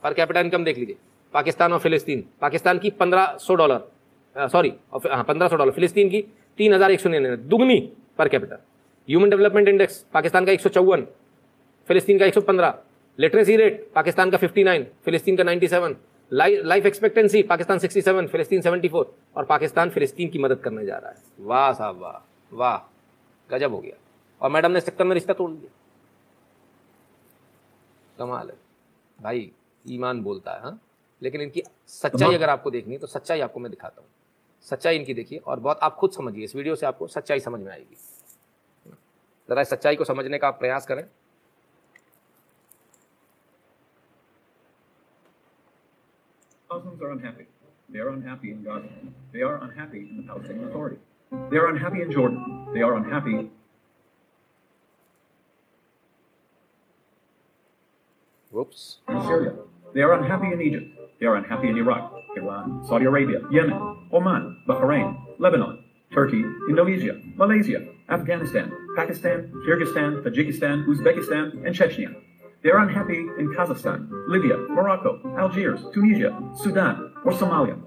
पर 0.03 0.13
कैपिटा 0.13 0.39
इनकम 0.39 0.63
देख 0.63 0.77
लीजिए। 0.77 0.97
पाकिस्तान 1.33 1.73
और 1.73 1.79
फिलिस्तीन। 1.79 2.23
पाकिस्तान 2.41 2.79
की 2.79 2.89
पंद्रह 2.91 3.37
सौ 3.39 3.55
डॉलर 3.55 4.47
सॉरी 4.49 4.73
हाँ 4.93 5.23
पंद्रह 5.23 5.47
सौ 5.47 5.55
डॉलर। 5.55 5.71
फिलिस्तीन 5.71 6.09
की 6.09 6.21
तीन 6.59 6.73
हज़ार 6.73 6.91
एक 6.91 6.99
सौ 6.99 7.09
निन्यानवे। 7.09 7.37
दुगनी 7.45 7.79
पर 8.17 8.27
capital. 8.27 8.57
Human 9.07 9.29
development 9.29 9.67
index, 9.67 10.05
Pakistan 10.13 10.45
का 10.45 10.51
एक 10.51 10.61
सौ 10.61 10.69
चौवन। 10.69 11.05
फिलिस्तीन 11.89 12.19
का 12.19 12.25
एक 12.25 12.33
सौ 12.33 12.41
पंद्रह। 12.41 12.73
लिटरेसी 13.19 13.55
रेट 13.57 13.89
पाकिस्तान 13.95 14.29
का 14.31 14.37
फिफ्टी 14.37 14.63
नाइन 14.63 14.85
फिलिस्तीन 15.05 15.37
का 15.37 15.43
ninety 15.43 15.67
seven 15.67 15.95
life 16.31 16.85
expectancy 16.85 17.41
Pakistan 17.43 17.79
sixty 17.79 18.01
seven 18.01 18.27
फिलिस्तीन 18.27 18.61
सेवेंटी 18.61 18.87
फोर 18.89 19.13
और 19.37 19.45
पाकिस्तान 19.45 19.89
फिलिस्तीन 19.89 20.29
की 20.29 20.39
मदद 20.39 20.59
करने 20.59 20.85
जा 20.85 20.97
रहा 20.97 21.09
है। 21.11 21.17
वाह 21.39 21.71
साहब 21.73 21.99
वाह 21.99 22.21
वाह 22.51 22.77
गजब 23.49 23.73
हो 23.73 23.79
गया। 23.79 23.95
और 24.41 24.49
मैडम 24.51 24.71
ने 24.71 24.81
चक्कर 24.81 25.05
में 25.05 25.13
रिश्ता 25.13 25.33
तोड़ 25.33 25.51
दिया। 25.51 25.71
कमाल 28.17 28.49
है। 28.49 28.55
भाई 29.19 29.51
ईमान 29.85 30.21
बोलता 30.23 30.53
है 30.53 30.61
हाँ? 30.61 30.79
लेकिन 31.21 31.41
इनकी 31.41 31.63
सच्चाई 31.87 32.35
अगर 32.35 32.49
आपको 32.49 32.71
देखनी 32.71 32.93
है 32.93 32.99
तो 32.99 33.07
सच्चाई 33.07 33.39
आपको 33.41 33.59
मैं 33.59 33.71
दिखाता 33.71 34.01
हूँ। 34.01 34.09
सच्चाई 34.65 34.95
इनकी 34.95 35.13
देखिए 35.13 35.39
और 35.39 35.59
बहुत 35.59 35.79
आप 35.83 35.95
खुद 35.95 36.11
समझिए 36.11 36.43
इस 36.43 36.55
वीडियो 36.55 36.75
से 36.75 36.85
आपको 36.85 37.07
सच्चाई 37.09 37.39
समझ 37.39 37.59
में 37.61 37.71
आएगी। 37.71 37.95
ज़रा 39.49 39.61
इस 39.61 39.69
सच्चाई 39.69 39.95
को 39.95 40.05
समझने 40.05 40.37
का 40.37 40.47
आप 40.47 40.59
प्रयास 40.59 40.85
करें। 40.85 41.03
Muslims 46.71 47.01
are 47.01 47.11
unhappy. 47.11 47.45
They 47.89 47.99
are 47.99 48.09
unhappy 48.09 48.51
in 48.51 48.63
Gaza. 48.63 48.87
They 49.33 49.41
are 49.41 49.63
unhappy 49.63 50.07
in 50.09 50.17
the 50.17 50.23
Palestinian 50.23 50.69
Authority. 50.69 50.97
They 51.49 51.57
are 51.57 51.67
unhappy 51.67 52.01
in 52.01 52.11
Jordan. 52.11 52.67
They 52.73 52.81
are 52.81 52.95
unhappy 52.95 53.49
Whoops. 58.51 58.97
in 59.09 59.21
Syria. 59.23 59.53
They 59.93 60.01
are 60.01 60.13
unhappy 60.13 60.53
in 60.53 60.61
Egypt. 60.61 60.85
They 61.19 61.25
are 61.25 61.35
unhappy 61.35 61.69
in 61.69 61.77
Iraq, 61.77 62.13
Iran, 62.37 62.83
Saudi 62.87 63.05
Arabia, 63.05 63.41
Yemen, 63.51 64.07
Oman, 64.13 64.63
Bahrain, 64.67 65.17
Lebanon, 65.39 65.83
Turkey, 66.13 66.43
Indonesia, 66.69 67.19
Malaysia, 67.35 67.85
Afghanistan, 68.09 68.71
Pakistan, 68.95 69.51
Kyrgyzstan, 69.67 70.23
Tajikistan, 70.23 70.85
Uzbekistan, 70.87 71.65
and 71.65 71.75
Chechnya. 71.75 72.15
They 72.61 72.71
are 72.71 72.79
unhappy 72.79 73.19
in 73.39 73.53
Kazakhstan, 73.55 74.09
Libya, 74.27 74.57
Morocco, 74.57 75.21
Algiers, 75.37 75.79
Tunisia, 75.93 76.37
Sudan, 76.61 77.13
or 77.23 77.31
Somalia. 77.31 77.79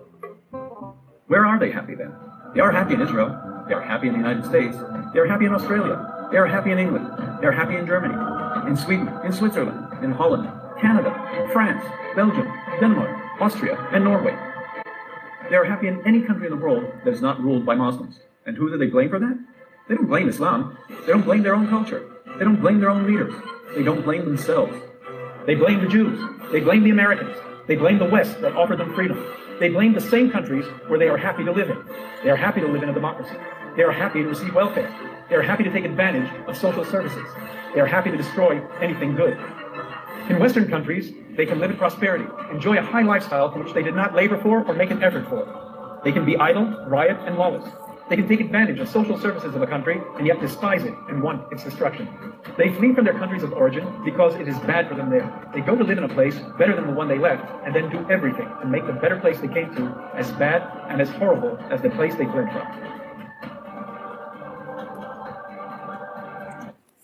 Where 1.27 1.45
are 1.45 1.59
they 1.59 1.71
happy 1.71 1.95
then? 1.95 2.15
They 2.55 2.61
are 2.61 2.73
happy 2.73 2.95
in 2.95 3.03
Israel. 3.03 3.65
They 3.69 3.75
are 3.75 3.83
happy 3.83 4.09
in 4.09 4.15
the 4.15 4.19
United 4.19 4.47
States. 4.47 4.75
They 5.13 5.21
are 5.21 5.27
happy 5.27 5.45
in 5.45 5.55
Australia. 5.55 6.29
They 6.31 6.39
are 6.39 6.47
happy 6.47 6.73
in 6.73 6.79
England. 6.79 7.07
They 7.41 7.47
are 7.47 7.53
happy 7.53 7.77
in 7.77 7.87
Germany, 7.87 8.15
in 8.67 8.75
Sweden, 8.75 9.11
in 9.25 9.33
Switzerland, 9.33 10.03
in 10.03 10.11
Holland, 10.11 10.49
Canada, 10.81 11.13
France, 11.53 11.85
Belgium, 12.17 12.51
Denmark, 12.81 13.11
Austria, 13.41 13.77
and 13.93 14.05
Norway. 14.05 14.35
They 15.51 15.57
are 15.57 15.65
happy 15.65 15.89
in 15.89 16.01
any 16.07 16.23
country 16.23 16.47
in 16.47 16.53
the 16.57 16.65
world 16.65 16.85
that 17.05 17.13
is 17.13 17.21
not 17.21 17.43
ruled 17.43 17.67
by 17.67 17.75
Muslims. 17.75 18.21
And 18.47 18.57
who 18.57 18.71
do 18.71 18.79
they 18.79 18.87
blame 18.87 19.11
for 19.11 19.19
that? 19.19 19.39
They 19.89 19.97
don't 19.97 20.09
blame 20.09 20.31
Islam. 20.31 20.79
They 20.89 21.13
don't 21.13 21.27
blame 21.27 21.43
their 21.43 21.55
own 21.55 21.69
culture. 21.69 22.09
They 22.39 22.45
don't 22.45 22.61
blame 22.61 22.81
their 22.81 22.89
own 22.89 23.07
leaders. 23.07 23.35
They 23.75 23.83
don't 23.83 24.03
blame 24.03 24.25
themselves. 24.25 24.77
They 25.47 25.55
blame 25.55 25.81
the 25.81 25.89
Jews. 25.89 26.21
They 26.53 26.61
blame 26.61 26.85
the 26.85 26.91
Americans. 26.91 27.37
They 27.67 27.77
blame 27.77 27.99
the 27.99 28.05
West 28.05 28.41
that 28.41 28.55
offered 28.55 28.79
them 28.79 28.95
freedom. 28.95 29.25
They 29.59 29.69
blame 29.69 29.95
the 29.95 30.01
same 30.01 30.31
countries 30.31 30.65
where 30.89 30.99
they 30.99 31.09
are 31.09 31.17
happy 31.17 31.45
to 31.45 31.53
live 31.53 31.71
in. 31.71 31.79
They 32.23 32.31
are 32.31 32.37
happy 32.37 32.61
to 32.61 32.67
live 32.67 32.83
in 32.83 32.89
a 32.89 32.95
democracy. 32.95 33.37
They 33.77 33.83
are 33.83 33.93
happy 33.93 34.23
to 34.23 34.29
receive 34.29 34.55
welfare. 34.55 34.93
They 35.29 35.37
are 35.37 35.43
happy 35.43 35.65
to 35.65 35.71
take 35.71 35.85
advantage 35.85 36.31
of 36.47 36.57
social 36.57 36.85
services. 36.85 37.27
They 37.75 37.81
are 37.81 37.87
happy 37.87 38.11
to 38.11 38.17
destroy 38.17 38.61
anything 38.81 39.15
good. 39.15 39.39
In 40.29 40.39
Western 40.39 40.69
countries, 40.69 41.13
they 41.37 41.47
can 41.47 41.59
live 41.59 41.71
in 41.71 41.77
prosperity, 41.77 42.27
enjoy 42.51 42.77
a 42.77 42.83
high 42.83 43.03
lifestyle 43.03 43.51
for 43.51 43.63
which 43.63 43.73
they 43.73 43.83
did 43.83 43.95
not 43.95 44.15
labor 44.15 44.39
for 44.41 44.65
or 44.65 44.75
make 44.75 44.91
an 44.91 45.03
effort 45.03 45.29
for. 45.29 46.01
They 46.05 46.13
can 46.13 46.25
be 46.25 46.37
idle, 46.37 46.85
riot, 46.87 47.19
and 47.27 47.37
lawless. 47.37 47.69
They 48.10 48.16
can 48.16 48.28
take 48.28 48.40
advantage 48.40 48.80
of 48.80 48.88
social 48.88 49.20
services 49.20 49.54
of 49.54 49.62
a 49.62 49.68
country 49.68 50.02
and 50.18 50.26
yet 50.26 50.40
despise 50.40 50.86
it 50.86 50.94
and 51.10 51.22
want 51.22 51.52
its 51.52 51.66
destruction. 51.66 52.08
They 52.58 52.70
flee 52.74 52.94
from 52.94 53.04
their 53.04 53.14
countries 53.14 53.44
of 53.44 53.52
origin 53.52 53.86
because 54.06 54.36
it 54.36 54.48
is 54.48 54.58
bad 54.60 54.88
for 54.88 54.96
them 54.96 55.10
there. 55.10 55.28
They 55.54 55.60
go 55.60 55.76
to 55.76 55.84
live 55.84 55.98
in 55.98 56.06
a 56.06 56.10
place 56.10 56.38
better 56.58 56.74
than 56.74 56.88
the 56.88 56.94
one 56.94 57.10
they 57.10 57.18
left 57.20 57.44
and 57.66 57.76
then 57.76 57.90
do 57.90 58.06
everything 58.10 58.48
to 58.62 58.68
make 58.68 58.88
the 58.88 58.94
better 58.94 59.20
place 59.20 59.40
they 59.40 59.50
came 59.50 59.76
to 59.76 59.88
as 60.16 60.32
bad 60.44 60.64
and 60.90 61.02
as 61.02 61.10
horrible 61.10 61.60
as 61.70 61.82
the 61.82 61.90
place 61.90 62.16
they 62.16 62.26
fled 62.26 62.52
from. 62.54 62.96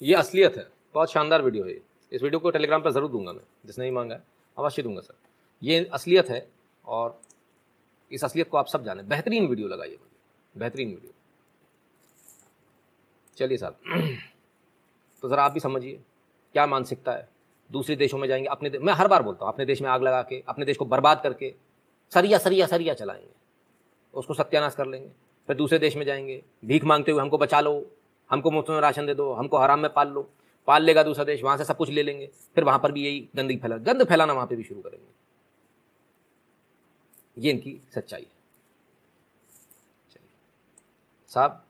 ये 0.01 0.15
असलियत 0.15 0.57
है 0.57 0.65
बहुत 0.95 1.11
शानदार 1.11 1.41
video 1.41 1.65
है 1.65 1.71
ये 1.71 1.81
इस 2.11 2.23
video 2.23 2.39
को 2.39 2.49
Telegram 2.51 2.81
पर 2.81 2.91
ज़रूर 2.91 3.09
दूंगा 3.11 3.33
मैं 3.33 3.43
जिसने 3.65 3.83
नहीं 3.83 3.93
मांगा 3.95 4.15
है 4.15 4.23
अवश्य 4.57 4.83
दूंगा 4.83 5.01
सर 5.01 5.13
ये 5.61 5.83
असलियत 5.93 6.29
है 6.29 6.45
और 6.85 7.19
इस 8.11 8.23
असलियत 8.23 8.49
को 8.49 8.57
आप 8.57 8.67
सब 8.67 8.83
जाने 8.85 9.03
बेहतरीन 9.13 9.47
वीडियो 9.47 9.67
लगाइए 9.67 9.97
मुझे 9.99 10.06
बेहतरीन 10.54 10.88
वीडियो। 10.88 11.12
चलिए 13.36 13.56
साहब 13.56 13.76
तो 15.22 15.28
ज़रा 15.28 15.42
आप 15.42 15.52
भी 15.52 15.60
समझिए, 15.60 16.00
क्या 16.54 16.66
मानसिकता 16.66 17.12
है? 17.12 17.28
दूसरे 17.70 17.96
देशों 17.96 18.18
में 18.18 18.26
जाएँगे, 18.28 18.48
अपने 18.48 18.70
मैं 18.78 18.92
हर 18.92 19.08
बार 19.08 19.22
बोलता 19.22 19.44
हूँ, 19.44 19.52
अपने 19.52 19.64
देश 19.66 19.82
में 19.82 19.88
आग 19.90 20.02
लगा 20.02 20.22
के, 20.22 20.42
अपने 20.48 20.64
देश 20.64 20.76
को 20.76 20.84
बर्बाद 20.84 21.20
करके, 21.22 21.54
सरिया 22.12 22.38
सरिया 22.38 22.66
सरिया 22.66 22.94
चलाएँगे। 22.94 23.30
उसको 24.14 24.34
सत्यानाश 24.34 24.74
कर 24.74 24.86
लेंगे। 24.86 25.08
फिर 25.48 25.56
दूसरे 25.56 25.78
देश 25.78 25.96
में 25.96 26.04
जाएँगे, 26.06 26.42
भीख 26.64 26.84
मांगते 26.84 27.12
हुए 27.12 27.20
हमको 27.22 27.38
बचा 27.38 27.60
लो, 27.60 27.90
हमको 28.30 28.50
मुफ़्त 28.50 28.70
में 28.70 28.80
राशन 28.80 29.06
दे 29.06 29.14
दो, 29.14 29.32
हमको 29.32 29.58
हराम 29.58 29.80
में 29.80 29.92
पाल 29.92 30.08
लो, 30.08 30.28
पाल 30.68 30.82
लेगा 30.82 31.02
दूसरा 31.02 31.24
देश, 31.24 31.42
वहाँ 31.42 31.56
से 31.56 31.64
सब 31.64 31.76
कुछ 31.76 31.90
ले 31.90 32.02
लेंगे, 32.02 32.26
फिर 32.54 32.64
वहाँ 32.64 32.78
पर 32.78 32.92
भी 32.92 33.04
यही 33.04 33.28
गंदगी 33.36 33.56
फैला, 33.56 33.76
गंद 33.76 34.04
फैलाना 34.04 34.32
वहाँ 34.32 34.46
पर 34.46 34.56
भी 34.56 34.62
शुरू 34.62 34.80
करेंगे। 34.80 35.06
ये 37.36 37.50
इनकी 37.50 37.80
सच्चाई 37.94 38.22
है। 38.22 38.37
साहब 41.30 41.62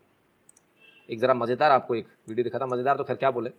एक 1.09 1.19
ज़रा 1.21 1.35
मज़ेदार 1.35 1.71
आपको 1.71 1.95
एक 1.95 2.07
वीडियो 2.29 2.45
दिखा 2.45 2.59
था 2.59 2.67
मज़ेदार 2.67 2.97
तो 2.97 3.05
खैर 3.05 3.17
क्या 3.17 3.31
बोले 3.31 3.51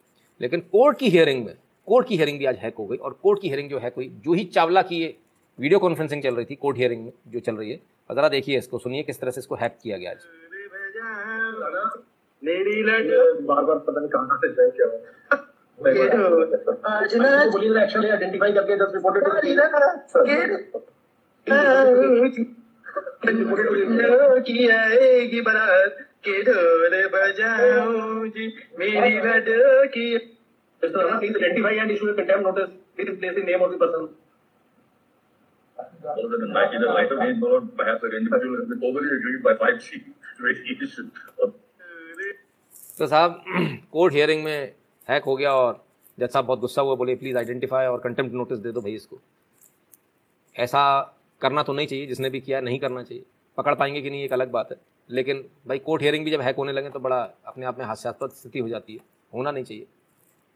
लेकिन 0.42 0.60
कोर्ट 0.72 0.98
की 0.98 1.10
हियरिंग 1.10 1.46
में 1.46 1.54
कोर्ट 1.88 2.08
की 2.08 2.16
हियरिंग 2.16 2.40
भी 2.40 2.46
आज 2.46 2.58
हैक 2.58 2.76
हो 2.78 2.86
गई 2.86 2.98
और 2.98 3.14
कोर्ट 3.24 3.42
की 3.42 3.48
हियरिंग 3.48 3.70
जो 3.70 3.80
है 3.80 3.90
कोई 3.90 4.08
जूही 4.24 4.44
चावला 4.50 4.82
की 4.82 5.02
ये 5.02 5.16
वीडियो 5.60 5.80
कॉन्फ्रेंसिंग 5.80 6.24
चल 6.24 6.36
रही 6.36 6.46
थी 6.46 6.56
कोर्ट 6.58 6.78
हियरिंग 6.78 7.04
में 7.06 7.12
जो 7.28 7.40
चल 7.40 7.56
रही 7.56 7.72
है 7.72 7.80
ज़रा 8.10 8.30
देखिए 8.30 8.58
इसको 8.58 8.80
सुनिए 8.80 9.04
किस 9.04 9.20
तरह 9.20 9.32
से 9.32 9.42
इसको 9.42 9.56
हैक 9.56 9.78
किया 9.84 9.98
गया 9.98 10.12
आज 10.12 10.18
मेरी 12.44 12.84
बार 12.84 13.64
बार 13.64 13.78
पता 13.80 14.00
नहीं 14.00 14.10
कहाँ 14.10 14.38
से 14.38 14.52
जाए 14.54 14.70
क्या 14.78 14.88
आज 15.80 17.16
ना 17.16 17.30
एक्चुअली 17.42 18.10
आइडेंटिफाई 18.10 18.52
करके 18.54 18.76
जस्ट 18.78 18.96
की 24.42 24.68
आएगी 24.68 25.42
बारात 25.42 25.98
के 26.28 26.44
ढोल 26.44 27.08
बजाऊं 27.08 28.30
जी 28.30 28.48
मेरी 28.80 29.18
5G 39.62 40.00
radiation. 40.46 41.06
तो 43.00 43.08
साहब 43.08 43.44
कोर्ट 43.92 44.14
हियरिंग 44.14 44.44
में 44.44 44.74
हैक 45.10 45.24
हो 45.24 45.36
गया 45.36 45.54
और 45.54 45.86
जज 46.20 46.30
साहब 46.30 46.46
बहुत 46.46 46.60
गुस्सा 46.60 46.82
हुआ 46.82 46.96
बोले 46.96 47.16
प्लीज़ 47.16 47.38
आइडेंटिफाई 47.38 47.86
और 47.86 48.00
कंटेम्प्ट 48.00 48.36
नोटिस 48.36 48.60
दे 48.60 48.72
दो 48.72 48.82
भाई 48.82 48.94
इसको 48.94 49.20
ऐसा 50.56 50.82
करना 51.42 51.64
तो 51.64 51.74
नहीं 51.74 51.88
चाहिए, 51.88 52.06
जिसने 52.06 52.30
भी 52.30 52.40
किया, 52.40 52.62
नहीं 52.62 52.80
करना 52.80 53.04
चाहिए। 53.04 53.24
पकड़ 53.58 53.76
पाएँगे 53.76 54.02
कि 54.02 54.10
नहीं, 54.10 54.24
एक 54.24 54.34
अलग 54.34 54.52
बात 54.52 54.72
है। 54.72 54.78
लेकिन 55.10 55.44
भाई 55.68 55.80
कोर्ट 55.80 56.02
हियरिंग 56.02 56.26
भी 56.26 56.32
जब 56.32 56.42
हैक 56.42 56.56
होने 56.56 56.72
लगे 56.72 56.90
तो 56.90 57.00
बड़ा 57.00 57.22
अपने 57.46 57.66
आप 57.66 57.80
में 57.80 57.86
हास्यास्पद 57.86 58.32
स्थिति 58.32 58.60
हो 58.60 58.70
जाती 58.70 58.94
है। 58.94 59.00
होना 59.34 59.52
नहीं 59.52 59.64
चाहिए। 59.64 59.86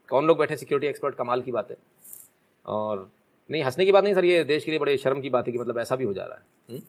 कौन 0.08 0.26
लोग 0.26 0.38
बैठे? 0.38 0.56
सिक्योरिटी 0.56 0.86
एक्सपर्ट 0.86 1.14
कमाल 1.14 1.42
की 1.42 1.52
बात 1.52 1.70
है। 1.70 1.76
और 2.66 3.10
नहीं, 3.50 3.62
हंसने 3.62 3.84
की 3.84 3.92
बात 3.92 4.04
नहीं, 4.04 4.14
सर, 4.14 4.24
ये 4.24 4.44
देश 4.44 4.64
के 4.64 4.70
लिए 4.70 4.80
बड़े 4.80 4.96
शर्म 4.96 5.20
की 5.20 5.30
बात 5.30 5.46
है 5.46 5.52
कि 5.52 5.58
मतलब 5.58 5.78
ऐसा 5.78 5.96
भी 5.96 6.04
हो 6.04 6.12
जा 6.12 6.24
रहा 6.24 6.38
है। 6.38 6.82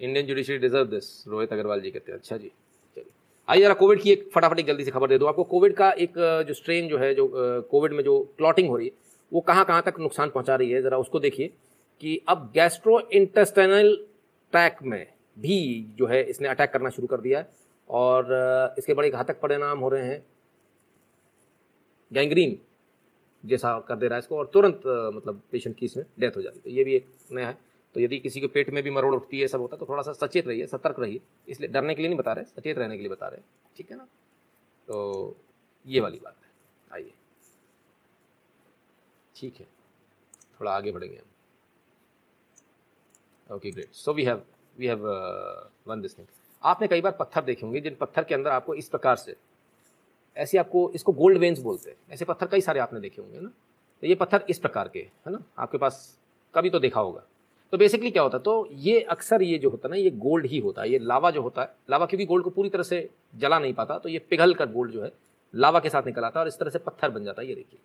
Indian 0.00 0.26
judiciary 0.26 0.58
deserve 0.58 0.84
this 0.84 1.24
Rohit 1.28 1.52
Agarwal 1.52 1.80
ji 1.80 1.90
कहते 1.90 2.12
हैं। 2.12 2.18
अच्छा 2.18 2.36
जी, 2.36 2.48
चलिए। 2.96 3.10
आइए 3.48 3.62
जरा 3.62 3.74
कोविड 3.74 4.00
की 4.02 4.12
एक 4.12 4.30
फटाफट 4.34 4.58
एक 4.58 4.66
जल्दी 4.66 4.84
से 4.84 4.90
खबर 4.90 5.08
दे 5.08 5.18
दो। 5.18 5.26
आपको 5.26 5.44
कोविड 5.44 5.74
का 5.74 5.90
एक, 5.92 6.12
जो 6.48 6.54
स्ट्रेन 6.54 6.88
जो 6.88 6.98
है, 6.98 7.14
जो 7.14 7.28
कोविड 7.70 7.92
में 7.92 8.02
जो 8.04 8.18
क्लॉटिंग 8.38 8.68
हो 8.68 8.76
रही 8.76 8.86
है, 8.86 8.92
वो 9.32 9.40
कहाँ 9.40 9.64
कहाँ 9.64 9.82
तक 9.82 10.00
नुकसान 10.00 10.30
पहुँचा 10.30 10.56
रही 10.56 10.70
है? 10.70 10.82
ज़रा 10.82 10.98
उसको 10.98 11.20
देखिए। 11.20 11.52
कि 12.00 12.20
अब 12.28 12.50
गैस्ट्रो 12.54 12.98
इंटेस्टाइनल 13.12 13.94
ट्रैक 14.52 14.82
में 14.82 15.06
भी 15.36 15.58
जो 15.96 16.06
है 16.06 16.22
इसने 16.22 16.48
अटैक 16.48 16.70
करना 16.72 16.90
शुरू 16.90 17.06
कर 17.06 17.20
दिया 17.20 17.38
है 17.38 17.50
और 17.90 18.74
इसके 18.78 18.94
बड़े 18.94 19.10
घातक 19.10 19.40
परिणाम 19.40 19.78
हो 19.78 19.88
रहे 19.88 20.06
हैं। 20.06 20.24
गैंग्रीन 22.10 22.58
जैसा 23.44 23.78
कर 23.80 23.96
दे 23.96 24.08
रहा 24.08 24.16
है 24.16 24.18
इसको 24.18 24.38
और 24.38 24.50
तुरंत 24.54 24.82
मतलब 25.14 25.40
पेशेंट 25.52 25.76
की 25.76 25.86
इसमें 25.86 26.04
डेथ 26.20 26.36
हो 26.36 26.42
जाती 26.42 26.58
है। 26.58 26.62
तो 26.64 26.70
ये 26.70 26.84
भी 26.84 26.94
एक 26.94 27.06
नया 27.32 27.48
है। 27.48 27.58
तो 27.94 28.00
यदि 28.00 28.18
किसी 28.18 28.40
के 28.40 28.46
पेट 28.46 28.70
में 28.70 28.82
भी 28.82 28.90
मरोड़ 28.90 29.14
उठती 29.14 29.40
है, 29.40 29.46
सब 29.48 29.60
होता 29.60 29.76
है 29.76 29.80
तो 29.80 29.86
थोड़ा 29.88 30.02
सा 30.02 30.12
सचेत 30.12 30.46
रहिए, 30.48 30.66
सतर्क 30.66 31.00
रहिए। 31.00 31.20
इसलिए 31.48 31.70
डरने 31.70 31.94
के 31.94 32.02
लिए 32.02 32.08
नहीं 32.08 32.18
बता 32.18 32.32
रहे, 32.32 32.44
सचेत 32.44 32.78
रहने 32.78 32.96
के 32.96 33.02
लिए 33.02 33.10
बता 33.10 33.28
रहे 33.28 33.40
ठीक 33.76 33.90
है 33.90 33.96
ना? 33.96 34.06
तो 34.88 35.36
ये 35.86 36.00
वाली 36.00 36.18
बात 36.18 36.36
है। 36.36 36.50
आइए। 36.92 37.12
ठीक 39.36 39.54
है। 39.60 39.66
थोड़ा 40.60 40.72
आगे 40.72 40.92
बढ़ेंगे 40.92 41.16
हम। 41.16 41.24
Okay 43.50 43.70
great 43.70 43.94
so 43.94 44.12
we 44.12 44.24
have 44.24 44.42
we 44.76 44.86
have 44.86 45.06
one 45.86 46.00
this 46.00 46.18
thing 46.18 46.26
आपने 46.62 46.88
कई 46.88 47.00
बार 47.00 47.12
पत्थर 47.12 47.44
देखे 47.44 47.66
होंगे, 47.66 47.80
जिन 47.80 47.96
पत्थर 48.00 48.24
के 48.24 48.34
अंदर 48.34 48.50
आपको 48.50 48.74
इस 48.74 48.88
प्रकार 48.88 49.16
से, 49.16 49.34
ऐसे 50.36 50.58
आपको, 50.58 50.90
इसको 50.94 51.12
गोल्ड 51.12 51.38
वेन्स 51.38 51.58
बोलते 51.60 51.90
हैं। 51.90 51.96
ऐसे 52.12 52.24
पत्थर 52.24 52.46
कई 52.46 52.60
सारे 52.60 52.80
आपने 52.80 53.00
देखे 53.00 53.22
होंगे 53.22 53.40
ना? 53.40 53.48
तो 54.02 54.06
ये 54.06 54.14
पत्थर 54.14 54.44
इस 54.50 54.58
प्रकार 54.58 54.88
के, 54.88 54.98
है 54.98 55.32
ना? 55.32 55.42
आपके 55.58 55.78
पास 55.78 56.18
कभी 56.54 56.70
तो 56.70 56.78
देखा 56.80 57.00
होगा। 57.00 57.22
तो 57.72 57.78
बेसिकली 57.78 58.10
क्या 58.10 58.22
होता 58.22 58.36
है 58.36 58.42
तो 58.42 58.68
ये 58.72 59.00
अक्सर 59.10 59.42
ये 59.42 59.58
जो 59.58 59.70
होता 59.70 59.88
है 59.88 59.90
ना, 59.90 59.96
ये 59.96 60.10
गोल्ड 60.10 60.46
ही 60.46 60.58
होता 60.58 60.82
है 60.82 60.90
ये 60.90 60.98
लावा 61.00 61.30
जो 61.30 61.42
होता 61.42 61.62
है 61.62 61.74
लावा 61.90 62.06
क्योंकि 62.06 62.26
गोल्ड 62.26 62.44
को 62.44 62.50
पूरी 62.50 62.68
तरह 62.68 62.82
से 62.82 63.08
जला 63.36 63.58
नहीं 63.58 63.74
पाता 63.74 63.98
तो 63.98 64.08
ये 64.08 64.18
पिघल 64.30 64.54
कर 64.54 64.70
गोल्ड 64.72 64.92
जो 64.92 65.02
है, 65.02 65.12
लावा 65.54 65.80
के 65.80 65.90
साथ 65.90 66.06
निकल 66.06 66.24
आता 66.24 66.40
है 66.40 66.44
और 66.44 66.48
इस 66.48 66.58
तरह 66.58 66.70
से 66.70 66.78
पत्थर 66.80 67.10
बन 67.10 67.24
जाता 67.24 67.42
है, 67.42 67.48
ये 67.48 67.54
देखिए। 67.54 67.80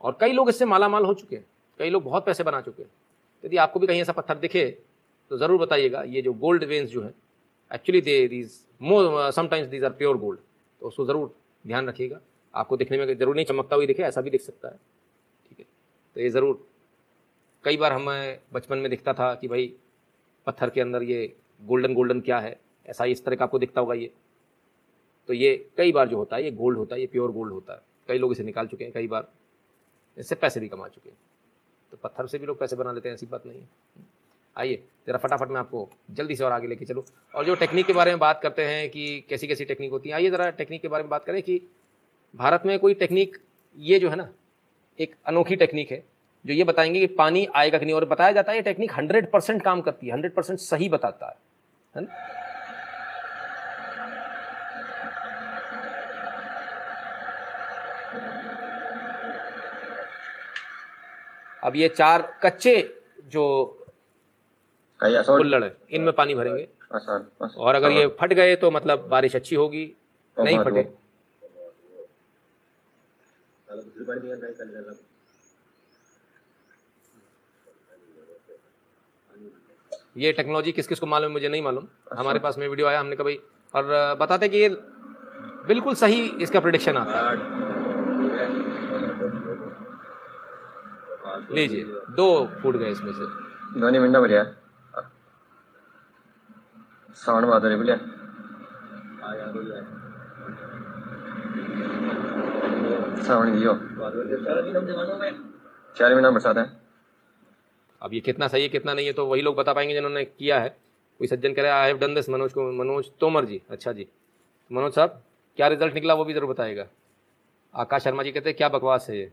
और 0.00 0.16
कई 0.20 0.32
लोग 0.32 0.48
इससे 0.48 0.64
मालामाल 0.66 1.04
हो 1.04 1.14
चुके 1.14 1.36
हैं, 1.36 1.44
कई 1.80 1.90
लोग 1.90 2.04
बहुत 2.04 2.26
पैसे 2.26 2.44
बना 2.44 2.60
चुके 2.60 2.82
हैं। 2.82 2.90
यदि 3.44 3.56
आपको 3.58 3.80
भी 3.80 3.86
कहीं 3.86 4.00
ऐसा 4.00 4.12
पत्थर 4.12 4.38
दिखे 4.38 4.64
तो 5.30 5.36
ज़रूर 5.38 5.58
बताइएगा। 5.58 6.02
ये 6.04 6.22
जो 6.22 6.32
गोल्ड 6.34 6.64
वेन्स 6.64 6.90
जो 6.90 7.02
है 7.02 7.12
actually 7.70 8.00
they 8.00 8.26
these 8.28 8.58
more 8.80 9.30
sometimes 9.32 9.68
these 9.68 9.84
are 9.84 9.92
pure 9.92 10.16
gold 10.18 10.38
तो 10.82 10.86
उसको 10.86 11.04
ज़रूर 11.06 11.34
ध्यान 11.64 11.88
रखिएगा। 11.88 12.20
आपको 12.54 12.76
दिखने 12.76 12.98
में 12.98 13.16
ज़रूर 13.16 13.34
नहीं 13.34 13.44
चमकता 13.46 13.76
हुई 13.76 13.86
दिखे, 13.86 14.02
ऐसा 14.02 14.20
भी 14.20 14.30
दिख 14.30 14.40
सकता 14.40 14.68
है। 14.68 14.74
ठीक 15.48 15.58
है? 15.58 15.64
तो 16.16 16.20
ये 16.20 16.30
ज़रूर, 16.30 16.66
कई 17.64 17.76
बार 17.76 17.92
हमें 17.92 18.38
बचपन 18.52 18.78
में 18.78 18.90
दिखता 18.90 19.12
था 19.12 19.34
कि 19.34 19.48
भाई, 19.48 19.72
पत्थर 20.46 20.70
के 20.70 20.80
अंदर 20.80 21.02
ये 21.02 21.34
गोल्डन 21.62 21.94
गोल्डन 21.94 22.20
क्या 22.20 22.38
है? 22.38 22.58
ऐसा 22.86 23.04
इस 23.04 23.24
तरह 23.24 23.36
का 23.36 23.44
आपको 23.44 23.58
दिखता 23.58 23.80
होगा 23.80 23.94
ये। 23.94 24.12
तो 25.28 25.32
ये 25.32 25.54
कई 25.76 25.92
बार 25.92 26.08
जो 26.08 26.16
होता 26.16 26.36
है, 26.36 26.44
ये 26.44 26.50
गोल्ड 26.52 26.78
होता 26.78 26.94
है, 26.94 27.00
ये 27.00 27.06
प्योर 27.06 27.32
गोल्ड 27.32 27.52
होता 27.52 27.72
है। 27.72 27.80
कई 28.08 28.18
लोग 28.18 28.32
इसे 28.32 28.42
निकाल 28.42 28.66
चुके 28.66 28.84
हैं, 28.84 28.92
कई 28.92 29.06
बार। 29.06 29.28
इससे 30.16 30.34
पैसे 30.34 30.60
भी 30.60 30.68
कमा 30.68 30.88
चुके 30.88 31.08
हैं। 31.08 31.16
तो 31.90 31.96
पत्थर 31.96 32.26
से 32.26 32.38
भी 32.38 32.46
लोग 32.46 32.58
पैसे 32.58 32.76
बना 32.76 32.92
लेते 32.92 33.08
हैं, 33.08 33.14
ऐसी 33.14 33.26
बात 33.26 33.46
नहीं 33.46 33.60
है। 33.60 33.68
आइए, 34.56 34.84
ज़रा 35.06 35.18
फटाफट 35.18 35.48
मैं 35.48 35.60
आपको 35.60 35.90
जल्दी 36.10 36.36
से 36.36 36.44
और 36.44 36.52
आगे 36.52 36.66
लेके 36.66 36.84
चलूँ। 36.84 37.04
और 37.34 37.44
जो 37.44 37.54
टेक्निक 37.54 37.86
के 37.86 37.92
बारे 37.92 38.10
में 38.10 38.18
बात 38.18 38.40
करते 38.42 38.64
हैं 38.64 38.90
कि 38.90 39.20
कैसी 39.20 39.46
कैसी 39.46 39.64
टेक्निक 39.64 39.90
होती 39.90 40.08
है, 40.08 40.14
आइए 40.14 40.30
ज़रा 40.30 40.50
टेक्निक 40.50 40.82
के 40.82 40.88
बारे 40.88 41.02
में 41.02 41.10
बात 41.10 41.24
करें 41.24 41.42
कि 41.42 41.62
भारत 42.36 42.62
में 42.66 42.78
कोई 42.78 42.94
टेक्निक, 42.94 43.38
ये 43.78 43.98
जो 43.98 44.10
है 44.10 44.16
ना, 44.16 44.28
एक 45.00 45.14
अनोखी 45.26 45.56
टेक्निक 45.56 45.90
है, 45.90 46.04
जो 46.46 46.52
ये 46.52 46.64
बताएँगे 46.64 47.00
कि 47.00 47.06
पानी 47.06 47.46
आएगा 47.46 47.78
कि 47.78 47.84
नहीं। 47.84 47.94
और 47.94 48.04
बताया 48.04 48.32
जाता 48.32 48.52
है 48.52 48.58
ये 48.58 48.62
टेक्निक 48.62 48.92
हंड्रेड 48.92 49.30
परसेंट 49.30 49.62
काम 49.62 49.80
करती 49.80 50.06
है, 50.06 50.12
हंड्रेड 50.12 50.34
परसेंट 50.34 50.58
सही 50.58 50.88
बताता 50.88 51.26
है। 51.26 51.36
है 51.96 52.02
ना? 52.02 52.39
अब 61.62 61.76
ये 61.76 61.88
चार 61.90 62.22
कच्चे 62.44 62.74
जो 63.26 63.44
कुल्लड़ 65.00 65.62
है 65.64 65.76
इनमें 65.90 66.12
पानी 66.14 66.34
भरेंगे। 66.34 66.68
और 67.56 67.74
अगर 67.74 67.90
ये 67.92 68.06
फट 68.20 68.32
गए 68.32 68.56
तो 68.56 68.70
मतलब 68.70 69.06
बारिश 69.10 69.36
अच्छी 69.36 69.56
होगी 69.56 69.84
नहीं 70.36 70.58
फटे। 70.58 70.88
ये 80.16 80.32
टेक्नोलॉजी 80.32 80.72
किस 80.72 80.86
किस 80.86 81.00
को 81.00 81.06
मालूम 81.06 81.28
है 81.28 81.32
मुझे 81.32 81.48
नहीं 81.48 81.62
मालूम। 81.62 81.86
हमारे 82.12 82.38
पास 82.38 82.58
में 82.58 82.66
वीडियो 82.68 82.86
आया 82.86 83.00
हमने 83.00 83.16
कभी 83.16 83.38
और 83.74 84.16
बताते 84.20 84.48
कि 84.48 84.58
ये 84.58 84.68
बिल्कुल 85.66 85.94
सही 85.94 86.20
इसका 86.42 86.60
प्रिडिक्शन 86.60 86.96
आता 86.96 87.18
है। 87.20 87.79
लीजिए 91.50 91.84
दो 92.12 92.26
फूट 92.62 92.76
गए 92.76 92.90
इसमें 92.90 93.12
से। 93.12 93.26
ध्वनि 93.78 93.98
मिंडा 93.98 94.20
बढ़िया 94.20 94.44
साउंड 97.16 97.46
बहुत 97.46 97.64
रही 97.64 97.76
बोलिए। 97.76 97.96
साउंड 103.22 103.54
दियो 103.54 103.74
चार 105.96 106.12
महीना 106.12 106.30
बरसात 106.30 106.56
है। 106.56 106.64
अब 108.02 108.14
ये 108.14 108.20
कितना 108.20 108.48
सही 108.48 108.62
है 108.62 108.68
कितना 108.68 108.94
नहीं 108.94 109.06
है 109.06 109.12
तो 109.12 109.26
वही 109.26 109.42
लोग 109.42 109.56
बता 109.56 109.72
पाएँगे 109.72 109.94
जिन्होंने 109.94 110.24
किया 110.24 110.58
है। 110.60 110.68
कोई 111.20 111.28
सज्जन 111.28 111.54
कह 111.54 111.62
रहा 111.62 111.80
I 111.80 111.86
have 111.86 111.98
done 111.98 112.14
this 112.14 112.28
Manoj 112.30 112.52
को 112.52 112.70
मनोज 112.74 113.10
तोमर 113.20 113.44
जी। 113.44 113.60
अच्छा 113.70 113.92
जी। 113.92 114.06
मनोज 114.70 114.92
साहब 114.92 115.22
क्या 115.58 115.68
रिज़ल्ट 115.68 115.94
निकला 115.94 116.14
वो 116.14 116.24
भी 116.24 116.34
ज़रूर 116.34 116.50
बताएगा। 116.50 116.86
आकाश 117.74 118.02
शर्मा 118.04 118.22
जी 118.22 118.32
कहते 118.32 118.50
हैं 118.50 118.56
क्या 118.56 118.68
बकवास 118.68 119.06
है 119.10 119.18
ये? 119.18 119.32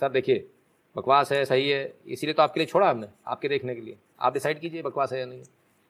सर 0.00 0.10
देखिए 0.10 0.46
बकवास 0.96 1.32
है, 1.32 1.44
सही 1.44 1.70
है, 1.70 1.94
इसीलिए 2.06 2.34
तो 2.34 2.42
आपके 2.42 2.60
लिए 2.60 2.66
छोड़ा 2.66 2.90
हमने, 2.90 3.06
आपके 3.26 3.48
देखने 3.48 3.74
के 3.74 3.80
लिए। 3.80 3.96
आप 4.20 4.32
डिसाइड 4.32 4.60
कीजिए 4.60 4.82
बकवास 4.82 5.12
है 5.12 5.18
या 5.20 5.26
नहीं, 5.26 5.38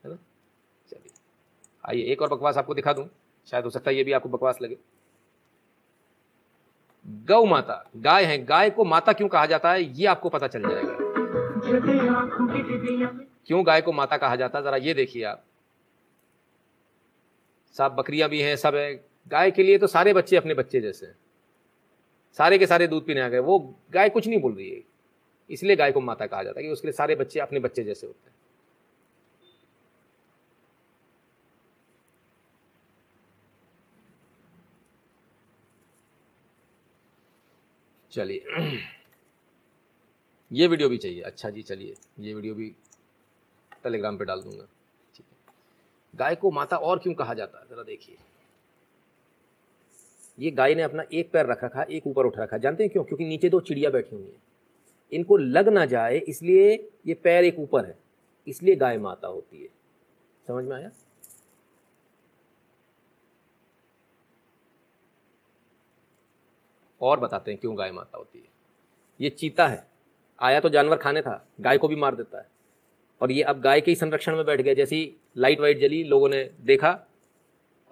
है 0.04 0.10
ना? 0.10 0.18
चलिए, 0.88 1.10
आइए, 1.84 2.02
एक 2.02 2.22
और 2.22 2.28
बकवास 2.28 2.56
आपको 2.56 2.74
दिखा 2.74 2.92
दूँ, 2.92 3.08
शायद 3.46 3.64
हो 3.64 3.70
सकता 3.70 3.90
है 3.90 3.96
ये 3.96 4.04
भी 4.04 4.12
आपको 4.12 4.28
बकवास 4.28 4.58
लगे। 4.62 4.76
गौ 7.06 7.44
माता, 7.44 7.90
गाय 7.96 8.24
है, 8.24 8.44
गाय 8.44 8.70
को 8.70 8.84
माता 8.84 9.12
क्यों 9.12 9.28
कहा 9.28 9.46
जाता 9.46 9.72
है, 9.72 9.82
ये 9.82 10.06
आपको 10.06 10.28
पता 10.28 10.48
चल 10.48 10.62
जाएगा। 10.62 10.96
क्यों 13.46 13.66
गाय 13.66 13.80
को 13.80 13.92
माता 13.92 14.16
कहा 14.16 14.36
जाता 14.36 14.58
है, 14.58 14.64
जरा 14.64 14.76
ये 14.76 14.94
देखिए 14.94 15.24
आप। 15.24 15.44
सब 17.72 17.94
बकरियाँ 17.94 18.28
भी 18.28 18.40
हैं, 18.40 18.56
सब 18.56 18.74
है, 18.74 19.04
गाय 19.28 19.50
के 19.50 19.62
लिए 19.62 19.78
तो 19.78 19.86
सारे 19.86 20.12
बच्चे 20.12 20.36
अपने 20.36 20.54
बच्चे 20.54 20.80
जैसे 20.80 21.06
हैं। 21.06 21.16
सारे 22.32 22.58
के 22.58 22.66
सारे 22.66 22.86
दूध 22.86 23.06
पीने 23.06 23.20
आ 23.20 23.28
गए, 23.28 23.38
वो 23.38 23.74
गाय 23.90 24.08
कुछ 24.08 24.26
नहीं 24.28 24.40
बोल 24.40 24.54
रही 24.54 24.70
है। 24.70 24.93
इसलिए 25.50 25.76
गाय 25.76 25.92
को 25.92 26.00
माता 26.00 26.26
कहा 26.26 26.42
जाता 26.42 26.60
है 26.60 26.66
कि 26.66 26.72
उसके 26.72 26.88
लिए 26.88 26.92
सारे 26.92 27.14
बच्चे 27.14 27.40
अपने 27.40 27.60
बच्चे 27.60 27.84
जैसे 27.84 28.06
होते 28.06 28.28
हैं। 28.28 28.34
चलिए। 38.12 38.44
ये 40.52 40.66
वीडियो 40.66 40.88
भी 40.88 40.98
चाहिए। 40.98 41.20
अच्छा 41.20 41.50
जी, 41.50 41.62
चलिए। 41.62 41.94
ये 42.20 42.34
वीडियो 42.34 42.54
भी 42.54 42.74
टेलीग्राम 43.84 44.18
पे 44.18 44.24
डाल 44.24 44.40
दूँगा। 44.40 44.68
ठीक 45.14 45.26
है। 45.30 45.36
गाय 46.14 46.34
को 46.34 46.50
माता 46.50 46.76
और 46.76 46.98
क्यों 46.98 47.14
कहा 47.14 47.34
जाता 47.34 47.58
है? 47.58 47.64
ज़रा 47.70 47.82
देखिए। 47.82 48.16
ये 50.38 50.50
गाय 50.50 50.74
ने 50.74 50.82
अपना 50.82 51.04
एक 51.12 51.30
पैर 51.30 51.46
रख 51.46 51.64
रखा 51.64 51.82
एक 51.82 52.06
ऊपर 52.06 52.26
उठ 52.26 52.38
रखा 52.38 52.58
जानते 52.58 52.84
हैं 52.84 52.92
क्यों? 52.92 53.04
क्योंकि 53.04 53.24
नीचे 53.24 53.48
दो 53.48 53.60
चिड़िया 53.60 53.90
बैठी 53.90 54.16
हुई 54.16 54.24
हैं। 54.24 54.42
इनको 55.14 55.36
लग 55.36 55.68
ना 55.68 55.84
जाए, 55.86 56.18
इसलिए 56.18 56.72
ये 57.06 57.14
पैर 57.14 57.44
एक 57.44 57.58
ऊपर 57.58 57.84
है, 57.86 57.96
इसलिए 58.46 58.76
गाय 58.76 58.98
माता 58.98 59.28
होती 59.28 59.62
है। 59.62 59.68
समझ 60.46 60.64
में 60.64 60.76
आया? 60.76 60.90
और 67.00 67.20
बताते 67.20 67.50
हैं 67.50 67.60
क्यों 67.60 67.76
गाय 67.78 67.90
माता 67.92 68.18
होती 68.18 68.38
है। 68.38 68.48
ये 69.20 69.30
चीता 69.30 69.66
है, 69.66 69.86
आया 70.38 70.60
तो 70.60 70.68
जानवर 70.68 70.96
खाने 70.96 71.22
था, 71.22 71.46
गाय 71.60 71.78
को 71.78 71.88
भी 71.88 71.96
मार 71.96 72.14
देता 72.14 72.38
है। 72.38 72.48
और 73.20 73.32
ये 73.32 73.42
अब 73.42 73.60
गाय 73.60 73.80
के 73.80 73.90
ही 73.90 73.94
संरक्षण 73.96 74.36
में 74.36 74.44
बैठ 74.46 74.60
गया, 74.60 74.74
जैसी 74.74 75.16
लाइट 75.36 75.60
वाइट 75.60 75.78
जली, 75.80 76.02
लोगों 76.04 76.28
ने 76.28 76.42
देखा। 76.60 76.98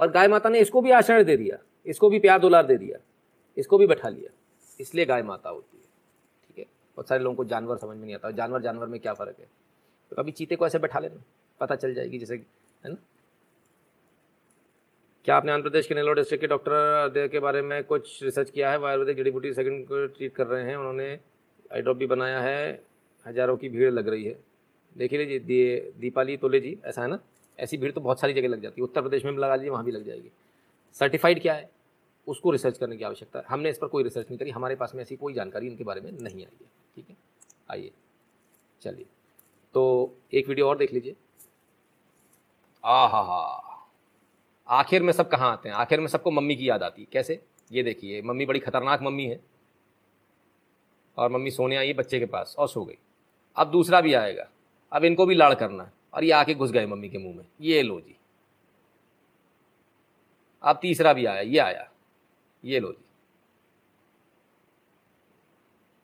और 0.01 0.11
गाय 0.11 0.29
माता 0.29 0.49
ने 0.49 0.61
इसको 0.61 0.81
भी 0.81 0.91
आश्रय 0.91 1.25
दे 1.25 1.37
दिया, 1.37 1.59
इसको 1.87 2.11
भी 2.11 2.19
प्यार 2.19 2.39
दुलार 2.39 2.67
दे 2.67 2.77
दिया, 2.77 2.99
इसको 3.57 3.79
भी 3.79 3.87
बैठा 3.87 4.09
लिया, 4.09 4.31
इसलिए 4.81 5.05
गाय 5.07 5.23
माता 5.23 5.51
होती 5.51 5.72
बहुत 6.97 7.09
सारे 7.09 7.23
लोगों 7.23 7.37
को 7.37 7.45
जानवर 7.45 7.77
समझ 7.77 7.97
में 7.97 8.05
नहीं 8.05 8.15
आता। 8.15 8.31
जानवर 8.33 8.63
जानवर 8.63 8.87
में 8.87 9.01
क्या 9.01 9.15
फ़र्क 9.15 9.37
है? 9.41 9.47
तो 10.13 10.17
कभी 10.17 10.33
चीते 10.33 10.57
को 10.57 10.67
ऐसे 10.67 10.79
बैठा 10.79 10.99
लेना 10.99 11.23
पता 11.61 11.75
चल 11.77 11.95
जाएगी 11.95 12.19
जैसे 12.19 12.35
है 12.35 12.91
ना? 12.91 12.97
क्या 15.27 15.37
आपने 15.37 15.53
आंध्र 15.53 15.63
प्रदेश 15.63 15.87
के 15.87 15.95
नेलोर 15.95 16.17
डिस्ट्रिक्ट 16.17 16.41
के 16.41 16.47
डॉक्टर 16.47 17.29
के 17.33 17.41
बारे 17.41 17.63
में 17.63 17.83
कुछ 17.85 18.23
रिसर्च 18.23 18.51
किया 18.51 18.71
है? 18.71 18.83
आयुर्वेदिक 18.83 19.17
जड़ी 19.17 19.31
बूटी 19.31 19.53
सेकंड 19.55 19.85
को 19.87 20.07
ट्रीट 20.07 20.35
कर 20.35 20.47
रहे 20.47 20.65
हैं 20.65 20.77
उन्होंने 20.77 21.13
आई 21.75 21.83
ड्रॉप 21.83 21.97
भी 21.97 22.07
बनाया 22.07 22.41
है 22.41 22.83
हज़ारों 23.27 23.57
की 23.57 23.69
भीड़ 23.69 23.91
लग 23.91 24.09
रही 24.09 24.25
है। 24.25 24.37
देख 24.97 25.13
लीजिए 25.13 25.39
दी, 25.39 25.93
दीपाली 26.01 26.37
तोले 26.37 26.61
जी 26.61 26.77
ऐसा 26.85 27.03
है 27.03 27.09
ना? 27.09 27.19
ऐसी 27.59 27.77
भीड़ 27.77 27.93
तो 27.93 28.01
बहुत 28.01 28.21
सारी 28.21 28.33
जगह 28.35 28.49
लग 28.49 28.63
जाती 28.63 28.81
है। 28.81 28.85
उत्तर 28.85 29.01
प्रदेश 29.01 29.25
में 29.25 29.35
भी 29.35 29.41
लगा 29.41 29.55
लीजिए 29.55 29.71
वहाँ 29.71 29.85
भी 29.85 29.93
लग 29.93 30.07
जाएगी। 30.07 30.31
सर्टिफाइड 30.97 31.41
क्या 31.43 31.55
है? 31.55 31.71
उसको 32.29 32.51
रिसर्च 32.51 32.79
करने 32.79 32.97
की 32.97 33.05
आवश्यकता 33.05 33.39
है। 33.39 33.45
हमने 33.49 33.71
इस 33.71 33.79
पर 33.79 33.87
कोई 33.87 34.03
रिसर्च 34.03 34.27
नहीं 34.27 34.39
करी, 34.39 34.51
हमारे 34.51 34.77
पास 34.77 34.95
में 34.95 35.03
ऐसी 35.03 35.17
कोई 35.17 35.33
जानकारी 35.33 35.67
इनके 35.67 35.85
बारे 35.85 36.01
में 36.01 36.13
नहीं 36.13 36.37
आई 36.37 36.57
है, 36.61 36.67
ठीक 36.97 37.09
है? 37.11 37.17
आइए, 37.71 37.91
चलिए। 38.81 39.07
तो 39.75 40.15
एक 40.35 40.49
वीडियो 40.49 40.69
और 40.69 40.77
देख 40.77 40.93
लीजिए। 40.93 41.17
आ 42.85 43.07
हा 43.07 43.21
हा 43.21 43.69
आखिर 44.69 45.03
में 45.03 45.13
सब 45.13 45.31
कहाँ 45.31 45.53
आते 45.53 45.69
हैं? 45.69 45.77
आखिर 45.77 46.01
में 46.01 46.07
सबको 46.07 46.31
मम्मी 46.31 46.57
की 46.57 46.69
याद 46.69 46.83
आती 46.83 47.03
है। 47.03 47.09
कैसे? 47.13 47.45
ये 47.73 47.83
देखिए, 47.83 48.23
मम्मी 48.23 48.47
बड़ी 48.47 48.61
खतरनाक 48.61 49.03
मम्मी 49.03 49.27
है। 49.27 49.41
और 51.17 51.33
मम्मी 51.33 51.51
सोने 51.51 51.77
आई 51.77 51.93
बच्चे 51.93 52.19
के 52.19 52.27
पास 52.27 52.55
और 52.59 52.69
सो 52.69 52.85
गई। 52.85 52.99
अब 53.57 53.71
दूसरा 53.71 54.01
भी 54.01 54.15
आएगा। 54.15 54.49
अब 54.93 55.05
इनको 55.05 55.27
भी 55.27 55.35
लाड़ 55.35 55.55
करना 55.55 55.85
है। 55.85 55.93
और 56.15 56.25
ये 56.25 56.31
आके 56.31 56.55
घुस 56.55 56.71
गए 56.71 56.87
मम्मी 56.87 57.09
के 57.09 57.19
मुँह 57.19 57.37
में। 57.37 57.47
ये 57.61 57.83
लो 57.83 58.01
जी। 58.01 58.17
अब 60.63 60.79
तीसरा 60.83 61.13
भी 61.13 61.27
आया, 61.27 61.41
ये 61.41 61.59
आया। 61.59 61.92
ये 62.65 62.81
लो 62.81 62.93
जी। 62.93 63.05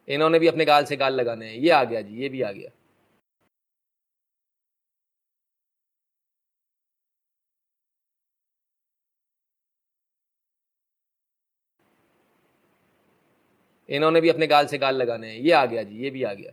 इन्होंने 0.08 0.38
भी 0.38 0.46
अपने 0.46 0.64
गाल 0.64 0.84
से 0.84 0.96
गाल 0.96 1.14
लगाने 1.14 1.46
हैं। 1.48 1.56
ये 1.56 1.70
आ 1.70 1.84
गया 1.84 2.00
जी, 2.00 2.16
ये 2.16 2.28
भी 2.28 2.42
आ 2.42 2.52
गया। 2.52 2.70
इन्होंने 13.88 14.20
भी 14.20 14.28
अपने 14.28 14.46
गाल 14.46 14.66
से 14.66 14.78
गाल 14.78 14.96
लगाने 14.96 15.30
हैं। 15.32 15.38
ये 15.40 15.52
आ 15.52 15.66
गया 15.66 15.82
जी, 15.82 15.96
ये 15.96 16.10
भी 16.10 16.22
आ 16.22 16.32
गया। 16.34 16.52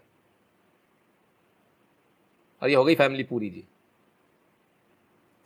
और 2.62 2.70
ये 2.70 2.76
हो 2.76 2.84
गई 2.86 2.96
फैमिली 2.96 3.24
पूरी 3.24 3.50
जी। 3.50 3.64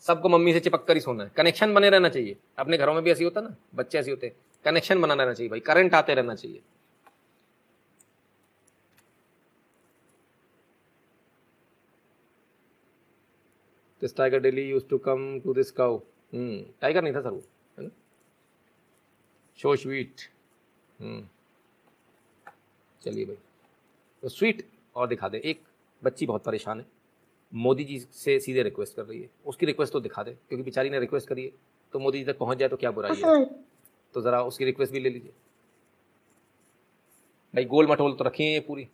सबको 0.02 0.30
मम्मी 0.30 0.54
से 0.54 0.60
चिपक 0.60 0.86
कर 0.86 0.96
ही 0.96 1.02
सोना 1.02 1.24
है। 1.24 1.32
कनेक्शन 1.38 1.74
बने 1.74 1.90
रहना 1.90 2.10
चाहिए। 2.10 2.38
अपने 2.60 2.78
घरों 2.78 2.94
में 2.94 3.04
भी 3.04 3.12
ऐसी 3.12 3.24
होता 3.24 3.42
ना, 3.42 3.56
बच्चे 3.76 4.00
ऐसे 4.00 4.12
होते 4.12 4.28
कनेक्शन 4.66 5.02
बना 5.02 5.14
रहना 5.14 5.34
चाहिए 5.34 5.50
भाई, 5.50 5.60
करंट 5.62 5.94
आते 5.96 6.14
रहना 6.16 6.36
चाहिए। 6.36 6.62
This 14.02 14.16
tiger 14.16 14.40
daily 14.40 14.70
use 14.70 14.84
to 14.90 14.98
come 15.00 15.40
to 15.40 15.54
this 15.54 15.72
cow 15.72 15.98
tiger 16.34 17.04
नहीं 17.04 17.14
था 17.14 17.22
सर 17.22 17.30
वो, 17.30 17.42
है 17.78 17.84
ना? 17.84 17.90
शो 19.60 19.76
स्वीट 19.76 20.22
हम्म 21.00 21.28
चलिए 23.02 23.26
भाई। 23.26 23.38
तो 24.24 24.30
स्वीट 24.30 24.66
और 24.96 25.08
दिखा 25.08 25.28
दे। 25.30 25.42
एक 25.46 25.62
बच्ची 26.02 26.26
बहुत 26.26 26.44
परेशान 26.44 26.80
है। 26.80 26.86
मोदी 27.52 27.84
जी 27.84 28.00
से 28.00 28.40
सीधे 28.40 28.64
रिक्वेस्ट 28.64 28.96
कर 28.96 29.06
रही 29.06 29.22
है। 29.22 29.30
उसकी 29.46 29.66
रिक्वेस्ट 29.66 29.94
तो 29.94 30.00
दिखा 30.00 30.24
दे, 30.24 30.32
क्योंकि 30.32 30.64
बेचारी 30.64 30.90
ने 30.90 31.00
रिक्वेस्ट 31.00 31.28
करी 31.28 31.44
है। 31.44 31.52
तो 31.94 32.00
मोदी 32.00 32.20
जी 32.20 32.26
तक 32.26 32.38
पहुँच 32.38 32.58
जाए 32.58 32.70
तो 32.70 32.78
क्या 32.78 32.92
बुराई 32.92 33.16
है? 33.16 33.44
तो 34.16 34.22
ज़रा 34.22 34.42
उसकी 34.44 34.66
रिक्वेस्ट 34.66 34.94
भी 34.94 35.00
ले 35.00 35.10
लीजिए। 35.10 35.32
भाई 37.54 37.66
गोल 37.66 37.88
मटोल 37.88 38.14
तो 38.14 38.24
रखी 38.24 38.44
है 38.44 38.54
ये 38.54 38.60
पूरी। 38.68 38.88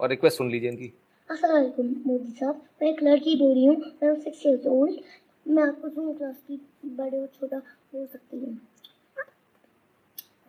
और 0.00 0.08
रिक्वेस्ट 0.10 0.38
सुन 0.38 0.50
लीजिए 0.50 0.70
इनकी। 0.70 0.92
असलम 1.30 1.92
मोदी 2.06 2.30
साहब 2.30 2.62
मैं 2.82 2.88
एक 2.88 3.02
लड़की 3.02 3.34
बोल 3.36 3.54
रही 3.54 3.64
हूँ 3.66 3.76
मैं 4.02 4.14
सिक्स 4.20 4.46
ईयर्स 4.46 4.66
ओल्ड 4.68 5.00
मैं 5.46 5.62
आपको 5.62 5.88
जूम 5.88 6.12
क्लास 6.14 6.36
की 6.48 6.60
बड़े 6.96 7.18
और 7.18 7.26
छोटा 7.34 7.58
बोल 7.58 8.06
सकती 8.06 8.36
हूँ। 8.36 8.58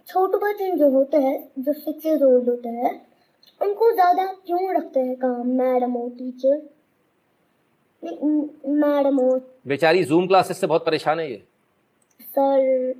छोटे 0.07 0.37
बच्चे 0.37 0.71
जो 0.77 0.89
होते 0.91 1.17
हैं 1.17 1.37
जो 1.59 1.73
सिक्स 1.73 2.05
ईयर्स 2.05 2.21
ओल्ड 2.23 2.49
होते 2.49 2.69
हैं 2.69 2.91
उनको 3.61 3.91
ज़्यादा 3.93 4.25
क्यों 4.45 4.75
रखते 4.75 4.99
हैं 4.99 5.15
काम 5.19 5.47
मैडम 5.57 5.95
और 5.97 6.09
टीचर 6.17 6.61
मैडम 8.03 9.19
और 9.19 9.39
बेचारी 9.67 10.03
जूम 10.05 10.27
क्लासेस 10.27 10.59
से 10.59 10.67
बहुत 10.67 10.85
परेशान 10.85 11.19
है 11.19 11.29
ये। 11.31 11.43
सर 12.19 12.93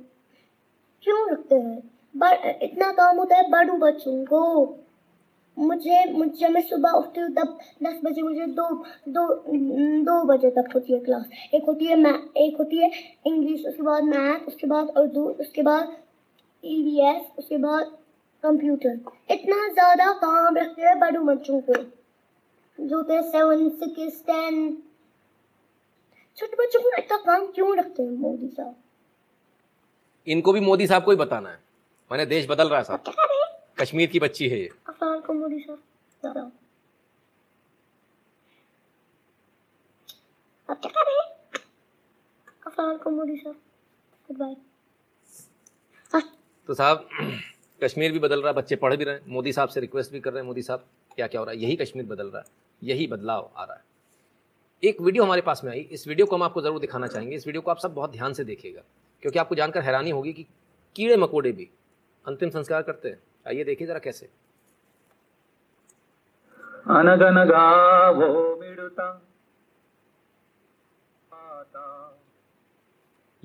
क्यों 1.08 1.30
रखते 1.30 1.54
हैं? 1.54 2.58
इतना 2.62 2.90
काम 2.92 3.16
होता 3.16 3.36
है 3.36 3.48
बड़ू 3.50 3.76
बच्चों 3.76 4.24
को। 4.24 4.40
मुझे 5.56 6.04
मुझे, 6.12 6.48
मैं 6.48 6.60
सुबह 6.62 6.90
उठती 6.90 7.20
हूँ, 7.20 7.30
तब 7.30 7.58
दस 7.82 8.00
बजे 8.04 8.22
मुझे 8.22 8.46
दो 8.46 8.66
दो 9.08 9.26
दो 10.04 10.22
बजे 10.24 10.50
तक 10.50 10.68
होती 10.74 10.92
है 10.92 10.98
क्लास। 11.00 11.28
एक 11.54 11.64
होती 11.64 11.84
है 11.84 11.96
मै, 11.96 12.12
एक 12.36 12.56
होती 12.58 12.78
है 12.78 12.90
इंग्लिश, 13.26 13.64
उसके 13.66 13.82
बाद 13.82 14.02
मैथ, 14.04 14.46
उसके 14.48 14.66
बाद 14.66 14.88
उर्दू, 14.96 15.24
उसके 15.40 15.62
बाद 15.62 15.96
ई 16.64 16.82
वी 16.82 16.98
एस 17.08 17.22
उसके 17.38 17.56
बाद 17.56 17.96
कंप्यूटर। 18.44 18.98
इतना 19.30 19.68
ज़्यादा 19.68 20.12
काम 20.12 20.56
रखते 20.56 20.82
हैं 20.82 20.98
बड़ू 21.00 21.22
बच्चों 21.24 21.60
को। 21.60 21.74
जो 22.78 22.96
होते 22.96 23.14
हैं 23.14 23.22
सेवन, 23.22 23.68
सिक्स, 23.68 24.20
टेन। 24.22 24.76
छोटे 26.36 26.56
बच्चों 26.56 26.80
को 26.80 26.96
इतना 26.98 27.16
काम 27.16 27.46
क्यों 27.46 27.76
रखते 27.76 28.02
हैं 28.02 28.10
मोदी 28.10 28.48
साहब? 28.48 28.76
इनको 30.28 30.52
भी 30.52 30.60
मोदी 30.60 30.86
साहब 30.86 31.04
को 31.04 31.10
ही 31.10 31.16
बताना 31.16 31.50
है। 31.50 31.58
मैंने 32.10 32.26
देश 32.26 32.46
बदल 32.48 32.68
रहा 32.68 32.78
है 32.78 32.84
साहब। 32.84 33.14
कश्मीर 33.80 34.08
की 34.10 34.18
बच्ची 34.20 34.48
है 34.48 34.58
ये। 34.60 34.68
मोदी 35.30 35.60
साहब 35.60 35.78
हैं। 36.36 36.52
तो 46.68 46.74
साहब 46.74 47.08
कश्मीर 47.80 48.12
भी 48.12 48.18
बदल 48.18 48.40
रहा 48.40 48.48
है 48.48 48.54
बच्चे 48.54 48.76
पढ़ 48.76 48.94
भी 48.96 49.04
रहे 49.04 49.14
हैं। 49.14 49.22
मोदी 49.28 49.52
साहब 49.52 49.68
से 49.68 49.80
रिक्वेस्ट 49.80 50.12
भी 50.12 50.20
कर 50.20 50.32
रहे 50.32 50.40
हैं 50.40 50.46
मोदी 50.46 50.62
साहब 50.62 50.84
क्या 51.16 51.26
क्या 51.26 51.40
हो 51.40 51.44
रहा 51.44 51.54
है? 51.54 51.60
यही 51.60 51.76
कश्मीर 51.76 52.06
बदल 52.06 52.26
रहा 52.26 52.38
है 52.38 52.46
यही 52.82 53.06
बदलाव 53.06 53.50
आ 53.56 53.64
रहा 53.64 53.76
है। 53.76 53.82
एक 54.82 55.00
वीडियो 55.00 55.24
हमारे 55.24 55.42
पास 55.42 55.62
में 55.64 55.70
आई 55.72 55.80
इस 55.92 56.06
वीडियो 56.08 56.26
को 56.26 56.36
हम 56.36 56.42
आपको 56.42 56.60
ज़रूर 56.62 56.80
दिखाना 56.80 57.06
चाहेंगे। 57.06 57.36
इस 57.36 57.46
वीडियो 57.46 57.62
को 57.62 57.70
आप 57.70 57.78
सब 57.78 57.94
बहुत 57.94 58.12
ध्यान 58.12 58.32
से 58.32 58.44
देखिएगा। 58.44 58.82
क्योंकि 59.22 59.38
आपको 59.38 59.54
जानकर 59.54 59.80
हैरानी 59.80 60.10
होगी 60.10 60.32
कि 60.32 60.46
कीड़े 60.96 61.16
मकोड़े 61.16 61.52
भी 61.52 61.70
अंतिम 62.26 62.50
संस्कार 62.50 62.82
करते 62.82 63.08
हैं। 63.08 63.22
आइए 63.46 63.64
देखिए 63.64 63.86
जरा 63.86 63.98
कैसे। 63.98 64.30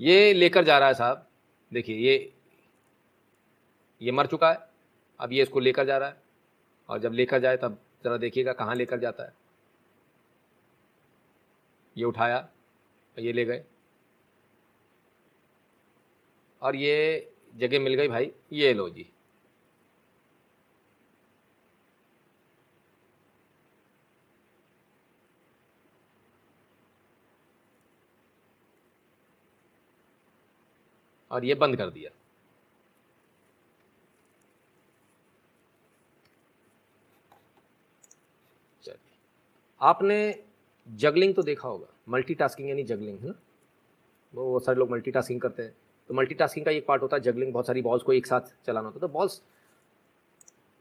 ये 0.00 0.32
लेकर 0.32 0.64
जा 0.64 0.78
रहा 0.78 0.88
है 0.88 0.94
साहब। 0.94 1.26
देखिए 1.72 1.96
ये 1.96 2.32
ये 4.02 4.12
मर 4.12 4.26
चुका 4.26 4.50
है। 4.50 4.68
अब 5.20 5.32
ये 5.32 5.42
इसको 5.42 5.60
लेकर 5.60 5.84
जा 5.84 5.98
रहा 5.98 6.08
है। 6.08 6.22
और 6.88 6.98
जब 6.98 7.12
लेकर 7.12 7.38
जाए 7.38 7.56
तब 7.56 7.78
जरा 8.04 8.16
देखिएगा 8.16 8.52
कहाँ 8.52 8.74
लेकर 8.74 8.98
जाता 8.98 9.24
है। 9.24 9.32
ये 11.96 12.04
उठाया 12.04 12.48
ये 13.18 13.32
ले 13.32 13.44
गए। 13.44 13.64
और 16.64 16.76
ये 16.76 17.30
जगह 17.56 17.80
मिल 17.80 17.94
गई 17.94 18.08
भाई, 18.08 18.32
ये 18.52 18.74
लो 18.74 18.88
जी। 18.90 19.06
और 31.30 31.44
ये 31.44 31.54
बंद 31.54 31.76
कर 31.76 31.90
दिया। 31.90 32.10
चलिए। 38.84 39.16
आपने 39.80 40.44
जगलिंग 40.88 41.34
तो 41.34 41.42
देखा 41.42 41.68
होगा 41.68 41.86
मल्टीटास्किंग 42.08 42.68
यानी 42.68 42.84
जगलिंग, 42.84 43.18
है 43.18 43.26
ना? 43.26 43.34
वो 44.34 44.60
सारे 44.60 44.78
लोग 44.78 44.90
मल्टीटास्किंग 44.90 45.40
करते 45.40 45.62
हैं। 45.62 45.74
तो 46.10 46.14
मल्टीटास्किंग 46.14 46.64
का 46.66 46.70
एक 46.70 46.86
पार्ट 46.86 47.02
होता 47.02 47.16
है 47.16 47.22
जगलिंग 47.22 47.52
बहुत 47.52 47.66
सारी 47.66 47.82
बॉल्स 47.82 48.02
को 48.02 48.12
एक 48.12 48.26
साथ 48.26 48.54
चलाना 48.66 48.86
होता 48.86 48.96
है। 48.96 49.00
तो 49.00 49.08
बॉल्स 49.08 49.40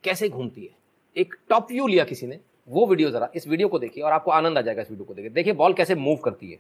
कैसे 0.04 0.30
घूमती 0.30 0.62
है? 0.62 0.76
एक 1.16 1.36
टॉप 1.50 1.72
व्यू 1.72 1.88
लिया 1.88 2.04
किसी 2.04 2.28
ने, 2.28 2.40
वो 2.68 2.86
वीडियो 2.88 3.10
जरा 3.10 3.30
इस 3.36 3.48
वीडियो 3.48 3.68
को 3.68 3.80
देखिए 3.80 4.04
और 4.04 4.12
आपको 4.12 4.32
आनंद 4.32 4.58
आ 4.58 4.62
जाएगा 4.62 4.82
इस 4.82 4.90
वीडियो 4.90 5.06
को 5.06 5.14
देखिए 5.14 5.30
देखिए 5.32 5.54
बॉल 5.54 5.74
कैसे 5.74 5.96
मूव 5.96 6.18
करती 6.24 6.52
है। 6.52 6.60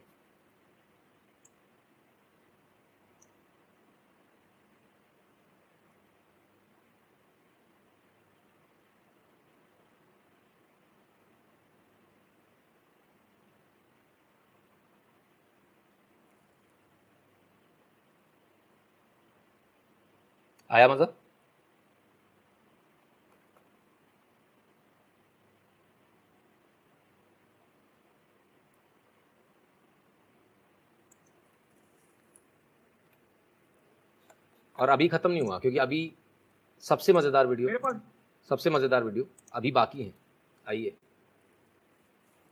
आया 20.74 20.88
मज़ा? 20.88 21.05
और 34.78 34.89
अभी 34.89 35.07
खत्म 35.07 35.32
नहीं 35.32 35.41
हुआ 35.41 35.57
क्योंकि 35.59 35.78
अभी 35.80 35.99
सबसे 36.84 37.13
मज़ेदार 37.13 37.47
वीडियो 37.47 37.91
सबसे 38.49 38.69
मज़ेदार 38.69 39.03
वीडियो 39.03 39.26
अभी 39.55 39.71
बाकी 39.71 40.03
है। 40.03 40.13
आइए। 40.65 40.95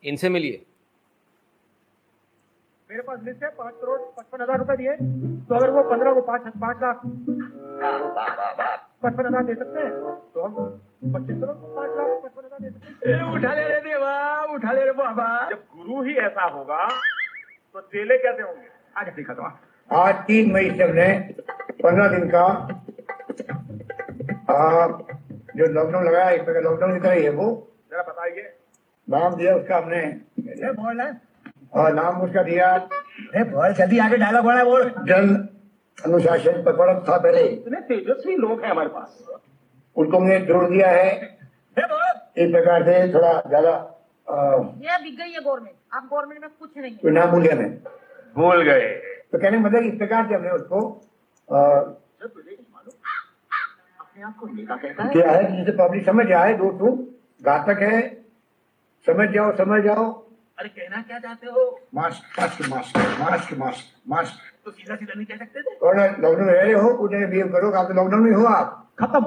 इनसे 0.04 0.30
मिलिए। 0.30 0.66
मेरे 2.90 3.02
पास 3.02 3.20
लिस्ट 3.24 3.44
है 3.44 3.50
पाँच 3.58 3.74
करोड़ 3.82 4.00
पचपन 4.18 4.42
हज़ार 4.42 4.58
रुपए 4.60 4.76
दिए। 4.78 4.96
तो 5.48 5.56
अगर 5.56 5.70
वो 5.72 5.84
पंद्रह 5.90 6.14
को 6.14 6.22
पाँच 6.22 6.54
पाँच 6.62 6.82
लाख 6.82 7.02
पचपन 7.82 9.26
हज़ार 9.26 9.44
दे 9.44 9.54
सकते 9.56 9.80
हैं? 9.80 9.92
तो 10.34 10.42
हम 10.42 10.54
पच्चीस 11.14 11.38
करोड़ 11.42 11.56
पाँच 11.76 11.92
लाख 11.98 12.08
पचपन 12.24 12.44
हज़ार 12.46 12.60
दे 12.62 12.70
सकते 12.70 13.12
हैं। 13.12 13.22
उठा 13.34 13.54
ले 13.54 13.64
रे 13.64 13.80
देवा 13.82 14.14
उठा 14.56 14.72
ले 14.72 14.84
रे 14.86 14.92
बाबा। 14.94 15.28
जब 15.50 15.64
गुरु 15.78 16.02
ही 16.04 16.16
ऐसा 16.20 16.44
होगा 16.48 16.88
तो 17.76 17.82
चेले 17.84 18.18
कैसे 18.20 18.42
होंगे? 18.44 18.68
आज 18.98 19.08
देखा 19.16 19.34
तो 19.34 19.50
आज 19.90 20.16
तीन 20.28 20.52
मई 20.54 20.70
से 20.72 20.84
हमने 20.84 21.08
पंद्रह 21.84 22.08
दिन 22.10 22.30
का 22.30 22.46
आ, 24.50 24.88
जो 25.56 25.66
लॉकडाउन 25.68 26.06
लगाया 26.06 26.30
इस 26.32 26.42
प्रकार 26.44 26.64
लॉकडाउन 26.64 26.94
की 26.94 27.00
तरह 27.00 27.14
ही 27.14 27.24
है 27.24 27.30
वो। 27.32 27.48
जरा 27.92 28.02
बताइए। 28.04 28.44
नाम 29.08 29.36
दिया 29.36 29.56
उसका 29.56 29.78
हमने। 29.78 30.02
बोल 30.74 31.02
है 31.02 31.10
और 31.74 31.94
नाम 31.94 32.22
उसका 32.22 32.44
दिया। 32.44 32.68
बोल 33.36 33.74
जल्दी 33.74 34.00
आगे 34.00 34.18
डायलॉग 34.18 34.44
बोला 34.44 34.64
बोल। 34.66 34.90
जन 35.08 35.36
अनुशासन 35.98 36.62
पर 36.64 36.74
पड़क 36.78 37.04
था 37.08 37.18
पहले। 37.18 37.42
इतने 37.48 37.80
तेजस्वी 37.88 38.36
लोग 38.38 38.62
हैं 38.62 38.70
हमारे 38.72 38.90
पास। 38.90 39.18
उनको 39.96 40.18
हमने 40.18 40.40
जोड़ 40.42 40.64
दिया 40.70 40.90
है। 40.90 41.10
ए 41.78 41.82
बोल 41.84 42.44
इस 42.44 42.52
प्रकार 42.52 42.84
से 42.84 43.14
थोड़ा 43.14 43.32
ज़्यादा 43.48 43.74
ये 44.28 44.98
बिक 45.04 45.18
गई 45.18 45.32
है 45.32 45.42
गवर्नमेंट। 45.42 45.76
आप 45.94 46.10
गवर्नमेंट 46.12 46.42
में 46.42 46.50
कुछ 46.60 46.78
नहीं 46.78 46.92
है। 46.92 46.98
कोई 46.98 47.12
नाम 47.12 47.32
भूल 47.32 47.42
गया 47.44 47.56
मैं। 47.56 47.70
भूल 48.36 48.62
गए। 48.64 48.90
तो 49.32 49.38
कहने 49.38 49.58
का 49.58 49.64
मतलब 49.64 49.84
इस 49.84 49.98
प्रकार 49.98 50.28
से 50.28 50.36
हमने 50.36 50.50
उसको 50.52 50.80
किया 54.18 55.32
है 55.32 55.44
कि 55.44 55.58
जिसे 55.58 55.72
पब्लिक 55.78 56.06
समझ 56.06 56.32
आए 56.32 56.54
दो 56.54 56.70
टू 56.80 56.90
घातक 57.42 57.82
है। 57.82 58.02
समझ 59.08 59.28
जाओ 59.30 59.56
समझ 59.58 59.82
जाओ। 59.84 60.04
अरे 60.60 60.70
कहना 60.70 61.02
क्या 61.02 61.20
चाहते 61.20 61.48
हो? 61.48 61.80
Mask 61.96 62.40
mask 62.40 62.70
mask 62.70 62.98
mask 63.20 63.54
mask 63.60 63.86
mask 64.08 64.51
तो 64.66 64.72
सीधा 64.72 64.96
सीधा 64.96 65.14
नहीं 65.14 65.26
कह 65.26 65.38
सकते 65.38 65.62
थे? 65.62 65.76
और 65.78 65.96
लॉकडाउन 65.98 66.42
में 66.42 66.54
रह 66.54 66.62
रहे 66.62 66.74
हो 66.74 67.08
बिहेव 67.08 67.52
करो 67.54 67.72
आप 67.72 67.88
तो 67.88 67.94
लॉकडाउन 67.94 68.24
में 68.24 68.32
हो 68.32 68.46
आप। 68.46 68.78
खत्म। 69.00 69.22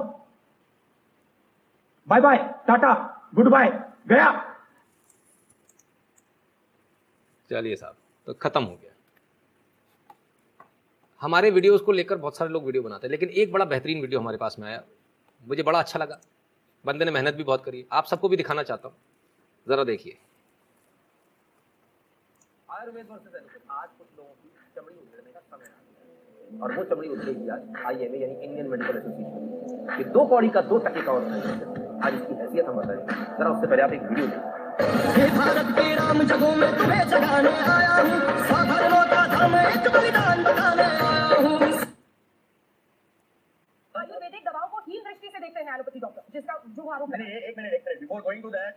Bye 2.08 2.20
bye 2.20 2.36
tata 2.66 2.92
good 3.34 3.48
bye 3.48 3.68
गया। 4.08 4.30
चलिए 7.50 7.76
साहब 7.76 7.96
तो 8.26 8.34
खत्म 8.34 8.62
हो 8.62 8.74
गया। 8.74 8.90
हमारे 11.22 11.50
वीडियोस 11.50 11.80
को 11.80 11.92
लेकर 11.92 12.16
बहुत 12.16 12.36
सारे 12.36 12.50
लोग 12.50 12.64
वीडियो 12.64 12.82
बनाते 12.82 13.06
हैं 13.06 13.10
लेकिन 13.10 13.28
एक 13.30 13.52
बड़ा 13.52 13.64
बेहतरीन 13.64 14.00
वीडियो 14.00 14.20
हमारे 14.20 14.36
पास 14.36 14.56
में 14.58 14.66
आया। 14.68 14.82
मुझे 15.44 15.62
बड़ा 15.62 15.78
अच्छा 15.78 15.98
लगा। 15.98 16.18
बंदे 16.84 17.04
ने 17.04 17.10
मेहनत 17.10 17.34
भी 17.34 17.44
बहुत 17.44 17.64
करी। 17.64 17.84
आप 17.92 18.04
सबको 18.04 18.28
भी 18.28 18.36
दिखाना 18.36 18.62
चाहता 18.62 18.88
हूँ। 18.88 18.96
ज़रा 19.66 19.84
देखिए। 19.84 20.18
आयुर्वेद 22.70 23.06
और 26.62 26.76
वो 26.76 26.84
चमड़ी 26.84 27.08
उधेड़ेगी 27.08 27.48
आज 27.48 27.62
आईएमए 27.86 28.18
यानी 28.18 28.34
इंडियन 28.46 28.66
मेडिकल 28.70 28.96
एसोसिएशन 28.98 29.98
ये 29.98 30.04
दो 30.16 30.24
कौड़ी 30.32 30.48
का 30.56 30.60
दो 30.72 30.78
टके 30.86 31.02
का 31.02 31.12
ऑर्गेनाइजेशन 31.12 32.00
आज 32.04 32.14
इसकी 32.14 32.34
हैसियत 32.34 32.66
हम 32.68 32.76
बताएँगे। 32.76 33.14
जरा 33.38 33.50
उससे 33.50 33.66
पहले 33.66 33.82
आप 33.82 33.92
एक 33.92 34.02
वीडियो 34.10 34.26
देखिए 34.26 35.26
भारत 35.38 35.68
के 35.78 35.86
राम 35.94 36.22
जगों 36.30 36.54
में 36.56 36.70
तुम्हें 36.78 37.02
जगाने 37.10 37.50
आया 37.74 37.94
हूँ। 37.98 38.18
साधर्मों 38.48 39.04
का 39.12 39.20
धर्म 39.34 39.54
एक 39.58 39.90
बलिदान 39.96 40.42
बताने 40.44 40.86
आया 41.08 41.36
हूँ। 41.44 41.58
आयुर्वेदिक 43.94 44.42
दवाओं 44.48 44.68
को 44.68 44.78
हील 44.88 45.00
दृष्टि 45.02 45.28
से 45.28 45.38
देखते 45.38 45.60
हैं 45.60 45.74
एलोपैथी 45.74 46.00
डॉक्टर 46.00 46.22
जिसका 46.34 46.54
जो 46.78 46.90
आरोप 46.96 47.14
है 47.14 47.26
एक 47.38 47.54
मिनट 47.58 47.72
एक 47.72 47.84
minute 47.88 48.00
before 48.00 48.20
going 48.22 48.42
to 48.42 48.50
that 48.50 48.74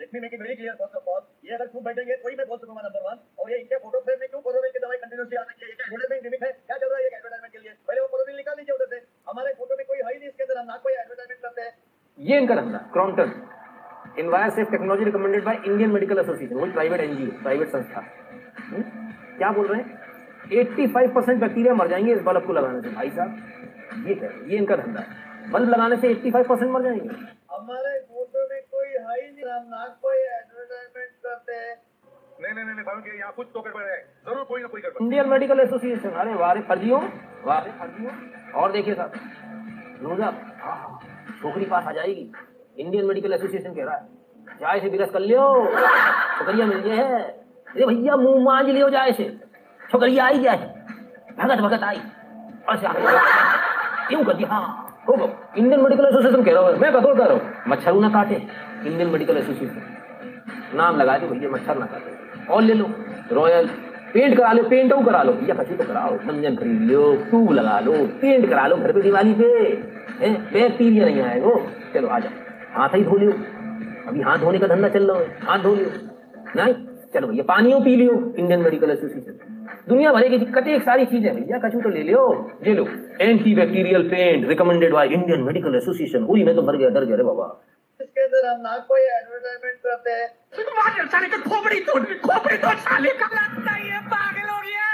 let 0.00 0.14
me 0.14 0.20
make 0.20 0.34
it 0.34 0.40
very 0.42 0.54
clear 0.58 0.74
first 0.80 0.96
of 0.96 1.08
all 1.14 1.22
ये 1.44 1.54
अगर 1.54 1.66
खूब 1.72 1.82
बैठेंगे 1.84 2.14
तो 2.20 2.28
ही 2.28 2.36
मैं 2.36 2.46
बोल 2.50 2.58
सकूँगा 2.60 2.82
नंबर 2.84 3.02
वन 3.06 3.18
और 3.38 3.50
ये 3.52 3.56
इनके 3.62 3.78
फ़ोटो 3.82 4.00
फ्रेम 4.04 4.20
में 4.20 4.28
क्यों 4.28 4.40
कोरोना 4.46 4.68
की 4.74 4.80
दवाई 4.84 5.00
कंटिन्यूसली 5.02 5.36
आना 5.40 5.56
चाहिए 5.60 5.72
ये 5.72 5.84
एडवर्टाइजमेंट 5.86 6.22
गिमिक 6.26 6.42
है 6.44 6.50
क्या 6.52 6.76
चल 6.76 6.88
रहा 6.92 6.98
है 6.98 7.04
ये 7.04 7.10
एडवर्टाइजमेंट 7.16 7.52
के 7.52 7.58
लिए? 7.58 7.72
पहले 7.88 8.00
वो 8.00 8.08
कोरोना 8.14 8.36
निकाल 8.36 8.54
लीजिए 8.58 8.74
उधर 8.74 8.88
से। 8.94 9.00
हमारे 9.30 9.52
फ़ोटो 9.58 9.76
में 9.80 9.84
कोई 9.86 9.98
है 9.98 10.12
ही 10.12 10.18
नहीं 10.18 10.28
इसके 10.28 10.42
अंदर 10.44 10.60
हम 10.60 10.66
ना 10.66 10.76
कोई 10.84 10.92
एडवर्टाइजमेंट 11.02 11.40
करते 11.42 11.62
हैं। 11.62 11.72
ये 12.18 12.38
इनका 12.38 12.54
धंधा 12.60 12.78
Crompton 12.92 14.22
envirosafe 14.50 14.70
technology 14.70 15.04
recommended 15.04 15.44
by 15.44 15.58
Indian 15.66 15.90
medical 15.90 16.18
association 16.18 16.56
वही 16.56 16.72
प्राइवेट 16.78 17.00
एनजीओ 17.00 17.34
प्राइवेट 17.42 17.68
संस्था। 17.74 18.04
हम्म? 18.70 18.82
क्या 19.38 19.50
बोल 19.58 19.66
रहे 19.66 19.80
हैं? 19.80 19.98
85 20.54 21.12
परसेंट 21.14 21.40
बैक्टीरिया 21.40 21.74
मर 21.74 21.88
जाएँगे 21.88 22.14
इस 22.14 22.22
बल्ब 22.22 22.46
को 22.46 22.52
लगाने 22.52 22.80
से। 22.82 22.94
भाई 22.94 23.10
साहब 23.10 24.08
ये 24.08 24.14
है? 24.22 24.30
ये 24.50 24.56
इनका 24.58 24.76
धंधा 24.76 25.00
है। 25.00 25.50
बल्ब 25.52 25.68
लगाने 25.68 25.96
से 25.96 26.14
85 26.14 26.48
परसेंट 26.48 26.70
मर 26.72 26.82
जाएँगे। 26.82 27.08
हमारे 27.52 27.98
फ़ोटो 28.00 28.48
में 28.50 28.60
कोई 28.74 28.88
है 28.88 29.14
ही 29.20 29.30
नहीं 29.32 29.39
हम 29.50 29.64
ना 29.68 29.86
कोई 30.02 30.16
एडवर्टाइजमेंट 30.16 31.10
करते 31.24 31.54
हैं। 31.54 31.74
नहीं 32.42 32.52
नहीं 32.54 32.64
नहीं 32.64 32.84
भाई 32.84 33.18
यहाँ 33.18 33.32
कुछ 33.32 33.46
तो 33.54 33.60
गड़बड़ 33.60 33.82
है। 33.82 33.98
ज़रूर 34.26 34.44
कोई 34.44 34.60
ना 34.62 34.68
कोई 34.68 34.80
गड़बड़। 34.80 35.02
इंडियन 35.02 35.28
मेडिकल 35.28 35.60
एसोसिएशन 35.60 36.10
अरे 36.20 36.34
वारे 36.36 36.60
फर्जियों 36.68 37.00
वारे 37.44 37.70
फर्जियों 37.80 38.12
और 38.60 38.72
देखिए 38.72 38.94
साहब 38.94 39.12
नूजा 40.02 40.30
छोकरी 41.42 41.64
पास 41.66 41.84
आ 41.84 41.92
जाएगी। 41.92 42.32
इंडियन 42.78 43.06
मेडिकल 43.06 43.32
एसोसिएशन 43.32 43.74
कह 43.74 43.84
रहा 43.84 43.96
है 43.96 44.58
जाए 44.60 44.80
से 44.80 44.88
बिरस 44.90 45.10
कर 45.10 45.20
लियो 45.20 45.42
छोकरिया 46.38 46.66
मिल 46.66 46.78
गए 46.80 46.96
है। 46.96 47.20
अरे 47.20 47.86
भैया 47.86 48.16
मुँह 48.16 48.44
मांझ 48.44 48.66
लियो 48.66 48.88
जाए 48.90 49.12
से 49.12 49.28
छोकरिया 49.82 50.24
आई 50.24 50.42
जाए 50.42 50.58
भगत 51.38 51.60
भगत 51.60 51.82
आई। 51.84 52.00
अच्छा 52.68 52.92
क्यों 54.08 54.24
कर 54.24 54.34
दिया? 54.34 54.48
हाँ। 54.48 54.79
इंडियन 55.06 55.80
मेडिकल 55.80 56.04
एसोसिएशन 56.04 56.42
कह 56.42 56.52
रहा 56.52 56.62
हूँ, 56.62 56.76
मैं 56.78 56.92
बतौर 56.92 57.14
कर 57.14 57.26
रहा 57.26 57.34
हूँ। 57.34 57.42
मच्छर 57.68 57.92
ना 57.94 58.08
काटे 58.10 58.34
इंडियन 58.86 59.08
मेडिकल 59.10 59.36
एसोसिएशन 59.36 60.76
नाम 60.76 60.96
लगा 60.96 61.16
दो 61.18 61.26
भैया, 61.28 61.50
मच्छर 61.50 61.78
ना 61.78 61.86
काटे। 61.86 62.52
और 62.52 62.62
ले 62.62 62.74
लो 62.74 62.90
रॉयल 63.32 63.68
पेंट 64.14 64.36
करा 64.36 64.52
लो 64.52 64.62
पेंट 64.64 64.92
आउट 64.92 65.04
करा 65.06 65.22
लो। 65.22 65.32
भैया 65.32 65.54
कसी 65.54 65.74
तो 65.76 65.84
कराओ 65.84 66.14
मंजन 66.26 66.56
खरीद 66.56 66.80
लो 66.90 67.14
ट्यूब 67.24 67.52
लगा 67.52 67.78
लो 67.80 67.92
पेंट 68.20 68.48
करा 68.48 68.66
लो, 68.66 68.76
घर 68.76 68.92
पे 68.92 69.02
दिवाली 69.02 69.34
पे। 69.34 69.48
बैक्टीरिया 70.20 71.06
नहीं 71.06 71.20
आएगा 71.22 71.50
चलो, 71.94 72.08
आ 72.08 72.18
जाओ। 72.18 72.32
हाथ 72.74 72.94
ही 72.94 73.04
धो 73.04 73.16
लियो। 73.16 73.32
अभी 74.08 74.20
हाथ 74.22 74.38
धोने 74.38 74.58
का 74.58 74.66
धंधा 74.66 74.88
चल 74.88 75.10
रहा 75.10 75.18
है, 75.18 75.26
हाथ 75.42 75.58
धो 75.58 75.74
लियो। 75.74 75.90
नहीं? 76.56 76.74
चलो 77.14 77.26
भैया 77.28 77.44
पानियों 77.44 77.80
पी 77.80 77.92
लियो 77.96 78.12
इंडियन 78.38 78.60
मेडिकल 78.62 78.90
एसोसिएशन 78.90 79.38
दुनिया 79.88 80.12
भर 80.12 80.28
की 80.28 80.38
कतेक 80.52 80.82
सारी 80.82 81.04
चीज़ें 81.06 81.34
भैया 81.34 81.58
कछु 81.58 81.80
तो 81.80 81.88
ले 81.90 82.02
लियो 82.02 82.22
ये 82.66 82.74
लो। 82.74 82.84
Anti 83.20 83.54
bacterial 83.54 84.02
paint 84.10 84.44
recommended 84.48 84.92
by 84.94 85.06
Indian 85.08 85.40
medical 85.44 85.74
association 85.76 86.22
हुई 86.30 86.44
मैं 86.44 86.54
तो 86.56 86.62
भर 86.62 86.76
गया 86.76 86.90
डर 86.96 87.04
गया 87.04 87.16
रे 87.16 87.24
बाबा। 87.24 87.46
इसके 88.00 88.20
अंदर 88.24 88.46
हम 88.46 88.60
ना 88.60 88.76
कोई 88.88 89.00
एडवर्टाइजमेंट 89.00 89.78
करते 89.86 90.10
हैं। 90.10 90.28
साले 91.06 91.28
का 91.28 91.38
खोपड़ी 91.48 91.80
तोड़ 91.90 92.02
खोपड़ी 92.26 92.56
तोड़ 92.58 92.78
साले 92.86 93.10
का 93.20 93.26
लगता 93.34 93.72
है 93.72 94.00
पागल 94.14 94.48
हो 94.48 94.58
गया। 94.66 94.86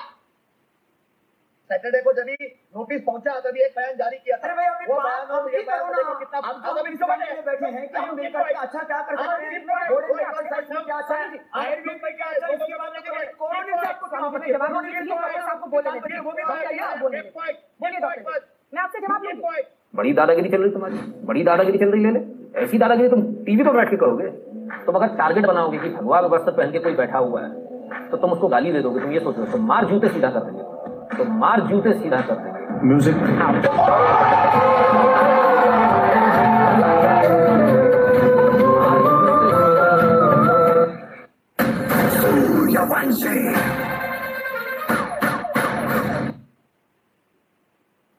सैटरडे 1.70 2.00
को 2.02 2.12
जब 2.18 2.28
नोटिस 2.76 3.02
पहुँचा 3.06 3.32
तभी 3.46 3.62
एक 3.64 3.74
बयान 3.78 3.96
जारी 3.98 4.18
किया 4.18 4.36
था। 4.38 4.48
अरे 4.48 4.54
भाई, 4.58 4.68
अभी 4.68 4.86
वो 4.88 5.00
बयान 5.00 5.24
और 5.28 5.40
अभी 5.40 5.56
ये 5.56 5.64
बयान 5.64 5.80
करो 5.80 5.96
देखो 5.96 6.14
ना। 6.14 6.20
कितना 6.20 6.38
हम 6.46 6.60
ज़्यादा 6.62 6.82
हम 6.82 6.96
समझ 6.98 7.18
के 7.22 7.42
बैठे 7.48 7.72
हैं 7.78 7.88
कि 7.88 7.98
हम 7.98 8.16
मिलकर 8.18 8.44
के 8.44 8.54
अच्छा 8.66 8.84
क्या 8.84 9.00
कर 9.02 9.16
सकते 9.18 9.46
हैं। 9.46 9.58
हम 9.58 9.90
बोले 9.90 10.14
कि 10.14 10.24
आपके 10.24 10.50
साथ 10.50 10.70
में 10.72 10.84
क्या 10.86 11.00
चाहिए? 11.10 11.40
आयुर्वेद 11.62 12.00
में 12.04 12.14
क्या 12.16 12.28
है? 12.28 12.36
इसके 12.54 12.76
बाद 12.78 12.92
में 12.94 13.02
कोरोना 13.38 13.62
से 13.64 13.92
ने 14.38 14.54
जवाब 14.54 14.72
देने 14.74 14.94
के 14.94 15.00
लिए 15.00 15.12
डॉक्टर 15.12 15.42
साहब 15.42 15.60
को 15.60 15.68
बोलने 15.68 15.92
देते 15.92 16.08
डॉक्टर 16.08 16.76
यहाँ 16.76 16.94
बोलने 17.00 17.22
देते 17.22 17.54
बोलिए 17.82 18.00
डॉक्टर 18.00 18.40
मैं 18.74 18.82
आपसे 18.84 19.00
जवाब 19.02 19.24
लूँगी। 19.24 19.62
बड़ी 19.94 20.14
दादागिरी 20.14 20.50
चल 20.50 20.62
रही 20.62 20.72
तुम्हारी। 20.72 20.98
बड़ी 21.26 21.44
दादागिरी 21.44 21.78
चल 21.78 21.92
रही 21.92 22.04
ले 22.04 22.12
ले। 22.12 22.22
ऐसी 22.64 22.78
दादागिरी 22.78 23.10
तुम 23.10 23.22
टीवी 23.46 23.64
पर 23.64 23.74
बैठ 23.74 23.90
के 23.90 23.98
करोगे 23.98 24.28
तुम 24.86 24.96
अगर 24.96 25.16
टारगेट 25.18 25.46
बनाओगे 25.46 25.78
कि 25.80 25.90
भगवा 25.92 26.20
वस्त्र 26.30 26.52
पहन 26.54 26.72
के 26.72 26.80
कोई 26.80 26.96
बैठा 26.96 27.18
हुआ 27.20 27.42
है 27.42 28.10
तो 28.10 28.18
तुम 28.18 28.32
उसको 28.32 28.48
गाली 28.48 28.72
दे 28.72 28.82
दोगे। 28.82 29.02
तुम 29.02 29.12
ये 29.12 29.20
सोच 29.20 29.38
रहे 29.38 29.46
हो 29.46 29.52
तो 29.52 29.64
मार 29.66 29.86
जूते 29.86 30.10
सीधा 30.10 30.30
कर 30.30 30.40
देंगे। 30.42 30.64
तो 31.16 31.24
मार 31.40 31.62
जूते 31.62 31.92
सीधा 31.94 32.22
कर 32.22 32.36
देंगे। 32.36 32.56
Music. 32.88 33.16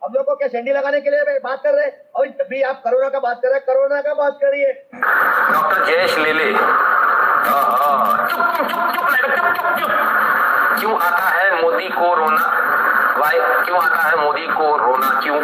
हम 0.03 0.13
लोग 0.15 0.25
को 0.27 0.35
क्या 0.35 0.49
झंडी 0.49 0.73
लगाने 0.73 1.01
के 1.01 1.11
लिए 1.11 1.39
बात 1.45 1.61
कर 1.65 1.73
रहे 1.75 1.85
हैं। 1.85 1.93
और 2.15 2.27
भी 2.51 2.63
आप 2.63 2.81
कोरोना 2.85 3.09
का 3.09 3.19
बात 3.21 3.41
कर 3.43 3.49
रहे 3.49 3.57
हैं 3.57 3.65
कोरोना 3.67 4.01
का 4.03 4.15
बात 4.15 4.39
करिए। 4.43 4.73
डॉक्टर 5.53 5.85
जयेश 5.87 6.19
लेले। 6.19 6.53
क्यों 10.81 10.95
आता 10.99 11.29
है 11.29 11.63
मोदी 11.63 11.89
को 11.89 12.15
रोना? 12.15 12.67
वाई 13.19 13.39
क्यों 13.65 13.79
आता 13.79 14.03
है 14.03 14.17
मोदी 14.25 14.47
को 14.49 14.67
रोना? 14.79 15.11
क्यों? 15.21 15.39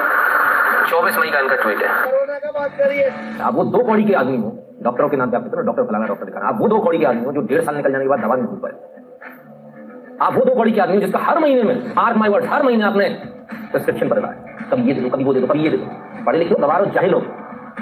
चौबीस 0.91 1.17
मई 1.19 1.31
का 1.31 1.39
इनका 1.41 1.57
ट्वीट 1.57 1.83
है। 1.83 1.89
कोरोना 2.05 2.39
का 2.39 2.51
बात 2.59 2.77
करिए। 2.79 3.11
आप 3.43 3.55
वो 3.55 3.65
दो 3.67 3.79
कौड़ी 3.85 4.05
के 4.05 4.15
आदमी 4.15 4.37
हो 4.37 4.51
डॉक्टरों 4.83 5.09
के 5.09 5.17
नाम 5.17 5.31
पे 5.31 5.37
आप 5.37 5.43
कहते 5.45 5.57
हो? 5.57 5.63
डॉक्टर 5.63 5.83
फलाना 5.85 6.07
डॉक्टर 6.07 6.27
दिखाना। 6.27 6.49
आप 6.49 6.59
वो 6.61 6.69
दो 6.69 6.79
कौड़ी 6.81 6.99
के 6.99 7.05
आदमी 7.07 7.25
हो 7.25 7.33
जो 7.33 7.41
डेढ़ 7.43 7.63
साल 7.65 7.77
निकल 7.77 7.93
जाने 7.93 8.05
के 8.05 8.09
बाद 8.09 8.21
दवा 8.21 8.35
नहीं 8.37 8.47
भूल 8.47 8.59
पाए 8.63 8.73
आप 10.23 10.35
वो 10.35 10.45
दो 10.45 10.55
कौड़ी 10.55 10.73
के 10.73 10.81
आदमी 10.81 10.97
हो 10.97 11.01
जिसका 11.03 11.19
हर 11.21 11.39
महीने 11.39 11.63
में 11.63 11.95
आठ 11.99 12.17
माई 12.17 12.29
वर्ड 12.31 12.45
हर 12.51 12.63
महीने 12.63 12.85
आपने 12.85 13.09
प्रिस्क्रिप्शन 13.71 14.09
पर 14.09 14.19
लगाया। 14.19 14.69
कभी 14.71 14.89
ये 14.89 14.95
दे 14.95 15.01
दो 15.01 15.09
कभी 15.17 15.25
वो 15.25 15.33
दे 15.35 15.41
दो 15.41 15.47
कभी 15.47 15.65
ये 15.65 15.71
दे 15.71 15.77
दो। 15.77 16.25
पढ़े 16.27 16.39
लिखे 16.39 16.55
हो 16.55 16.61
दवा 16.63 16.79
लो 16.79 16.87
चाहे 16.95 17.09
लो 17.09 17.19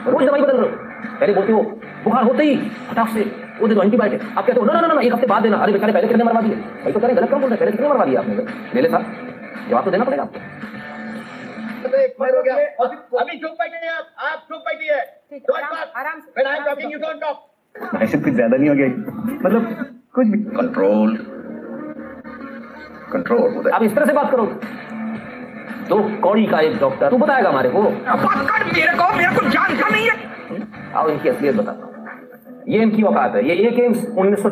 रोज 0.06 0.24
दवाई 0.26 0.40
बदल 0.40 0.56
रहे 0.56 0.68
हो 0.68 0.76
पहले 1.20 1.34
बोलते 1.34 1.52
हो 1.52 1.60
बुखार 2.04 2.24
होते 2.24 2.44
ही 2.44 2.56
फटाक 2.88 3.08
से 3.08 3.22
वो 3.60 3.68
दे 3.68 3.74
दो 3.74 3.82
एंटीबायोटिक 3.82 4.22
आप 4.38 4.46
कहते 4.46 4.60
हो 4.60 4.66
ना 4.66 4.80
ना 4.80 4.86
ना 4.86 5.00
एक 5.00 5.12
हफ़्ते 5.12 5.26
बाद 5.26 5.42
देना। 5.42 5.56
अरे 5.56 5.72
बेचारे 5.72 5.92
पहले 5.92 6.08
कितने 6.08 6.24
मरवा 6.24 6.40
दिए? 6.40 6.54
भाई 6.54 6.92
तो 6.92 7.00
कह 7.00 7.06
रहे 7.06 7.16
गलत 7.16 7.28
क्यों 7.28 7.40
बोल 7.40 7.50
रहे 7.50 7.58
पहले 7.58 7.72
कितने 7.72 7.88
मरवा 7.88 8.04
दिए 8.04 8.16
आपने? 8.16 8.34
ले 8.74 8.80
ले 8.80 8.88
साहब। 8.88 9.31
जवाब 9.68 9.84
तो 9.84 9.90
देना 9.90 10.04
पड़ेगा। 10.04 10.22
आपको 10.22 11.96
एक 11.96 12.16
मिनट 12.20 12.34
हो 12.36 12.42
गया 12.42 12.54
अभी- 12.54 13.20
अभी 13.20 13.38
चुप 13.38 13.50
बैठिए 13.60 13.88
आप 13.90 14.06
आप 14.32 14.46
चुप 14.48 14.60
बैठिए 14.68 15.00
ठीक 15.30 15.42
Don't 15.50 15.58
है 15.58 15.64
आराम 15.64 15.78
talk. 15.78 15.96
आराम 15.96 16.20
से 16.20 16.32
When 16.32 16.46
I'm 16.46 16.60
आराम 16.60 16.74
से 16.74 16.82
talking, 16.82 16.92
you 16.94 17.00
don't 17.04 17.20
talk. 17.24 18.02
ऐसे 18.02 18.18
कुछ 18.18 18.32
ज़्यादा 18.32 18.56
नहीं 18.56 18.68
हो 18.68 18.74
गया। 18.74 18.86
मतलब 19.46 19.86
कुछ 20.14 20.26
भी 20.26 20.38
कंट्रोल 20.56 21.16
कंट्रोल 23.12 23.70
आप 23.70 23.82
इस 23.82 23.94
तरह 23.94 24.06
से 24.06 24.12
बात 24.12 24.30
करो। 24.30 24.46
दो 25.88 25.98
कौड़ी 26.22 26.46
का 26.46 26.60
एक 26.60 26.78
डॉक्टर 26.80 27.10
तू 27.10 27.16
बताएगा 27.18 27.48
हमारे 27.50 27.68
को। 27.70 27.82
बात 27.82 28.50
कर 28.50 28.64
मेरे 28.64 28.94
को 28.98 29.12
मेरे 29.16 29.34
को 29.34 29.48
जानता 29.48 29.88
नहीं 29.88 30.08
है। 30.10 30.16
आओ 30.94 31.08
इनकी 31.08 31.28
असलियत 31.28 31.56
बताता 31.56 31.86
हूँ 31.86 31.90
ये 32.68 32.82
इनकी 32.82 33.02
औकात 33.02 33.34
है। 33.34 33.48
ये 33.48 33.54
एक 33.68 33.78
एम्स 33.78 34.04
उन्नीस 34.18 34.42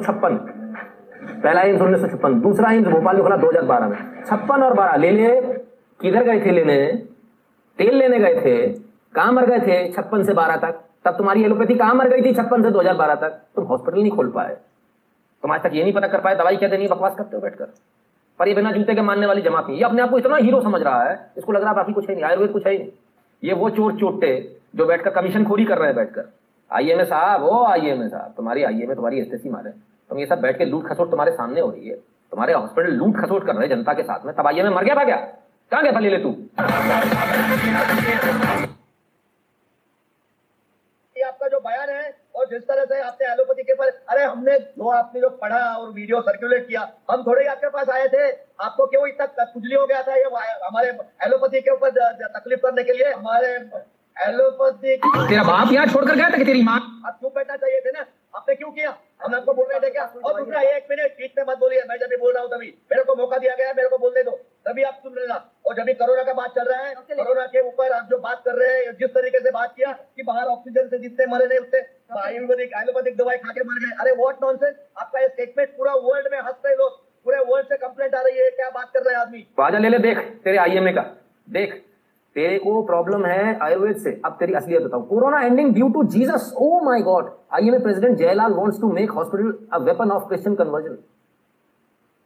पहला 1.41 1.61
एम्स 1.63 1.83
उन्नीस 1.83 2.01
सौ 2.01 2.09
छप्पन, 2.09 2.41
दूसरा 2.41 2.71
एम्स 2.73 2.89
भोपाल 2.89 3.17
में 3.17 3.23
खुला 3.25 3.37
2012 3.37 3.89
में। 3.89 4.25
छप्पन 4.25 4.63
और 4.63 4.75
बारह, 4.75 4.97
ले 4.97 5.11
ले 5.11 5.41
किधर 6.01 6.25
गए 6.25 6.41
थे 6.41 6.51
लेने? 6.51 6.87
तेल 7.79 7.95
लेने 7.95 8.19
गए 8.19 8.41
थे, 8.41 8.69
कहाँ 9.15 9.33
मर 9.33 9.47
गए 9.47 9.59
थे? 9.59 9.93
छप्पन 9.93 10.23
से 10.25 10.33
बारह 10.35 10.57
तक। 10.57 10.81
तब 11.05 11.17
तुम्हारी 11.17 11.45
एलोपैथी 11.45 11.75
कहाँ 11.75 11.95
मर 11.95 12.09
गई 12.09 12.23
थी 12.23 12.33
छप्पन 12.35 12.63
से 12.63 12.71
2012 12.71 13.15
तक? 13.15 13.41
तुम 13.57 13.65
हॉस्पिटल 13.65 14.01
नहीं 14.01 14.11
खोल 14.11 14.31
पाए। 14.31 14.57
तुम 15.43 15.53
आज 15.53 15.63
तक 15.63 15.71
ये 15.75 15.83
नहीं 15.83 15.93
पता 15.93 16.07
कर 16.07 16.21
पाए, 16.21 16.35
दवाई 16.37 16.57
क्या 16.57 16.69
देनी 16.69 16.87
बकवास 16.89 17.15
करते 17.17 17.37
हो 17.37 17.43
बैठकर? 17.43 17.69
पर 18.41 18.49
ये 18.49 18.55
बिना 18.55 18.73
जूते 18.73 18.95
के 18.95 19.03
मानने 19.03 19.27
वाली 19.27 19.43
जमात 19.43 19.67
नहीं। 19.69 19.79
ये 19.79 19.85
अपने 19.85 20.03
आप 20.03 20.11
को 20.11 20.19
इतना 20.19 20.37
हीरो 20.37 20.61
समझ 20.61 20.83
रहा 20.83 21.03
है, 21.03 21.19
इसको 21.39 21.53
लग 21.53 21.61
रहा 21.61 21.71
है 21.71 21.77
बाकी 21.77 21.93
कुछ 21.93 22.09
है 22.09 22.15
नहीं, 22.15 22.25
आयुर्वेद 22.25 22.51
कुछ 22.51 22.67
है 22.67 22.79
नहीं। 22.79 22.89
ये 23.43 23.55
वो 23.55 23.71
चोर 23.71 23.93
चोटे 23.93 24.33
जो 24.77 24.87
बैठकर 24.87 25.11
कमीशन 25.11 25.45
खोरी 25.45 25.65
कर 25.65 25.79
रहे 25.79 25.87
हैं 25.87 25.97
बैठकर। 25.97 26.29
आईएमए 26.71 27.05
साहब, 27.05 27.45
ओ 27.45 27.65
आईएमए 27.65 28.09
साहब, 28.09 28.35
तुम्हारी 28.37 28.63
आईएमए 28.63 28.95
तुम्हारी 28.95 29.21
एसएससी 29.21 29.51
मारे। 29.51 29.71
तुम 30.11 30.19
ये 30.19 30.27
सब 30.27 30.41
बैठ 30.41 30.59
के 30.59 30.65
लूट 30.65 30.89
खसोट 30.89 31.11
तुम्हारे 31.11 31.33
सामने 31.33 31.61
हो 31.61 31.71
रही 31.71 31.89
है। 31.89 31.97
तुम्हारे 32.33 32.53
हॉस्पिटल 32.53 32.93
लूट 32.93 33.17
खसोट 33.17 33.47
कर 33.47 33.55
रहे 33.55 33.67
हैं 33.67 33.75
जनता 33.77 33.93
के 33.95 34.03
साथ 34.03 34.25
में। 34.27 34.35
तब 34.37 34.47
आईएमए 34.47 34.71
मर 34.71 34.85
गया 34.85 34.95
था 34.95 35.05
क्या? 35.05 35.17
कहाँ 35.73 35.83
गया 35.83 35.93
था 35.93 35.99
ले 36.01 36.19
तू? 36.19 36.31
आपका 41.17 41.49
जो 41.49 41.59
बयान 41.61 41.89
है 41.91 42.13
और 42.35 42.47
जिस 42.51 42.63
तरह 42.69 42.85
से 42.85 43.01
आपने 43.01 43.27
एलोपैथी 43.33 43.63
के 43.63 43.75
पर 43.75 43.89
अरे 44.11 44.25
हमने 44.25 44.59
जो 44.59 44.89
आपने 44.91 45.21
जो 45.21 45.29
पढ़ा 45.43 45.59
और 45.73 45.91
वीडियो 45.91 46.21
सर्कुलेट 46.21 46.67
किया 46.69 46.81
हम 47.11 47.23
थोड़े 47.23 47.43
ही 47.43 47.49
आपके 47.49 47.69
पास 47.71 47.89
आए 47.91 48.07
थे। 48.09 48.31
आपको 48.61 48.87
क्यों 48.87 49.07
इतना 49.09 49.45
खुजली 49.45 49.75
हो 49.75 49.87
गया 49.87 50.03
था 50.03 50.15
ये 50.17 50.25
हमारे 50.65 50.89
एलोपैथी 51.27 51.61
के 51.61 51.71
ऊपर 51.71 51.91
तकलीफ़ 51.91 52.61
करने 52.61 52.85
के 52.85 52.93
लिए? 52.93 53.13
हमारे 53.13 53.49
एलोपैथी 54.17 54.97
तेरा 54.97 55.43
बाप 55.45 55.73
यहाँ 55.73 55.87
छोड़कर 55.87 56.15
गया 56.15 56.31
था 56.31 56.37
कि 56.37 56.45
तेरी 56.45 56.63
माँ? 56.63 56.79
आप 57.07 57.19
क्यों 57.21 57.33
बैठना 57.35 57.57
चाहिए 57.57 57.81
थे 57.81 57.93
ना। 57.93 58.05
आपने 58.35 58.55
क्यों 58.55 58.71
किया? 58.71 58.91
हम 59.21 59.35
आपको 59.35 59.53
बोल 59.55 59.67
रहे 59.67 59.81
थे 59.81 59.91
क्या 59.91 60.05
और 60.25 60.39
दूसरा 60.39 60.61
एक 60.75 60.87
मिनट 60.91 61.17
बीच 61.19 61.33
में 61.39 61.45
मत 61.49 61.59
बोलिए। 61.59 61.81
मैं 61.89 61.97
जब 61.99 62.11
भी 62.11 62.17
बोल 62.17 62.33
रहा 62.33 62.43
हूँ 62.43 62.51
तभी। 62.51 62.67
मेरे 62.93 63.03
को 63.05 63.15
मौका 63.17 63.39
दिया 63.39 63.55
गया 63.57 63.73
मेरे 63.77 63.89
को 63.89 63.99
बोलने 63.99 64.23
दो। 64.23 64.31
तभी 64.67 64.83
आप 64.83 65.01
सुन 65.03 65.15
लेना। 65.15 65.35
और 65.67 65.75
जब 65.77 65.85
भी 65.85 65.95
कोरोना 65.95 66.23
का 66.23 66.33
बात 66.33 66.55
चल 66.55 66.69
रहा 66.69 66.85
है 66.85 66.95
कोरोना 66.95 67.47
के 67.47 67.61
ऊपर 67.69 67.93
आप 67.93 68.09
जो 68.11 68.19
बात 68.21 68.43
कर 68.45 68.57
रहे 68.57 68.77
हैं 68.77 68.93
जिस 69.01 69.11
तरीके 69.11 69.41
से 69.41 69.51
बात 69.51 69.75
किया 69.77 69.93
कि 69.93 70.23
बाहर 70.23 70.47
ऑक्सीजन 70.49 70.89
से 70.89 70.99
जितने 70.99 71.27
मरे 71.27 71.47
नहीं 71.47 71.59
उतने 71.59 71.81
आयुर्वेदिक 72.21 72.73
एलोपैथिक 72.83 73.17
दवाई 73.17 73.37
खा 73.39 73.53
के 73.53 73.65
मर 73.65 73.85
गए। 73.85 73.97
अरे 74.01 74.15
वॉट 74.17 74.43
नॉनसेंस 74.45 74.75
आपका 74.99 75.21
ये 75.21 75.29
स्टेटमेंट 75.29 75.77
पूरा 75.77 75.95
वर्ल्ड 76.07 76.33
में 76.33 76.39
हंस 76.41 76.67
रहे 76.67 76.75
लोग। 76.77 76.99
पूरे 77.27 77.39
वर्ल्ड 77.47 77.69
से 77.69 77.77
कंप्लेंट 77.79 78.15
आ 78.15 78.21
रही 78.23 78.39
है। 78.39 78.51
क्या 78.53 78.71
बात 78.71 78.91
कर 78.95 79.03
रहे 79.03 79.15
हैं 79.15 79.21
आदमी? 79.21 79.47
तो 79.57 79.63
आजा 79.63 79.79
ले 79.79 79.89
ले 79.89 79.99
देख 80.01 80.19
तेरे 80.45 80.59
आईएमए 80.59 80.93
का। 80.93 81.07
देख। 81.49 81.83
तेरे 82.37 82.59
को 82.59 82.83
प्रॉब्लम 82.83 83.25
है 83.27 83.59
आयुर्वेद 83.59 83.97
से। 83.97 84.11
अब 84.25 84.37
तेरी 84.41 84.53
असलियत 84.55 84.83
बताऊँ। 84.83 85.07
Corona 85.07 85.41
ending 85.41 85.73
due 85.75 85.89
to 85.89 86.03
Jesus 86.07 86.53
oh 86.57 86.81
my 86.85 87.01
god 87.03 87.31
IMA 87.53 87.79
president 87.79 88.17
Jayalal 88.19 88.53
wants 88.55 88.81
to 88.81 88.91
make 88.93 89.11
hospital 89.11 89.53
a 89.73 89.79
weapon 89.79 90.11
of 90.11 90.29
Christian 90.29 90.55
conversion 90.57 90.97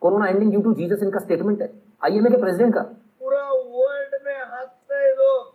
corona 0.02 0.26
ending 0.26 0.50
due 0.50 0.60
to 0.62 0.72
Jesus 0.74 1.02
इनका 1.02 1.18
स्टेटमेंट 1.18 1.62
है। 1.62 1.70
आईएमए 2.04 2.30
के 2.30 2.36
प्रेसिडेंट 2.36 2.74
का। 2.74 2.80
पूरा 2.80 3.42
वर्ल्ड 3.48 4.18
में 4.26 4.34
हंस 4.34 4.68
रहे 4.92 5.10
लोग। 5.12 5.52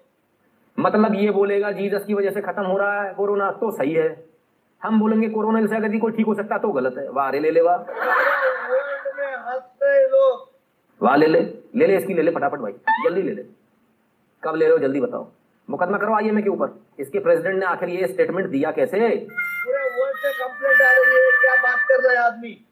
मतलब 0.77 1.15
ये 1.15 1.31
बोलेगा 1.31 1.71
जीसस 1.71 2.05
की 2.05 2.13
वजह 2.13 2.29
से 2.29 2.41
खत्म 2.41 2.63
हो 2.63 2.77
रहा 2.77 3.01
है 3.03 3.13
कोरोना 3.13 3.51
तो 3.51 3.71
सही 3.71 3.93
है। 3.93 4.09
हम 4.81 4.99
बोलेंगे 4.99 5.29
कोरोना 5.29 5.65
से 5.65 5.75
अगर 5.75 5.97
कोई 5.99 6.11
ठीक 6.11 6.25
हो 6.25 6.33
सकता 6.33 6.57
तो 6.57 6.71
गलत 6.71 6.95
है। 6.97 7.09
वाह 7.09 7.29
रे 7.29 7.39
ले 7.39 7.51
ले 7.51 7.61
वाह। 7.61 7.77
वर्ल्ड 7.77 9.19
में 9.19 9.35
हंस 9.47 9.63
रहे 9.83 10.05
लोग। 10.07 10.47
वाह 11.01 11.15
ले 11.15 11.27
ले। 11.27 11.39
ले 11.75 11.87
ले 11.87 11.97
इसकी 11.97 12.13
ले 12.13 12.21
ले 12.21 12.31
फटाफट 12.31 12.59
भाई। 12.59 12.71
जल्दी 13.03 13.21
ले 13.21 13.31
ले। 13.31 13.58
कब 14.43 14.55
ले 14.55 14.65
रहे 14.65 14.73
हो? 14.73 14.79
जल्दी 14.79 14.99
बताओ। 15.01 15.27
मुकदमा 15.69 15.97
करो 15.97 16.13
आईएमए 16.13 16.41
के 16.41 16.49
ऊपर। 16.49 16.79
इसके 16.99 17.19
प्रेसिडेंट 17.19 17.59
ने 17.59 17.65
आखिर 17.65 17.89
ये 17.89 18.07
स्टेटमेंट 18.07 18.47
दिया 18.49 18.71
कैसे? 18.71 18.99
पूरे 18.99 19.83
वर्ल्ड 19.95 20.17
से 20.17 20.33
कंप्लेंट 20.33 20.81
आ 20.81 20.91
रही 20.91 21.15
है 21.15 21.31
क्या 21.31 21.55
बात 21.63 21.79
कर 21.79 22.07
रहे 22.07 22.17
हैं 22.17 22.23
आदमी? 22.23 22.65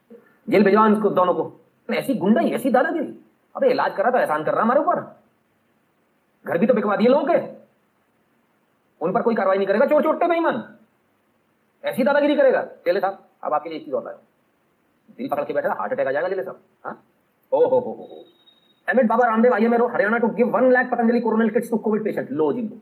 जेल 0.49 0.63
भिजवाओ 0.63 0.87
इनको 0.87 1.09
दोनों 1.09 1.33
को। 1.33 1.61
ऐसी 1.89 2.13
गुंडाई 2.13 2.49
ऐसी 2.49 2.71
दादागिरी। 2.71 3.19
अबे 3.55 3.69
इलाज 3.69 3.95
करा 3.95 4.11
तो 4.11 4.17
एहसान 4.17 4.43
कर 4.43 4.53
रहा 4.53 4.61
हमारे 4.61 4.79
ऊपर। 4.79 5.21
घर 6.45 6.57
भी 6.57 6.67
तो 6.67 6.73
बिकवा 6.73 6.95
दिए 6.95 7.07
लोगों 7.07 7.27
के। 7.27 7.37
उन 9.01 9.13
पर 9.13 9.21
कोई 9.21 9.35
कार्रवाई 9.35 9.57
नहीं 9.57 9.67
करेगा 9.67 9.85
चोर 9.85 10.03
चोटते 10.03 10.27
बेईमान 10.27 10.63
ऐसी 11.83 12.03
दादागिरी 12.03 12.35
करेगा। 12.35 12.61
चले 12.85 12.99
साहब 12.99 13.27
अब 13.43 13.53
आपके 13.53 13.69
लिए 13.69 13.77
एक 13.77 13.85
चीज़ 13.85 13.95
और 13.95 14.03
लाया 14.03 14.17
दिल 15.17 15.27
पकड़ 15.29 15.43
के 15.43 15.53
बैठा 15.53 15.73
हार्ट 15.73 15.93
अटैक 15.93 16.07
आ 16.07 16.11
जाएगा 16.11 16.29
चले 16.29 16.43
साहब। 16.43 16.59
हाँ? 16.85 17.03
ओ 17.51 17.59
हो 17.59 17.79
हो 17.79 17.79
हो 17.79 18.03
हो। 18.03 18.23
Amid 18.87 19.05
Baba 19.07 19.25
Ramdev 19.27 19.53
I 19.53 19.65
am 19.65 19.73
Haryana 19.85 20.17
to 20.17 20.27
give 20.35 20.49
one 20.49 20.71
lakh 20.71 20.89
Patanjali 20.91 21.19
Coronil 21.21 21.49
kits 21.49 21.69
to 21.69 21.77
Covid 21.77 22.03
patient 22.03 22.31
लो 22.31 22.51
जी। 22.53 22.61
लो 22.61 22.77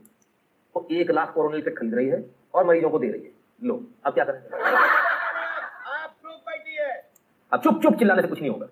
तो 0.74 0.86
एक 0.92 1.10
लाख 1.10 1.32
कोरोनल 1.34 1.60
किट 1.60 1.76
खरीद 1.78 1.94
रही 1.94 2.08
है 2.08 2.24
और 2.54 2.66
मरीजों 2.66 2.90
को 2.90 2.98
दे 2.98 3.10
रही 3.10 3.22
है। 3.22 3.30
लो 3.62 3.80
अब 4.06 4.14
क्या 4.14 4.24
करें? 4.24 4.40
अब 7.52 7.60
चुप 7.62 7.80
चुप 7.82 7.94
चिल्लाने 7.98 8.22
से 8.22 8.28
कुछ 8.28 8.40
नहीं 8.40 8.50
होगा। 8.50 8.66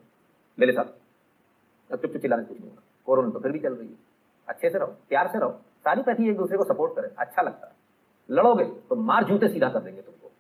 ले 0.59 0.73
साहब 0.73 0.95
अब 1.91 1.99
चुप 1.99 2.13
चुप 2.13 2.21
चिल्लाने 2.23 2.43
से 2.43 2.49
कुछ 2.49 2.59
नहीं 2.61 2.69
होगा। 2.69 2.83
कोरोना 3.07 3.31
तो 3.31 3.39
फिर 3.41 3.53
भी 3.53 3.59
चल 3.59 3.73
रही 3.73 3.89
है। 3.89 3.95
अच्छे 4.49 4.71
से 4.71 4.79
रहो 4.79 4.87
प्यार 5.09 5.29
से 5.29 5.39
रहो। 5.39 5.51
सारी 5.85 6.03
पैथी 6.03 6.29
एक 6.31 6.37
दूसरे 6.37 6.59
को 6.59 6.65
सपोर्ट 6.65 6.95
करें। 6.97 7.09
अच्छा 7.09 7.43
लगता 7.43 7.67
है। 7.67 7.73
लड़ोगे 8.29 8.65
तो 8.65 8.97
मार 9.03 9.25
जूते 9.25 9.49
सीधा 9.49 9.69
कर 9.69 9.81
देंगे 9.81 10.01
तुमको। 10.03 10.31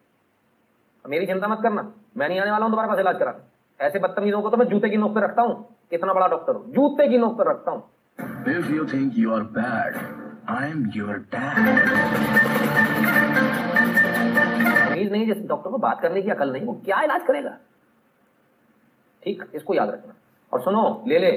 मेरी 1.05 1.27
चिंता 1.27 1.49
मत 1.49 1.59
करना। 1.62 1.93
मैं 2.16 2.29
नहीं 2.29 2.41
आने 2.41 2.51
वाला 2.51 2.65
हूँ 2.65 2.71
दोबारा 2.73 2.89
पास 2.89 2.99
इलाज 2.99 3.19
कराने 3.19 3.53
ऐसे 3.81 3.99
बदतमीजों 3.99 4.41
को 4.43 4.51
तो 4.51 4.57
मैं 4.57 4.66
जूते 4.66 4.89
की 4.91 4.97
नोक 4.97 5.15
पे 5.15 5.21
रखता 5.21 5.43
हूँ। 5.43 5.55
कितना 5.95 6.12
बड़ा 6.12 6.29
डॉक्टर 6.29 6.53
हूँ? 6.53 6.73
जूते 6.73 7.09
की 7.09 7.19
नोक 7.19 7.39
पे 7.39 7.51
रखता 7.51 7.71
हूँ। 7.71 7.83
If 8.49 8.71
you 8.71 8.87
think 8.93 9.19
you 9.19 9.31
are 9.35 9.45
bad, 9.59 9.99
I'm 10.49 10.81
your 10.97 11.15
dad. 11.35 11.59
तमीज 14.89 15.12
नहीं 15.12 15.27
जिस 15.27 15.47
डॉक्टर 15.47 15.71
को 15.71 15.79
बात 15.79 16.01
करने 16.01 16.23
की 16.23 16.31
अकल 16.31 16.53
नहीं 16.53 16.62
वो 16.62 16.73
क्या 16.85 17.01
इलाज 17.03 17.23
करेगा? 17.23 17.57
ठीक 19.25 19.45
इसको 19.55 19.75
याद 19.75 19.89
रखना। 19.89 20.15
और 20.53 20.61
सुनो 20.61 21.05
ले 21.09 21.19
ले 21.19 21.31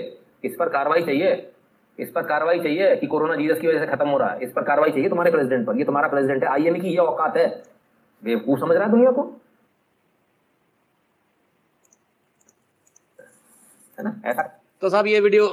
इस 0.43 0.55
पर 0.59 0.69
कार्रवाई 0.69 1.01
चाहिए। 1.01 1.53
इस 1.99 2.11
पर 2.11 2.21
कार्रवाई 2.21 2.59
चाहिए 2.59 2.95
कि 2.95 3.07
कोरोना 3.07 3.35
जीसस 3.35 3.59
की 3.59 3.67
वजह 3.67 3.79
से 3.79 3.88
खत्म 3.88 4.07
हो 4.09 4.17
रहा 4.17 4.29
है। 4.29 4.39
इस 4.39 4.51
पर 4.51 4.63
कार्रवाई 4.63 4.91
चाहिए 4.91 5.09
तुम्हारे 5.09 5.31
प्रेसिडेंट 5.31 5.67
पर। 5.67 5.77
ये 5.77 5.84
तुम्हारा 5.84 6.07
प्रेसिडेंट 6.07 6.43
है 6.43 6.49
आईएमए 6.49 6.79
की 6.79 6.88
ये 6.88 6.97
औकात 6.97 7.38
है। 7.38 7.63
बेवकूफ़ 8.23 8.59
समझ 8.59 8.75
रहा 8.75 8.85
है 8.85 8.91
दुनिया 8.91 9.11
को? 9.11 9.41
है 13.97 14.03
ना 14.03 14.21
ऐसा 14.25 14.43
तो 14.81 14.89
साहब, 14.89 15.07
ये 15.07 15.19
वीडियो 15.19 15.47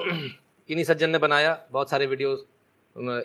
किन्हीं 0.68 0.84
सज्जन 0.84 1.10
ने 1.10 1.18
बनाया? 1.18 1.58
बहुत 1.72 1.90
सारे 1.90 2.06
वीडियोस 2.06 2.44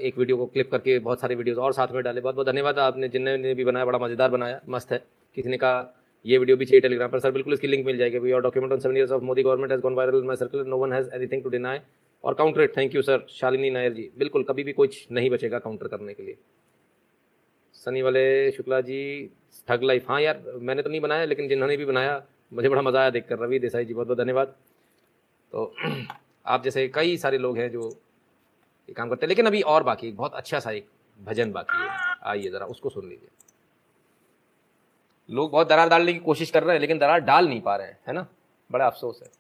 एक 0.01 0.17
वीडियो 0.17 0.37
को 0.37 0.45
क्लिप 0.47 0.69
करके 0.71 0.97
बहुत 0.99 1.21
सारे 1.21 1.35
वीडियोस 1.35 1.57
और 1.59 1.73
साथ 1.73 1.91
में 1.93 2.01
डाले। 2.03 2.21
बहुत 2.21 2.35
बहुत 2.35 2.47
धन्यवाद 2.47 2.79
आपने, 2.79 3.07
जिनने 3.09 3.53
भी 3.53 3.65
बनाया, 3.65 3.85
बड़ा 3.85 3.99
मज़ेदार 3.99 4.29
बनाया, 4.31 4.59
मस्त 4.69 4.91
है। 4.91 5.03
किसी 5.37 5.49
ने 5.49 5.57
कहा, 5.57 5.93
ये 6.25 6.37
वीडियो 6.37 6.57
भी 6.57 6.65
चाहिए 6.65 6.81
टेलीग्राम 6.81 7.09
पर 7.11 7.19
सर, 7.19 7.31
बिल्कुल 7.31 7.53
इसकी 7.53 7.67
लिंक 7.67 7.85
मिल 7.85 7.97
जाएगी 7.97 8.29
your 8.29 8.41
document 8.41 8.73
on 8.73 8.79
seven 8.79 8.97
years 8.97 9.11
of 9.11 9.23
Modi 9.23 9.43
government 9.43 9.71
has 9.71 9.81
gone 9.81 9.93
viral 9.95 10.23
my 10.23 10.35
circle 10.35 10.63
no 10.67 10.77
one 10.77 10.93
has 10.93 11.09
anything 11.15 11.43
to 11.43 11.49
deny 11.49 11.79
और 12.23 12.33
counter 12.33 12.61
it 12.61 12.75
thank 12.77 12.95
you 12.95 13.01
sir 13.01 13.25
Shalini 13.31 13.69
Nair 13.69 13.93
ji 13.93 14.09
बिल्कुल, 14.17 14.43
कभी 14.43 14.63
भी 14.63 14.73
कुछ 14.73 15.05
नहीं 15.11 15.29
बचेगा 15.29 15.59
काउंटर 15.59 15.87
करने 15.87 16.13
के 16.13 16.23
लिए। 16.23 16.37
सनी 17.75 18.01
वाले 18.01 18.51
शुक्ला 18.51 18.81
जी 18.81 19.01
ठग 19.67 19.83
लाइफ 19.83 20.09
हाँ 20.09 20.21
यार, 20.21 20.41
मैंने 20.57 20.81
तो 20.81 20.89
नहीं 20.89 21.01
बनाया, 21.01 21.25
लेकिन 21.25 21.47
जिन्होंने 21.47 21.77
भी 21.77 21.85
बनाया, 21.85 22.21
मुझे 22.53 22.69
बड़ा 22.69 22.81
मज़ा 22.81 22.99
आया 23.01 23.09
देखकर। 23.09 23.39
रवि 23.39 23.59
देसाई 23.59 23.85
जी 23.85 23.93
बहुत 23.93 24.07
बहुत 24.07 24.19
धन्यवाद। 24.19 24.55
तो 25.51 25.75
आप 26.45 26.63
जैसे 26.63 26.87
कई 26.87 27.17
सारे 27.17 27.37
लोग 27.37 27.57
हैं 27.57 27.71
जो 27.71 27.89
ये 28.89 28.93
काम 28.93 29.09
करते 29.09 29.25
हैं, 29.25 29.29
लेकिन 29.29 29.45
अभी 29.45 29.61
और 29.61 29.83
बाकी, 29.83 30.11
बहुत 30.11 30.33
अच्छा 30.33 30.59
सा 30.59 30.71
एक 30.71 30.89
भजन 31.21 31.51
बाकी 31.51 31.77
है। 31.77 32.15
आइए 32.23 32.49
ज़रा 32.49 32.65
उसको 32.65 32.89
सुन 32.89 33.09
लीजिए। 33.09 33.29
लोग 35.29 35.51
बहुत 35.51 35.69
दरार 35.69 35.89
डालने 35.89 36.13
की 36.13 36.19
कोशिश 36.19 36.51
कर 36.51 36.63
रहे 36.63 36.73
हैं, 36.75 36.81
लेकिन 36.81 36.99
दरार 36.99 37.19
डाल 37.19 37.47
नहीं 37.47 37.61
पा 37.61 37.75
रहे 37.75 37.87
हैं, 37.87 37.99
है 38.07 38.13
ना? 38.13 38.27
बड़ा 38.71 38.87
अफसोस 38.87 39.19
है। 39.23 39.38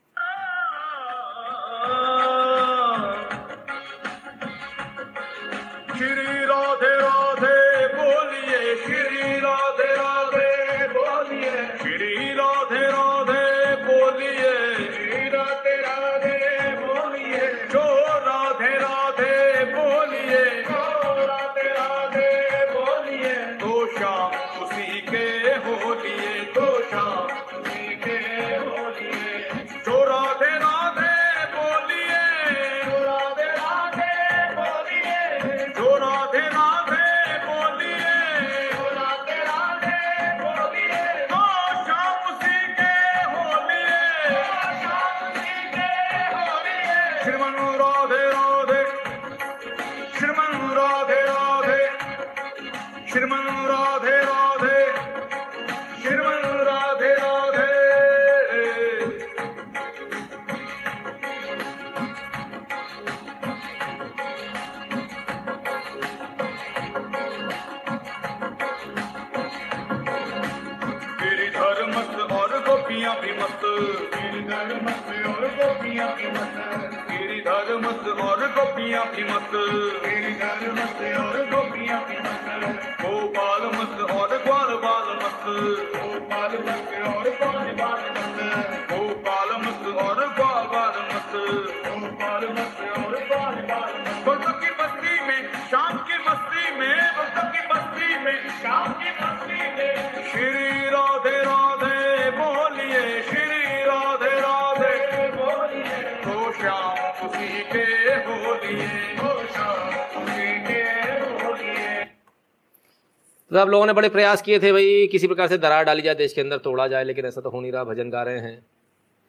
लोगों 113.69 113.85
ने 113.85 113.93
बड़े 113.93 114.09
प्रयास 114.09 114.41
किए 114.41 114.59
थे 114.59 114.71
भाई, 114.71 115.07
किसी 115.07 115.27
प्रकार 115.27 115.47
से 115.47 115.57
दरार 115.59 115.83
डाली 115.85 116.01
जाए, 116.01 116.15
देश 116.15 116.33
के 116.33 116.41
अंदर 116.41 116.57
तोड़ा 116.59 116.87
जाए, 116.87 117.03
लेकिन 117.03 117.25
ऐसा 117.25 117.41
तो 117.41 117.49
हो 117.49 117.61
नहीं 117.61 117.71
रहा, 117.71 117.83
भजन 117.85 118.09
गा 118.09 118.23
रहे 118.23 118.39
हैं। 118.39 118.65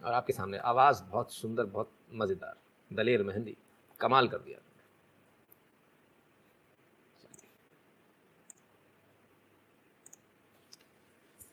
और 0.01 0.13
आपके 0.15 0.33
सामने 0.33 0.59
आवाज़ 0.67 1.03
बहुत 1.05 1.33
सुंदर, 1.33 1.65
बहुत 1.67 1.91
मज़ेदार। 2.15 2.55
दलेर 2.91 3.23
मेहंदी, 3.25 3.57
कमाल 4.01 4.29
कर 4.29 4.39
दिया। 4.39 4.59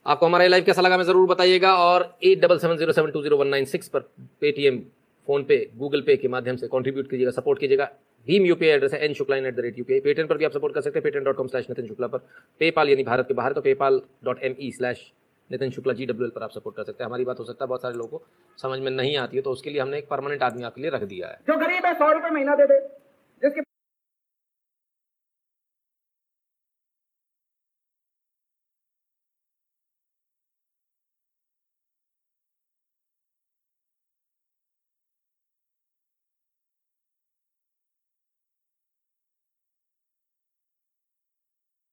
आपको 0.06 0.26
हमारा 0.26 0.46
लाइव 0.48 0.64
कैसा 0.64 0.82
लगा 0.82 0.98
मैं 0.98 1.04
ज़रूर 1.06 1.28
बताइएगा, 1.28 1.76
और 1.76 2.18
eight 2.24 2.42
double 2.42 2.60
seven 2.60 2.78
zero 2.78 2.94
seven 2.94 3.12
two 3.12 3.22
zero 3.22 3.38
one 3.38 3.48
nine 3.48 3.66
six 3.68 3.88
पर 3.88 4.00
पेटीएम 4.42 4.80
फ़ोन 5.28 5.44
पे 5.44 5.58
गूगल 5.78 6.02
पे 6.02 6.16
के 6.18 6.28
माध्यम 6.30 6.56
से 6.58 6.68
कंट्रीब्यूट 6.68 7.10
कीजिएगा 7.10 7.32
सपोर्ट 7.32 7.60
कीजिएगा। 7.60 7.90
भीम 8.28 8.46
यूपीआई 8.46 8.72
एड्रेस 8.72 8.94
है 8.94 9.00
N 9.06 9.14
Shukla 9.14 9.36
at 9.38 9.56
the 9.56 9.60
rate 9.60 9.78
UPI 9.80 10.00
patent 10.02 10.30
पर 10.30 10.38
भी 10.38 10.46
आप 10.46 10.52
सपोर्ट 10.52 10.74
कर 10.76 10.82
सकते 10.82 11.00
हैं 11.00 11.04
patent 11.04 11.26
dot 11.26 11.36
com 11.36 11.48
slash 11.48 11.70
Nitin 11.70 11.88
Shukla 11.88 12.08
पर। 12.08 12.18
पेपाल 12.62 12.90
यानी 12.90 13.04
भारत 13.04 13.28
के 13.28 13.34
बाहर 13.34 13.54
तो 13.54 13.62
PayPal 13.62 14.02
dot 14.26 14.44
M 14.44 14.56
E 14.60 14.72
slash 14.72 15.12
Nitin 15.50 15.70
Shukla 15.72 15.94
G 15.94 16.06
W 16.06 16.26
L 16.26 16.32
पर 16.32 16.44
आप 16.44 16.52
सपोर्ट 16.52 16.76
कर 16.76 16.84
सकते 16.84 17.04
हैं। 17.04 17.08
हमारी 17.08 17.26
बात 17.26 17.40
हो 17.40 17.46
सकता 17.46 17.66
है, 17.66 17.68
बहुत 17.68 17.82
सारे 17.82 17.96
लोगों 17.96 18.18
को 18.18 18.26
समझ 18.58 18.80
में 18.80 18.92
नहीं 18.92 19.16
आती 19.18 19.38
है 19.38 19.44
तो 19.44 19.52
उसके 19.52 19.70
लिए 19.70 19.82
हमने 19.82 19.98
एक 19.98 20.08
परमानेंट 20.10 20.44
आदमी 20.44 20.64
आपके 20.64 20.82
लिए 20.82 20.92
रख 20.92 21.04
दिया 21.06 21.28
है। 21.28 21.40
जो 21.48 21.58
गरीब 21.58 21.86
है, 21.86 21.94
सौ 21.94 22.12
रुपये 22.12 22.32
महीना 22.32 22.56
दे 22.56 22.66
दे। 22.66 22.80